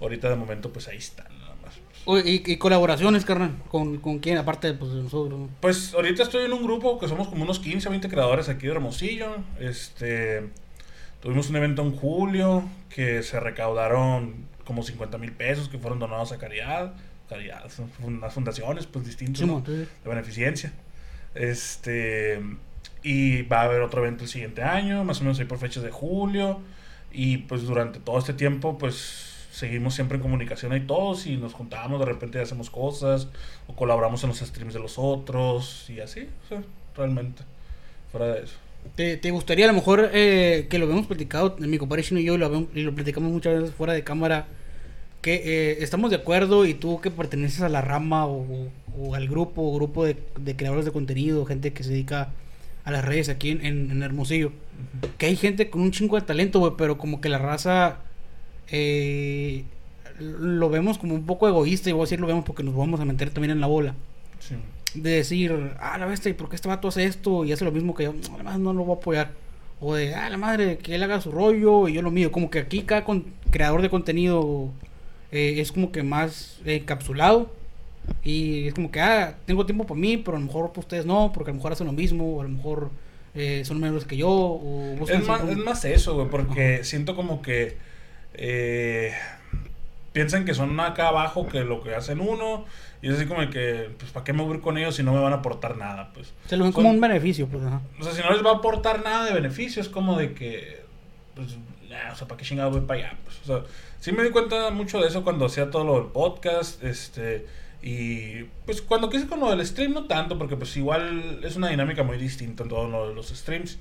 ahorita 0.00 0.28
de 0.28 0.36
momento 0.36 0.72
pues 0.72 0.88
ahí 0.88 0.98
están. 0.98 1.39
Oye, 2.04 2.42
y, 2.46 2.52
y 2.52 2.56
colaboraciones, 2.56 3.24
carnal, 3.24 3.56
con, 3.68 3.98
con 3.98 4.18
quién, 4.18 4.38
aparte 4.38 4.72
pues, 4.74 4.92
de 4.92 5.02
nosotros. 5.02 5.38
¿no? 5.38 5.48
Pues 5.60 5.94
ahorita 5.94 6.22
estoy 6.22 6.44
en 6.44 6.52
un 6.52 6.62
grupo 6.62 6.98
que 6.98 7.08
somos 7.08 7.28
como 7.28 7.44
unos 7.44 7.60
15 7.60 7.88
o 7.88 7.90
20 7.90 8.08
creadores 8.08 8.48
aquí 8.48 8.66
de 8.66 8.72
Hermosillo. 8.72 9.36
Este, 9.58 10.48
tuvimos 11.20 11.50
un 11.50 11.56
evento 11.56 11.82
en 11.82 11.92
julio 11.92 12.64
que 12.88 13.22
se 13.22 13.38
recaudaron 13.38 14.48
como 14.64 14.82
50 14.82 15.18
mil 15.18 15.32
pesos 15.32 15.68
que 15.68 15.78
fueron 15.78 15.98
donados 15.98 16.32
a 16.32 16.38
caridad, 16.38 16.94
caridad, 17.28 17.68
son 17.70 17.90
unas 18.02 18.32
fundaciones 18.32 18.86
pues 18.86 19.04
distintas. 19.04 19.40
Sí, 19.40 19.46
¿no? 19.46 19.60
de 19.60 19.86
beneficencia. 20.04 20.72
Este 21.34 22.40
y 23.02 23.42
va 23.42 23.62
a 23.62 23.64
haber 23.64 23.80
otro 23.82 24.02
evento 24.02 24.24
el 24.24 24.30
siguiente 24.30 24.62
año, 24.62 25.04
más 25.04 25.20
o 25.20 25.24
menos 25.24 25.38
ahí 25.38 25.46
por 25.46 25.58
fechas 25.58 25.82
de 25.82 25.90
julio 25.90 26.60
y 27.12 27.38
pues 27.38 27.62
durante 27.62 27.98
todo 27.98 28.18
este 28.18 28.34
tiempo 28.34 28.78
pues 28.78 29.29
seguimos 29.60 29.94
siempre 29.94 30.16
en 30.16 30.22
comunicación 30.22 30.72
ahí 30.72 30.80
todos 30.80 31.26
y 31.26 31.36
nos 31.36 31.52
juntamos, 31.52 32.00
de 32.00 32.06
repente 32.06 32.40
hacemos 32.40 32.70
cosas 32.70 33.28
o 33.66 33.74
colaboramos 33.76 34.22
en 34.24 34.30
los 34.30 34.38
streams 34.38 34.72
de 34.74 34.80
los 34.80 34.98
otros 34.98 35.88
y 35.90 36.00
así, 36.00 36.28
o 36.46 36.48
sea, 36.48 36.62
realmente 36.96 37.42
fuera 38.10 38.26
de 38.34 38.44
eso. 38.44 38.54
¿Te, 38.96 39.18
te 39.18 39.30
gustaría 39.30 39.66
a 39.66 39.68
lo 39.68 39.74
mejor 39.74 40.10
eh, 40.14 40.66
que 40.70 40.78
lo 40.78 40.86
habíamos 40.86 41.06
platicado, 41.06 41.56
mi 41.58 41.76
compadre 41.76 42.02
Chino 42.02 42.18
y 42.20 42.24
yo, 42.24 42.38
lo, 42.38 42.46
habíamos- 42.46 42.68
y 42.74 42.80
lo 42.82 42.94
platicamos 42.94 43.30
muchas 43.30 43.60
veces 43.60 43.74
fuera 43.74 43.92
de 43.92 44.02
cámara, 44.02 44.46
que 45.20 45.34
eh, 45.34 45.76
estamos 45.82 46.08
de 46.10 46.16
acuerdo 46.16 46.64
y 46.64 46.72
tú 46.72 46.98
que 47.02 47.10
perteneces 47.10 47.60
a 47.60 47.68
la 47.68 47.82
rama 47.82 48.24
o, 48.26 48.68
o 48.98 49.14
al 49.14 49.28
grupo, 49.28 49.74
grupo 49.74 50.06
de, 50.06 50.16
de 50.38 50.56
creadores 50.56 50.86
de 50.86 50.92
contenido, 50.92 51.44
gente 51.44 51.74
que 51.74 51.82
se 51.84 51.90
dedica 51.90 52.30
a 52.84 52.90
las 52.90 53.04
redes 53.04 53.28
aquí 53.28 53.50
en, 53.50 53.64
en- 53.66 53.90
en 53.90 54.02
Hermosillo, 54.02 54.52
que 55.18 55.26
hay 55.26 55.36
gente 55.36 55.68
con 55.68 55.82
un 55.82 55.90
chingo 55.90 56.18
de 56.18 56.22
talento, 56.26 56.58
güey, 56.60 56.72
pero 56.78 56.96
como 56.96 57.20
que 57.20 57.28
la 57.28 57.36
raza 57.36 57.98
eh, 58.70 59.64
lo 60.18 60.68
vemos 60.68 60.98
como 60.98 61.14
un 61.14 61.24
poco 61.26 61.48
egoísta, 61.48 61.88
y 61.90 61.92
voy 61.92 62.02
a 62.02 62.04
decir 62.04 62.20
lo 62.20 62.26
vemos 62.26 62.44
porque 62.44 62.62
nos 62.62 62.74
vamos 62.76 63.00
a 63.00 63.04
meter 63.04 63.30
también 63.30 63.52
en 63.52 63.60
la 63.60 63.66
bola 63.66 63.94
Sí. 64.38 64.54
de 64.94 65.10
decir, 65.10 65.72
ah, 65.80 65.96
la 65.98 66.06
bestia, 66.06 66.30
¿y 66.30 66.34
por 66.34 66.48
qué 66.48 66.56
este 66.56 66.68
vato 66.68 66.88
hace 66.88 67.04
esto 67.04 67.44
y 67.44 67.52
hace 67.52 67.64
lo 67.64 67.72
mismo 67.72 67.94
que 67.94 68.04
yo? 68.04 68.12
No, 68.12 68.34
además 68.34 68.58
no 68.58 68.72
lo 68.72 68.84
voy 68.84 68.96
a 68.96 68.98
apoyar. 68.98 69.30
O 69.80 69.94
de, 69.94 70.14
ah, 70.14 70.28
la 70.28 70.36
madre, 70.36 70.76
que 70.78 70.94
él 70.94 71.02
haga 71.02 71.20
su 71.22 71.30
rollo 71.30 71.88
y 71.88 71.94
yo 71.94 72.02
lo 72.02 72.10
mío. 72.10 72.30
Como 72.30 72.50
que 72.50 72.58
aquí 72.58 72.82
cada 72.82 73.02
con- 73.04 73.24
creador 73.50 73.80
de 73.80 73.88
contenido 73.88 74.70
eh, 75.32 75.54
es 75.58 75.72
como 75.72 75.90
que 75.90 76.02
más 76.02 76.58
encapsulado. 76.66 77.50
Y 78.24 78.66
es 78.68 78.74
como 78.74 78.90
que, 78.90 79.00
ah, 79.00 79.36
tengo 79.46 79.64
tiempo 79.64 79.86
para 79.86 79.98
mí, 80.00 80.16
pero 80.18 80.36
a 80.36 80.40
lo 80.40 80.46
mejor 80.46 80.68
para 80.70 80.80
ustedes 80.80 81.06
no, 81.06 81.30
porque 81.32 81.50
a 81.50 81.52
lo 81.52 81.56
mejor 81.56 81.72
hacen 81.72 81.86
lo 81.86 81.92
mismo, 81.94 82.36
o 82.36 82.40
a 82.40 82.44
lo 82.44 82.50
mejor 82.50 82.90
eh, 83.34 83.62
son 83.64 83.78
menores 83.80 84.04
que 84.04 84.16
yo, 84.18 84.28
o 84.28 84.96
Es 85.08 85.26
más, 85.26 85.48
es 85.48 85.56
más 85.56 85.84
eso, 85.84 86.14
güey, 86.14 86.28
porque 86.28 86.82
siento 86.84 87.14
como 87.16 87.40
que 87.40 87.76
eh, 88.34 89.12
piensan 90.12 90.44
que 90.44 90.54
son 90.54 90.78
acá 90.80 91.08
abajo 91.08 91.48
que 91.48 91.64
lo 91.64 91.82
que 91.82 91.94
hacen 91.94 92.20
uno 92.20 92.64
y 93.02 93.08
es 93.08 93.16
así 93.16 93.26
como 93.26 93.48
que, 93.48 93.90
pues, 93.98 94.10
¿para 94.12 94.24
qué 94.24 94.32
me 94.32 94.42
voy 94.42 94.52
a 94.52 94.54
ir 94.56 94.60
con 94.60 94.76
ellos 94.76 94.94
si 94.94 95.02
no 95.02 95.14
me 95.14 95.20
van 95.20 95.32
a 95.32 95.36
aportar 95.36 95.76
nada? 95.76 96.10
Pues, 96.12 96.32
Se 96.46 96.56
lo 96.56 96.64
ven 96.64 96.72
como 96.72 96.90
un 96.90 97.00
beneficio, 97.00 97.46
pues, 97.46 97.64
ajá. 97.64 97.80
O 97.98 98.04
sea, 98.04 98.12
si 98.12 98.20
no 98.20 98.30
les 98.30 98.44
va 98.44 98.50
a 98.50 98.54
aportar 98.56 99.02
nada 99.02 99.24
de 99.24 99.32
beneficio, 99.32 99.80
es 99.80 99.88
como 99.88 100.18
de 100.18 100.34
que, 100.34 100.82
pues, 101.34 101.56
nah, 101.88 102.12
o 102.12 102.16
sea, 102.16 102.28
¿para 102.28 102.38
qué 102.38 102.44
chingado 102.44 102.70
voy 102.70 102.82
para 102.82 103.00
allá? 103.00 103.18
Pues, 103.24 103.40
o 103.42 103.44
sea, 103.44 103.70
sí 104.00 104.12
me 104.12 104.22
di 104.22 104.30
cuenta 104.30 104.70
mucho 104.70 105.00
de 105.00 105.08
eso 105.08 105.24
cuando 105.24 105.46
hacía 105.46 105.70
todo 105.70 105.84
lo 105.84 105.94
del 105.94 106.12
podcast, 106.12 106.82
este, 106.84 107.46
y 107.82 108.44
pues 108.66 108.82
cuando 108.82 109.08
quise 109.08 109.26
con 109.26 109.40
lo 109.40 109.48
del 109.48 109.64
stream, 109.66 109.94
no 109.94 110.04
tanto, 110.04 110.36
porque 110.36 110.56
pues 110.56 110.76
igual 110.76 111.40
es 111.42 111.56
una 111.56 111.68
dinámica 111.68 112.02
muy 112.02 112.18
distinta 112.18 112.64
en 112.64 112.68
todo 112.68 112.86
lo 112.86 113.08
de 113.08 113.14
los 113.14 113.28
streams, 113.28 113.78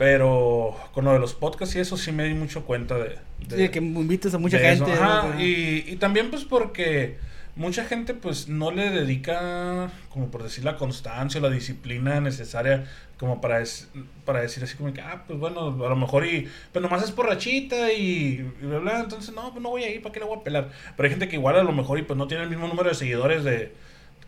pero 0.00 0.74
con 0.94 1.04
lo 1.04 1.12
de 1.12 1.18
los 1.18 1.34
podcasts 1.34 1.76
y 1.76 1.78
eso 1.80 1.98
sí 1.98 2.10
me 2.10 2.24
di 2.24 2.32
mucho 2.32 2.64
cuenta 2.64 2.96
de... 2.96 3.16
Sí, 3.50 3.56
de 3.56 3.70
que 3.70 3.80
invites 3.80 4.32
a 4.32 4.38
mucha 4.38 4.58
gente. 4.58 4.90
ajá, 4.94 5.28
¿no? 5.34 5.40
y, 5.44 5.84
y 5.86 5.96
también 5.96 6.30
pues 6.30 6.44
porque 6.46 7.18
mucha 7.54 7.84
gente 7.84 8.14
pues 8.14 8.48
no 8.48 8.70
le 8.70 8.88
dedica, 8.88 9.90
como 10.08 10.30
por 10.30 10.42
decir, 10.42 10.64
la 10.64 10.76
constancia 10.78 11.38
o 11.38 11.42
la 11.42 11.50
disciplina 11.50 12.18
necesaria 12.18 12.84
como 13.18 13.42
para, 13.42 13.60
es- 13.60 13.90
para 14.24 14.40
decir 14.40 14.64
así 14.64 14.74
como 14.74 14.90
que, 14.94 15.02
ah, 15.02 15.24
pues 15.26 15.38
bueno, 15.38 15.66
a 15.84 15.88
lo 15.90 15.96
mejor 15.96 16.24
y, 16.24 16.48
pues 16.72 16.82
nomás 16.82 17.02
es 17.02 17.14
borrachita 17.14 17.92
y, 17.92 18.50
y 18.62 18.64
bla, 18.66 18.78
bla, 18.78 19.00
entonces 19.00 19.34
no, 19.34 19.50
pues 19.50 19.62
no 19.62 19.68
voy 19.68 19.82
a 19.84 19.90
ir, 19.90 20.00
¿para 20.00 20.14
qué 20.14 20.20
le 20.20 20.24
voy 20.24 20.38
a 20.38 20.42
pelar? 20.42 20.70
Pero 20.96 21.04
hay 21.06 21.10
gente 21.10 21.28
que 21.28 21.36
igual 21.36 21.56
a 21.56 21.62
lo 21.62 21.72
mejor 21.72 21.98
y 21.98 22.02
pues 22.04 22.16
no 22.16 22.26
tiene 22.26 22.44
el 22.44 22.48
mismo 22.48 22.68
número 22.68 22.88
de 22.88 22.94
seguidores 22.94 23.44
de 23.44 23.74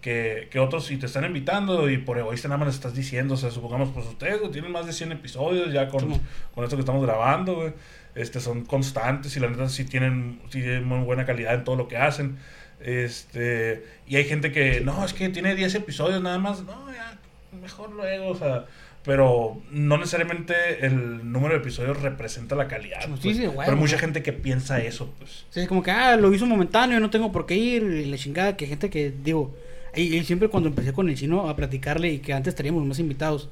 que, 0.02 0.48
que 0.50 0.58
otros 0.58 0.84
si 0.84 0.98
te 0.98 1.06
están 1.06 1.24
invitando 1.24 1.88
y 1.88 1.96
por 1.96 2.18
egoísta 2.18 2.48
nada 2.48 2.58
más 2.58 2.66
les 2.66 2.74
estás 2.74 2.94
diciendo, 2.94 3.34
o 3.34 3.36
sea, 3.36 3.50
supongamos, 3.50 3.90
pues 3.94 4.04
ustedes 4.06 4.38
tienen 4.50 4.72
más 4.72 4.84
de 4.84 4.92
100 4.92 5.12
episodios 5.12 5.72
ya 5.72 5.88
con, 5.88 6.20
con 6.54 6.64
esto 6.64 6.76
que 6.76 6.80
estamos 6.80 7.02
grabando, 7.06 7.54
güey. 7.54 7.72
Este, 8.14 8.40
son 8.40 8.66
constantes 8.66 9.34
y 9.36 9.40
la 9.40 9.48
neta 9.48 9.70
sí 9.70 9.86
tienen, 9.86 10.40
sí 10.50 10.60
tienen 10.60 10.84
muy 10.84 10.98
buena 10.98 11.24
calidad 11.24 11.54
en 11.54 11.64
todo 11.64 11.76
lo 11.76 11.88
que 11.88 11.96
hacen. 11.96 12.36
Este, 12.80 13.86
y 14.06 14.16
hay 14.16 14.24
gente 14.24 14.50
que, 14.50 14.80
no, 14.80 15.04
es 15.04 15.14
que 15.14 15.28
tiene 15.28 15.54
10 15.54 15.76
episodios 15.76 16.20
nada 16.20 16.38
más, 16.38 16.62
no, 16.64 16.92
ya, 16.92 17.16
mejor 17.58 17.92
luego, 17.92 18.28
o 18.28 18.36
sea, 18.36 18.66
pero 19.04 19.62
no 19.70 19.98
necesariamente 19.98 20.84
el 20.84 21.30
número 21.30 21.54
de 21.54 21.60
episodios 21.60 22.02
representa 22.02 22.56
la 22.56 22.66
calidad. 22.66 23.00
Pues. 23.08 23.36
sí, 23.36 23.48
pero 23.56 23.76
mucha 23.76 23.98
gente 23.98 24.24
que 24.24 24.32
piensa 24.32 24.80
eso, 24.82 25.14
pues. 25.18 25.46
Sí, 25.50 25.68
como 25.68 25.84
que, 25.84 25.92
ah, 25.92 26.16
lo 26.16 26.34
hizo 26.34 26.44
momentáneo, 26.44 26.98
no 26.98 27.08
tengo 27.08 27.30
por 27.30 27.46
qué 27.46 27.54
ir, 27.54 27.84
y 27.84 28.04
la 28.06 28.16
chingada, 28.16 28.56
que 28.56 28.66
gente 28.66 28.90
que, 28.90 29.12
digo, 29.22 29.54
y, 29.94 30.16
y 30.16 30.24
siempre 30.24 30.48
cuando 30.48 30.68
empecé 30.68 30.92
con 30.92 31.08
el 31.08 31.16
chino 31.16 31.48
a 31.48 31.56
platicarle 31.56 32.12
y 32.12 32.18
que 32.18 32.32
antes 32.32 32.54
teníamos 32.54 32.84
más 32.84 32.98
invitados, 32.98 33.48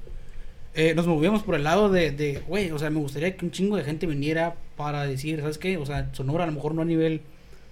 eh, 0.73 0.95
nos 0.95 1.07
movíamos 1.07 1.43
por 1.43 1.57
el 1.57 1.65
lado 1.65 1.89
de, 1.89 2.43
güey, 2.47 2.71
o 2.71 2.79
sea, 2.79 2.91
me 2.91 3.01
gustaría 3.01 3.37
que 3.37 3.45
un 3.45 3.51
chingo 3.51 3.77
de 3.77 3.83
gente 3.83 4.07
viniera 4.07 4.55
para 4.77 5.05
decir, 5.05 5.41
¿sabes 5.41 5.59
qué? 5.59 5.77
O 5.77 5.85
sea, 5.85 6.11
Sonora 6.13 6.45
a 6.45 6.47
lo 6.47 6.53
mejor 6.53 6.75
no 6.75 6.83
a 6.83 6.85
nivel 6.85 7.23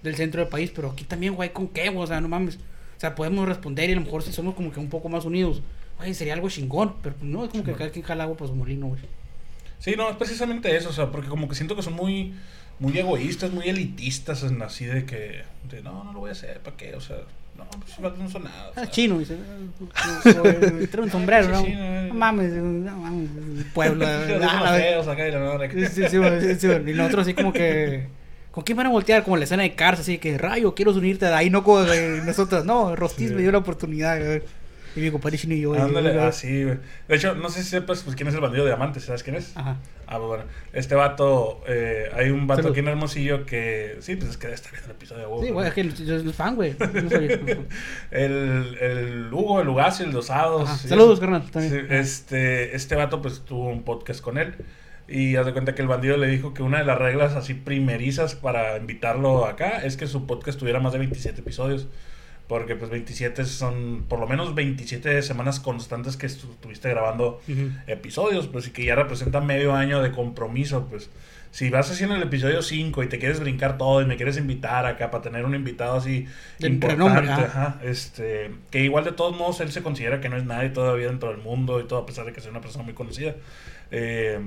del 0.03 0.17
centro 0.17 0.41
del 0.41 0.49
país, 0.49 0.73
pero 0.75 0.91
aquí 0.91 1.05
también, 1.05 1.35
güey, 1.35 1.53
¿con 1.53 1.69
qué? 1.69 1.89
güey? 1.91 2.03
O 2.03 2.07
sea, 2.07 2.21
no 2.21 2.29
mames. 2.29 2.57
O 2.57 3.01
sea, 3.01 3.15
podemos 3.15 3.47
responder 3.47 3.89
y 3.89 3.93
a 3.93 3.97
lo 3.97 4.03
mejor 4.03 4.23
si 4.25 4.33
somos 4.33 4.57
como 4.57 4.73
que 4.73 4.81
un 4.81 4.89
poco 4.89 5.09
más 5.09 5.25
unidos, 5.25 5.63
güey, 5.97 6.13
sería 6.13 6.35
algo 6.35 6.49
chingón, 6.49 6.97
pero 7.01 7.15
pues, 7.15 7.31
no, 7.31 7.45
es 7.45 7.51
como 7.51 7.63
que 7.63 7.73
cada 7.73 7.91
quien 7.91 8.05
jala 8.05 8.25
agua 8.25 8.37
para 8.37 8.49
su 8.49 8.57
molino, 8.57 8.89
güey. 8.89 9.01
Sí, 9.79 9.95
no, 9.97 10.11
es 10.11 10.17
precisamente 10.17 10.77
eso, 10.77 10.89
o 10.89 10.93
sea, 10.93 11.13
porque 11.13 11.29
como 11.29 11.49
que 11.49 11.55
siento 11.55 11.77
que 11.77 11.83
son 11.83 11.93
muy, 11.95 12.35
muy 12.81 12.99
egoístas, 12.99 13.53
muy 13.53 13.69
elitistas, 13.69 14.43
así 14.43 14.87
de 14.87 15.05
que, 15.05 15.43
de, 15.71 15.83
no, 15.83 16.03
no 16.03 16.13
lo 16.13 16.19
voy 16.19 16.31
a 16.31 16.33
hacer, 16.33 16.59
¿para 16.61 16.77
qué? 16.77 16.97
O 16.97 17.01
sea, 17.01 17.19
no, 17.59 17.67
pues 18.01 18.19
no 18.19 18.31
son 18.31 18.45
nada. 18.45 18.69
o 18.69 18.71
Ah, 18.71 18.75
sea. 18.75 18.91
chino, 18.91 19.19
dice. 19.19 19.37
Trae 20.91 21.03
un 21.05 21.11
sombrero, 21.11 21.49
¿no? 21.49 21.63
no, 22.09 22.15
mames, 22.15 22.53
no 22.53 22.97
mames, 22.99 23.29
pueblo. 23.75 24.07
Ah, 24.43 24.79
y 26.87 26.93
nosotros 26.95 27.23
así 27.23 27.35
como 27.35 27.53
que... 27.53 28.07
¿Con 28.51 28.65
quién 28.65 28.77
van 28.77 28.87
a 28.87 28.91
voltear? 28.91 29.23
Como 29.23 29.37
la 29.37 29.45
escena 29.45 29.63
de 29.63 29.75
Cars, 29.75 30.01
así 30.01 30.19
que, 30.19 30.37
rayo, 30.37 30.75
quiero 30.75 30.93
unirte 30.93 31.27
de 31.27 31.35
ahí, 31.35 31.49
no 31.51 31.63
con 31.63 31.87
eh, 31.93 32.23
nosotros. 32.25 32.65
No, 32.65 32.97
Rostiz 32.97 33.29
Sí. 33.29 33.35
me 33.35 33.43
dio 33.43 33.53
la 33.53 33.59
oportunidad. 33.59 34.19
Y 34.97 35.01
mi 35.01 35.11
compadre 35.11 35.39
chino 35.39 35.55
y 35.55 35.61
yo. 35.61 35.75
Ándale, 35.75 36.13
güey, 36.13 36.25
así, 36.25 36.65
güey. 36.65 36.79
De 37.09 37.17
hecho, 37.17 37.35
no 37.35 37.49
sé 37.49 37.63
si 37.63 37.71
sepas 37.71 38.03
pues, 38.03 38.17
quién 38.17 38.29
es 38.29 38.35
el 38.35 38.41
bandido 38.41 38.65
de 38.65 38.71
diamantes, 38.71 39.05
¿sabes 39.05 39.23
quién 39.23 39.37
es? 39.37 39.57
Ajá. 39.57 39.77
Ah, 40.07 40.17
pues, 40.17 40.27
bueno, 40.27 40.45
este 40.73 40.95
vato, 40.95 41.63
eh, 41.69 42.11
hay 42.15 42.31
un 42.31 42.47
vato 42.47 42.63
Salud. 42.63 42.73
aquí 42.73 42.81
en 42.81 42.89
Hermosillo 42.89 43.45
que, 43.45 43.99
sí, 44.01 44.17
pues 44.17 44.31
es 44.31 44.37
que 44.39 44.53
estar 44.53 44.73
viendo 44.73 44.91
el 44.91 44.97
episodio 44.97 45.21
de 45.23 45.27
Hugo. 45.29 45.45
Sí, 45.45 45.51
güey, 45.51 45.69
es 45.69 45.75
que 45.75 45.89
yo 45.89 46.21
soy 46.21 46.33
fan, 46.33 46.57
güey. 46.57 46.75
El, 48.11 48.77
el 48.81 49.29
Hugo, 49.33 49.61
el 49.61 49.69
Ugacio, 49.69 50.07
el 50.07 50.13
Dosados. 50.13 50.69
Sí, 50.81 50.89
Saludos, 50.89 51.21
carnal. 51.21 51.51
También. 51.51 51.73
Sí, 51.73 51.95
este, 51.95 52.75
este 52.75 52.95
vato 52.95 53.21
pues 53.21 53.41
tuvo 53.45 53.69
un 53.69 53.83
podcast 53.83 54.21
con 54.21 54.39
él 54.39 54.55
y 55.09 55.37
haz 55.37 55.47
de 55.47 55.53
cuenta 55.53 55.75
que 55.75 55.83
el 55.83 55.89
bandido 55.89 56.17
le 56.17 56.27
dijo 56.29 56.53
que 56.53 56.63
una 56.63 56.79
de 56.79 56.85
las 56.85 56.99
reglas 56.99 57.35
así 57.35 57.55
primerizas 57.55 58.35
para 58.35 58.77
invitarlo 58.77 59.47
acá 59.47 59.83
es 59.83 59.97
que 59.97 60.07
su 60.07 60.27
podcast 60.27 60.59
tuviera 60.59 60.81
más 60.81 60.93
de 60.93 60.99
27 60.99 61.41
episodios. 61.41 61.89
Porque 62.49 62.75
pues 62.77 62.91
27 62.91 63.45
son 63.45 64.07
por 64.09 64.19
lo 64.19 64.27
menos 64.27 64.55
27 64.55 65.21
semanas 65.23 65.61
constantes 65.61 66.17
que 66.17 66.27
estu- 66.27 66.51
estuviste 66.51 66.89
grabando 66.89 67.41
episodios, 67.87 68.47
pues 68.47 68.67
y 68.69 68.71
que 68.71 68.85
ya 68.85 68.95
representa 68.95 69.41
medio 69.41 69.75
año 69.75 70.01
de 70.03 70.11
compromiso, 70.13 70.87
pues 70.89 71.11
si 71.51 71.71
vas 71.71 71.91
haciendo 71.91 72.15
el 72.15 72.23
episodio 72.23 72.61
5 72.63 73.03
y 73.03 73.09
te 73.09 73.19
quieres 73.19 73.41
brincar 73.41 73.79
todo 73.79 74.01
y 74.03 74.07
me 74.07 74.17
quieres 74.17 74.37
invitar 74.39 74.85
acá 74.87 75.11
para 75.11 75.23
tener 75.23 75.45
un 75.45 75.55
invitado 75.55 75.97
así 75.97 76.27
De 76.59 76.69
importante, 76.69 77.31
ajá. 77.31 77.45
ajá, 77.45 77.81
este, 77.83 78.51
que 78.71 78.83
igual 78.85 79.05
de 79.05 79.13
todos 79.13 79.37
modos 79.37 79.61
él 79.61 79.71
se 79.73 79.83
considera 79.83 80.21
que 80.21 80.29
no 80.29 80.37
es 80.37 80.45
nadie 80.45 80.71
todavía 80.71 81.07
dentro 81.09 81.31
del 81.31 81.39
mundo 81.39 81.81
y 81.81 81.85
todo 81.85 82.01
a 82.01 82.07
pesar 82.07 82.27
de 82.27 82.33
que 82.33 82.41
sea 82.41 82.51
una 82.51 82.61
persona 82.61 82.85
muy 82.85 82.93
conocida, 82.95 83.35
eh, 83.91 84.41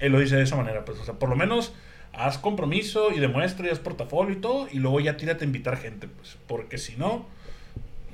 él 0.00 0.12
lo 0.12 0.18
dice 0.20 0.36
de 0.36 0.42
esa 0.42 0.56
manera, 0.56 0.84
pues 0.84 0.98
o 0.98 1.04
sea, 1.04 1.14
por 1.14 1.28
lo 1.28 1.36
menos 1.36 1.72
haz 2.12 2.38
compromiso 2.38 3.12
y 3.12 3.18
demuestra 3.20 3.66
y 3.66 3.70
haz 3.70 3.78
portafolio 3.78 4.34
y 4.34 4.40
todo 4.40 4.68
y 4.72 4.78
luego 4.78 5.00
ya 5.00 5.16
tírate 5.16 5.44
a 5.44 5.46
invitar 5.46 5.76
gente, 5.76 6.08
pues 6.08 6.36
porque 6.46 6.78
si 6.78 6.96
no 6.96 7.26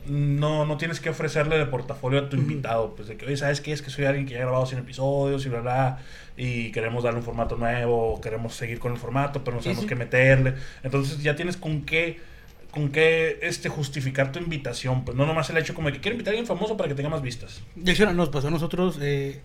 no, 0.06 0.66
no 0.66 0.76
tienes 0.76 1.00
que 1.00 1.10
ofrecerle 1.10 1.58
de 1.58 1.66
portafolio 1.66 2.20
a 2.20 2.28
tu 2.28 2.36
invitado, 2.36 2.94
pues 2.96 3.08
de 3.08 3.16
que, 3.16 3.26
oye, 3.26 3.36
¿sabes 3.36 3.60
qué? 3.60 3.72
Es 3.72 3.82
que 3.82 3.90
soy 3.90 4.04
alguien 4.04 4.26
que 4.26 4.32
ya 4.34 4.38
ha 4.38 4.42
grabado 4.42 4.66
100 4.66 4.80
episodios 4.80 5.46
y 5.46 5.48
bla, 5.48 5.60
bla, 5.60 5.98
y 6.36 6.72
queremos 6.72 7.04
darle 7.04 7.20
un 7.20 7.24
formato 7.24 7.56
nuevo, 7.56 8.14
o 8.14 8.20
queremos 8.20 8.54
seguir 8.54 8.78
con 8.78 8.92
el 8.92 8.98
formato, 8.98 9.44
pero 9.44 9.56
no 9.56 9.62
sabemos 9.62 9.82
sí. 9.82 9.88
qué 9.88 9.94
meterle. 9.94 10.54
Entonces 10.82 11.22
ya 11.22 11.36
tienes 11.36 11.56
con 11.56 11.82
qué, 11.82 12.20
con 12.70 12.88
qué 12.90 13.38
este, 13.42 13.68
justificar 13.68 14.32
tu 14.32 14.38
invitación, 14.38 15.04
pues 15.04 15.16
no 15.16 15.26
nomás 15.26 15.50
el 15.50 15.58
hecho 15.58 15.74
como 15.74 15.88
de 15.88 15.94
que 15.94 16.00
quiero 16.00 16.14
invitar 16.14 16.32
a 16.32 16.38
alguien 16.38 16.46
famoso 16.46 16.76
para 16.76 16.88
que 16.88 16.94
tenga 16.94 17.08
más 17.08 17.22
vistas. 17.22 17.60
De 17.74 17.92
hecho, 17.92 18.10
nos 18.12 18.28
pasó 18.30 18.48
a 18.48 18.50
nosotros. 18.50 18.98
Eh, 19.00 19.40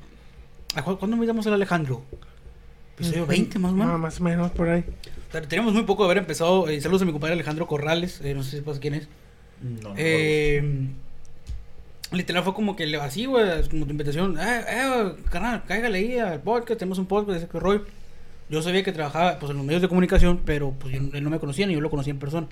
¿a 0.76 0.82
cu- 0.82 0.98
¿Cuándo 0.98 1.16
invitamos 1.18 1.46
al 1.48 1.54
Alejandro? 1.54 2.04
Episodio 2.96 3.26
20 3.28 3.60
más 3.60 3.74
o 3.74 3.76
menos. 3.76 3.94
Ah, 3.94 3.98
más 3.98 4.20
o 4.20 4.24
menos 4.24 4.52
por 4.52 4.70
ahí. 4.70 4.84
Te- 5.32 5.42
Teníamos 5.42 5.74
muy 5.74 5.84
poco 5.84 6.04
de 6.04 6.08
haber 6.08 6.18
empezado. 6.20 6.68
eh, 6.70 6.82
saludos 6.82 7.04
a 7.04 7.06
mi 7.06 7.12
compadre 7.12 7.34
Alejandro 7.34 7.68
Corrales. 7.68 8.22
eh, 8.22 8.34
no 8.34 8.44
sé 8.44 8.52
si 8.52 8.58
sepas 8.58 8.80
quién 8.80 8.96
es. 8.96 9.08
No, 9.62 9.90
no 9.90 9.96
Eh, 9.98 10.88
literal 12.12 12.44
fue 12.44 12.54
como 12.54 12.76
que 12.76 12.86
le- 12.88 12.98
así, 12.98 13.26
güey, 13.26 13.46
como 13.70 13.86
tu 13.86 13.92
invitación. 13.92 14.38
Eh, 14.40 14.62
eh, 14.68 15.14
carnal, 15.30 15.64
cáigale 15.68 15.98
ahí 15.98 16.18
al 16.20 16.42
podcast. 16.42 16.80
Tenemos 16.80 17.00
un 17.00 17.06
podcast, 17.06 17.38
ese 17.40 17.48
que 17.48 17.60
rollo. 17.60 17.86
Yo 18.50 18.62
sabía 18.62 18.84
que 18.84 18.92
trabajaba 18.94 19.40
pues, 19.40 19.50
en 19.52 19.58
los 19.58 19.66
medios 19.66 19.82
de 19.82 19.90
comunicación, 19.90 20.42
pero 20.46 20.72
pues 20.80 20.94
él 20.96 21.24
no 21.24 21.30
me 21.30 21.40
conocía 21.40 21.68
ni 21.68 21.74
yo 21.74 21.82
lo 21.82 21.90
conocía 21.90 22.12
en 22.12 22.20
persona. 22.20 22.48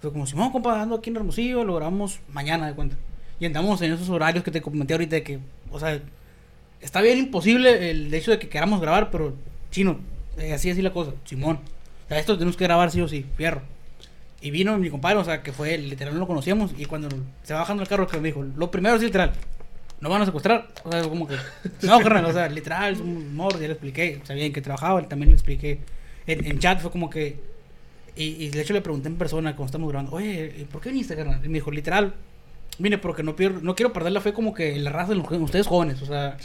Fue 0.00 0.12
como 0.12 0.26
si 0.26 0.34
vamos 0.34 0.50
compa, 0.52 0.80
ando 0.80 0.96
aquí 0.96 1.10
en 1.10 1.16
Hermosillo, 1.16 1.62
lo 1.62 1.76
grabamos 1.76 2.20
mañana 2.32 2.66
de 2.66 2.74
cuenta. 2.74 2.96
Y 3.38 3.46
andamos 3.46 3.80
en 3.82 3.92
esos 3.92 4.08
horarios 4.08 4.42
que 4.42 4.50
te 4.50 4.60
comenté 4.60 4.94
ahorita 4.94 5.20
que, 5.22 5.38
o 5.70 5.78
sea, 5.78 6.00
está 6.80 7.00
bien 7.00 7.18
imposible 7.18 7.90
el 7.90 8.12
hecho 8.12 8.30
de 8.32 8.38
que 8.38 8.48
queramos 8.48 8.80
grabar, 8.80 9.10
pero 9.10 9.34
chino, 9.70 10.00
eh, 10.38 10.52
así 10.52 10.70
así 10.70 10.82
la 10.82 10.92
cosa, 10.92 11.12
Simón. 11.24 11.60
Esto 12.08 12.34
tenemos 12.36 12.56
que 12.56 12.64
grabar 12.64 12.90
sí 12.90 13.00
o 13.00 13.06
sí, 13.08 13.24
fierro. 13.36 13.62
Y 14.40 14.50
vino 14.50 14.76
mi 14.78 14.88
compadre, 14.88 15.18
o 15.18 15.24
sea, 15.24 15.42
que 15.42 15.52
fue 15.52 15.76
literal, 15.76 16.14
no 16.14 16.20
lo 16.20 16.26
conocíamos. 16.26 16.72
Y 16.78 16.86
cuando 16.86 17.08
se 17.42 17.52
va 17.52 17.60
bajando 17.60 17.82
el 17.82 17.88
carro, 17.88 18.06
que 18.06 18.18
me 18.18 18.28
dijo, 18.28 18.42
lo 18.42 18.70
primero 18.70 18.96
es 18.96 19.02
literal, 19.02 19.32
no 20.00 20.08
van 20.08 20.22
a 20.22 20.26
secuestrar. 20.26 20.68
O 20.84 20.90
sea, 20.90 21.02
como 21.02 21.28
que, 21.28 21.36
no, 21.82 22.00
carnal, 22.00 22.24
o 22.24 22.32
sea, 22.32 22.48
literal, 22.48 22.94
es 22.94 23.00
un 23.00 23.16
humor, 23.16 23.52
ya 23.54 23.66
le 23.66 23.72
expliqué. 23.72 24.20
Sabía 24.24 24.46
en 24.46 24.52
qué 24.52 24.62
trabajaba, 24.62 25.02
también 25.08 25.30
le 25.30 25.34
expliqué. 25.34 25.80
En, 26.26 26.58
chat 26.58 26.80
fue 26.80 26.90
como 26.90 27.10
que, 27.10 27.40
y, 28.14 28.48
de 28.50 28.60
hecho 28.60 28.72
le 28.72 28.80
pregunté 28.82 29.08
en 29.08 29.16
persona 29.16 29.56
cuando 29.56 29.66
estamos 29.66 29.88
grabando, 29.88 30.12
oye, 30.12 30.54
¿y 30.58 30.64
¿por 30.64 30.80
qué 30.80 30.90
viniste, 30.90 31.16
carnal? 31.16 31.40
Y 31.44 31.48
me 31.48 31.54
dijo, 31.54 31.70
literal, 31.70 32.14
vine 32.78 32.98
porque 32.98 33.22
no, 33.22 33.34
pierdo, 33.34 33.60
no 33.62 33.74
quiero 33.74 33.92
perder 33.92 34.12
la 34.12 34.20
fe 34.20 34.32
como 34.32 34.54
que 34.54 34.78
la 34.78 34.90
raza 34.90 35.12
de 35.12 35.16
los- 35.16 35.30
ustedes 35.30 35.66
jóvenes, 35.66 36.00
o 36.02 36.06
sea. 36.06 36.36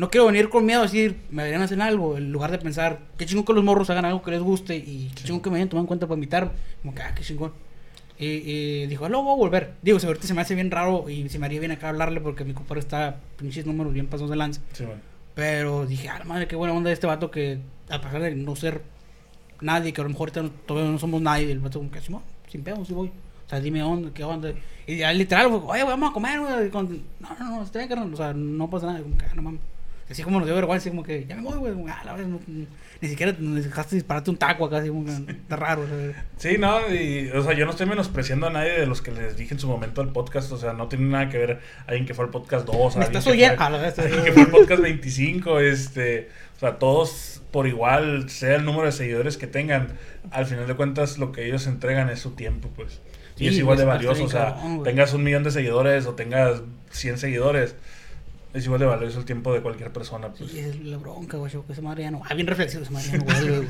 No 0.00 0.08
quiero 0.10 0.26
venir 0.26 0.48
con 0.48 0.64
miedo 0.64 0.80
a 0.80 0.84
decir, 0.84 1.20
me 1.30 1.42
deberían 1.42 1.62
hacer 1.62 1.80
algo, 1.80 2.16
en 2.16 2.32
lugar 2.32 2.50
de 2.50 2.58
pensar, 2.58 3.00
qué 3.18 3.26
chingón 3.26 3.44
que 3.44 3.52
los 3.52 3.62
morros 3.64 3.90
hagan 3.90 4.04
algo 4.06 4.22
que 4.22 4.30
les 4.30 4.40
guste 4.40 4.76
y 4.76 5.10
qué 5.14 5.20
Sí. 5.20 5.26
chingón 5.26 5.42
que 5.42 5.50
me 5.50 5.56
hayan 5.56 5.68
tomado 5.68 5.82
en 5.84 5.86
cuenta 5.88 6.06
para 6.06 6.16
invitar. 6.16 6.52
Como 6.82 6.94
que, 6.94 7.02
ah, 7.02 7.14
qué 7.14 7.22
chingón. 7.22 7.52
Y, 8.18 8.26
y 8.26 8.86
dijo, 8.86 9.08
luego 9.08 9.24
voy 9.24 9.32
a 9.34 9.36
volver. 9.36 9.74
Digo, 9.82 9.98
ahorita 10.02 10.26
se 10.26 10.34
me 10.34 10.40
hace 10.42 10.54
bien 10.54 10.70
raro 10.70 11.08
y 11.08 11.28
se 11.28 11.38
me 11.38 11.46
haría 11.46 11.60
bien 11.60 11.72
acá 11.72 11.88
hablarle 11.90 12.20
porque 12.20 12.44
mi 12.44 12.52
compadre 12.54 12.80
está 12.80 13.20
pinches 13.36 13.64
números 13.66 13.92
bien 13.92 14.06
pasados 14.08 14.30
de 14.30 14.36
lanza. 14.36 14.60
Sí. 14.72 14.84
Pero 15.34 15.86
dije, 15.86 16.08
ah, 16.08 16.22
madre, 16.26 16.46
qué 16.48 16.56
buena 16.56 16.74
onda 16.74 16.88
de 16.88 16.94
este 16.94 17.06
vato 17.06 17.30
que, 17.30 17.58
a 17.88 18.00
pesar 18.00 18.20
de 18.22 18.34
no 18.34 18.56
ser 18.56 18.82
nadie, 19.60 19.92
que 19.92 20.00
a 20.00 20.04
lo 20.04 20.10
mejor 20.10 20.28
ahorita 20.30 20.42
no- 20.42 20.50
todavía 20.66 20.90
no 20.90 20.98
somos 20.98 21.20
nadie, 21.22 21.50
el 21.52 21.60
vato 21.60 21.78
como 21.78 21.90
que, 21.90 22.00
"Simón, 22.00 22.22
sin 22.48 22.62
pedo, 22.62 22.84
sí 22.84 22.92
voy. 22.92 23.08
O 23.08 23.48
sea, 23.50 23.60
dime 23.60 23.82
onda, 23.82 24.10
qué 24.14 24.22
onda. 24.24 24.52
Y 24.86 24.96
ya 24.98 25.12
literal, 25.12 25.48
fue, 25.50 25.58
oye, 25.64 25.84
vamos 25.84 26.10
a 26.10 26.12
comer, 26.12 26.40
güey. 26.40 26.70
No, 26.70 26.82
no, 27.38 27.56
no, 27.56 27.62
está 27.62 27.78
bien, 27.80 27.88
carnal. 27.88 28.12
O 28.12 28.16
sea, 28.16 28.32
no 28.32 28.68
pasa 28.70 28.86
nada. 28.86 29.00
Como 29.02 29.16
que, 29.18 29.24
ah, 29.26 29.32
no 29.34 29.42
mames. 29.42 29.60
Así 30.10 30.22
como 30.24 30.38
nos 30.40 30.46
dio 30.46 30.56
vergüenza, 30.56 30.82
así 30.82 30.90
como 30.90 31.04
que, 31.04 31.24
ya 31.26 31.36
me 31.36 31.42
voy, 31.42 31.56
güey. 31.72 31.72
Ah, 31.88 32.02
la 32.04 32.12
verdad, 32.14 32.26
no- 32.26 32.40
ni 33.00 33.08
siquiera 33.08 33.32
nos 33.38 33.64
dejaste 33.64 33.94
dispararte 33.94 34.28
un 34.30 34.36
taco 34.36 34.66
acá, 34.66 34.78
así 34.78 34.88
como 34.88 35.04
que, 35.06 35.12
está 35.32 35.56
raro. 35.56 35.86
sea. 35.86 36.24
Sí, 36.36 36.56
no, 36.58 36.80
y, 36.92 37.30
o 37.30 37.42
sea, 37.42 37.54
yo 37.54 37.64
no 37.64 37.70
estoy 37.70 37.86
menospreciando 37.86 38.48
a 38.48 38.50
nadie 38.50 38.72
de 38.72 38.86
los 38.86 39.00
que 39.02 39.10
les 39.12 39.36
dije 39.36 39.54
en 39.54 39.60
su 39.60 39.68
momento 39.68 40.02
el 40.02 40.08
podcast, 40.08 40.50
o 40.52 40.58
sea, 40.58 40.72
no 40.72 40.88
tiene 40.88 41.06
nada 41.06 41.28
que 41.30 41.38
ver 41.38 41.60
alguien 41.86 42.06
que 42.06 42.14
fue 42.14 42.24
al 42.24 42.30
podcast 42.30 42.66
2, 42.66 42.74
Me 42.96 43.04
alguien 43.04 43.18
estás 43.18 43.24
que 43.24 43.30
oyendo. 43.30 43.56
fue- 43.56 43.64
Ah, 43.66 43.70
la 43.70 43.78
verdad, 43.78 44.04
alguien 44.04 44.24
que 44.24 44.32
fue 44.32 44.42
al 44.42 44.48
podcast 44.50 44.82
25, 44.82 45.60
este, 45.60 46.28
o 46.56 46.58
sea, 46.60 46.78
todos 46.78 47.42
por 47.52 47.66
igual, 47.68 48.28
sea 48.28 48.56
el 48.56 48.64
número 48.64 48.86
de 48.86 48.92
seguidores 48.92 49.36
que 49.36 49.46
tengan, 49.46 49.92
al 50.32 50.46
final 50.46 50.66
de 50.66 50.74
cuentas 50.74 51.18
lo 51.18 51.30
que 51.32 51.46
ellos 51.46 51.66
entregan 51.68 52.10
es 52.10 52.18
su 52.18 52.32
tiempo, 52.32 52.68
pues. 52.74 53.00
Y 53.36 53.44
Sí, 53.44 53.46
es 53.48 53.56
igual 53.58 53.78
de 53.78 53.84
valioso, 53.86 54.24
o 54.24 54.28
sea, 54.28 54.54
cabrón, 54.56 54.82
tengas 54.82 55.14
un 55.14 55.22
millón 55.24 55.42
de 55.44 55.50
seguidores 55.50 56.04
o 56.06 56.14
tengas 56.14 56.62
100 56.90 57.16
seguidores, 57.16 57.74
es 58.52 58.64
igual 58.64 58.80
de 58.80 58.86
valioso 58.86 59.18
el 59.18 59.24
tiempo 59.24 59.52
de 59.52 59.60
cualquier 59.60 59.92
persona, 59.92 60.28
pues. 60.32 60.50
Sí, 60.50 60.58
es 60.58 60.80
la 60.80 60.96
bronca, 60.96 61.36
güey. 61.36 61.50
Que 61.50 61.72
esa 61.72 61.82
madre 61.82 62.02
ya 62.02 62.10
no. 62.10 62.22
Ah, 62.28 62.34
bien 62.34 62.46
reflexivo, 62.46 62.82
esa 62.82 62.92
madre 62.92 63.08
ya 63.12 63.18
no 63.18 63.24
güey. 63.24 63.68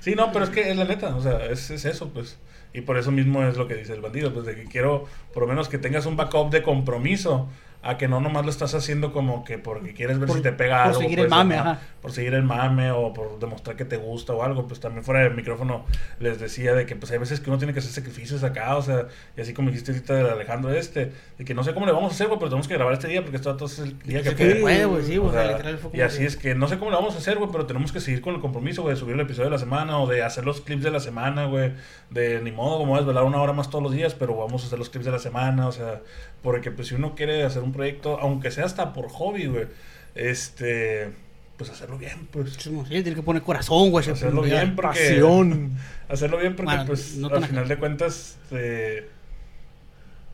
Sí, 0.00 0.14
no, 0.14 0.32
pero 0.32 0.44
es 0.44 0.50
que 0.50 0.70
es 0.70 0.76
la 0.76 0.84
neta, 0.84 1.14
o 1.16 1.22
sea, 1.22 1.46
es, 1.46 1.70
es 1.70 1.84
eso, 1.84 2.10
pues. 2.10 2.38
Y 2.74 2.82
por 2.82 2.98
eso 2.98 3.10
mismo 3.10 3.42
es 3.44 3.56
lo 3.56 3.66
que 3.66 3.74
dice 3.74 3.94
el 3.94 4.00
bandido, 4.00 4.32
pues 4.32 4.44
de 4.44 4.54
que 4.54 4.64
quiero 4.64 5.06
por 5.32 5.42
lo 5.42 5.48
menos 5.48 5.68
que 5.68 5.78
tengas 5.78 6.04
un 6.06 6.16
backup 6.16 6.50
de 6.50 6.62
compromiso 6.62 7.48
a 7.80 7.96
que 7.96 8.08
no 8.08 8.20
nomás 8.20 8.44
lo 8.44 8.50
estás 8.50 8.74
haciendo 8.74 9.12
como 9.12 9.44
que 9.44 9.56
porque 9.58 9.94
quieres 9.94 10.18
ver 10.18 10.26
Por- 10.26 10.36
si 10.38 10.42
te 10.42 10.52
pega 10.52 10.78
por 10.82 10.86
algo. 10.88 11.00
seguir 11.00 11.18
el 11.20 11.26
pues, 11.26 11.30
mame, 11.38 11.56
ajá. 11.56 11.78
Por 12.02 12.12
seguir 12.12 12.34
el 12.34 12.42
mame 12.42 12.90
o 12.90 13.12
por 13.12 13.38
demostrar 13.38 13.76
que 13.76 13.84
te 13.84 13.96
gusta 13.96 14.32
o 14.32 14.42
algo. 14.42 14.66
Pues 14.66 14.80
también 14.80 15.04
fuera 15.04 15.20
del 15.20 15.34
micrófono 15.34 15.84
les 16.20 16.40
decía 16.40 16.74
de 16.74 16.86
que 16.86 16.96
pues 16.96 17.12
hay 17.12 17.18
veces 17.18 17.40
que 17.40 17.50
uno 17.50 17.58
tiene 17.58 17.72
que 17.72 17.78
hacer 17.78 17.92
sacrificios 17.92 18.42
acá, 18.44 18.76
o 18.76 18.82
sea, 18.82 19.06
y 19.36 19.40
así 19.40 19.54
como 19.54 19.70
dijiste 19.70 19.92
ahorita 19.92 20.14
del 20.14 20.26
Alejandro 20.26 20.72
este, 20.72 21.12
de 21.38 21.44
que 21.44 21.54
no 21.54 21.62
sé 21.64 21.72
cómo 21.74 21.86
le 21.86 21.92
vamos 21.92 22.12
a 22.12 22.14
hacer, 22.14 22.26
güey, 22.26 22.38
pero 22.38 22.48
tenemos 22.50 22.66
que 22.68 22.74
grabar 22.74 22.94
este 22.94 23.08
día 23.08 23.22
porque 23.22 23.36
esto 23.36 23.56
es 23.64 23.78
el 23.78 23.98
día 24.00 24.22
que 24.22 24.30
Sí, 24.30 24.34
puede. 24.36 24.54
puede, 24.60 24.84
güey, 24.84 25.02
sí, 25.04 25.18
O 25.18 25.22
güey, 25.22 25.30
o 25.30 25.32
sea, 25.34 25.42
sea, 25.46 25.52
literal 25.56 25.78
fue 25.78 25.90
y 25.94 26.00
así 26.00 26.18
que- 26.18 26.26
es 26.26 26.36
que 26.36 26.54
no 26.54 26.66
sé 26.68 26.78
cómo 26.78 26.90
lo 26.90 26.96
vamos 26.98 27.14
a 27.14 27.18
hacer, 27.18 27.38
güey, 27.38 27.50
pero 27.52 27.66
tenemos 27.66 27.92
que 27.92 28.00
seguir 28.00 28.20
con 28.20 28.34
el 28.34 28.40
compromiso, 28.40 28.82
güey, 28.82 28.94
de 28.94 29.00
subir 29.00 29.14
el 29.14 29.20
episodio 29.20 29.44
de 29.46 29.50
la 29.52 29.58
semana 29.58 29.98
o 30.00 30.06
de 30.08 30.22
hacer 30.22 30.44
los 30.44 30.60
clips 30.60 30.82
de 30.82 30.90
la 30.90 31.00
semana, 31.00 31.46
güey. 31.46 31.72
De 32.10 32.40
ni 32.42 32.50
modo, 32.52 32.78
como 32.78 32.96
desvelar 32.96 33.24
una 33.24 33.40
hora 33.40 33.52
más 33.52 33.70
todos 33.70 33.82
los 33.84 33.92
días, 33.92 34.14
pero 34.14 34.34
vamos 34.36 34.62
a 34.64 34.66
hacer 34.66 34.78
los 34.78 34.88
clips 34.90 35.04
de 35.06 35.12
la 35.12 35.18
semana, 35.18 35.68
o 35.68 35.72
sea, 35.72 36.00
porque 36.42 36.70
pues 36.70 36.88
si 36.88 36.94
uno 36.94 37.14
quiere 37.14 37.42
hacer 37.44 37.62
un 37.62 37.72
proyecto, 37.72 38.18
aunque 38.20 38.50
sea 38.50 38.64
hasta 38.64 38.92
por 38.92 39.08
hobby, 39.08 39.46
güey, 39.46 39.66
este, 40.14 41.10
pues 41.56 41.70
hacerlo 41.70 41.98
bien, 41.98 42.28
pues. 42.30 42.54
Sí, 42.58 42.70
tiene 42.88 43.14
que 43.14 43.22
poner 43.22 43.42
corazón, 43.42 43.90
güey. 43.90 44.08
Hacerlo 44.08 44.46
ya. 44.46 44.54
bien, 44.62 44.76
porque- 44.76 44.88
Pasión. 44.98 45.72
Hacerlo 46.08 46.38
bien 46.38 46.56
porque 46.56 46.70
Bueno, 46.72 46.86
pues 46.86 47.16
no 47.16 47.28
al 47.28 47.44
final 47.44 47.68
de 47.68 47.76
cuentas, 47.76 48.38
eh, 48.50 49.08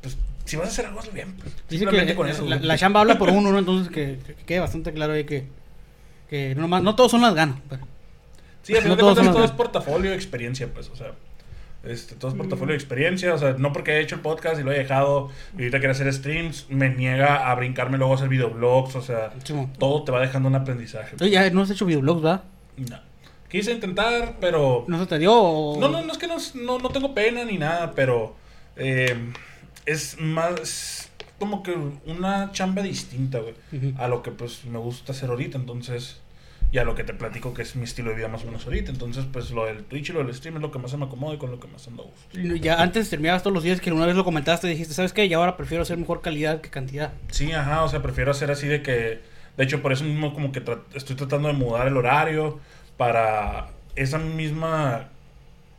pues 0.00 0.16
si 0.44 0.57
vas 0.57 0.66
a 0.66 0.70
hacer 0.70 0.86
algo, 0.86 1.00
hazlo 1.00 1.12
bien. 1.12 1.32
Pues. 1.34 1.52
Dice 1.68 1.78
Simplemente 1.80 2.12
que 2.12 2.16
con 2.16 2.28
eso. 2.28 2.44
la, 2.44 2.57
la 2.57 2.78
chamba 2.78 3.00
habla 3.00 3.18
por 3.18 3.30
uno, 3.30 3.50
¿no? 3.50 3.59
Entonces 3.59 3.92
que, 3.92 4.18
que- 4.24 4.34
que 4.34 4.44
quede 4.44 4.61
bastante 4.61 4.92
claro 4.92 5.14
ahí 5.14 5.24
que, 5.24 5.46
que 6.30 6.55
no, 6.55 6.62
nomás- 6.62 6.82
no 6.82 6.94
todos 6.94 7.11
son 7.11 7.22
las 7.22 7.34
ganas. 7.34 7.57
pero- 7.68 7.86
Sí, 8.62 8.72
al 8.74 8.82
final 8.82 8.96
No 8.96 8.96
de 8.96 9.12
cuentas 9.14 9.34
todo 9.34 9.44
es 9.44 9.50
portafolio 9.50 10.12
experiencia, 10.14 10.68
pues, 10.72 10.88
o 10.90 10.96
sea. 10.96 11.12
Este, 11.87 12.14
todo 12.14 12.30
es 12.30 12.37
portafolio 12.37 12.74
y 12.74 12.76
experiencia, 12.76 13.35
o 13.35 13.39
sea, 13.39 13.55
no 13.59 13.72
porque 13.72 13.93
he 13.93 14.01
hecho 14.01 14.14
el 14.14 14.22
podcast 14.22 14.59
y 14.59 14.62
lo 14.62 14.72
he 14.72 14.78
dejado 14.78 15.30
y 15.57 15.62
ahorita 15.62 15.78
quiero 15.78 15.93
hacer 15.93 16.12
streams, 16.12 16.66
me 16.70 16.89
niega 16.89 17.51
a 17.51 17.55
brincarme 17.55 17.99
luego 17.99 18.14
a 18.14 18.16
hacer 18.16 18.28
videoblogs, 18.28 18.97
o 18.97 19.03
sea, 19.03 19.32
todo 19.78 20.05
te 20.05 20.12
va 20.12 20.20
dejando 20.20 20.49
un 20.49 20.55
aprendizaje. 20.55 21.11
Entonces 21.12 21.32
ya 21.32 21.49
no 21.51 21.62
has 21.62 21.70
hecho 21.70 21.85
videoblogs, 21.85 22.22
¿verdad? 22.22 22.45
No. 22.76 22.99
Quise 23.49 23.72
intentar, 23.72 24.37
pero... 24.41 24.85
¿No 24.89 24.99
se 24.99 25.07
te 25.07 25.18
dio? 25.18 25.32
O... 25.32 25.78
No, 25.78 25.89
no, 25.89 26.03
no 26.03 26.12
es 26.12 26.18
que 26.18 26.26
no, 26.26 26.37
no, 26.55 26.78
no 26.78 26.89
tengo 26.89 27.14
pena 27.14 27.45
ni 27.45 27.59
nada, 27.59 27.93
pero 27.95 28.35
eh, 28.76 29.16
es 29.87 30.18
más 30.18 31.11
como 31.39 31.62
que 31.62 31.76
una 32.07 32.53
chamba 32.53 32.82
distinta, 32.82 33.41
güey, 33.41 33.55
a 33.99 34.09
lo 34.09 34.22
que 34.22 34.30
pues 34.30 34.64
me 34.64 34.78
gusta 34.78 35.12
hacer 35.12 35.30
ahorita, 35.30 35.59
entonces, 35.59 36.20
y 36.75 36.79
a 36.79 36.83
lo 36.83 36.97
que 36.97 37.05
te 37.05 37.14
platico 37.14 37.55
que 37.55 37.62
es 37.62 37.77
mi 37.77 37.85
estilo 37.85 38.11
de 38.11 38.16
vida 38.16 38.27
más 38.27 38.43
o 38.43 38.47
menos 38.47 38.64
ahorita, 38.66 38.91
entonces 38.91 39.25
pues 39.33 39.53
lo 39.53 39.64
del 39.66 39.85
Twitch 39.85 40.11
y 40.11 40.12
lo 40.12 40.25
del 40.25 40.35
stream 40.35 40.57
es 40.57 40.61
lo 40.62 40.72
que 40.72 40.81
más 40.81 40.91
se 40.91 40.97
me 40.97 41.05
acomoda 41.05 41.35
y 41.35 41.39
con 41.39 41.53
lo 41.53 41.61
que 41.61 41.68
más 41.68 41.87
ando 41.87 42.03
a 42.03 42.07
gusto. 42.07 42.57
Ya 42.61 42.83
antes 42.83 43.09
terminabas 43.09 43.45
todos 43.45 43.55
los 43.55 43.62
días 43.62 43.81
que 43.81 43.93
una 43.93 44.07
vez 44.07 44.16
lo 44.16 44.25
comentaste 44.25 44.66
y 44.66 44.70
dijiste, 44.70 44.93
¿sabes 44.93 45.12
qué? 45.12 45.25
Y 45.27 45.33
ahora 45.35 45.57
prefiero 45.57 45.83
hacer 45.83 45.97
mejor 45.99 46.20
calidad 46.20 46.61
que 46.61 46.70
cantidad. 46.70 47.12
Sí, 47.31 47.53
ajá, 47.53 47.85
o 47.85 47.89
sea, 47.89 48.03
prefiero 48.03 48.33
hacer 48.33 48.51
así 48.51 48.66
de 48.66 48.83
que, 48.83 49.20
de 49.57 49.64
hecho 49.64 49.83
por 49.83 49.93
eso 49.93 50.03
mismo 50.03 50.35
como 50.35 50.51
que 50.51 50.64
tra- 50.64 50.83
estoy 50.95 51.14
tratando 51.14 51.47
de 51.47 51.55
mudar 51.55 51.87
el 51.87 51.97
horario 51.97 52.59
para 52.97 53.68
esa 53.95 54.18
misma 54.18 55.11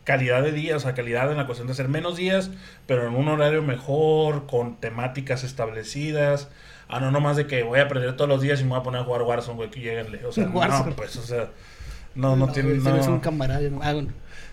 calidad 0.06 0.44
de 0.44 0.54
días, 0.54 0.78
o 0.78 0.80
sea, 0.80 0.94
calidad 0.94 1.30
en 1.30 1.36
la 1.38 1.46
cuestión 1.46 1.68
de 1.68 1.74
hacer 1.74 1.90
menos 1.90 2.16
días, 2.16 2.52
pero 2.88 3.06
en 3.06 3.16
un 3.16 3.28
horario 3.28 3.62
mejor, 3.64 4.48
con 4.48 4.78
temáticas 4.78 5.44
establecidas. 5.44 6.48
Ah, 6.88 7.00
no, 7.00 7.10
no 7.12 7.20
más 7.20 7.36
de 7.38 7.48
que 7.48 7.64
voy 7.64 7.80
a 7.80 7.84
aprender 7.84 8.16
todos 8.16 8.30
los 8.30 8.42
días 8.42 8.60
y 8.62 8.64
me 8.64 8.70
voy 8.72 8.80
a 8.80 8.84
poner 8.84 9.02
a 9.02 9.04
jugar 9.04 9.22
Warzone, 9.24 9.58
güey, 9.58 9.70
que 9.72 9.80
lleguenle. 9.82 10.24
O 10.26 10.32
sea, 10.32 10.48
Warzone. 10.50 10.90
no, 10.92 10.96
pues, 10.96 11.16
o 11.18 11.24
sea, 11.24 11.50
no, 12.16 12.36
no, 12.36 12.52
tiene, 12.52 12.70
güey, 12.70 12.82
se 12.82 12.90
no. 12.90 12.96
ves 12.96 13.08
un 13.08 13.20
camarada. 13.20 13.68
¿no? 13.70 13.80
Ah, 13.82 13.94
bueno. 13.94 14.10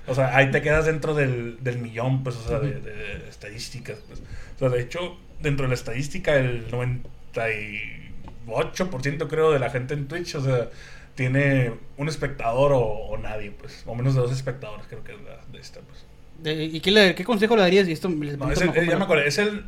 O 0.06 0.14
sea, 0.14 0.34
ahí 0.36 0.50
te 0.50 0.62
quedas 0.62 0.86
dentro 0.86 1.14
del, 1.14 1.58
del 1.62 1.78
millón, 1.78 2.22
pues, 2.24 2.36
o 2.36 2.48
sea, 2.48 2.58
de, 2.58 2.72
de- 2.80 3.18
de 3.18 3.28
estadísticas, 3.28 3.98
pues. 4.08 4.20
O 4.56 4.58
sea, 4.58 4.68
de 4.68 4.80
hecho, 4.80 5.16
dentro 5.40 5.64
de 5.64 5.68
la 5.68 5.74
estadística, 5.74 6.34
el 6.36 6.68
98% 6.70 9.28
creo 9.28 9.52
de 9.52 9.58
la 9.58 9.70
gente 9.70 9.94
en 9.94 10.08
Twitch, 10.08 10.34
o 10.34 10.42
sea, 10.42 10.68
tiene 11.14 11.72
un 11.98 12.08
espectador 12.08 12.72
o, 12.72 12.80
o 12.80 13.16
nadie, 13.18 13.50
pues. 13.52 13.82
O 13.86 13.94
menos 13.94 14.14
de 14.14 14.20
dos 14.22 14.32
espectadores, 14.32 14.86
creo 14.88 15.04
que 15.04 15.12
es 15.12 15.20
la 15.22 15.38
de 15.52 15.58
esta, 15.60 15.80
pues. 15.80 16.04
De- 16.42 16.64
¿Y 16.64 16.80
qué, 16.80 16.90
le- 16.90 17.14
qué 17.14 17.24
consejo 17.24 17.54
le 17.56 17.62
darías? 17.62 17.86
Y 17.88 17.92
esto 17.92 18.08
les 18.08 18.36
No, 18.38 18.46
pregunto 18.46 18.52
es 18.52 18.60
el, 18.62 18.72
ya 18.86 18.92
me 18.94 18.98
¿no? 18.98 19.04
acordé, 19.04 19.28
es 19.28 19.38
el, 19.38 19.64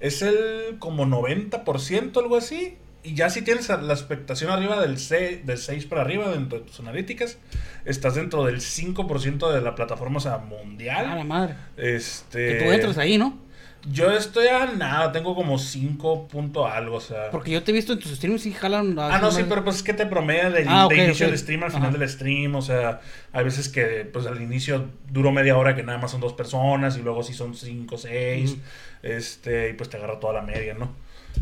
es 0.00 0.22
el 0.22 0.78
como 0.78 1.06
90%, 1.06 2.16
algo 2.18 2.36
así. 2.36 2.76
Y 3.04 3.14
ya 3.14 3.30
si 3.30 3.42
tienes 3.42 3.68
la 3.68 3.92
expectación 3.92 4.50
arriba 4.50 4.80
del, 4.80 4.98
C, 4.98 5.40
del 5.44 5.56
6 5.56 5.86
para 5.86 6.02
arriba 6.02 6.28
dentro 6.30 6.58
de 6.58 6.64
tus 6.64 6.80
analíticas, 6.80 7.38
estás 7.84 8.16
dentro 8.16 8.44
del 8.44 8.60
5% 8.60 9.52
de 9.52 9.60
la 9.60 9.74
plataforma 9.74 10.18
o 10.18 10.20
sea, 10.20 10.38
mundial. 10.38 11.06
Ah, 11.08 11.14
la 11.14 11.24
madre. 11.24 11.54
Este. 11.76 12.58
Que 12.58 12.64
tú 12.64 12.72
entras 12.72 12.98
ahí, 12.98 13.16
¿no? 13.16 13.47
Yo 13.86 14.10
estoy 14.10 14.48
a 14.48 14.66
nada, 14.66 15.12
tengo 15.12 15.34
como 15.34 15.58
5 15.58 16.26
punto 16.28 16.66
algo, 16.66 16.96
o 16.96 17.00
sea. 17.00 17.30
Porque 17.30 17.52
yo 17.52 17.62
te 17.62 17.70
he 17.70 17.74
visto 17.74 17.92
en 17.92 18.00
tus 18.00 18.10
streams 18.16 18.44
y 18.46 18.52
jalan... 18.52 18.98
Ah, 18.98 19.18
no, 19.22 19.30
sí, 19.30 19.44
pero 19.48 19.62
pues 19.64 19.76
es 19.76 19.82
que 19.82 19.94
te 19.94 20.04
promedia 20.04 20.50
del, 20.50 20.66
Ah, 20.68 20.86
de 20.90 20.96
inicio 21.04 21.26
ok. 21.26 21.30
del 21.30 21.38
stream 21.38 21.62
al 21.62 21.70
final 21.70 21.88
Ajá. 21.90 21.98
del 21.98 22.08
stream, 22.08 22.54
o 22.56 22.62
sea, 22.62 23.00
hay 23.32 23.44
veces 23.44 23.68
que 23.68 24.08
pues 24.12 24.26
al 24.26 24.42
inicio 24.42 24.90
duró 25.10 25.30
media 25.30 25.56
hora 25.56 25.76
que 25.76 25.82
nada 25.84 25.98
más 25.98 26.10
son 26.10 26.20
dos 26.20 26.32
personas 26.32 26.96
y 26.98 27.02
luego 27.02 27.22
sí 27.22 27.32
son 27.34 27.54
cinco, 27.54 27.96
seis, 27.98 28.52
Ujú. 28.52 28.60
este, 29.04 29.70
y 29.70 29.72
pues 29.74 29.88
te 29.88 29.96
agarra 29.96 30.18
toda 30.18 30.32
la 30.34 30.42
media, 30.42 30.74
¿no? 30.74 30.90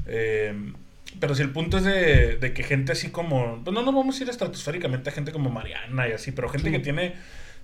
Eh, 0.07 0.73
pero 1.19 1.35
si 1.35 1.43
el 1.43 1.51
punto 1.51 1.79
es 1.79 1.85
de, 1.85 2.37
de 2.37 2.53
que 2.53 2.63
gente 2.63 2.93
así 2.93 3.09
como, 3.11 3.63
pues 3.65 3.75
no 3.75 3.83
nos 3.83 3.95
vamos 3.95 4.21
a 4.21 4.23
ir 4.23 4.29
estratosféricamente 4.29 5.09
a 5.09 5.13
gente 5.13 5.33
como 5.33 5.49
Mariana 5.51 6.07
y 6.09 6.13
así, 6.13 6.33
pero 6.33 6.49
gente 6.51 6.69
Sí. 6.69 6.73
que 6.73 6.81
tiene 6.81 7.15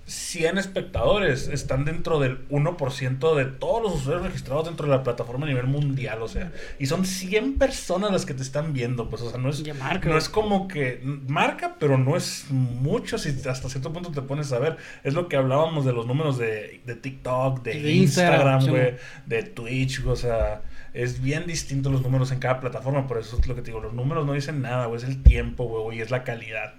100 0.07 0.59
espectadores 0.59 1.48
están 1.48 1.84
dentro 1.84 2.18
del 2.18 2.48
1% 2.48 3.36
de 3.36 3.44
todos 3.44 3.82
los 3.82 3.94
usuarios 3.94 4.26
registrados 4.26 4.66
dentro 4.66 4.86
de 4.86 4.96
la 4.96 5.03
plataforma 5.03 5.46
a 5.46 5.48
nivel 5.48 5.66
mundial, 5.66 6.22
o 6.22 6.28
sea, 6.28 6.53
y 6.78 6.86
son 6.86 7.07
100 7.07 7.59
personas 7.59 8.11
las 8.11 8.26
que 8.26 8.34
te 8.34 8.42
están 8.42 8.72
viendo, 8.72 9.09
pues, 9.09 9.22
o 9.22 9.30
sea, 9.30 9.38
no 9.38 9.50
es, 9.50 9.62
no 10.05 10.18
es 10.18 10.28
como 10.28 10.66
que 10.66 11.00
marca, 11.28 11.76
pero 11.78 11.98
no 11.98 12.16
es 12.16 12.46
mucho 12.50 13.16
si 13.16 13.30
hasta 13.48 13.68
cierto 13.68 13.92
punto 13.92 14.11
te 14.11 14.22
pones 14.22 14.53
a 14.53 14.59
ver. 14.59 14.76
Es 15.05 15.14
lo 15.14 15.28
que 15.28 15.36
hablábamos 15.36 15.84
de 15.84 15.92
los 15.92 16.07
números 16.07 16.36
de, 16.36 16.80
de 16.84 16.94
TikTok, 16.96 17.62
de, 17.62 17.80
De 17.80 17.92
Instagram, 17.92 18.66
güey, 18.66 18.96
de 19.26 19.42
Twitch, 19.44 20.05
o 20.05 20.16
sea, 20.16 20.62
es 20.92 21.22
bien 21.22 21.46
distinto 21.46 21.90
los 21.90 22.03
números 22.03 22.32
en 22.32 22.38
cada 22.38 22.61
plataforma, 22.61 23.07
por 23.07 23.18
eso 23.18 23.38
es 23.38 23.46
lo 23.46 23.55
que 23.55 23.62
te 23.62 23.70
digo, 23.70 23.80
los 23.80 23.94
números 23.94 24.26
no 24.26 24.32
dicen 24.32 24.62
nada, 24.62 24.86
güey, 24.86 25.00
es 25.00 25.09
el 25.09 25.22
tiempo, 25.22 25.64
güey, 25.66 25.98
y 25.98 26.00
es 26.03 26.11
la 26.11 26.24
calidad 26.24 26.74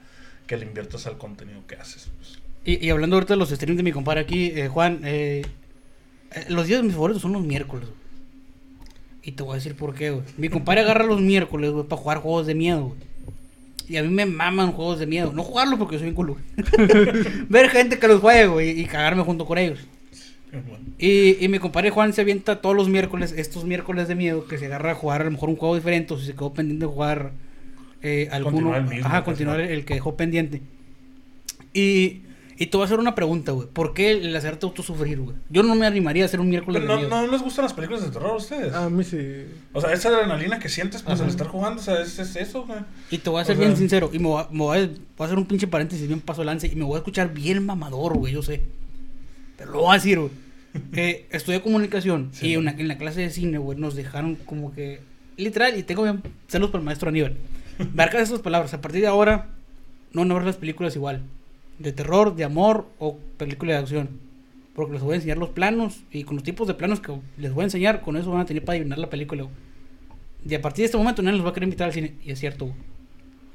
que 0.45 0.57
le 0.57 0.65
inviertes 0.65 1.07
al 1.07 1.17
contenido 1.17 1.65
que 1.65 1.75
haces. 1.75 2.11
pues. 2.17 2.42
Y, 2.65 2.85
y 2.85 2.89
hablando 2.89 3.15
ahorita 3.15 3.33
de 3.33 3.37
los 3.37 3.49
streams 3.49 3.77
de 3.77 3.83
mi 3.83 3.91
compadre 3.91 4.21
aquí, 4.21 4.51
eh, 4.55 4.67
Juan, 4.67 5.01
eh, 5.03 5.43
eh, 6.33 6.45
los 6.49 6.67
días 6.67 6.79
de 6.79 6.83
mis 6.83 6.93
favoritos 6.93 7.21
son 7.21 7.33
los 7.33 7.43
miércoles, 7.43 7.87
güey. 7.87 8.03
Y 9.25 9.31
te 9.31 9.43
voy 9.43 9.53
a 9.53 9.55
decir 9.55 9.75
por 9.75 9.95
qué, 9.95 10.11
güey. 10.11 10.23
Mi 10.37 10.49
compadre 10.49 10.81
agarra 10.81 11.05
los 11.05 11.21
miércoles, 11.21 11.71
güey, 11.71 11.85
para 11.85 12.01
jugar 12.01 12.17
juegos 12.19 12.45
de 12.45 12.55
miedo, 12.55 12.87
güey. 12.87 12.99
Y 13.87 13.97
a 13.97 14.03
mí 14.03 14.09
me 14.09 14.25
maman 14.25 14.71
juegos 14.71 14.99
de 14.99 15.05
miedo. 15.05 15.31
No 15.33 15.43
jugarlos 15.43 15.77
porque 15.77 15.99
soy 15.99 16.09
un 16.09 16.13
culo. 16.13 16.37
Ver 17.49 17.69
gente 17.69 17.99
que 17.99 18.07
los 18.07 18.21
juegue, 18.21 18.47
güey, 18.47 18.79
y 18.79 18.85
cagarme 18.85 19.23
junto 19.23 19.45
con 19.45 19.57
ellos. 19.57 19.79
Y, 20.97 21.43
y 21.43 21.47
mi 21.49 21.59
compadre 21.59 21.89
Juan 21.89 22.13
se 22.13 22.21
avienta 22.21 22.61
todos 22.61 22.75
los 22.75 22.87
miércoles, 22.87 23.33
estos 23.35 23.65
miércoles 23.65 24.07
de 24.07 24.15
miedo, 24.15 24.45
que 24.45 24.57
se 24.57 24.67
agarra 24.67 24.91
a 24.91 24.95
jugar 24.95 25.21
a 25.21 25.25
lo 25.25 25.31
mejor 25.31 25.49
un 25.49 25.55
juego 25.55 25.75
diferente 25.75 26.13
o 26.13 26.19
si 26.19 26.27
se 26.27 26.33
quedó 26.33 26.53
pendiente 26.53 26.85
de 26.85 26.91
jugar 26.91 27.31
eh, 28.01 28.29
alguno. 28.31 28.57
Continuar 28.57 28.81
el 28.81 28.87
mismo, 28.87 29.07
ajá, 29.07 29.23
continuar 29.23 29.59
el 29.59 29.85
que 29.85 29.95
dejó 29.95 30.15
pendiente. 30.15 30.61
Y, 31.73 32.21
y 32.57 32.67
te 32.67 32.77
voy 32.77 32.83
a 32.83 32.85
hacer 32.85 32.99
una 32.99 33.15
pregunta, 33.15 33.51
güey. 33.51 33.67
¿Por 33.67 33.93
qué 33.93 34.11
el 34.11 34.35
hacerte 34.35 34.65
autosufrir, 34.65 35.19
güey? 35.19 35.35
Yo 35.49 35.63
no 35.63 35.73
me 35.75 35.85
animaría 35.87 36.23
a 36.23 36.25
hacer 36.27 36.39
un 36.39 36.49
miércoles 36.49 36.81
Pero 36.81 36.95
de 36.97 37.01
no, 37.03 37.07
miedo. 37.09 37.25
no 37.25 37.31
les 37.31 37.41
gustan 37.41 37.63
las 37.63 37.73
películas 37.73 38.03
de 38.03 38.11
terror 38.11 38.31
a 38.31 38.35
ustedes. 38.35 38.73
A 38.73 38.89
mí 38.89 39.03
sí. 39.03 39.45
O 39.73 39.81
sea, 39.81 39.91
esa 39.93 40.09
adrenalina 40.09 40.59
que 40.59 40.69
sientes 40.69 41.01
pues 41.01 41.15
Ajá. 41.15 41.23
al 41.23 41.29
estar 41.29 41.47
jugando, 41.47 41.81
o 41.81 41.83
sea, 41.83 42.01
es, 42.01 42.19
es 42.19 42.35
eso, 42.35 42.65
güey. 42.65 42.79
Y 43.11 43.17
te 43.17 43.29
voy 43.29 43.39
a 43.39 43.43
o 43.43 43.45
ser 43.45 43.55
sea- 43.57 43.65
bien 43.65 43.77
sincero. 43.77 44.09
Y 44.13 44.19
me 44.19 44.27
voy 44.27 44.41
a, 44.43 44.47
me 44.51 44.59
voy 44.59 44.77
a- 44.77 44.87
voy 44.87 44.97
a 45.19 45.23
hacer 45.25 45.37
un 45.37 45.45
pinche 45.45 45.67
paréntesis 45.67 46.07
bien 46.07 46.19
paso 46.21 46.43
lance. 46.43 46.67
Y 46.67 46.75
me 46.75 46.83
voy 46.85 46.95
a 46.95 46.97
escuchar 46.97 47.33
bien 47.33 47.65
mamador, 47.65 48.17
güey, 48.17 48.33
yo 48.33 48.41
sé. 48.43 48.61
Pero 49.57 49.71
lo 49.71 49.79
voy 49.81 49.91
a 49.91 49.93
decir, 49.95 50.19
güey. 50.19 50.31
Eh, 50.95 51.27
estudié 51.29 51.61
comunicación 51.61 52.29
Sí. 52.33 52.47
y 52.49 52.57
una- 52.57 52.71
en 52.71 52.87
la 52.87 52.97
clase 52.97 53.21
de 53.21 53.29
cine, 53.29 53.57
güey, 53.59 53.77
nos 53.77 53.95
dejaron 53.95 54.35
como 54.35 54.73
que. 54.73 55.01
Literal, 55.37 55.77
y 55.77 55.83
tengo 55.83 56.03
bien 56.03 56.21
celos 56.47 56.69
por 56.71 56.79
el 56.79 56.85
maestro 56.85 57.09
Aníbal. 57.09 57.35
Marca 57.95 58.19
esas 58.19 58.39
palabras. 58.41 58.73
A 58.73 58.81
partir 58.81 59.01
de 59.01 59.07
ahora, 59.07 59.49
no 60.13 60.21
van 60.21 60.31
a 60.31 60.35
ver 60.35 60.43
las 60.45 60.57
películas 60.57 60.95
igual. 60.95 61.21
De 61.79 61.91
terror, 61.91 62.35
de 62.35 62.43
amor 62.43 62.87
o 62.99 63.17
película 63.37 63.73
de 63.73 63.79
acción. 63.79 64.09
Porque 64.75 64.93
les 64.93 65.01
voy 65.01 65.13
a 65.13 65.15
enseñar 65.15 65.37
los 65.37 65.49
planos 65.49 66.01
y 66.11 66.23
con 66.23 66.35
los 66.35 66.43
tipos 66.43 66.67
de 66.67 66.73
planos 66.73 66.99
que 66.99 67.13
les 67.37 67.53
voy 67.53 67.61
a 67.61 67.65
enseñar, 67.65 68.01
con 68.01 68.17
eso 68.17 68.31
van 68.31 68.41
a 68.41 68.45
tener 68.45 68.63
para 68.63 68.75
adivinar 68.77 68.97
la 68.99 69.09
película. 69.09 69.47
Y 70.47 70.55
a 70.55 70.61
partir 70.61 70.83
de 70.83 70.85
este 70.87 70.97
momento 70.97 71.21
nadie 71.21 71.37
los 71.37 71.45
va 71.45 71.51
a 71.51 71.53
querer 71.53 71.67
invitar 71.67 71.87
al 71.87 71.93
cine. 71.93 72.13
Y 72.23 72.31
es 72.31 72.39
cierto, 72.39 72.65
güey. 72.65 72.77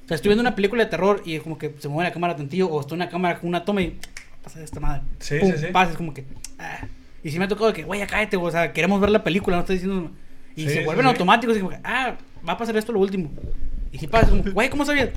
O 0.05 0.09
sea, 0.09 0.15
estoy 0.15 0.31
viendo 0.31 0.41
una 0.43 0.55
película 0.55 0.85
de 0.85 0.91
terror 0.91 1.23
y 1.27 1.35
es 1.35 1.43
como 1.43 1.59
que 1.59 1.75
se 1.79 1.89
mueve 1.89 2.09
la 2.09 2.15
cámara 2.15 2.35
tantillo 2.37 2.69
o 2.69 2.81
estoy 2.81 2.97
en 2.97 3.03
una 3.03 3.11
cámara 3.11 3.39
con 3.41 3.49
una 3.49 3.65
toma 3.65 3.83
y 3.83 3.99
pasa 4.43 4.63
esta 4.63 4.81
madre. 4.81 5.03
Sí, 5.19 5.39
Pum, 5.39 5.53
sí, 5.53 5.59
sí. 5.59 5.67
pasa, 5.73 5.91
es 5.91 5.97
como 5.99 6.15
que... 6.15 6.25
ah. 6.59 6.87
Y 7.23 7.31
si 7.31 7.39
me 7.39 7.45
ha 7.45 7.49
tocado 7.49 7.73
que, 7.73 7.83
güey, 7.83 8.01
cállate, 8.07 8.37
güey, 8.37 8.49
o 8.49 8.53
sea, 8.53 8.73
queremos 8.73 9.01
ver 9.01 9.11
la 9.11 9.23
película, 9.25 9.57
no 9.57 9.61
estoy 9.61 9.77
diciendo... 9.77 10.11
Y 10.57 10.63
Sí, 10.63 10.71
se 10.71 10.85
vuelven 10.85 11.05
sí. 11.05 11.11
automáticos 11.11 11.57
y 11.57 11.61
como 11.61 11.71
que, 11.71 11.79
ah, 11.85 12.17
va 12.49 12.53
a 12.55 12.57
pasar 12.57 12.77
esto 12.77 12.93
lo 12.93 13.01
último. 13.01 13.31
Y 13.93 13.99
si 13.99 14.07
pasa, 14.07 14.31
como, 14.31 14.43
güey, 14.53 14.71
¿cómo 14.71 14.85
sabías? 14.85 15.11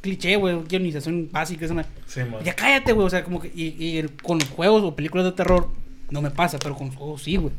Cliché, 0.00 0.36
güey, 0.36 0.62
guionización 0.68 1.28
básica, 1.32 1.64
esa 1.64 1.74
madre. 1.74 1.88
Sí, 2.06 2.20
man. 2.20 2.42
Ya 2.44 2.54
cállate, 2.54 2.92
güey. 2.92 3.06
O 3.06 3.10
sea, 3.10 3.24
como 3.24 3.40
que. 3.40 3.50
Y, 3.54 3.74
y 3.82 3.98
el- 3.98 4.10
con 4.12 4.38
los 4.38 4.48
juegos 4.50 4.82
o 4.82 4.94
películas 4.94 5.24
de 5.24 5.32
terror 5.32 5.68
no 6.10 6.22
me 6.22 6.30
pasa, 6.30 6.58
pero 6.58 6.74
con 6.76 6.88
los 6.88 6.96
juegos 6.96 7.22
sí, 7.22 7.36
güey. 7.36 7.52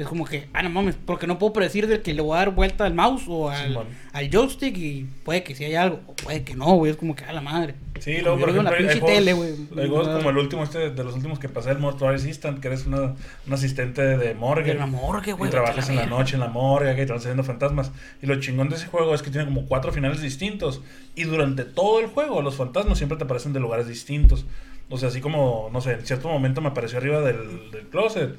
Es 0.00 0.08
como 0.08 0.24
que, 0.24 0.48
ah, 0.54 0.62
no 0.62 0.70
mames, 0.70 0.96
porque 1.04 1.26
no 1.26 1.38
puedo 1.38 1.52
predecir 1.52 1.86
del 1.86 2.00
que 2.00 2.14
le 2.14 2.22
voy 2.22 2.34
a 2.34 2.38
dar 2.38 2.54
vuelta 2.54 2.86
al 2.86 2.94
mouse 2.94 3.24
o 3.28 3.50
al, 3.50 3.86
al 4.14 4.30
joystick 4.30 4.74
y 4.78 5.06
puede 5.24 5.42
que 5.42 5.54
sí 5.54 5.66
haya 5.66 5.82
algo, 5.82 6.00
o 6.06 6.14
puede 6.14 6.42
que 6.42 6.54
no, 6.54 6.72
güey. 6.76 6.92
Es 6.92 6.96
como 6.96 7.14
que, 7.14 7.26
a 7.26 7.34
la 7.34 7.42
madre. 7.42 7.74
Sí, 7.98 8.16
luego, 8.22 8.40
por 8.40 8.48
ejemplo, 8.48 8.70
la 8.70 8.70
hay, 8.70 8.76
hay 8.76 8.82
pinche 8.84 9.00
juegos, 9.00 9.18
tele, 9.18 9.32
güey. 9.34 9.50
hay 9.50 9.88
juegos 9.90 10.08
como 10.08 10.30
el 10.30 10.38
último 10.38 10.62
este, 10.62 10.88
de 10.88 11.04
los 11.04 11.14
últimos 11.16 11.38
que 11.38 11.50
pasé, 11.50 11.72
el 11.72 11.80
Mortuary 11.80 12.16
Assistant, 12.16 12.60
que 12.60 12.68
eres 12.68 12.86
una, 12.86 13.14
un 13.46 13.52
asistente 13.52 14.00
de 14.00 14.32
morgue. 14.32 14.72
De 14.72 14.78
la 14.78 14.86
morgue, 14.86 15.34
güey, 15.34 15.48
Y 15.48 15.50
trabajas 15.50 15.90
en 15.90 15.96
la 15.96 16.06
noche 16.06 16.36
en 16.36 16.40
la 16.40 16.48
morgue, 16.48 16.96
que 16.96 17.04
te 17.04 17.18
saliendo 17.18 17.44
fantasmas. 17.44 17.92
Y 18.22 18.26
lo 18.26 18.40
chingón 18.40 18.70
de 18.70 18.76
ese 18.76 18.86
juego 18.86 19.14
es 19.14 19.20
que 19.20 19.28
tiene 19.28 19.44
como 19.44 19.66
cuatro 19.66 19.92
finales 19.92 20.22
distintos. 20.22 20.80
Y 21.14 21.24
durante 21.24 21.64
todo 21.64 22.00
el 22.00 22.06
juego, 22.06 22.40
los 22.40 22.56
fantasmas 22.56 22.96
siempre 22.96 23.18
te 23.18 23.24
aparecen 23.24 23.52
de 23.52 23.60
lugares 23.60 23.86
distintos. 23.86 24.46
O 24.88 24.96
sea, 24.96 25.10
así 25.10 25.20
como, 25.20 25.68
no 25.74 25.82
sé, 25.82 25.92
en 25.92 26.06
cierto 26.06 26.28
momento 26.28 26.62
me 26.62 26.68
apareció 26.68 26.96
arriba 26.96 27.20
del, 27.20 27.70
del 27.70 27.86
closet. 27.88 28.34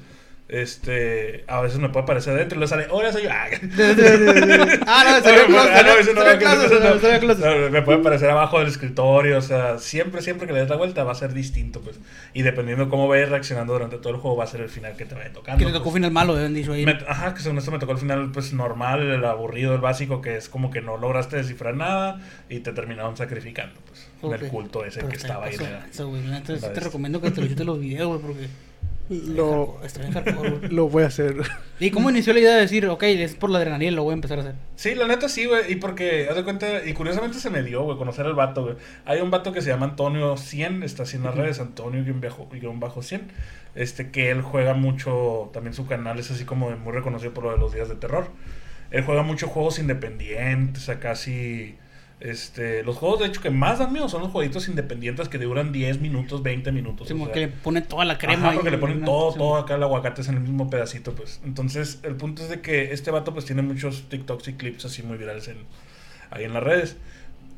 Este, 0.52 1.44
a 1.48 1.62
veces 1.62 1.78
me 1.78 1.88
puede 1.88 2.02
aparecer 2.02 2.34
adentro 2.34 2.56
y 2.56 2.58
luego 2.58 2.68
sale, 2.68 2.86
hola, 2.90 3.10
soy 3.10 3.22
yo. 3.22 3.30
Ah, 4.86 5.18
no, 5.24 6.38
closet, 7.20 7.70
Me 7.70 7.80
puede 7.80 8.00
aparecer 8.00 8.28
abajo 8.28 8.58
del 8.58 8.68
escritorio, 8.68 9.38
o 9.38 9.40
sea, 9.40 9.78
siempre, 9.78 10.20
siempre 10.20 10.46
que 10.46 10.52
le 10.52 10.58
des 10.60 10.68
la 10.68 10.76
vuelta 10.76 11.04
va 11.04 11.12
a 11.12 11.14
ser 11.14 11.32
distinto, 11.32 11.80
pues. 11.80 11.98
Y 12.34 12.42
dependiendo 12.42 12.90
cómo 12.90 13.08
vayas 13.08 13.30
reaccionando 13.30 13.72
durante 13.72 13.96
todo 13.96 14.10
el 14.10 14.16
juego, 14.16 14.36
va 14.36 14.44
a 14.44 14.46
ser 14.46 14.60
el 14.60 14.68
final 14.68 14.94
que 14.94 15.06
te 15.06 15.14
vaya 15.14 15.32
tocando. 15.32 15.58
Que 15.58 15.64
le 15.64 15.72
tocó 15.72 15.84
pues. 15.84 15.94
final 15.94 16.10
malo, 16.10 16.34
habían 16.34 16.52
dicho 16.52 16.74
ahí. 16.74 16.84
Ajá, 17.08 17.32
que 17.32 17.40
según 17.40 17.56
esto 17.56 17.70
me 17.70 17.78
tocó 17.78 17.92
el 17.92 17.98
final, 17.98 18.30
pues 18.30 18.52
normal, 18.52 19.10
el 19.10 19.24
aburrido, 19.24 19.74
el 19.74 19.80
básico, 19.80 20.20
que 20.20 20.36
es 20.36 20.50
como 20.50 20.70
que 20.70 20.82
no 20.82 20.98
lograste 20.98 21.36
descifrar 21.36 21.74
nada 21.74 22.20
y 22.50 22.60
te 22.60 22.72
terminaron 22.74 23.16
sacrificando, 23.16 23.80
pues, 23.88 24.06
en 24.22 24.28
Ok. 24.28 24.42
el 24.42 24.48
culto 24.48 24.84
ese 24.84 25.00
que 25.00 25.16
estaba 25.16 25.46
ahí. 25.46 25.52
paso 25.52 25.64
en 25.64 25.70
de 25.70 25.74
la- 25.76 25.80
lanza, 25.80 26.04
güey. 26.04 26.22
La 26.26 26.40
neta, 26.40 26.56
sí 26.56 26.60
la 26.60 26.72
te 26.74 26.80
recomiendo 26.80 27.22
que 27.22 27.30
te 27.30 27.40
lo 27.40 27.64
los 27.64 27.80
videos, 27.80 28.08
güey, 28.08 28.20
porque 28.20 28.71
Lo, 29.08 29.78
lo 30.70 30.88
voy 30.88 31.02
a 31.02 31.06
hacer. 31.06 31.36
¿Y 31.80 31.90
cómo 31.90 32.10
inició 32.10 32.32
la 32.32 32.40
idea 32.40 32.54
de 32.54 32.60
decir, 32.62 32.86
ok, 32.86 33.02
es 33.02 33.34
por 33.34 33.50
la 33.50 33.58
adrenalina, 33.58 33.92
lo 33.92 34.04
voy 34.04 34.12
a 34.12 34.14
empezar 34.14 34.38
a 34.38 34.42
hacer? 34.42 34.54
Sí, 34.76 34.94
la 34.94 35.06
neta 35.06 35.28
sí, 35.28 35.46
güey. 35.46 35.72
Y 35.72 35.76
porque, 35.76 36.28
haz 36.28 36.36
de 36.36 36.44
cuenta, 36.44 36.84
y 36.84 36.92
curiosamente 36.94 37.38
se 37.38 37.50
me 37.50 37.62
dio, 37.62 37.82
güey, 37.82 37.98
conocer 37.98 38.26
al 38.26 38.34
vato, 38.34 38.62
güey. 38.62 38.76
Hay 39.04 39.20
un 39.20 39.30
vato 39.30 39.52
que 39.52 39.60
se 39.60 39.68
llama 39.68 39.86
Antonio 39.86 40.36
100, 40.36 40.82
está 40.82 41.02
así 41.02 41.16
en 41.16 41.24
las 41.24 41.34
redes, 41.34 41.60
Antonio 41.60 42.04
guion 42.04 42.20
bajo, 42.20 42.48
guion 42.50 42.80
bajo 42.80 43.02
100. 43.02 43.28
Este, 43.74 44.10
que 44.10 44.30
él 44.30 44.42
juega 44.42 44.74
mucho, 44.74 45.50
también 45.52 45.74
su 45.74 45.86
canal 45.86 46.18
es 46.18 46.30
así 46.30 46.44
como 46.44 46.70
muy 46.70 46.92
reconocido 46.92 47.32
por 47.34 47.44
lo 47.44 47.52
de 47.52 47.58
los 47.58 47.74
días 47.74 47.88
de 47.88 47.96
terror. 47.96 48.28
Él 48.90 49.02
juega 49.04 49.22
mucho 49.22 49.48
juegos 49.48 49.78
independientes, 49.78 50.88
acá 50.88 51.10
casi. 51.10 51.76
Este, 52.24 52.84
los 52.84 52.96
juegos 52.98 53.18
de 53.18 53.26
hecho 53.26 53.40
que 53.40 53.50
más 53.50 53.80
dan 53.80 53.92
miedo 53.92 54.08
son 54.08 54.22
los 54.22 54.30
jueguitos 54.30 54.68
independientes 54.68 55.28
que 55.28 55.38
duran 55.38 55.72
10 55.72 56.00
minutos, 56.00 56.40
20 56.44 56.70
minutos. 56.70 57.08
Sí, 57.08 57.14
o 57.20 57.26
sea. 57.26 57.34
le 57.34 57.48
ponen 57.48 57.82
toda 57.82 58.04
la 58.04 58.16
crema. 58.16 58.46
Ajá, 58.50 58.54
porque 58.54 58.70
le 58.70 58.78
ponen 58.78 59.04
todo, 59.04 59.34
todo 59.34 59.56
acá 59.56 59.74
el 59.74 59.82
aguacate 59.82 60.20
es 60.20 60.28
en 60.28 60.36
el 60.36 60.40
mismo 60.42 60.70
pedacito, 60.70 61.16
pues. 61.16 61.40
Entonces, 61.44 61.98
el 62.04 62.14
punto 62.14 62.42
es 62.44 62.48
de 62.48 62.60
que 62.60 62.92
este 62.92 63.10
vato 63.10 63.32
pues 63.32 63.44
tiene 63.44 63.62
muchos 63.62 64.08
TikToks 64.08 64.46
y 64.48 64.52
clips 64.52 64.84
así 64.84 65.02
muy 65.02 65.18
virales 65.18 65.48
en, 65.48 65.56
ahí 66.30 66.44
en 66.44 66.52
las 66.54 66.62
redes. 66.62 66.96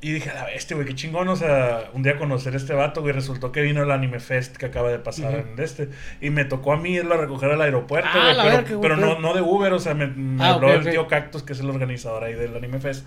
Y 0.00 0.12
dije, 0.12 0.30
a 0.30 0.34
la 0.34 0.44
bestia, 0.46 0.76
güey, 0.76 0.86
qué 0.88 0.94
chingón, 0.94 1.28
o 1.28 1.36
sea, 1.36 1.90
un 1.92 2.02
día 2.02 2.16
conocer 2.18 2.54
a 2.54 2.56
este 2.56 2.72
vato, 2.74 3.02
güey, 3.02 3.12
resultó 3.12 3.52
que 3.52 3.60
vino 3.60 3.82
el 3.82 3.90
Anime 3.90 4.18
Fest 4.18 4.56
que 4.56 4.64
acaba 4.66 4.90
de 4.90 4.98
pasar 4.98 5.38
Ujú. 5.40 5.48
en 5.52 5.60
este. 5.62 5.90
Y 6.22 6.30
me 6.30 6.46
tocó 6.46 6.72
a 6.72 6.78
mí 6.78 6.94
irlo 6.94 7.14
a 7.14 7.16
recoger 7.18 7.50
al 7.50 7.60
aeropuerto, 7.60 8.08
Ah, 8.12 8.32
güey, 8.34 8.64
pero, 8.80 8.96
buen 8.96 9.00
no, 9.00 9.18
no 9.20 9.34
de 9.34 9.42
Uber, 9.42 9.72
o 9.74 9.78
sea, 9.78 9.92
me, 9.94 10.06
me 10.06 10.42
Ah, 10.42 10.54
habló 10.54 10.72
el 10.72 10.88
tío 10.90 11.06
Cactus, 11.06 11.42
que 11.42 11.52
es 11.52 11.60
el 11.60 11.68
organizador 11.68 12.24
ahí 12.24 12.32
del 12.34 12.54
Anime 12.56 12.80
Fest, 12.80 13.06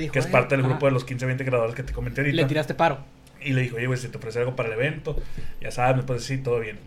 dijo, 0.00 0.12
que 0.12 0.18
es 0.18 0.26
"Eh, 0.26 0.30
parte 0.30 0.54
del 0.56 0.64
ajá". 0.64 0.70
grupo 0.70 0.86
de 0.86 0.92
los 0.92 1.04
15, 1.04 1.26
20 1.26 1.44
creadores 1.44 1.74
que 1.74 1.82
te 1.82 1.92
comenté 1.92 2.20
ahorita. 2.22 2.36
Le 2.36 2.44
tiraste 2.44 2.74
paro. 2.74 2.98
Y 3.40 3.52
le 3.52 3.62
dijo, 3.62 3.76
oye, 3.76 3.86
güey, 3.86 3.98
si 3.98 4.08
te 4.08 4.16
ofrece 4.18 4.38
algo 4.38 4.56
para 4.56 4.68
el 4.70 4.74
evento, 4.74 5.16
ya 5.60 5.70
sabes, 5.70 5.96
me 5.96 6.02
puedes 6.02 6.22
decir, 6.22 6.42
todo 6.42 6.60
bien. 6.60 6.78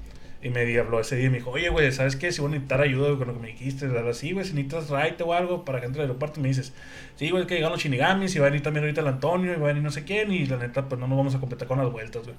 Y 0.42 0.50
me 0.50 0.78
habló 0.80 1.00
ese 1.00 1.16
día 1.16 1.28
y 1.28 1.30
me 1.30 1.38
dijo, 1.38 1.50
oye, 1.52 1.70
güey, 1.70 1.92
¿sabes 1.92 2.16
qué? 2.16 2.32
Si 2.32 2.42
voy 2.42 2.50
a 2.50 2.52
necesitar 2.54 2.80
ayuda 2.82 3.08
güey, 3.08 3.18
con 3.18 3.28
lo 3.28 3.34
que 3.34 3.40
me 3.40 3.48
dijiste, 3.48 3.88
¿verdad? 3.88 4.14
sí, 4.14 4.32
güey, 4.34 4.46
si 4.46 4.54
necesitas 4.54 4.90
raite 4.90 5.24
o 5.24 5.34
algo 5.34 5.66
para 5.66 5.80
que 5.80 5.88
entre 5.88 6.02
al 6.04 6.08
aeropuerto, 6.10 6.40
me 6.42 6.48
dices, 6.48 6.74
sí, 7.16 7.30
güey, 7.32 7.46
que 7.48 7.56
llegaron 7.56 7.74
los 7.74 7.82
shinigamis 7.84 8.36
y 8.36 8.40
va 8.40 8.46
a 8.46 8.50
venir 8.50 8.62
también 8.64 8.84
ahorita 8.86 9.02
el 9.02 9.08
Antonio 9.08 9.52
y 9.54 9.56
va 9.58 9.66
a 9.66 9.68
venir 9.70 9.84
no 9.84 9.92
sé 9.92 10.04
quién 10.04 10.32
y 10.32 10.46
la 10.46 10.58
neta, 10.58 10.88
pues 10.88 11.00
no 11.02 11.08
nos 11.08 11.18
vamos 11.18 11.36
a 11.36 11.40
completar 11.40 11.68
con 11.68 11.80
las 11.80 11.92
vueltas, 11.92 12.24
güey. 12.24 12.36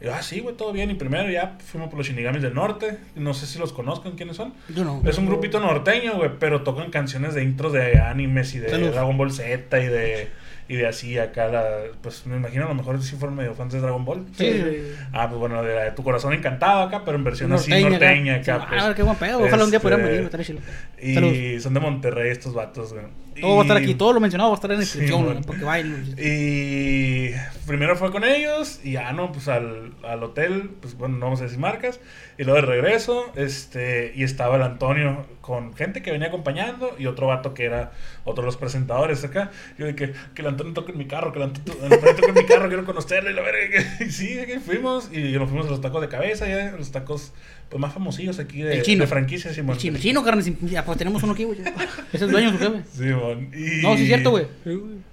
Y 0.00 0.04
yo, 0.04 0.14
ah, 0.14 0.22
sí, 0.22 0.40
güey, 0.40 0.54
todo 0.56 0.72
bien. 0.72 0.90
Y 0.90 0.94
primero 0.94 1.30
ya 1.30 1.56
fuimos 1.64 1.88
por 1.88 1.98
los 1.98 2.06
shinigamis 2.06 2.42
del 2.42 2.54
norte, 2.54 2.98
no 3.14 3.32
sé 3.34 3.46
si 3.46 3.58
los 3.58 3.72
conozcan, 3.72 4.12
¿quiénes 4.12 4.36
son? 4.36 4.52
Yo 4.74 4.84
no. 4.84 5.02
Es 5.06 5.16
un 5.18 5.26
grupito 5.26 5.58
norteño, 5.60 6.16
güey, 6.16 6.30
pero 6.38 6.62
tocan 6.62 6.90
canciones 6.90 7.34
de 7.34 7.42
intros 7.42 7.72
de 7.72 7.98
animes 7.98 8.54
y 8.54 8.58
de 8.58 8.68
Salud. 8.68 8.90
Dragon 8.90 9.16
Ball 9.16 9.32
Z 9.32 9.80
y 9.80 9.86
de, 9.86 10.28
y 10.68 10.74
de 10.76 10.86
así 10.86 11.18
acá, 11.18 11.46
la, 11.48 11.64
pues 12.02 12.26
me 12.26 12.36
imagino 12.36 12.66
a 12.66 12.68
lo 12.68 12.74
mejor 12.74 13.02
sí 13.02 13.16
fueron 13.16 13.36
medio 13.36 13.54
fans 13.54 13.72
de 13.72 13.80
Dragon 13.80 14.04
Ball. 14.04 14.26
Sí, 14.36 14.52
sí. 14.52 14.92
Ah, 15.12 15.28
pues 15.28 15.38
bueno, 15.40 15.62
de, 15.62 15.74
la 15.74 15.84
de 15.84 15.90
Tu 15.92 16.02
Corazón 16.02 16.34
Encantado 16.34 16.82
acá, 16.82 17.02
pero 17.04 17.16
en 17.16 17.24
versión 17.24 17.50
así 17.54 17.70
Norteña 17.70 17.96
acá. 17.96 18.06
norteña 18.06 18.34
acá. 18.34 18.66
Pues. 18.68 18.82
Ah, 18.82 18.92
qué 18.94 19.02
buen 19.02 19.16
pedo. 19.16 19.38
Ojalá 19.38 19.64
un 19.64 19.70
día 19.70 19.78
Este, 19.78 19.88
pudiéramos 19.88 20.14
ir, 20.14 20.24
estar 20.24 20.44
chido. 20.44 20.58
Y 21.00 21.14
Salud. 21.14 21.60
son 21.60 21.74
de 21.74 21.80
Monterrey 21.80 22.30
estos 22.30 22.52
vatos, 22.52 22.92
güey. 22.92 23.06
Todo 23.40 23.56
va 23.56 23.60
a 23.60 23.64
estar 23.64 23.76
aquí, 23.76 23.94
todo 23.94 24.12
lo 24.12 24.20
mencionado 24.20 24.50
va 24.50 24.54
a 24.54 24.58
estar 24.58 24.70
en 24.72 24.78
la 24.78 24.84
Sí, 24.84 24.98
descripción, 24.98 25.24
güey, 25.24 25.42
porque 25.42 25.64
bailen. 25.64 26.14
Y 26.18 27.30
primero 27.66 27.96
fue 27.96 28.10
con 28.10 28.24
ellos 28.24 28.80
y 28.82 28.92
ya 28.92 29.12
no, 29.12 29.32
pues 29.32 29.48
al, 29.48 29.92
al 30.02 30.22
hotel, 30.22 30.70
pues 30.80 30.96
bueno, 30.96 31.18
no 31.18 31.26
vamos 31.26 31.40
a 31.40 31.44
decir 31.44 31.58
marcas. 31.58 32.00
Y 32.38 32.44
luego 32.44 32.60
de 32.60 32.66
regreso, 32.66 33.32
este, 33.34 34.12
y 34.14 34.22
estaba 34.22 34.56
el 34.56 34.62
Antonio 34.62 35.26
con 35.40 35.74
gente 35.74 36.02
que 36.02 36.10
venía 36.10 36.28
acompañando 36.28 36.94
y 36.98 37.06
otro 37.06 37.28
vato 37.28 37.54
que 37.54 37.64
era 37.64 37.92
otro 38.24 38.42
de 38.42 38.46
los 38.46 38.56
presentadores 38.56 39.24
acá. 39.24 39.50
Yo 39.78 39.86
de 39.86 39.94
que, 39.94 40.12
que 40.34 40.42
el 40.42 40.48
Antonio 40.48 40.72
toque 40.74 40.92
en 40.92 40.98
mi 40.98 41.06
carro, 41.06 41.32
que 41.32 41.38
el 41.38 41.44
Antonio, 41.44 41.74
el 41.84 41.92
Antonio 41.92 42.16
toque 42.16 42.28
en 42.28 42.34
mi 42.34 42.44
carro, 42.44 42.68
quiero 42.68 42.84
conocerlo 42.84 43.30
y 43.30 43.34
la 43.34 43.42
verga. 43.42 43.82
Y 44.00 44.10
sí, 44.10 44.38
que 44.46 44.60
fuimos 44.60 45.10
y 45.12 45.32
nos 45.32 45.48
fuimos 45.48 45.66
a 45.66 45.70
los 45.70 45.80
tacos 45.80 46.00
de 46.00 46.08
cabeza, 46.08 46.46
ya, 46.46 46.72
los 46.72 46.90
tacos 46.92 47.32
pues 47.68 47.80
más 47.80 47.92
famosillos 47.92 48.38
aquí 48.38 48.62
de, 48.62 48.76
El 48.76 48.82
chino. 48.82 49.02
de 49.02 49.06
franquicias. 49.08 49.46
El 49.46 49.54
Simón. 49.56 49.76
chino, 49.76 49.98
chino, 49.98 50.24
carne 50.24 50.42
pues 50.84 50.98
tenemos 50.98 51.22
uno 51.22 51.32
aquí, 51.32 51.44
güey. 51.44 51.58
Es 52.12 52.22
el 52.22 52.30
dueño, 52.30 52.52
su 52.52 52.58
jefe. 52.58 52.82
Simón. 52.92 53.50
Y... 53.52 53.82
No, 53.82 53.96
sí 53.96 54.02
es 54.02 54.08
cierto, 54.08 54.30
güey. 54.30 54.46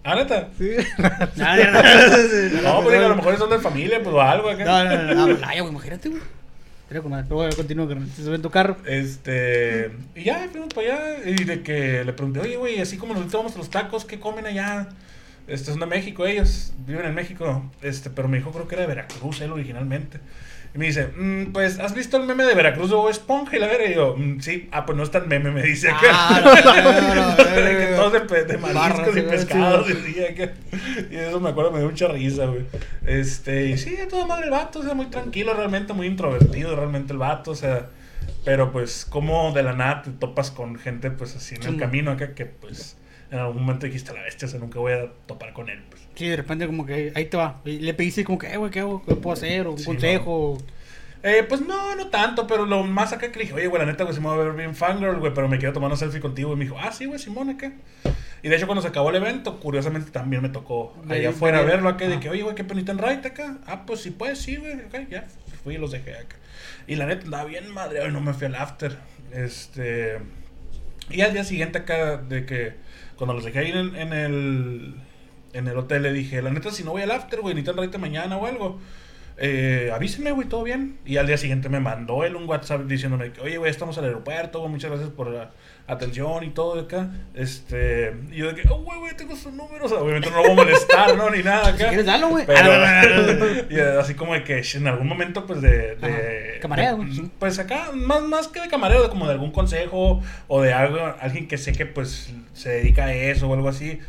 Ah, 0.04 0.16
neta. 0.16 0.50
Sí. 0.58 0.70
Nada, 1.36 1.72
nada. 1.72 2.18
No, 2.62 2.84
pues 2.84 2.94
digo, 2.94 3.06
a 3.06 3.10
lo 3.10 3.16
mejor 3.16 3.38
son 3.38 3.50
de 3.50 3.60
familia, 3.60 4.02
pues 4.04 4.16
o 4.16 4.22
algo 4.22 4.50
acá. 4.50 4.66
No, 4.66 4.84
no, 4.84 4.96
no, 4.96 5.04
no, 5.04 5.28
no, 5.28 5.34
Malaya, 5.34 5.62
güey, 5.62 5.72
imagínate, 5.72 6.10
güey. 6.10 6.22
Pero 6.90 7.02
bueno, 7.02 7.56
continúa, 7.56 7.88
carnal. 7.88 8.08
Se 8.10 8.24
sube 8.24 8.36
en 8.36 8.42
tu 8.44 8.52
carro. 8.52 8.78
Este, 8.86 9.92
y 10.16 10.24
ya 10.24 10.48
fuimos 10.52 10.72
para 10.74 10.96
allá 10.96 11.30
y 11.30 11.44
de 11.44 11.64
que 11.64 12.04
le 12.04 12.14
pregunté, 12.14 12.40
oye, 12.42 12.56
güey, 12.56 12.80
así 12.80 12.98
como 12.98 13.14
nosotros 13.14 13.42
vamos 13.42 13.56
a 13.56 13.58
los 13.58 13.70
tacos, 13.72 14.06
¿qué 14.06 14.20
comen 14.20 14.46
allá? 14.46 14.90
Este, 15.48 15.72
son 15.72 15.80
de 15.80 15.88
México 15.88 16.26
ellos, 16.28 16.72
viven 16.86 17.06
en 17.06 17.16
México, 17.16 17.70
este, 17.82 18.10
pero 18.10 18.28
me 18.28 18.38
dijo, 18.38 18.52
creo 18.52 18.68
que 18.68 18.76
era 18.76 18.84
de 18.84 18.88
Veracruz 18.88 19.42
él 19.42 19.52
originalmente. 19.52 20.20
Y 20.76 20.80
me 20.80 20.88
dice, 20.88 21.08
"Mm, 21.16 21.52
pues, 21.52 21.80
¿has 21.80 21.94
visto 21.94 22.18
el 22.18 22.24
meme 22.24 22.46
de 22.46 22.56
Veracruz 22.56 22.90
Bob 22.92 23.10
Esponja? 23.10 23.56
Y 23.56 23.60
la 23.60 23.68
verga, 23.68 23.86
y 23.86 23.94
yo, 23.94 24.16
"Mm, 24.18 24.40
sí, 24.40 24.70
ah, 24.72 24.86
pues 24.86 24.98
no 24.98 25.04
es 25.04 25.12
tan 25.12 25.28
meme, 25.28 25.52
me 25.52 25.62
dice 25.62 25.90
acá. 25.90 26.08
Ah, 26.12 26.42
no, 26.74 26.84
no, 26.84 27.16
no, 27.16 27.26
no, 27.36 27.62
De 27.62 27.78
que 27.78 27.94
todos 27.96 28.48
de, 28.48 28.58
mariscos 28.58 29.18
y 29.18 29.22
pescados 29.22 29.88
sí. 29.88 29.94
y 29.94 30.24
así, 30.24 30.26
acá. 30.42 30.54
Y 31.12 31.16
eso 31.16 31.40
me 31.40 31.50
acuerdo, 31.50 31.72
me 31.72 31.80
dio 31.80 31.90
mucha 31.90 32.08
risa, 32.08 32.46
güey. 32.46 32.66
Este, 33.06 33.66
y 33.68 33.78
sí, 33.78 33.98
a 33.98 34.08
toda 34.08 34.26
madre 34.26 34.46
el 34.46 34.52
vato, 34.52 34.80
o 34.80 34.84
sea, 34.84 34.96
muy 34.96 35.08
tranquilo, 35.08 35.54
realmente, 35.54 35.94
muy 35.94 36.08
introvertido, 36.08 36.76
realmente 36.76 37.14
el 37.14 37.20
vato, 37.20 37.52
o 37.52 37.56
sea. 37.56 37.90
Pero 38.46 38.72
pues, 38.72 39.06
como 39.06 39.52
de 39.54 39.64
la 39.64 39.74
nada 39.74 40.02
te 40.02 40.12
topas 40.12 40.52
con 40.52 40.76
gente, 40.78 41.12
pues 41.12 41.36
así 41.36 41.56
en 41.56 41.64
el 41.64 41.78
camino 41.78 42.12
acá, 42.12 42.34
que 42.34 42.46
pues 42.46 42.98
en 43.34 43.40
algún 43.40 43.62
momento 43.64 43.86
dijiste 43.86 44.12
a 44.12 44.14
la 44.16 44.22
bestia, 44.22 44.48
o 44.48 44.52
sea, 44.52 44.60
nunca 44.60 44.80
voy 44.80 44.94
a 44.94 45.08
topar 45.26 45.54
con 45.54 45.70
él, 45.70 45.82
pues. 45.90 46.02
Sí, 46.16 46.28
de 46.28 46.36
repente 46.36 46.66
como 46.68 46.86
que 46.86 47.12
ahí 47.16 47.26
te 47.26 47.38
va. 47.38 47.62
Y 47.66 47.80
le 47.80 47.94
pediste 47.94 48.24
como 48.24 48.38
que, 48.38 48.48
eh, 48.54 48.58
güey, 48.58 48.72
¿qué 48.72 48.80
hago? 48.82 49.04
¿Qué 49.06 49.16
puedo 49.16 49.34
hacer? 49.34 49.68
O 49.68 49.72
un 49.72 49.78
Sí, 49.80 49.86
consejo. 49.86 50.58
Eh, 51.24 51.46
pues 51.48 51.62
no, 51.62 51.96
no 51.96 52.08
tanto, 52.08 52.48
pero 52.48 52.66
lo 52.66 52.84
más 52.84 53.14
acá 53.14 53.32
que 53.32 53.38
le 53.40 53.46
dije, 53.46 53.54
oye, 53.56 53.68
güey, 53.68 53.80
la 53.82 53.90
neta, 53.90 54.04
güey, 54.04 54.14
se 54.14 54.20
me 54.22 54.28
va 54.28 54.34
a 54.34 54.38
ver 54.38 54.52
bien 54.54 54.76
fangirl, 54.76 55.20
güey, 55.20 55.34
pero 55.34 55.48
me 55.48 55.58
quiero 55.58 55.74
tomar 55.74 55.88
una 55.88 55.96
selfie 55.96 56.20
contigo. 56.20 56.52
Y 56.54 56.58
me 56.58 56.66
dijo, 56.66 56.78
ah, 56.80 56.92
sí, 56.92 57.06
güey, 57.06 57.18
Simón, 57.18 57.50
acá. 57.50 57.72
Y 58.44 58.50
de 58.50 58.56
hecho, 58.58 58.66
cuando 58.68 58.82
se 58.82 58.90
acabó 58.90 59.10
el 59.10 59.16
evento, 59.16 59.58
curiosamente 59.62 60.12
también 60.12 60.42
me 60.42 60.50
tocó 60.50 60.94
allá 61.10 61.30
afuera 61.30 61.62
ve- 61.62 61.68
verlo 61.68 61.88
acá, 61.90 62.06
de 62.08 62.16
ajá. 62.16 62.20
que, 62.20 62.30
oye, 62.30 62.44
güey, 62.44 62.56
qué 62.56 62.66
penita 62.66 62.92
en 62.92 62.98
right 63.00 63.26
acá. 63.26 63.58
Ah, 63.66 63.86
pues 63.86 64.02
sí, 64.02 64.12
pues 64.12 64.38
sí, 64.40 64.58
güey, 64.58 64.74
ok, 64.74 65.10
ya. 65.10 65.26
Fui 65.64 65.76
y 65.76 65.78
los 65.78 65.92
dejé 65.92 66.14
acá. 66.18 66.36
Y 66.88 66.96
la 66.96 67.06
neta 67.06 67.24
andaba 67.24 67.46
bien 67.46 67.72
madre, 67.72 68.12
no 68.12 68.20
me 68.20 68.34
fui 68.34 68.46
al 68.48 68.56
after. 68.56 68.98
Este. 69.32 70.18
Y 71.10 71.22
al 71.22 71.32
día 71.34 71.46
siguiente 71.46 71.78
acá, 71.80 72.18
de 72.18 72.46
que 72.46 72.74
cuando 73.18 73.34
los 73.34 73.44
dejé 73.44 73.60
ahí 73.60 73.72
en, 73.72 73.96
en 73.96 74.14
el. 74.14 74.96
En 75.54 75.68
el 75.68 75.78
hotel 75.78 76.02
le 76.02 76.12
dije, 76.12 76.42
la 76.42 76.50
neta, 76.50 76.72
si 76.72 76.84
no 76.84 76.92
voy 76.92 77.04
al 77.04 77.12
after, 77.12 77.42
güey, 77.42 77.54
ni 77.54 77.62
tan 77.62 77.78
right 77.78 77.96
mañana 77.98 78.38
o 78.38 78.48
algo. 78.48 78.80
Eh, 79.38 79.92
avíseme, 79.94 80.32
güey, 80.32 80.48
todo 80.48 80.64
bien. 80.64 80.98
Y 81.06 81.18
al 81.18 81.28
día 81.28 81.38
siguiente 81.38 81.70
me 81.70 81.80
mandó 81.80 82.24
él 82.24 82.36
un 82.36 82.48
WhatsApp 82.48 82.82
diciéndome 82.82 83.32
oye, 83.42 83.58
güey, 83.58 83.70
estamos 83.70 83.98
al 83.98 84.06
aeropuerto, 84.06 84.68
muchas 84.68 84.92
gracias 84.92 85.12
por 85.12 85.52
atención 85.88 86.44
y 86.44 86.50
todo 86.52 86.76
de 86.76 86.82
acá. 86.82 87.10
Este, 87.34 88.16
y 88.32 88.38
yo 88.38 88.48
de 88.54 88.62
que, 88.62 88.70
oh, 88.70 88.78
güey, 88.84 89.00
güey, 89.00 89.16
tengo 89.18 89.36
su 89.36 89.52
número. 89.52 89.86
O 89.86 89.90
sea, 89.90 89.98
obviamente 90.00 90.30
no 90.30 90.38
lo 90.38 90.44
voy 90.44 90.52
a 90.52 90.56
molestar, 90.56 91.16
¿no? 91.18 91.30
Ni 91.30 91.44
nada 91.44 91.68
acá. 91.70 91.78
Si 91.78 91.84
quieres, 91.86 92.06
dalo, 92.06 92.30
güey. 92.30 92.46
Pero, 92.46 93.70
y 93.70 93.80
así 94.00 94.14
como 94.16 94.34
de 94.34 94.44
que 94.44 94.62
en 94.74 94.88
algún 94.88 95.08
momento, 95.08 95.46
pues 95.46 95.62
de. 95.62 95.96
de. 95.96 96.58
Camarero, 96.62 96.98
de- 96.98 97.12
sí. 97.12 97.32
Pues 97.40 97.60
acá, 97.60 97.92
más, 97.94 98.22
más 98.24 98.48
que 98.48 98.62
de 98.62 98.68
camarero, 98.70 99.10
como 99.10 99.26
de 99.28 99.34
algún 99.34 99.52
consejo 99.52 100.22
o 100.48 100.62
de 100.62 100.74
algo, 100.74 101.00
alguien 101.20 101.48
que 101.48 101.58
sé 101.58 101.74
que 101.74 101.86
pues 101.86 102.34
se 102.54 102.70
dedica 102.70 103.06
a 103.06 103.14
eso 103.14 103.50
o 103.50 103.54
algo 103.54 103.68
así. 103.70 104.00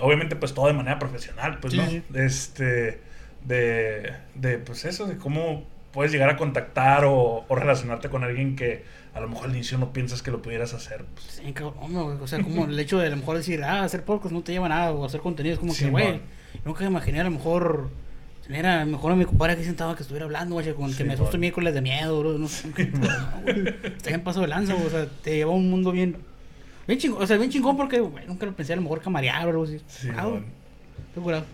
Obviamente, 0.00 0.36
pues 0.36 0.54
todo 0.54 0.66
de 0.68 0.72
manera 0.74 0.98
profesional, 0.98 1.58
pues, 1.60 1.72
Sí, 1.74 1.78
¿no? 1.78 1.86
sí. 1.88 2.02
Este. 2.14 3.00
De, 3.44 4.12
de, 4.34 4.58
pues 4.58 4.84
eso, 4.84 5.06
de 5.06 5.16
cómo 5.16 5.64
puedes 5.92 6.12
llegar 6.12 6.28
a 6.30 6.36
contactar 6.36 7.04
o, 7.04 7.44
o 7.48 7.54
relacionarte 7.54 8.08
con 8.08 8.24
alguien 8.24 8.56
que 8.56 8.84
a 9.14 9.20
lo 9.20 9.28
mejor 9.28 9.46
al 9.48 9.54
inicio 9.56 9.78
no 9.78 9.92
piensas 9.92 10.22
que 10.22 10.30
lo 10.30 10.40
pudieras 10.42 10.74
hacer. 10.74 11.04
Pues. 11.14 11.40
Sí, 11.44 11.52
cabrón, 11.52 11.92
güey. 11.92 12.18
O 12.20 12.26
sea, 12.26 12.40
como 12.42 12.66
el 12.66 12.78
hecho 12.78 12.98
de 12.98 13.06
a 13.06 13.10
lo 13.10 13.16
mejor 13.16 13.36
decir, 13.36 13.62
ah, 13.64 13.82
hacer 13.82 14.04
podcast 14.04 14.32
no 14.32 14.42
te 14.42 14.52
lleva 14.52 14.66
a 14.66 14.68
nada, 14.68 14.92
o 14.92 15.04
hacer 15.04 15.20
contenido 15.20 15.54
es 15.54 15.58
como 15.60 15.72
Sí, 15.72 15.84
que, 15.84 15.90
güey, 15.90 16.08
man. 16.12 16.20
nunca 16.64 16.84
imaginé 16.84 17.20
a 17.20 17.24
lo 17.24 17.30
mejor 17.32 17.90
tener 18.46 18.64
a, 18.66 18.84
lo 18.84 18.92
mejor 18.92 19.12
a 19.12 19.16
mi 19.16 19.24
compadre 19.24 19.54
aquí 19.54 19.64
sentado 19.64 19.94
que 19.96 20.02
estuviera 20.02 20.24
hablando, 20.26 20.54
güey, 20.54 20.72
con 20.74 20.90
Sí, 20.90 20.98
que 20.98 21.04
me 21.04 21.14
asusto 21.14 21.32
man. 21.32 21.40
miércoles 21.40 21.74
de 21.74 21.80
miedo, 21.80 22.20
bro. 22.20 22.38
No 22.38 22.48
sé. 22.48 22.68
Está 22.76 24.08
bien 24.10 24.22
paso 24.22 24.40
de 24.40 24.48
lanza, 24.48 24.74
güey. 24.74 24.86
O 24.86 24.90
sea, 24.90 25.06
te 25.22 25.36
lleva 25.36 25.52
a 25.52 25.54
un 25.54 25.68
mundo 25.70 25.90
bien. 25.92 26.16
Bien 26.86 26.98
chingón, 26.98 27.22
o 27.22 27.26
sea, 27.26 27.36
bien 27.36 27.50
chingón 27.50 27.76
porque 27.76 28.00
güey, 28.00 28.26
nunca 28.26 28.46
lo 28.46 28.52
pensé 28.54 28.72
a 28.72 28.76
lo 28.76 28.82
mejor 28.82 29.00
camarear 29.02 29.46
o 29.46 29.50
algo 29.50 29.64
así. 29.64 29.80
Sí, 29.88 30.08
Ah, 30.16 30.30
estoy 31.08 31.22
curado. 31.22 31.44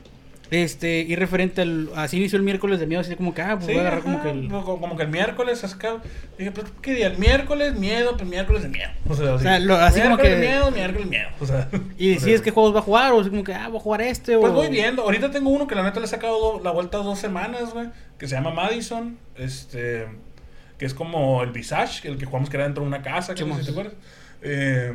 Este, 0.63 1.01
y 1.01 1.17
referente 1.17 1.63
al. 1.63 1.89
Así 1.97 2.17
inició 2.19 2.37
el 2.37 2.43
miércoles 2.45 2.79
de 2.79 2.87
miedo, 2.87 3.01
así 3.01 3.17
como 3.17 3.35
que, 3.35 3.43
ah, 3.43 3.55
pues 3.57 3.67
Sí, 3.67 3.73
voy 3.73 3.79
a 3.79 3.81
agarrar 3.89 4.01
ajá, 4.01 4.05
como 4.05 4.23
que 4.23 4.31
el. 4.31 4.49
como, 4.49 4.97
que 4.97 5.03
el 5.03 5.09
miércoles, 5.09 5.65
dije, 6.39 6.51
pues, 6.53 6.67
¿qué 6.83 6.95
día? 6.95 7.07
El 7.09 7.19
miércoles, 7.19 7.75
miedo, 7.75 8.17
pues 8.17 8.29
miércoles 8.29 8.63
de 8.63 8.69
miedo. 8.69 8.91
O 9.09 9.15
sea, 9.15 9.35
así, 9.35 9.43
sea, 9.45 9.59
lo- 9.59 9.75
así 9.77 10.01
como 10.01 10.17
miércoles 10.17 10.35
que- 10.41 10.47
miedo, 10.47 10.71
miércoles 10.71 11.07
miedo. 11.09 11.29
O 11.41 11.47
sea, 11.47 11.69
Y 11.99 12.15
decides 12.15 12.41
qué 12.43 12.51
juegos 12.51 12.75
va 12.75 12.79
a 12.81 12.83
jugar, 12.83 13.13
o 13.13 13.21
así 13.21 13.31
como 13.31 13.43
que, 13.43 13.55
ah, 13.55 13.69
voy 13.69 13.79
a 13.79 13.81
jugar 13.81 14.03
este, 14.03 14.39
Pues 14.39 14.53
o. 14.53 14.55
voy 14.55 14.69
viendo. 14.69 15.03
Ahorita 15.03 15.31
tengo 15.31 15.51
uno 15.51 15.67
que 15.67 15.75
la 15.75 15.83
neta 15.83 15.99
le 16.01 16.07
he 16.07 16.09
sacado 16.09 16.39
do- 16.39 16.61
la 16.63 16.71
vuelta 16.71 16.99
dos 16.99 17.19
semanas, 17.19 17.73
güey. 17.73 17.89
Que 18.19 18.29
se 18.29 18.35
llama 18.35 18.51
Madison. 18.53 19.19
Este. 19.37 20.07
Que 20.79 20.87
es 20.87 20.95
como 20.95 21.43
el 21.43 21.51
Visage, 21.51 22.07
el 22.09 22.17
que 22.19 22.27
jugamos 22.27 22.51
que 22.51 22.57
era 22.57 22.65
dentro 22.65 22.83
de 22.83 22.89
una 22.89 23.03
casa, 23.03 23.35
que 23.35 23.45
no 23.45 23.55
sé 23.55 23.61
si 23.61 23.67
te 23.67 23.73
acuerdas. 23.73 23.95
Eh, 24.43 24.93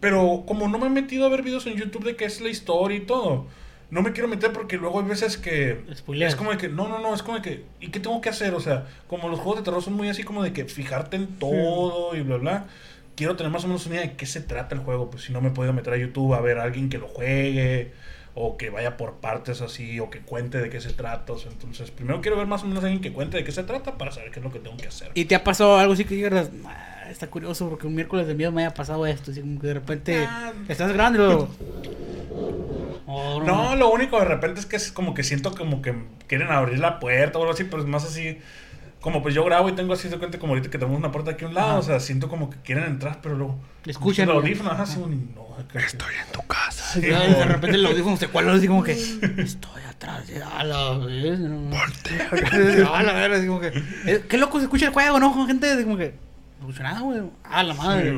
pero 0.00 0.44
como 0.46 0.68
no 0.68 0.78
me 0.78 0.86
he 0.86 0.90
metido 0.90 1.24
a 1.26 1.28
ver 1.30 1.42
videos 1.42 1.66
en 1.66 1.74
YouTube 1.76 2.04
de 2.04 2.16
qué 2.16 2.24
es 2.26 2.40
la 2.40 2.48
historia 2.50 2.96
y 2.98 3.00
todo, 3.00 3.46
no 3.94 4.02
me 4.02 4.10
quiero 4.10 4.26
meter 4.28 4.52
porque 4.52 4.76
luego 4.76 4.98
hay 5.00 5.06
veces 5.06 5.36
que. 5.38 5.80
Es 5.88 6.34
como 6.34 6.50
de 6.50 6.56
que, 6.58 6.68
no, 6.68 6.88
no, 6.88 6.98
no, 6.98 7.14
es 7.14 7.22
como 7.22 7.36
de 7.38 7.42
que, 7.42 7.64
¿y 7.80 7.88
qué 7.90 8.00
tengo 8.00 8.20
que 8.20 8.28
hacer? 8.28 8.52
O 8.54 8.60
sea, 8.60 8.86
como 9.06 9.28
los 9.28 9.38
juegos 9.38 9.58
de 9.60 9.64
terror 9.64 9.80
son 9.82 9.94
muy 9.94 10.08
así 10.08 10.24
como 10.24 10.42
de 10.42 10.52
que 10.52 10.64
fijarte 10.64 11.14
en 11.16 11.28
todo 11.38 12.16
y 12.16 12.20
bla, 12.22 12.36
bla. 12.38 12.64
Quiero 13.14 13.36
tener 13.36 13.52
más 13.52 13.62
o 13.62 13.68
menos 13.68 13.86
una 13.86 13.94
idea 13.94 14.06
de 14.08 14.16
qué 14.16 14.26
se 14.26 14.40
trata 14.40 14.74
el 14.74 14.80
juego. 14.80 15.10
Pues 15.10 15.22
si 15.22 15.32
no 15.32 15.40
me 15.40 15.48
he 15.48 15.52
podido 15.52 15.72
meter 15.72 15.92
a 15.92 15.96
YouTube 15.96 16.34
a 16.34 16.40
ver 16.40 16.58
a 16.58 16.64
alguien 16.64 16.88
que 16.88 16.98
lo 16.98 17.06
juegue 17.06 17.92
o 18.34 18.56
que 18.56 18.68
vaya 18.70 18.96
por 18.96 19.14
partes 19.20 19.60
así 19.60 20.00
o 20.00 20.10
que 20.10 20.18
cuente 20.18 20.58
de 20.58 20.68
qué 20.70 20.80
se 20.80 20.92
trata. 20.92 21.32
O 21.32 21.38
sea, 21.38 21.52
entonces, 21.52 21.92
primero 21.92 22.20
quiero 22.20 22.36
ver 22.36 22.48
más 22.48 22.64
o 22.64 22.66
menos 22.66 22.82
a 22.82 22.88
alguien 22.88 23.00
que 23.00 23.12
cuente 23.12 23.36
de 23.36 23.44
qué 23.44 23.52
se 23.52 23.62
trata 23.62 23.96
para 23.96 24.10
saber 24.10 24.32
qué 24.32 24.40
es 24.40 24.44
lo 24.44 24.50
que 24.50 24.58
tengo 24.58 24.76
que 24.76 24.88
hacer. 24.88 25.12
¿Y 25.14 25.26
te 25.26 25.36
ha 25.36 25.44
pasado 25.44 25.78
algo 25.78 25.92
así 25.92 26.04
que 26.04 26.16
digas, 26.16 26.50
"Ah, 26.66 27.06
está 27.08 27.28
curioso 27.28 27.68
porque 27.70 27.86
un 27.86 27.94
miércoles 27.94 28.26
de 28.26 28.34
miedo 28.34 28.50
me 28.50 28.62
haya 28.66 28.74
pasado 28.74 29.06
esto? 29.06 29.30
Así 29.30 29.40
como 29.40 29.60
que 29.60 29.68
de 29.68 29.74
repente 29.74 30.26
Ah. 30.28 30.52
estás 30.68 30.92
grande 30.92 31.20
luego. 31.20 31.48
No, 33.44 33.76
lo 33.76 33.90
único 33.90 34.18
de 34.18 34.24
repente 34.26 34.60
es 34.60 34.66
que 34.66 34.76
es 34.76 34.92
como 34.92 35.14
que 35.14 35.22
siento 35.22 35.54
como 35.54 35.82
que 35.82 35.94
quieren 36.26 36.50
abrir 36.50 36.78
la 36.78 36.98
puerta 37.00 37.38
o 37.38 37.42
algo 37.42 37.52
así, 37.54 37.64
pero 37.64 37.82
es 37.82 37.88
más 37.88 38.04
así. 38.04 38.38
Como 39.00 39.22
pues 39.22 39.34
yo 39.34 39.44
grabo 39.44 39.68
y 39.68 39.72
tengo 39.72 39.92
así 39.92 40.08
de 40.08 40.16
cuenta 40.18 40.38
como 40.38 40.52
ahorita 40.54 40.70
que 40.70 40.78
tenemos 40.78 40.98
una 40.98 41.12
puerta 41.12 41.32
aquí 41.32 41.44
a 41.44 41.48
un 41.48 41.54
lado, 41.54 41.70
Ajá. 41.72 41.78
o 41.78 41.82
sea, 41.82 42.00
siento 42.00 42.28
como 42.30 42.48
que 42.48 42.56
quieren 42.62 42.84
entrar, 42.84 43.18
pero 43.22 43.34
luego 43.36 43.58
Escuchan, 43.84 44.28
el 44.28 44.34
¿no? 44.34 44.40
audífono, 44.40 44.70
ajá, 44.70 44.86
sí, 44.86 44.98
no, 44.98 45.54
acá- 45.62 45.78
en 45.80 46.32
tu 46.32 46.40
casa. 46.46 46.84
Sí, 46.94 47.02
Ya, 47.10 47.20
de 47.20 47.44
repente 47.44 47.76
el 47.76 47.84
audífono 47.84 48.16
se 48.16 48.28
cuela 48.28 48.54
así 48.54 48.66
como 48.66 48.82
que 48.82 48.92
estoy 49.38 49.82
atrás 49.86 50.26
de 50.26 50.42
a 50.42 50.64
la 50.64 50.92
vez. 50.98 51.38
No, 51.38 52.94
a 52.94 53.02
la 53.02 53.12
verga, 53.12 53.36
así 53.36 53.46
como 53.46 53.60
que. 53.60 53.72
eh, 54.06 54.24
Qué 54.26 54.38
loco 54.38 54.58
se 54.58 54.64
escucha 54.64 54.86
el 54.86 54.92
juego, 54.94 55.20
¿no? 55.20 55.32
Con 55.34 55.46
gente 55.48 55.70
así 55.70 55.84
como 55.84 55.98
que. 55.98 56.14
No 56.60 56.68
escucha 56.70 56.84
nada, 56.84 57.00
güey. 57.00 57.20
A 57.44 57.62
la 57.62 57.74
Sí, 57.74 57.80
madre. 57.80 58.14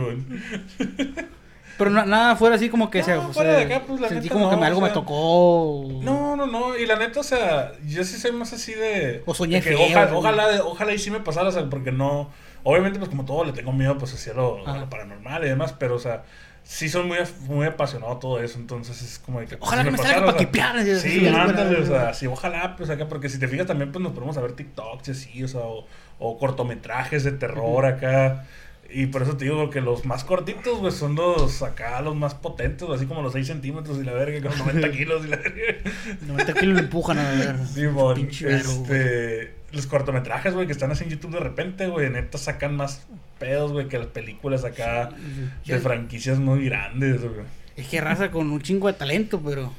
Pero 1.79 1.91
na- 1.91 2.05
nada 2.07 2.37
fuera 2.37 2.57
así 2.57 2.69
como 2.71 2.91
que 2.91 3.01
No, 3.01 3.05
se. 3.05 3.15
o 3.17 3.33
fuera 3.33 3.51
sea, 3.57 3.67
de 3.67 3.75
acá, 3.75 3.85
pues, 3.87 4.01
la 4.01 4.09
Sentí 4.09 4.25
neta, 4.25 4.33
como 4.35 4.49
que 4.49 4.55
no, 4.57 4.61
me- 4.61 4.67
algo 4.67 4.79
o 4.79 4.83
me 4.83 4.87
sea, 4.89 4.95
tocó. 4.95 5.89
No, 6.03 6.37
no, 6.37 6.47
no. 6.47 6.77
Y 6.77 6.87
la 6.87 6.97
neta, 6.97 7.21
o 7.21 7.23
sea, 7.23 7.73
yo 7.87 8.03
sí 8.05 8.17
soy 8.19 8.33
más 8.33 8.53
así 8.53 8.75
de. 8.75 9.23
O 9.27 9.35
soñé 9.35 9.57
de 9.57 9.63
que 9.63 9.77
feo, 9.77 9.87
ojalá, 9.87 10.15
ojalá, 10.17 10.65
ojalá 10.65 10.93
y 10.95 10.99
sí 10.99 11.11
me 11.11 11.21
pasara, 11.21 11.49
o 11.49 11.53
sea, 11.53 11.69
porque 11.69 11.93
no. 11.93 12.31
Obviamente, 12.63 12.99
pues 12.99 13.09
como 13.11 13.25
todo, 13.25 13.45
le 13.45 13.53
tengo 13.53 13.73
miedo, 13.73 13.97
pues 13.99 14.13
hacia 14.15 14.33
lo, 14.35 14.67
a 14.67 14.77
lo 14.79 14.89
paranormal 14.91 15.45
y 15.45 15.49
demás, 15.49 15.73
pero, 15.79 15.95
o 15.95 15.99
sea, 16.01 16.25
sí 16.65 16.89
soy 16.89 17.05
muy, 17.05 17.19
muy 17.47 17.65
apasionado 17.67 18.13
a 18.13 18.19
todo 18.19 18.41
eso, 18.41 18.59
entonces 18.59 19.01
es 19.03 19.19
como 19.21 19.39
de 19.41 19.47
que. 19.47 19.57
pues, 19.57 19.69
Ojalá 19.69 19.85
que 19.85 19.91
me 19.93 19.99
salga 19.99 20.13
pasara, 20.15 20.27
pa' 20.27 20.33
o 20.33 20.39
sea, 20.39 20.47
quipear, 20.47 20.77
así, 20.79 20.91
así, 20.91 21.11
Sí, 21.21 21.29
ándale, 21.29 21.77
o 21.81 21.87
sea, 21.87 22.13
sí, 22.15 22.27
ojalá, 22.27 22.75
pues 22.77 22.91
acá, 22.91 23.07
porque 23.07 23.29
si 23.29 23.39
te 23.39 23.47
fijas 23.47 23.67
también, 23.67 23.93
pues 23.93 24.03
nos 24.03 24.13
ponemos 24.13 24.37
a 24.37 24.41
ver 24.41 24.53
TikToks 24.53 25.07
y 25.09 25.11
así, 25.13 25.45
o 25.45 25.49
sea, 25.49 25.61
o, 25.61 25.87
o 26.19 26.39
cortometrajes 26.39 27.23
de 27.23 27.33
terror 27.33 27.87
acá. 27.87 28.47
Y 28.99 29.07
por 29.09 29.23
eso 29.23 29.37
te 29.37 29.45
digo 29.45 29.69
que 29.69 29.81
los 29.83 30.05
más 30.07 30.25
cortitos, 30.25 30.79
pues 30.81 30.95
son 30.95 31.15
los 31.17 31.63
acá, 31.63 32.01
los 32.01 32.17
más 32.17 32.35
potentes, 32.35 32.89
así 32.89 33.05
como 33.07 33.21
los 33.21 33.33
6 33.35 33.47
centímetros 33.47 33.99
y 33.99 34.05
la 34.05 34.13
verga, 34.15 34.49
con 34.49 34.59
90 34.59 34.91
kilos 34.97 35.25
y 35.27 35.29
la 35.29 35.37
verga. 35.37 35.91
90 36.27 36.55
kilos 36.55 36.75
lo 36.77 36.81
empujan 36.81 37.19
a 37.19 37.31
ver. 37.31 37.57
Güey. 37.93 38.27
este, 38.45 39.53
los 39.73 39.87
cortometrajes, 39.87 40.55
güey, 40.55 40.67
que 40.67 40.73
están 40.73 40.91
así 40.93 41.05
en 41.05 41.11
YouTube 41.11 41.33
de 41.33 41.41
repente, 41.41 41.89
güey, 41.89 42.09
neta 42.09 42.39
sacan 42.39 42.75
más 42.77 43.07
pedos, 43.39 43.73
güey, 43.73 43.89
que 43.89 43.99
las 43.99 44.07
películas 44.07 44.65
acá 44.65 45.11
Sí. 45.65 45.73
de 45.73 45.79
franquicias 45.81 46.39
muy 46.39 46.65
grandes, 46.65 47.21
güey. 47.21 47.45
Es 47.77 47.89
que 47.89 48.01
raza 48.01 48.31
con 48.31 48.51
un 48.51 48.63
chingo 48.63 48.87
de 48.87 48.95
talento, 48.95 49.41
pero 49.45 49.73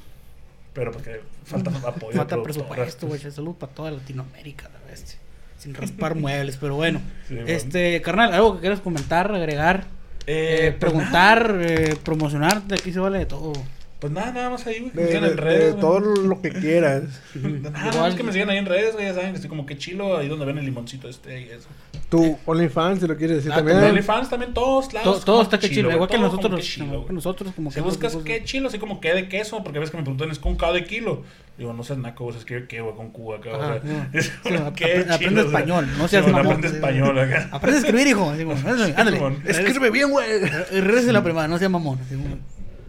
Pero 0.73 0.91
porque 0.91 1.21
falta 1.43 1.71
apoyo. 1.87 2.15
falta 2.15 2.43
presupuesto, 2.43 3.07
güey. 3.07 3.19
Salud 3.19 3.55
para 3.55 3.71
toda 3.73 3.89
Latinoamérica, 3.89 4.69
la 4.69 4.91
bestia. 4.91 5.17
Sin 5.57 5.73
raspar 5.73 6.15
muebles, 6.23 6.57
pero 6.57 6.75
bueno. 6.75 7.01
Sí, 7.27 7.35
bueno. 7.35 7.49
este, 7.49 8.01
carnal, 8.01 8.33
algo 8.33 8.55
que 8.55 8.61
quieras 8.61 8.79
comentar, 8.79 9.31
agregar, 9.33 9.85
Eh, 10.27 10.67
eh, 10.67 10.71
pues 10.71 10.91
preguntar, 10.91 11.57
eh, 11.61 11.95
promocionarte, 12.03 12.75
aquí 12.75 12.91
se 12.91 12.99
vale 12.99 13.19
de 13.19 13.25
todo. 13.25 13.53
Pues 13.99 14.13
nada, 14.13 14.31
nada 14.31 14.49
más 14.51 14.67
ahí, 14.67 14.79
güey. 14.79 14.91
que 14.91 14.97
De, 14.99 15.01
me 15.05 15.07
sigan 15.07 15.23
de- 15.23 15.29
en 15.31 15.37
redes. 15.37 15.75
de 15.75 15.81
todo 15.81 15.99
lo 15.99 16.39
que 16.39 16.51
quieras. 16.51 17.03
Nada, 17.35 17.79
Igual. 17.89 17.97
más 17.97 18.13
que 18.15 18.21
me 18.23 18.31
sigan 18.31 18.49
ahí 18.51 18.57
en 18.59 18.67
redes, 18.67 18.93
güey, 18.93 19.05
ya 19.07 19.15
saben 19.15 19.29
que 19.31 19.35
estoy 19.37 19.49
como 19.49 19.65
que 19.65 19.75
chilo, 19.75 20.17
ahí 20.17 20.27
donde 20.27 20.45
ven 20.45 20.59
el 20.59 20.65
limoncito 20.65 21.09
este 21.09 21.41
y 21.41 21.43
eso. 21.45 21.67
Tu 22.09 22.37
OnlyFans, 22.45 22.99
si 23.01 23.07
lo 23.07 23.17
quieres 23.17 23.37
decir 23.37 23.51
Ah, 23.51 23.55
también. 23.55 23.79
OnlyFans 23.79 24.29
también 24.29 24.53
todos 24.53 24.93
lados. 24.93 25.25
Todo, 25.25 25.25
todo 25.25 25.41
está 25.41 25.57
que 25.59 25.69
chilo, 25.71 25.91
igual 25.91 26.07
que 26.07 26.19
nosotros, 26.19 26.43
como 26.43 26.57
que 26.57 26.61
chilo, 26.63 27.05
que 27.07 27.13
nosotros 27.13 27.53
como 27.55 27.71
Si 27.71 27.75
que 27.75 27.81
buscas 27.81 28.15
qué 28.17 28.43
chilo, 28.43 28.67
así 28.67 28.77
como 28.77 29.01
que 29.01 29.13
de 29.15 29.27
queso, 29.29 29.63
porque 29.63 29.79
ves 29.79 29.89
que 29.89 29.97
me 29.97 30.03
preguntan 30.03 30.29
es 30.29 30.37
con 30.37 30.55
K 30.57 30.71
de 30.73 30.83
kilo. 30.85 31.23
Digo, 31.57 31.73
no 31.73 31.83
seas 31.83 31.97
naco, 31.97 32.31
se 32.31 32.37
escribe 32.37 32.67
qué, 32.67 32.81
güey, 32.81 32.95
con 32.95 33.09
Q 33.09 33.33
acá. 33.33 33.49
Ajá, 33.55 33.79
o 33.81 33.81
sea, 33.81 34.21
Sí, 34.21 34.29
¿qué 34.43 34.55
aprende- 34.55 35.03
chilo? 35.05 35.13
aprende 35.15 35.41
O 35.41 35.49
sea, 35.49 35.59
español, 35.59 35.87
no 35.97 36.07
seas 36.07 36.23
sí, 36.25 36.31
mamón, 36.31 36.45
Aprende 36.53 36.67
español 36.67 37.19
acá. 37.19 37.49
Aprende 37.51 37.77
a 37.77 37.81
escribir, 37.81 38.07
hijo. 38.07 38.29
Ándale. 38.95 39.21
Escribe 39.47 39.89
bien, 39.89 40.11
güey. 40.11 40.27
Regrese 40.71 41.11
la 41.11 41.23
prima, 41.23 41.47
no 41.47 41.57
sea 41.57 41.67
mamón. 41.67 41.97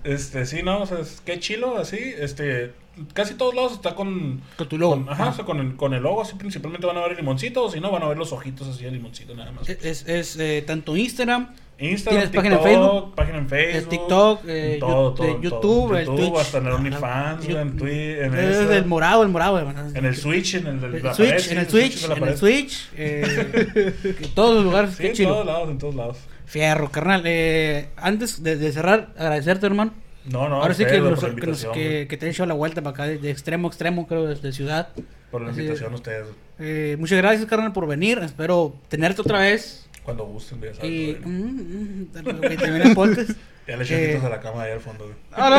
Este, 0.09 0.47
sí, 0.47 0.63
no, 0.63 0.83
o 0.83 0.87
sea, 0.87 1.01
es 1.01 1.21
qué 1.25 1.39
chilo, 1.39 1.77
así, 1.77 1.99
este, 2.19 2.73
casi 3.13 3.35
todos 3.35 3.55
lados 3.55 3.73
está 3.73 3.95
con... 3.95 4.41
Con 4.57 4.69
tu 4.69 4.79
logo. 4.79 4.95
con- 4.95 5.11
ajá, 5.11 5.29
o 5.29 5.33
sea, 5.35 5.45
con 5.45 5.61
el, 5.61 5.77
con 5.77 5.93
el 5.93 6.03
logo, 6.03 6.23
así 6.23 6.35
principalmente 6.37 6.87
van 6.87 6.97
a 6.97 7.01
ver 7.01 7.11
el 7.13 7.17
limoncito, 7.19 7.65
o 7.65 7.71
si 7.71 7.79
no, 7.81 7.91
van 7.91 8.03
a 8.03 8.09
ver 8.09 8.17
los 8.17 8.33
ojitos 8.33 8.67
así 8.69 8.85
del 8.85 8.95
limoncito 8.95 9.35
nada 9.35 9.53
más. 9.53 9.69
Es, 9.69 10.07
es, 10.09 10.37
eh, 10.39 10.63
tanto 10.67 10.97
Instagram, 10.97 11.49
Instagram, 11.81 12.29
¿Tienes 12.31 12.35
página 12.37 12.55
en 12.57 12.61
TikTok, 12.63 12.83
Facebook? 12.83 13.15
página 13.15 13.39
en 13.39 13.49
Facebook, 13.49 13.89
TikTok, 13.91 14.41
eh, 14.49 14.77
todo, 14.81 15.15
todo. 15.15 15.41
YouTube, 15.43 15.95
el 15.95 16.07
Twitch. 16.07 16.35
hasta 16.37 16.59
en 16.59 16.67
el 16.67 16.73
Ah, 16.73 16.77
OnlyFans, 16.77 17.49
en 17.51 17.77
Twitter, 17.77 18.23
en, 18.25 18.35
es 18.35 18.57
esa- 18.57 18.77
el 18.79 18.87
morado, 18.87 19.23
el 19.23 19.29
morado. 19.29 19.59
hermano. 19.59 19.91
en 19.95 20.05
el 20.05 20.17
Switch, 20.17 20.55
en 20.55 20.67
el, 20.67 20.83
El 20.85 21.03
la 21.05 21.15
Switch, 21.15 21.29
pared, 21.31 21.53
en 21.53 21.59
el 21.59 21.69
Switch, 21.69 22.05
en 22.11 22.23
el. 22.29 22.37
Switch, 22.39 22.89
eh, 22.97 23.95
en 24.23 24.35
todos 24.35 24.55
los 24.57 24.65
lugares, 24.65 24.91
Sí, 24.93 25.03
qué 25.03 25.09
en 25.09 25.15
chido. 25.15 25.31
todos 25.35 25.47
lados, 25.47 25.71
en 25.71 25.79
todos 25.79 25.95
lados. 25.95 26.17
Fierro, 26.49 26.91
carnal. 26.91 27.23
Eh, 27.27 27.89
antes 27.97 28.43
de, 28.43 28.57
de 28.57 28.73
cerrar, 28.73 29.11
agradecerte, 29.19 29.67
hermano. 29.67 29.93
No, 30.25 30.49
no, 30.49 30.57
Ahora 30.63 30.75
sí 30.75 30.85
que, 30.85 31.01
la 31.01 31.15
que, 31.17 31.27
invitación, 31.29 31.73
que, 31.73 32.07
que 32.09 32.17
te 32.17 32.27
han 32.27 32.33
hecho 32.33 32.45
la 32.47 32.55
vuelta 32.55 32.83
para 32.83 32.91
acá, 32.95 33.05
de, 33.07 33.19
de 33.19 33.31
extremo 33.31 33.69
a 33.69 33.71
extremo, 33.71 34.07
creo, 34.07 34.27
desde 34.27 34.53
ciudad. 34.53 34.89
Por 35.31 35.43
la 35.43 35.51
Así 35.51 35.61
invitación 35.61 35.91
de- 35.91 35.97
ustedes, 35.97 36.27
Eh, 36.59 36.97
muchas 36.99 37.19
gracias, 37.19 37.47
carnal, 37.47 37.73
por 37.73 37.87
venir. 37.87 38.19
Espero 38.23 38.75
tenerte 38.89 39.21
otra 39.23 39.41
vez. 39.41 39.89
cuando 40.05 40.25
gusten, 40.27 40.61
ya 40.61 40.75
saben. 40.75 40.91
Y. 40.93 41.17
mm, 41.25 42.09
mm, 42.11 42.57
que 42.57 42.65
el 42.65 42.95
podcast. 42.95 43.31
Ya 43.69 43.77
le 43.77 43.85
eché 43.85 44.13
eh, 44.15 44.21
a 44.25 44.31
la 44.31 44.41
cama 44.41 44.63
ahí 44.63 44.73
al 44.73 44.81
fondo, 44.81 45.05
güey. 45.05 45.17
Ah, 45.33 45.51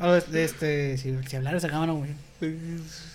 no, 0.00 0.06
oh, 0.06 0.12
oh, 0.12 0.14
este, 0.36 0.96
si, 0.96 1.18
si 1.26 1.34
hablara 1.36 1.56
esa 1.56 1.68
cámara, 1.68 1.90
güey. 1.90 2.10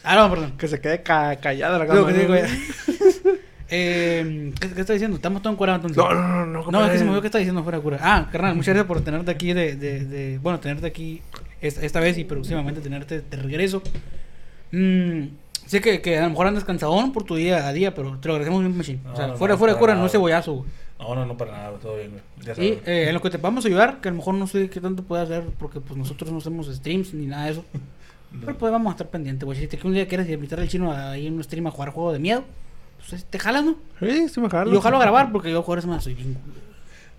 Ah, 0.03 0.15
no, 0.17 0.29
perdón. 0.29 0.57
Que 0.57 0.67
se 0.67 0.81
quede 0.81 1.01
ca- 1.03 1.37
callada 1.37 1.79
la 1.79 1.87
cámara. 1.87 2.13
que 2.13 2.19
digo, 2.19 2.35
ya. 2.35 2.45
eh, 3.75 4.53
¿qué, 4.59 4.69
¿Qué 4.71 4.81
está 4.81 4.93
diciendo? 4.93 5.15
Estamos 5.17 5.41
todos 5.41 5.53
encuadrados 5.53 5.85
entonces. 5.85 5.97
No, 5.97 6.13
no, 6.27 6.45
no, 6.45 6.63
no. 6.63 6.71
No, 6.71 6.85
es 6.85 6.91
que 6.91 6.97
se 6.97 7.03
me 7.03 7.09
olvidó 7.11 7.21
que 7.21 7.27
está 7.27 7.37
diciendo 7.39 7.63
fuera 7.63 7.77
de 7.79 7.83
cura. 7.83 7.99
Ah, 8.01 8.27
carnal, 8.31 8.55
muchas 8.55 8.73
gracias 8.73 8.87
por 8.87 9.01
tenerte 9.01 9.31
aquí 9.31 9.53
de, 9.53 9.75
de, 9.75 10.05
de- 10.05 10.37
bueno, 10.39 10.59
tenerte 10.59 10.87
aquí 10.87 11.21
esta, 11.61 11.81
esta 11.85 11.99
vez 11.99 12.17
y 12.17 12.23
próximamente 12.23 12.81
tenerte 12.81 13.21
de 13.21 13.37
regreso. 13.37 13.81
Mm, 14.71 15.27
sé 15.65 15.81
que, 15.81 16.01
que 16.01 16.17
a 16.17 16.23
lo 16.23 16.29
mejor 16.31 16.47
andas 16.47 16.63
cansadón 16.65 17.11
por 17.13 17.23
tu 17.23 17.35
día 17.35 17.67
a 17.67 17.73
día, 17.73 17.93
pero 17.93 18.17
te 18.19 18.27
lo 18.27 18.33
agradecemos 18.35 18.61
bien, 18.63 18.77
machine. 18.77 18.99
o 19.11 19.15
sea, 19.15 19.27
no, 19.27 19.37
fuera, 19.37 19.53
no, 19.53 19.57
fuera 19.59 19.75
cura, 19.77 19.93
nada. 19.93 20.01
no 20.01 20.05
es 20.07 20.11
cebollazo, 20.11 20.53
güey. 20.53 20.69
No, 20.99 21.13
no, 21.13 21.25
no, 21.25 21.37
para 21.37 21.51
nada, 21.51 21.71
todo 21.77 21.97
bien, 21.97 22.11
güey. 22.11 22.21
Ya 22.45 22.51
Y 22.53 22.55
saben. 22.55 22.79
eh, 22.85 23.05
en 23.09 23.13
lo 23.13 23.21
que 23.21 23.29
te 23.29 23.37
podamos 23.39 23.65
ayudar, 23.65 23.99
que 24.01 24.07
a 24.09 24.11
lo 24.11 24.17
mejor 24.17 24.35
no 24.35 24.47
sé 24.47 24.69
qué 24.69 24.79
tanto 24.79 25.03
puede 25.03 25.23
hacer, 25.23 25.43
porque 25.59 25.79
pues 25.81 25.97
nosotros 25.97 26.31
no 26.31 26.37
hacemos 26.37 26.67
streams 26.73 27.13
ni 27.13 27.25
nada 27.25 27.45
de 27.45 27.51
eso. 27.51 27.65
Pero 28.41 28.57
pues 28.57 28.69
vamos 28.71 28.91
a 28.91 28.95
estar 28.95 29.07
pendientes, 29.07 29.45
güey. 29.45 29.57
Si 29.57 29.67
te 29.67 29.77
que 29.77 29.87
un 29.87 29.93
día 29.93 30.07
quieres 30.09 30.29
invitar 30.29 30.59
al 30.59 30.67
chino 30.67 30.91
ahí 30.91 31.27
en 31.27 31.35
un 31.35 31.43
stream 31.43 31.67
a 31.67 31.71
jugar 31.71 31.89
juego 31.91 32.11
de 32.11 32.19
miedo, 32.19 32.43
pues 33.09 33.25
te 33.25 33.39
jalas, 33.39 33.63
¿no? 33.65 33.75
Sí, 33.99 34.29
sí 34.29 34.39
me 34.41 34.49
jalo. 34.49 34.71
Y 34.73 34.75
ojalá 34.75 34.99
grabar, 34.99 35.31
porque 35.31 35.51
yo 35.51 35.61
jugar 35.63 35.85
más 35.87 36.03
soy 36.03 36.13
bien. 36.15 36.37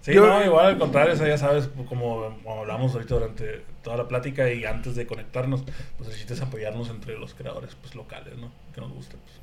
Sí, 0.03 0.13
Yo- 0.15 0.27
no, 0.27 0.45
igual 0.45 0.67
al 0.67 0.79
contrario, 0.79 1.15
eso 1.15 1.27
ya 1.27 1.37
sabes, 1.37 1.69
como, 1.89 2.37
hablamos 2.61 2.93
ahorita 2.95 3.15
durante 3.17 3.65
toda 3.83 3.97
la 3.97 4.07
plática 4.09 4.51
y 4.53 4.65
antes 4.65 4.95
de 4.95 5.07
conectarnos, 5.07 5.65
pues 5.97 6.09
necesitas 6.09 6.41
apoyarnos 6.43 6.91
entre 6.91 7.19
los 7.19 7.35
creadores 7.35 7.75
pues 7.81 7.95
locales, 7.97 8.37
¿no? 8.39 8.51
Que 8.75 8.81
nos 8.81 8.93
guste. 8.93 9.17
Pues. 9.17 9.35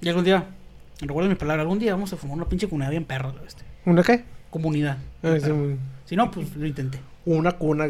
Y 0.00 0.08
algún 0.08 0.24
día 0.24 0.44
Recuerda 1.00 1.28
mi 1.28 1.36
palabra, 1.36 1.62
algún 1.62 1.78
día 1.78 1.92
vamos 1.92 2.12
a 2.12 2.16
formar 2.16 2.38
una 2.38 2.48
pinche 2.48 2.66
comunidad 2.68 2.90
bien 2.90 3.04
perra, 3.04 3.32
este. 3.46 3.62
¿Una 3.84 4.02
qué? 4.02 4.24
Comunidad. 4.50 4.98
Ah, 5.22 5.36
sí, 5.40 5.48
Si 6.06 6.16
no, 6.16 6.28
pues 6.28 6.56
lo 6.56 6.66
intenté. 6.66 6.98
una 7.24 7.52
cuna. 7.52 7.86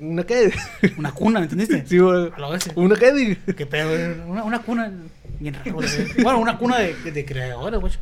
¿Una 0.00 0.24
qué? 0.24 0.50
Una 0.98 1.12
cuna, 1.12 1.38
¿me 1.38 1.44
entendiste? 1.44 1.86
Sí, 1.86 1.98
güey. 2.00 2.32
A 2.34 2.38
lo. 2.40 2.48
¿Una 2.74 2.96
qué? 2.96 3.38
¿Qué 3.56 3.64
pedo? 3.64 4.24
Una, 4.26 4.42
una 4.42 4.58
cuna 4.62 4.92
bien 5.40 5.54
raro. 5.54 5.72
güey. 5.74 5.86
Bueno, 6.22 6.38
una 6.40 6.58
cuna 6.58 6.78
de, 6.78 6.94
de 7.12 7.24
creadores, 7.24 7.80
güey. 7.80 7.92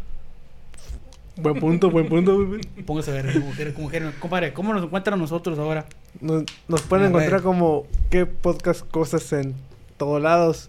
Buen 1.38 1.60
punto, 1.60 1.90
buen 1.90 2.08
punto. 2.08 2.46
güey. 2.46 2.60
Póngase 2.86 3.10
a 3.10 3.14
ver, 3.22 3.32
como 3.34 3.50
quiera, 3.52 3.74
como 3.74 3.90
quiera. 3.90 4.10
Compadre, 4.18 4.52
¿cómo 4.54 4.72
nos 4.72 4.84
encuentran 4.84 5.18
nosotros 5.18 5.58
ahora? 5.58 5.84
Nos, 6.20 6.44
nos 6.66 6.80
pueden 6.82 7.06
A 7.06 7.08
ver. 7.10 7.16
encontrar 7.24 7.42
como 7.42 7.86
qué 8.10 8.24
podcast 8.26 8.88
cosas 8.90 9.30
en 9.34 9.54
todos 9.98 10.22
lados. 10.22 10.68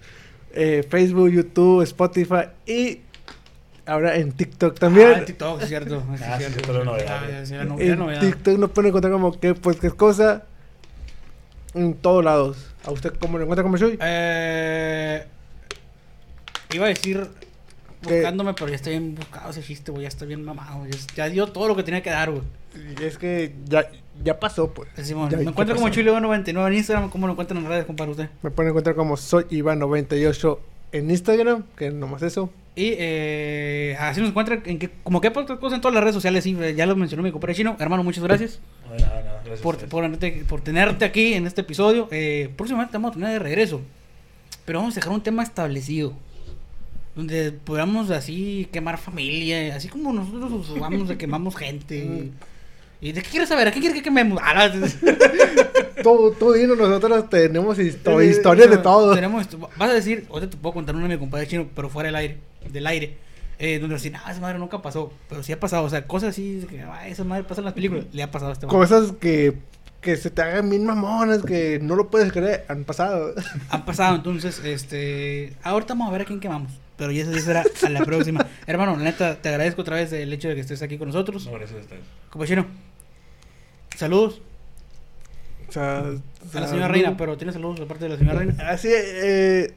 Eh, 0.54 0.86
Facebook, 0.90 1.30
YouTube, 1.30 1.84
Spotify 1.84 2.50
y 2.66 3.00
ahora 3.86 4.18
en 4.18 4.34
TikTok 4.34 4.78
también. 4.78 5.12
Ah, 5.16 5.20
en 5.20 5.26
TikTok, 5.26 5.62
es 5.62 5.70
cierto. 5.70 6.04
es 6.14 6.22
Ah, 6.22 6.38
cierto. 6.38 6.84
no- 6.84 6.96
la 6.98 8.14
en. 8.16 8.20
TikTok 8.20 8.58
nos 8.58 8.72
pueden 8.72 8.90
encontrar 8.90 9.14
como 9.14 9.40
qué 9.40 9.54
podcast 9.54 9.96
cosa 9.96 10.44
en 11.76 11.94
todos 11.94 12.26
lados. 12.26 12.74
¿A 12.86 12.92
usted 12.92 13.14
cómo 13.20 13.38
lo 13.38 13.44
encuentra 13.44 13.64
como 13.64 13.78
soy? 13.78 13.98
Eh, 14.02 15.26
iba 16.76 16.86
a 16.86 16.90
decir 16.90 17.28
¿Qué? 18.08 18.14
buscándome, 18.16 18.54
pero 18.54 18.68
ya 18.70 18.76
está 18.76 18.90
bien 18.90 19.16
buscado 19.16 19.50
ese 19.50 19.64
chiste, 19.64 19.92
güey. 19.92 20.04
Ya 20.04 20.08
está 20.10 20.26
bien 20.26 20.44
mamado. 20.44 20.86
Ya, 20.86 20.98
ya 21.16 21.30
dio 21.30 21.48
todo 21.48 21.68
lo 21.68 21.76
que 21.76 21.84
tenía 21.84 22.02
que 22.04 22.10
dar, 22.10 22.32
güey. 22.32 22.44
Es 23.02 23.18
que 23.18 23.54
ya, 23.66 23.90
ya 24.24 24.40
pasó, 24.40 24.72
pues. 24.72 24.90
Ya, 24.96 25.16
me 25.16 25.30
¿qué 25.30 25.36
encuentro 25.44 25.76
como 25.76 25.88
pasó? 25.88 26.00
Chuleo99 26.02 26.68
en 26.68 26.74
Instagram. 26.74 27.10
¿Cómo 27.10 27.26
lo 27.28 27.34
encuentran 27.34 27.58
en 27.64 27.68
redes, 27.70 27.86
compadre, 27.86 28.12
usted? 28.12 28.30
Me 28.44 28.52
pueden 28.52 28.72
encontrar 28.72 28.96
como 28.96 29.18
soy 29.18 29.46
Iván98 29.46 30.60
en 30.92 31.10
Instagram, 31.12 31.64
que 31.76 31.90
nomás 31.92 32.22
eso. 32.22 32.52
Y 32.76 32.94
eh, 33.00 33.98
así 34.00 34.20
nos 34.22 34.30
encuentran 34.30 34.62
en 34.66 34.78
que, 34.78 34.92
como 35.04 35.20
que 35.20 35.32
podcast 35.32 35.60
cosa 35.60 35.76
en 35.76 35.82
todas 35.82 35.96
las 35.96 36.04
redes 36.04 36.14
sociales. 36.14 36.44
Sí, 36.44 36.56
ya 36.76 36.86
lo 36.86 36.96
mencionó 36.96 37.24
mi 37.24 37.32
compadre 37.32 37.56
chino. 37.56 37.76
Hermano, 37.80 38.04
muchas 38.04 38.24
gracias. 38.24 38.60
No, 38.88 39.56
por, 39.64 39.78
por, 39.90 40.04
tenerte- 40.04 40.46
por 40.46 40.62
tenerte 40.62 41.04
aquí 41.04 41.34
en 41.34 41.48
este 41.48 41.62
episodio. 41.62 42.08
Eh, 42.12 42.50
próximamente 42.56 42.94
vamos 42.96 43.12
a 43.12 43.14
tener 43.16 43.30
de 43.32 43.40
regreso. 43.40 43.82
Pero 44.66 44.80
vamos 44.80 44.94
a 44.94 45.00
dejar 45.00 45.12
un 45.14 45.24
tema 45.24 45.42
establecido. 45.42 46.14
Donde 47.18 47.52
podamos 47.52 48.10
así 48.12 48.70
quemar 48.72 48.98
familia. 48.98 49.76
Así 49.76 49.90
como 49.90 50.14
nosotros 50.14 50.80
vamos 50.80 51.10
de 51.10 51.18
quemamos 51.18 51.56
gente. 51.58 52.32
¿Y 53.02 53.12
de 53.12 53.22
qué 53.22 53.30
quieres 53.30 53.50
saber? 53.50 53.68
¿A 53.68 53.72
qué 53.72 53.80
quieres 53.80 53.98
que 53.98 54.04
quememos? 54.04 54.40
Ah, 54.42 54.70
no. 54.70 54.88
Todo, 56.04 56.32
todo 56.32 56.54
dino, 56.54 56.76
nosotros 56.76 57.28
tenemos 57.30 57.78
histo- 57.80 58.22
Eh, 58.22 58.28
historias 58.28 58.70
de 58.70 58.78
todo. 58.78 59.16
Tenemos. 59.16 59.48
Vas 59.78 59.90
a 59.90 59.94
decir, 59.94 60.28
ahorita 60.30 60.52
te 60.52 60.58
puedo 60.58 60.76
contar 60.76 60.96
una 60.96 61.08
de 61.08 61.16
mi 61.16 61.20
compadre 61.20 61.48
chino, 61.48 61.68
pero 61.76 61.90
fuera 61.90 62.08
del 62.08 62.16
aire. 62.16 62.38
Del 62.72 62.86
aire. 62.86 63.18
Eh, 63.58 63.80
donde 63.80 63.96
decir, 63.96 64.14
ah, 64.16 64.32
esa 64.32 64.40
madre 64.40 64.60
nunca 64.60 64.80
pasó. 64.82 65.12
Pero 65.28 65.42
sí 65.42 65.52
ha 65.54 65.60
pasado. 65.60 65.84
O 65.86 65.90
sea, 65.90 66.06
cosas 66.06 66.30
así. 66.30 66.64
Que, 66.70 66.82
ah, 66.84 67.08
esa 67.08 67.24
madre 67.24 67.44
pasa 67.46 67.62
en 67.62 67.66
las 67.66 67.74
películas. 67.74 68.06
Le 68.14 68.22
ha 68.22 68.30
pasado 68.30 68.52
a 68.52 68.54
este. 68.54 68.68
Cosas 68.68 69.14
que, 69.20 69.58
que 70.00 70.16
se 70.18 70.30
te 70.30 70.42
hagan 70.44 70.70
bien 70.70 70.86
mamonas, 70.86 71.42
que 71.44 71.80
no 71.82 71.96
lo 71.96 72.10
puedes 72.12 72.32
creer, 72.32 72.64
han 72.70 72.84
pasado. 72.84 73.34
Han 73.70 73.84
pasado, 73.84 74.16
entonces, 74.18 74.62
este. 74.64 75.54
Ahorita 75.64 75.94
vamos 75.96 76.10
a 76.10 76.12
ver 76.12 76.22
a 76.22 76.26
quién 76.26 76.40
quemamos. 76.40 76.72
Pero 76.98 77.12
ya 77.12 77.22
eso 77.22 77.34
será 77.40 77.64
a 77.84 77.90
la 77.90 78.04
próxima. 78.04 78.46
Hermano, 78.68 78.98
la 78.98 79.04
neta, 79.04 79.40
te 79.40 79.50
agradezco 79.50 79.82
otra 79.82 79.98
vez 79.98 80.12
el 80.14 80.34
hecho 80.34 80.50
de 80.50 80.56
que 80.56 80.62
estés 80.62 80.82
aquí 80.82 80.98
con 80.98 81.08
nosotros. 81.08 81.46
No, 81.46 81.54
gracias 81.54 81.80
a 81.80 81.82
ustedes. 81.82 82.04
Compañero, 82.32 82.66
saludos 83.96 84.42
O 85.70 85.72
sea, 85.72 86.00
a 86.00 86.60
la 86.60 86.68
señora 86.68 86.88
Reina, 86.88 87.16
pero 87.16 87.38
¿tienes 87.38 87.54
saludos 87.54 87.80
de 87.80 87.86
parte 87.86 88.06
de 88.06 88.10
la 88.10 88.18
señora 88.18 88.40
Reina? 88.40 88.70
Así, 88.70 88.90
eh, 88.92 89.74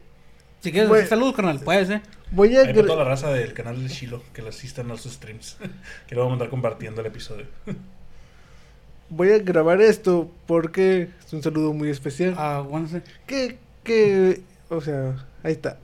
Si 0.61 0.73
quieres 0.73 1.09
saludos, 1.09 1.35
carnal, 1.35 1.61
puedes, 1.61 1.91
¿eh? 1.91 2.01
voy 2.31 2.57
a... 2.57 2.63
Ahí 2.63 2.73
toda 2.73 2.97
la 2.97 3.05
raza 3.05 3.31
del 3.33 3.53
canal 3.53 3.83
de 3.83 3.89
Shilo 3.89 4.23
que 4.33 4.41
lo 4.41 4.49
asistan 4.49 4.91
a 4.91 4.97
sus 4.97 5.13
streams. 5.13 5.59
que 6.09 6.15
lo 6.15 6.23
vamos 6.23 6.33
a 6.33 6.35
andar 6.35 6.49
compartiendo 6.49 7.03
el 7.03 7.07
episodio. 7.07 7.47
Voy 9.13 9.33
a 9.33 9.41
grabar 9.41 9.81
esto 9.83 10.31
porque 10.47 11.09
es 11.27 11.33
un 11.33 11.43
saludo 11.43 11.73
muy 11.73 11.91
especial. 11.91 12.35
Ah, 12.39 12.65
bueno. 12.67 12.89
Que, 13.27 13.59
que, 13.83 14.41
o 14.69 14.81
sea, 14.81 15.27
ahí 15.43 15.51
está. 15.51 15.79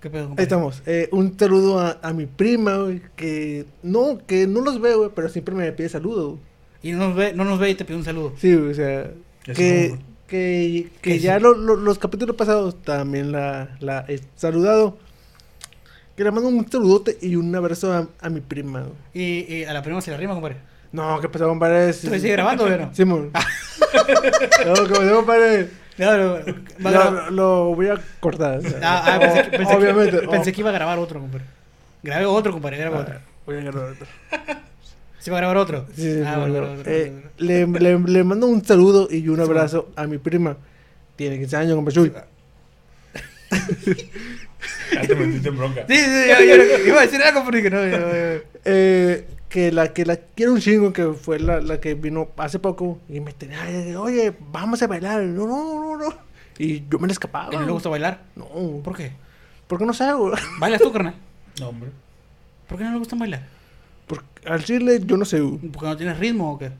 ¿Qué 0.00 0.08
pedo, 0.10 0.22
Ahí 0.22 0.26
compadre? 0.28 0.42
estamos. 0.44 0.82
Eh, 0.86 1.08
un 1.12 1.38
saludo 1.38 1.78
a, 1.78 1.98
a 2.02 2.12
mi 2.12 2.26
prima, 2.26 2.76
güey, 2.78 3.02
que 3.16 3.66
no, 3.82 4.18
que 4.26 4.46
no 4.46 4.60
los 4.62 4.80
veo, 4.80 4.98
güey, 4.98 5.10
pero 5.14 5.28
siempre 5.28 5.54
me 5.54 5.70
pide 5.72 5.88
saludo. 5.88 6.38
Y 6.82 6.92
no 6.92 7.08
nos 7.08 7.16
ve, 7.16 7.32
no 7.34 7.44
nos 7.44 7.58
ve 7.58 7.70
y 7.70 7.74
te 7.74 7.84
pide 7.84 7.98
un 7.98 8.04
saludo. 8.04 8.32
Sí, 8.38 8.54
o 8.54 8.72
sea, 8.72 9.10
que, 9.44 9.98
que, 10.26 10.88
que 11.02 11.18
ya 11.18 11.38
lo- 11.38 11.52
lo- 11.54 11.76
los 11.76 11.98
capítulos 11.98 12.34
pasados 12.36 12.80
también 12.82 13.30
la, 13.32 13.76
la 13.80 14.04
he 14.08 14.20
saludado. 14.36 14.96
Que 16.16 16.24
le 16.24 16.30
mando 16.30 16.48
un 16.48 16.70
saludote 16.70 17.18
y 17.20 17.36
un 17.36 17.54
abrazo 17.54 17.92
a, 17.92 18.08
a 18.20 18.30
mi 18.30 18.40
prima. 18.40 18.80
güey. 18.82 18.92
Y, 19.14 19.54
y 19.54 19.64
a 19.64 19.72
la 19.74 19.82
prima 19.82 20.00
se 20.00 20.10
la 20.10 20.16
rima, 20.16 20.32
compadre. 20.34 20.56
No, 20.92 21.20
¿qué 21.20 21.28
pasó, 21.28 21.46
compadre? 21.48 21.92
¿Tú 21.92 22.08
sigue 22.08 22.32
grabando, 22.32 22.66
güey? 22.66 22.78
no? 22.78 22.94
Simón. 22.94 23.30
no, 24.66 24.74
¿qué 24.86 24.90
pasó, 24.94 25.14
compadre? 25.16 25.68
No, 26.00 26.16
no, 26.16 26.32
va 26.34 26.38
a 26.40 26.42
Lo, 26.80 26.90
grabar- 26.90 27.30
lo 27.30 27.74
voy 27.74 27.88
a 27.88 28.00
cortar. 28.20 28.58
o 28.58 28.62
sea, 28.62 28.78
Ah, 28.82 29.02
ah, 29.14 29.18
pensé, 29.20 29.42
que, 29.50 29.50
pensé, 29.58 29.70
que- 29.72 29.76
obviamente. 29.78 30.18
pensé 30.28 30.50
oh. 30.50 30.52
que 30.54 30.60
iba 30.60 30.70
a 30.70 30.72
grabar 30.72 30.98
otro, 30.98 31.20
compadre. 31.20 31.44
Grabé 32.02 32.24
otro, 32.26 32.52
compadre, 32.52 32.78
grabé 32.78 32.96
otro. 32.96 33.14
Ah, 33.16 33.20
Voy 33.46 33.56
a 33.56 33.60
grabar 33.60 33.90
otro. 33.90 34.06
¿Se 35.18 35.30
va 35.30 35.36
a 35.36 35.40
grabar 35.40 35.56
otro? 35.58 35.86
Sí, 35.94 36.02
sí, 36.02 36.22
ah, 36.24 36.34
sí, 36.34 36.40
bueno, 36.40 36.52
bueno, 36.54 36.66
bueno, 36.76 36.82
eh, 36.86 37.12
bueno. 37.36 37.78
le, 37.80 37.98
le, 37.98 37.98
le 38.12 38.24
mando 38.24 38.46
un 38.46 38.64
saludo 38.64 39.06
y 39.10 39.28
un 39.28 39.36
Sí, 39.36 39.42
abrazo 39.42 39.90
a 39.96 40.06
mi 40.06 40.16
prima. 40.18 40.56
Tiene 41.16 41.36
15 41.38 41.56
años, 41.56 41.74
compa 41.76 41.90
Chuy. 41.92 42.10
Ya 44.92 45.02
te 45.02 45.14
metiste 45.14 45.48
en 45.48 45.56
bronca. 45.56 45.84
Sí, 45.88 45.96
sí, 45.96 46.04
sí, 46.04 46.28
yo, 46.48 46.56
yo- 46.56 46.86
iba 46.86 46.98
a 46.98 47.02
decir 47.02 47.22
algo, 47.22 47.42
pero 47.44 47.56
dije, 47.56 47.70
no, 47.70 47.86
yo- 47.86 47.98
yo- 47.98 48.40
Eh, 48.64 49.24
que 49.50 49.70
la 49.70 49.92
que 49.92 50.06
la 50.06 50.16
quiero 50.16 50.54
un 50.54 50.60
chingo, 50.60 50.92
que 50.94 51.12
fue 51.12 51.38
la, 51.38 51.60
la 51.60 51.78
que 51.80 51.92
vino 51.94 52.28
hace 52.38 52.58
poco. 52.58 52.98
Y 53.08 53.20
me 53.20 53.32
tenía, 53.34 53.62
"Ay, 53.62 53.94
oye, 53.96 54.32
vamos 54.50 54.80
a 54.82 54.86
bailar. 54.86 55.20
No, 55.22 55.46
no, 55.46 55.74
no, 55.74 55.96
no. 55.98 56.14
Y 56.56 56.84
yo 56.88 56.98
me 56.98 57.06
la 57.08 57.12
escapaba. 57.12 57.52
¿Y 57.52 57.56
no 57.58 57.66
le 57.66 57.72
gusta 57.72 57.88
bailar? 57.90 58.22
No, 58.36 58.46
¿Por 58.82 58.96
qué? 58.96 59.12
porque 59.66 59.84
no 59.84 59.92
sé, 59.92 60.12
güey. 60.14 60.32
¿Bailas 60.58 60.80
tú, 60.80 60.90
carnal? 60.92 61.14
No, 61.60 61.68
hombre. 61.68 61.90
¿Por 62.68 62.78
qué 62.78 62.84
no 62.84 62.92
le 62.92 62.98
gusta 62.98 63.16
bailar? 63.16 63.46
Porque 64.06 64.48
al 64.48 64.64
chile 64.64 65.00
yo 65.04 65.16
no 65.16 65.24
sé. 65.24 65.40
¿Porque 65.40 65.86
no 65.86 65.96
tienes 65.96 66.18
ritmo 66.18 66.52
o 66.52 66.58
qué? 66.58 66.70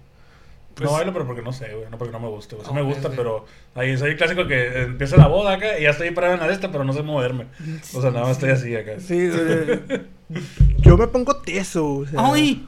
Pues- 0.81 0.91
no 0.91 0.97
bailo, 0.97 1.13
pero 1.13 1.27
porque 1.27 1.43
no 1.43 1.53
sé, 1.53 1.75
güey. 1.75 1.91
No 1.91 1.99
porque 1.99 2.13
no 2.13 2.21
me 2.21 2.29
guste. 2.29 2.57
güey. 2.57 2.67
Sí 2.67 2.75
me 2.75 2.83
gusta, 2.83 3.11
pero 3.11 3.45
ahí 3.75 3.97
soy 3.97 4.11
el 4.11 4.17
clásico 4.17 4.47
que 4.47 4.83
empieza 4.83 5.17
la 5.17 5.29
boda 5.29 5.55
acá 5.55 5.79
y 5.79 5.83
ya 5.83 5.91
estoy 5.91 6.11
parado 6.11 6.35
en 6.35 6.41
la 6.41 6.47
de 6.47 6.55
esta, 6.55 6.73
pero 6.73 6.85
no 6.85 6.93
sé 6.93 7.03
moverme. 7.03 7.47
O 7.95 8.01
sea, 8.01 8.11
nada 8.11 8.27
más 8.27 8.33
estoy 8.33 8.51
así 8.51 8.75
acá. 8.75 8.93
Sí, 8.99 9.19
eh, 9.19 10.03
yo 10.79 10.97
me 10.97 11.07
pongo 11.07 11.37
tieso. 11.37 11.87
O 11.87 12.07
sea, 12.07 12.21
¡Ay! 12.33 12.67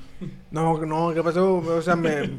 No, 0.51 0.79
no, 0.85 1.13
¿qué 1.15 1.23
pasó? 1.23 1.57
O 1.57 1.83
sea, 1.83 1.97
me. 1.97 2.31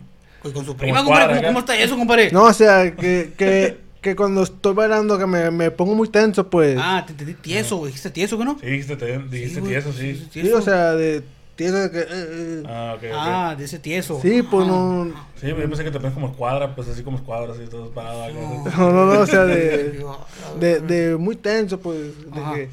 Pues 0.42 0.54
con 0.54 0.66
su 0.66 0.76
prima, 0.76 1.04
compadre, 1.04 1.42
¿cómo, 1.42 1.60
está 1.60 1.78
eso, 1.78 1.98
compadre? 1.98 2.30
No, 2.32 2.44
o 2.44 2.54
sea, 2.54 2.94
que, 2.96 3.34
que, 3.38 3.78
que 4.02 4.16
cuando 4.16 4.44
estoy 4.44 4.74
bailando, 4.74 5.18
que 5.18 5.26
me, 5.26 5.50
me 5.52 5.72
pongo 5.72 5.96
muy 5.96 6.10
tenso, 6.10 6.50
pues. 6.50 6.78
Ah, 6.80 7.04
te 7.06 7.14
entendí 7.14 7.34
tieso, 7.34 7.78
güey. 7.78 7.88
¿Dijiste 7.88 8.10
tieso 8.10 8.38
que 8.38 8.44
no? 8.44 8.58
Sí, 8.60 8.66
dijiste, 8.66 8.98
te, 8.98 9.20
dijiste 9.20 9.62
güey, 9.62 9.72
tieso, 9.72 9.94
sí. 9.94 10.28
sí, 10.32 10.52
o 10.52 10.62
sea, 10.62 10.94
de 10.96 11.24
tieso 11.56 11.76
de 11.78 11.92
que. 11.92 12.00
eh, 12.00 12.06
eh. 12.10 12.64
Ah, 12.68 12.94
ok. 12.98 13.04
Ah, 13.14 13.56
de 13.58 13.66
ese 13.66 13.80
tieso. 13.80 14.20
Sí, 14.22 14.42
pues 14.44 14.68
no. 14.68 15.12
Sí, 15.40 15.48
yo 15.48 15.56
pensé 15.58 15.84
que 15.84 15.92
te 15.92 16.00
pones 16.00 16.14
como 16.14 16.28
escuadra, 16.30 16.76
pues 16.76 16.88
así 16.90 17.04
como 17.04 17.18
escuadra, 17.18 17.54
así 17.54 17.66
todos 17.68 17.90
parados. 17.90 18.34
No. 18.34 18.64
No, 18.78 18.92
no, 18.92 19.14
no, 19.14 19.20
o 19.22 19.26
sea, 19.28 19.46
de. 19.46 20.04
De, 20.60 20.80
de 20.80 21.18
muy 21.18 21.36
tenso, 21.36 21.80
pues. 21.80 22.32
De 22.34 22.40
Ajá. 22.42 22.54
que, 22.56 22.70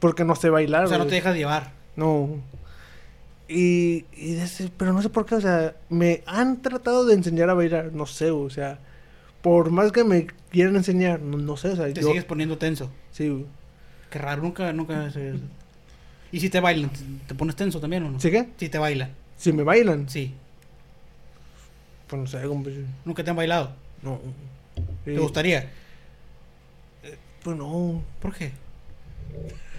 porque 0.00 0.24
no 0.24 0.34
sé 0.36 0.50
bailar. 0.50 0.84
O 0.84 0.88
sea, 0.88 0.98
no 0.98 1.06
te 1.06 1.14
dejas 1.16 1.36
llevar. 1.36 1.72
No. 1.96 2.28
Y, 3.48 4.06
y 4.16 4.34
de 4.34 4.44
ese- 4.44 4.70
pero 4.76 4.92
no 4.92 5.02
sé 5.02 5.10
por 5.10 5.26
qué, 5.26 5.34
o 5.34 5.40
sea, 5.40 5.74
me 5.90 6.22
han 6.26 6.62
tratado 6.62 7.04
de 7.04 7.14
enseñar 7.14 7.50
a 7.50 7.54
bailar, 7.54 7.90
no 7.92 8.06
sé, 8.06 8.30
o 8.30 8.48
sea, 8.48 8.78
por 9.42 9.70
más 9.70 9.92
que 9.92 10.02
me 10.02 10.26
quieran 10.50 10.76
enseñar, 10.76 11.20
no, 11.20 11.36
no 11.36 11.56
sé, 11.58 11.68
o 11.68 11.76
sea, 11.76 11.84
Te 11.92 12.00
yo, 12.00 12.08
sigues 12.08 12.24
poniendo 12.24 12.56
tenso. 12.58 12.90
sí. 13.12 13.44
Qué 14.10 14.18
raro, 14.20 14.42
nunca, 14.42 14.72
nunca 14.72 15.10
se... 15.10 15.34
¿Y 16.34 16.40
si 16.40 16.50
te 16.50 16.58
bailan? 16.60 16.90
¿Te- 16.90 16.98
¿Te 17.28 17.34
pones 17.34 17.54
tenso 17.56 17.80
también 17.80 18.02
o 18.04 18.10
no? 18.10 18.18
¿Sí 18.20 18.30
qué? 18.30 18.48
Si 18.58 18.68
te 18.68 18.78
bailan, 18.78 19.10
Si 19.36 19.52
me 19.52 19.62
bailan, 19.62 20.08
sí. 20.08 20.34
pues 22.08 22.20
no 22.20 22.26
sé, 22.26 22.40
sí. 22.42 22.84
¿Nunca 23.04 23.22
te 23.22 23.30
han 23.30 23.36
bailado? 23.36 23.70
no. 24.02 24.20
¿Te 25.04 25.16
gustaría? 25.18 25.70
Pues 27.42 27.56
no. 27.56 28.02
¿Por 28.20 28.34
qué? 28.34 28.50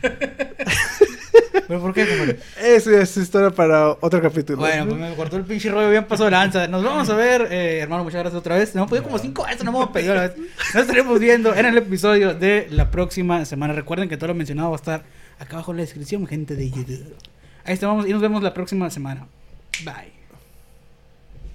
¿Pero 1.68 1.82
por 1.82 1.94
qué, 1.94 2.08
compadre? 2.08 2.40
Eso 2.62 2.92
es 2.92 3.18
historia 3.18 3.50
para 3.50 3.90
otro 4.00 4.22
capítulo. 4.22 4.60
Bueno, 4.60 4.86
pues 4.86 4.98
me 5.00 5.16
cortó 5.16 5.38
el 5.38 5.44
pinche 5.46 5.70
rollo 5.72 5.90
bien 5.90 6.06
pasado 6.06 6.26
de 6.26 6.32
lanza. 6.32 6.68
Nos 6.68 6.84
vamos 6.84 7.10
a 7.10 7.16
ver, 7.16 7.48
eh, 7.52 7.80
hermano, 7.80 8.04
muchas 8.04 8.20
gracias 8.22 8.40
otra 8.40 8.56
vez. 8.56 8.70
Nos 8.70 8.82
hemos 8.82 8.90
pedido 8.92 9.04
como 9.06 9.18
cinco 9.18 9.46
veces, 9.46 9.64
no 9.64 9.72
hemos 9.72 9.90
pedido 9.90 10.14
a 10.14 10.16
la 10.16 10.22
vez. 10.28 10.38
Nos 10.38 10.84
estaremos 10.84 11.20
viendo 11.20 11.56
en 11.56 11.66
el 11.66 11.78
episodio 11.78 12.34
de 12.36 12.68
la 12.70 12.92
próxima 12.92 13.44
semana. 13.46 13.74
Recuerden 13.74 14.08
que 14.10 14.16
todo 14.18 14.28
lo 14.28 14.36
mencionado 14.36 14.70
va 14.70 14.76
a 14.76 14.80
estar 14.80 15.04
acá 15.40 15.58
abajo 15.58 15.72
en 15.72 15.78
la 15.78 15.84
descripción, 15.84 16.28
gente 16.28 16.56
de 16.56 16.70
YouTube. 16.70 17.16
Ahí 17.64 17.74
estamos 17.74 18.08
y 18.08 18.12
nos 18.12 18.22
vemos 18.22 18.44
la 18.44 18.54
próxima 18.54 18.90
semana. 18.90 19.28
Bye. 19.84 20.15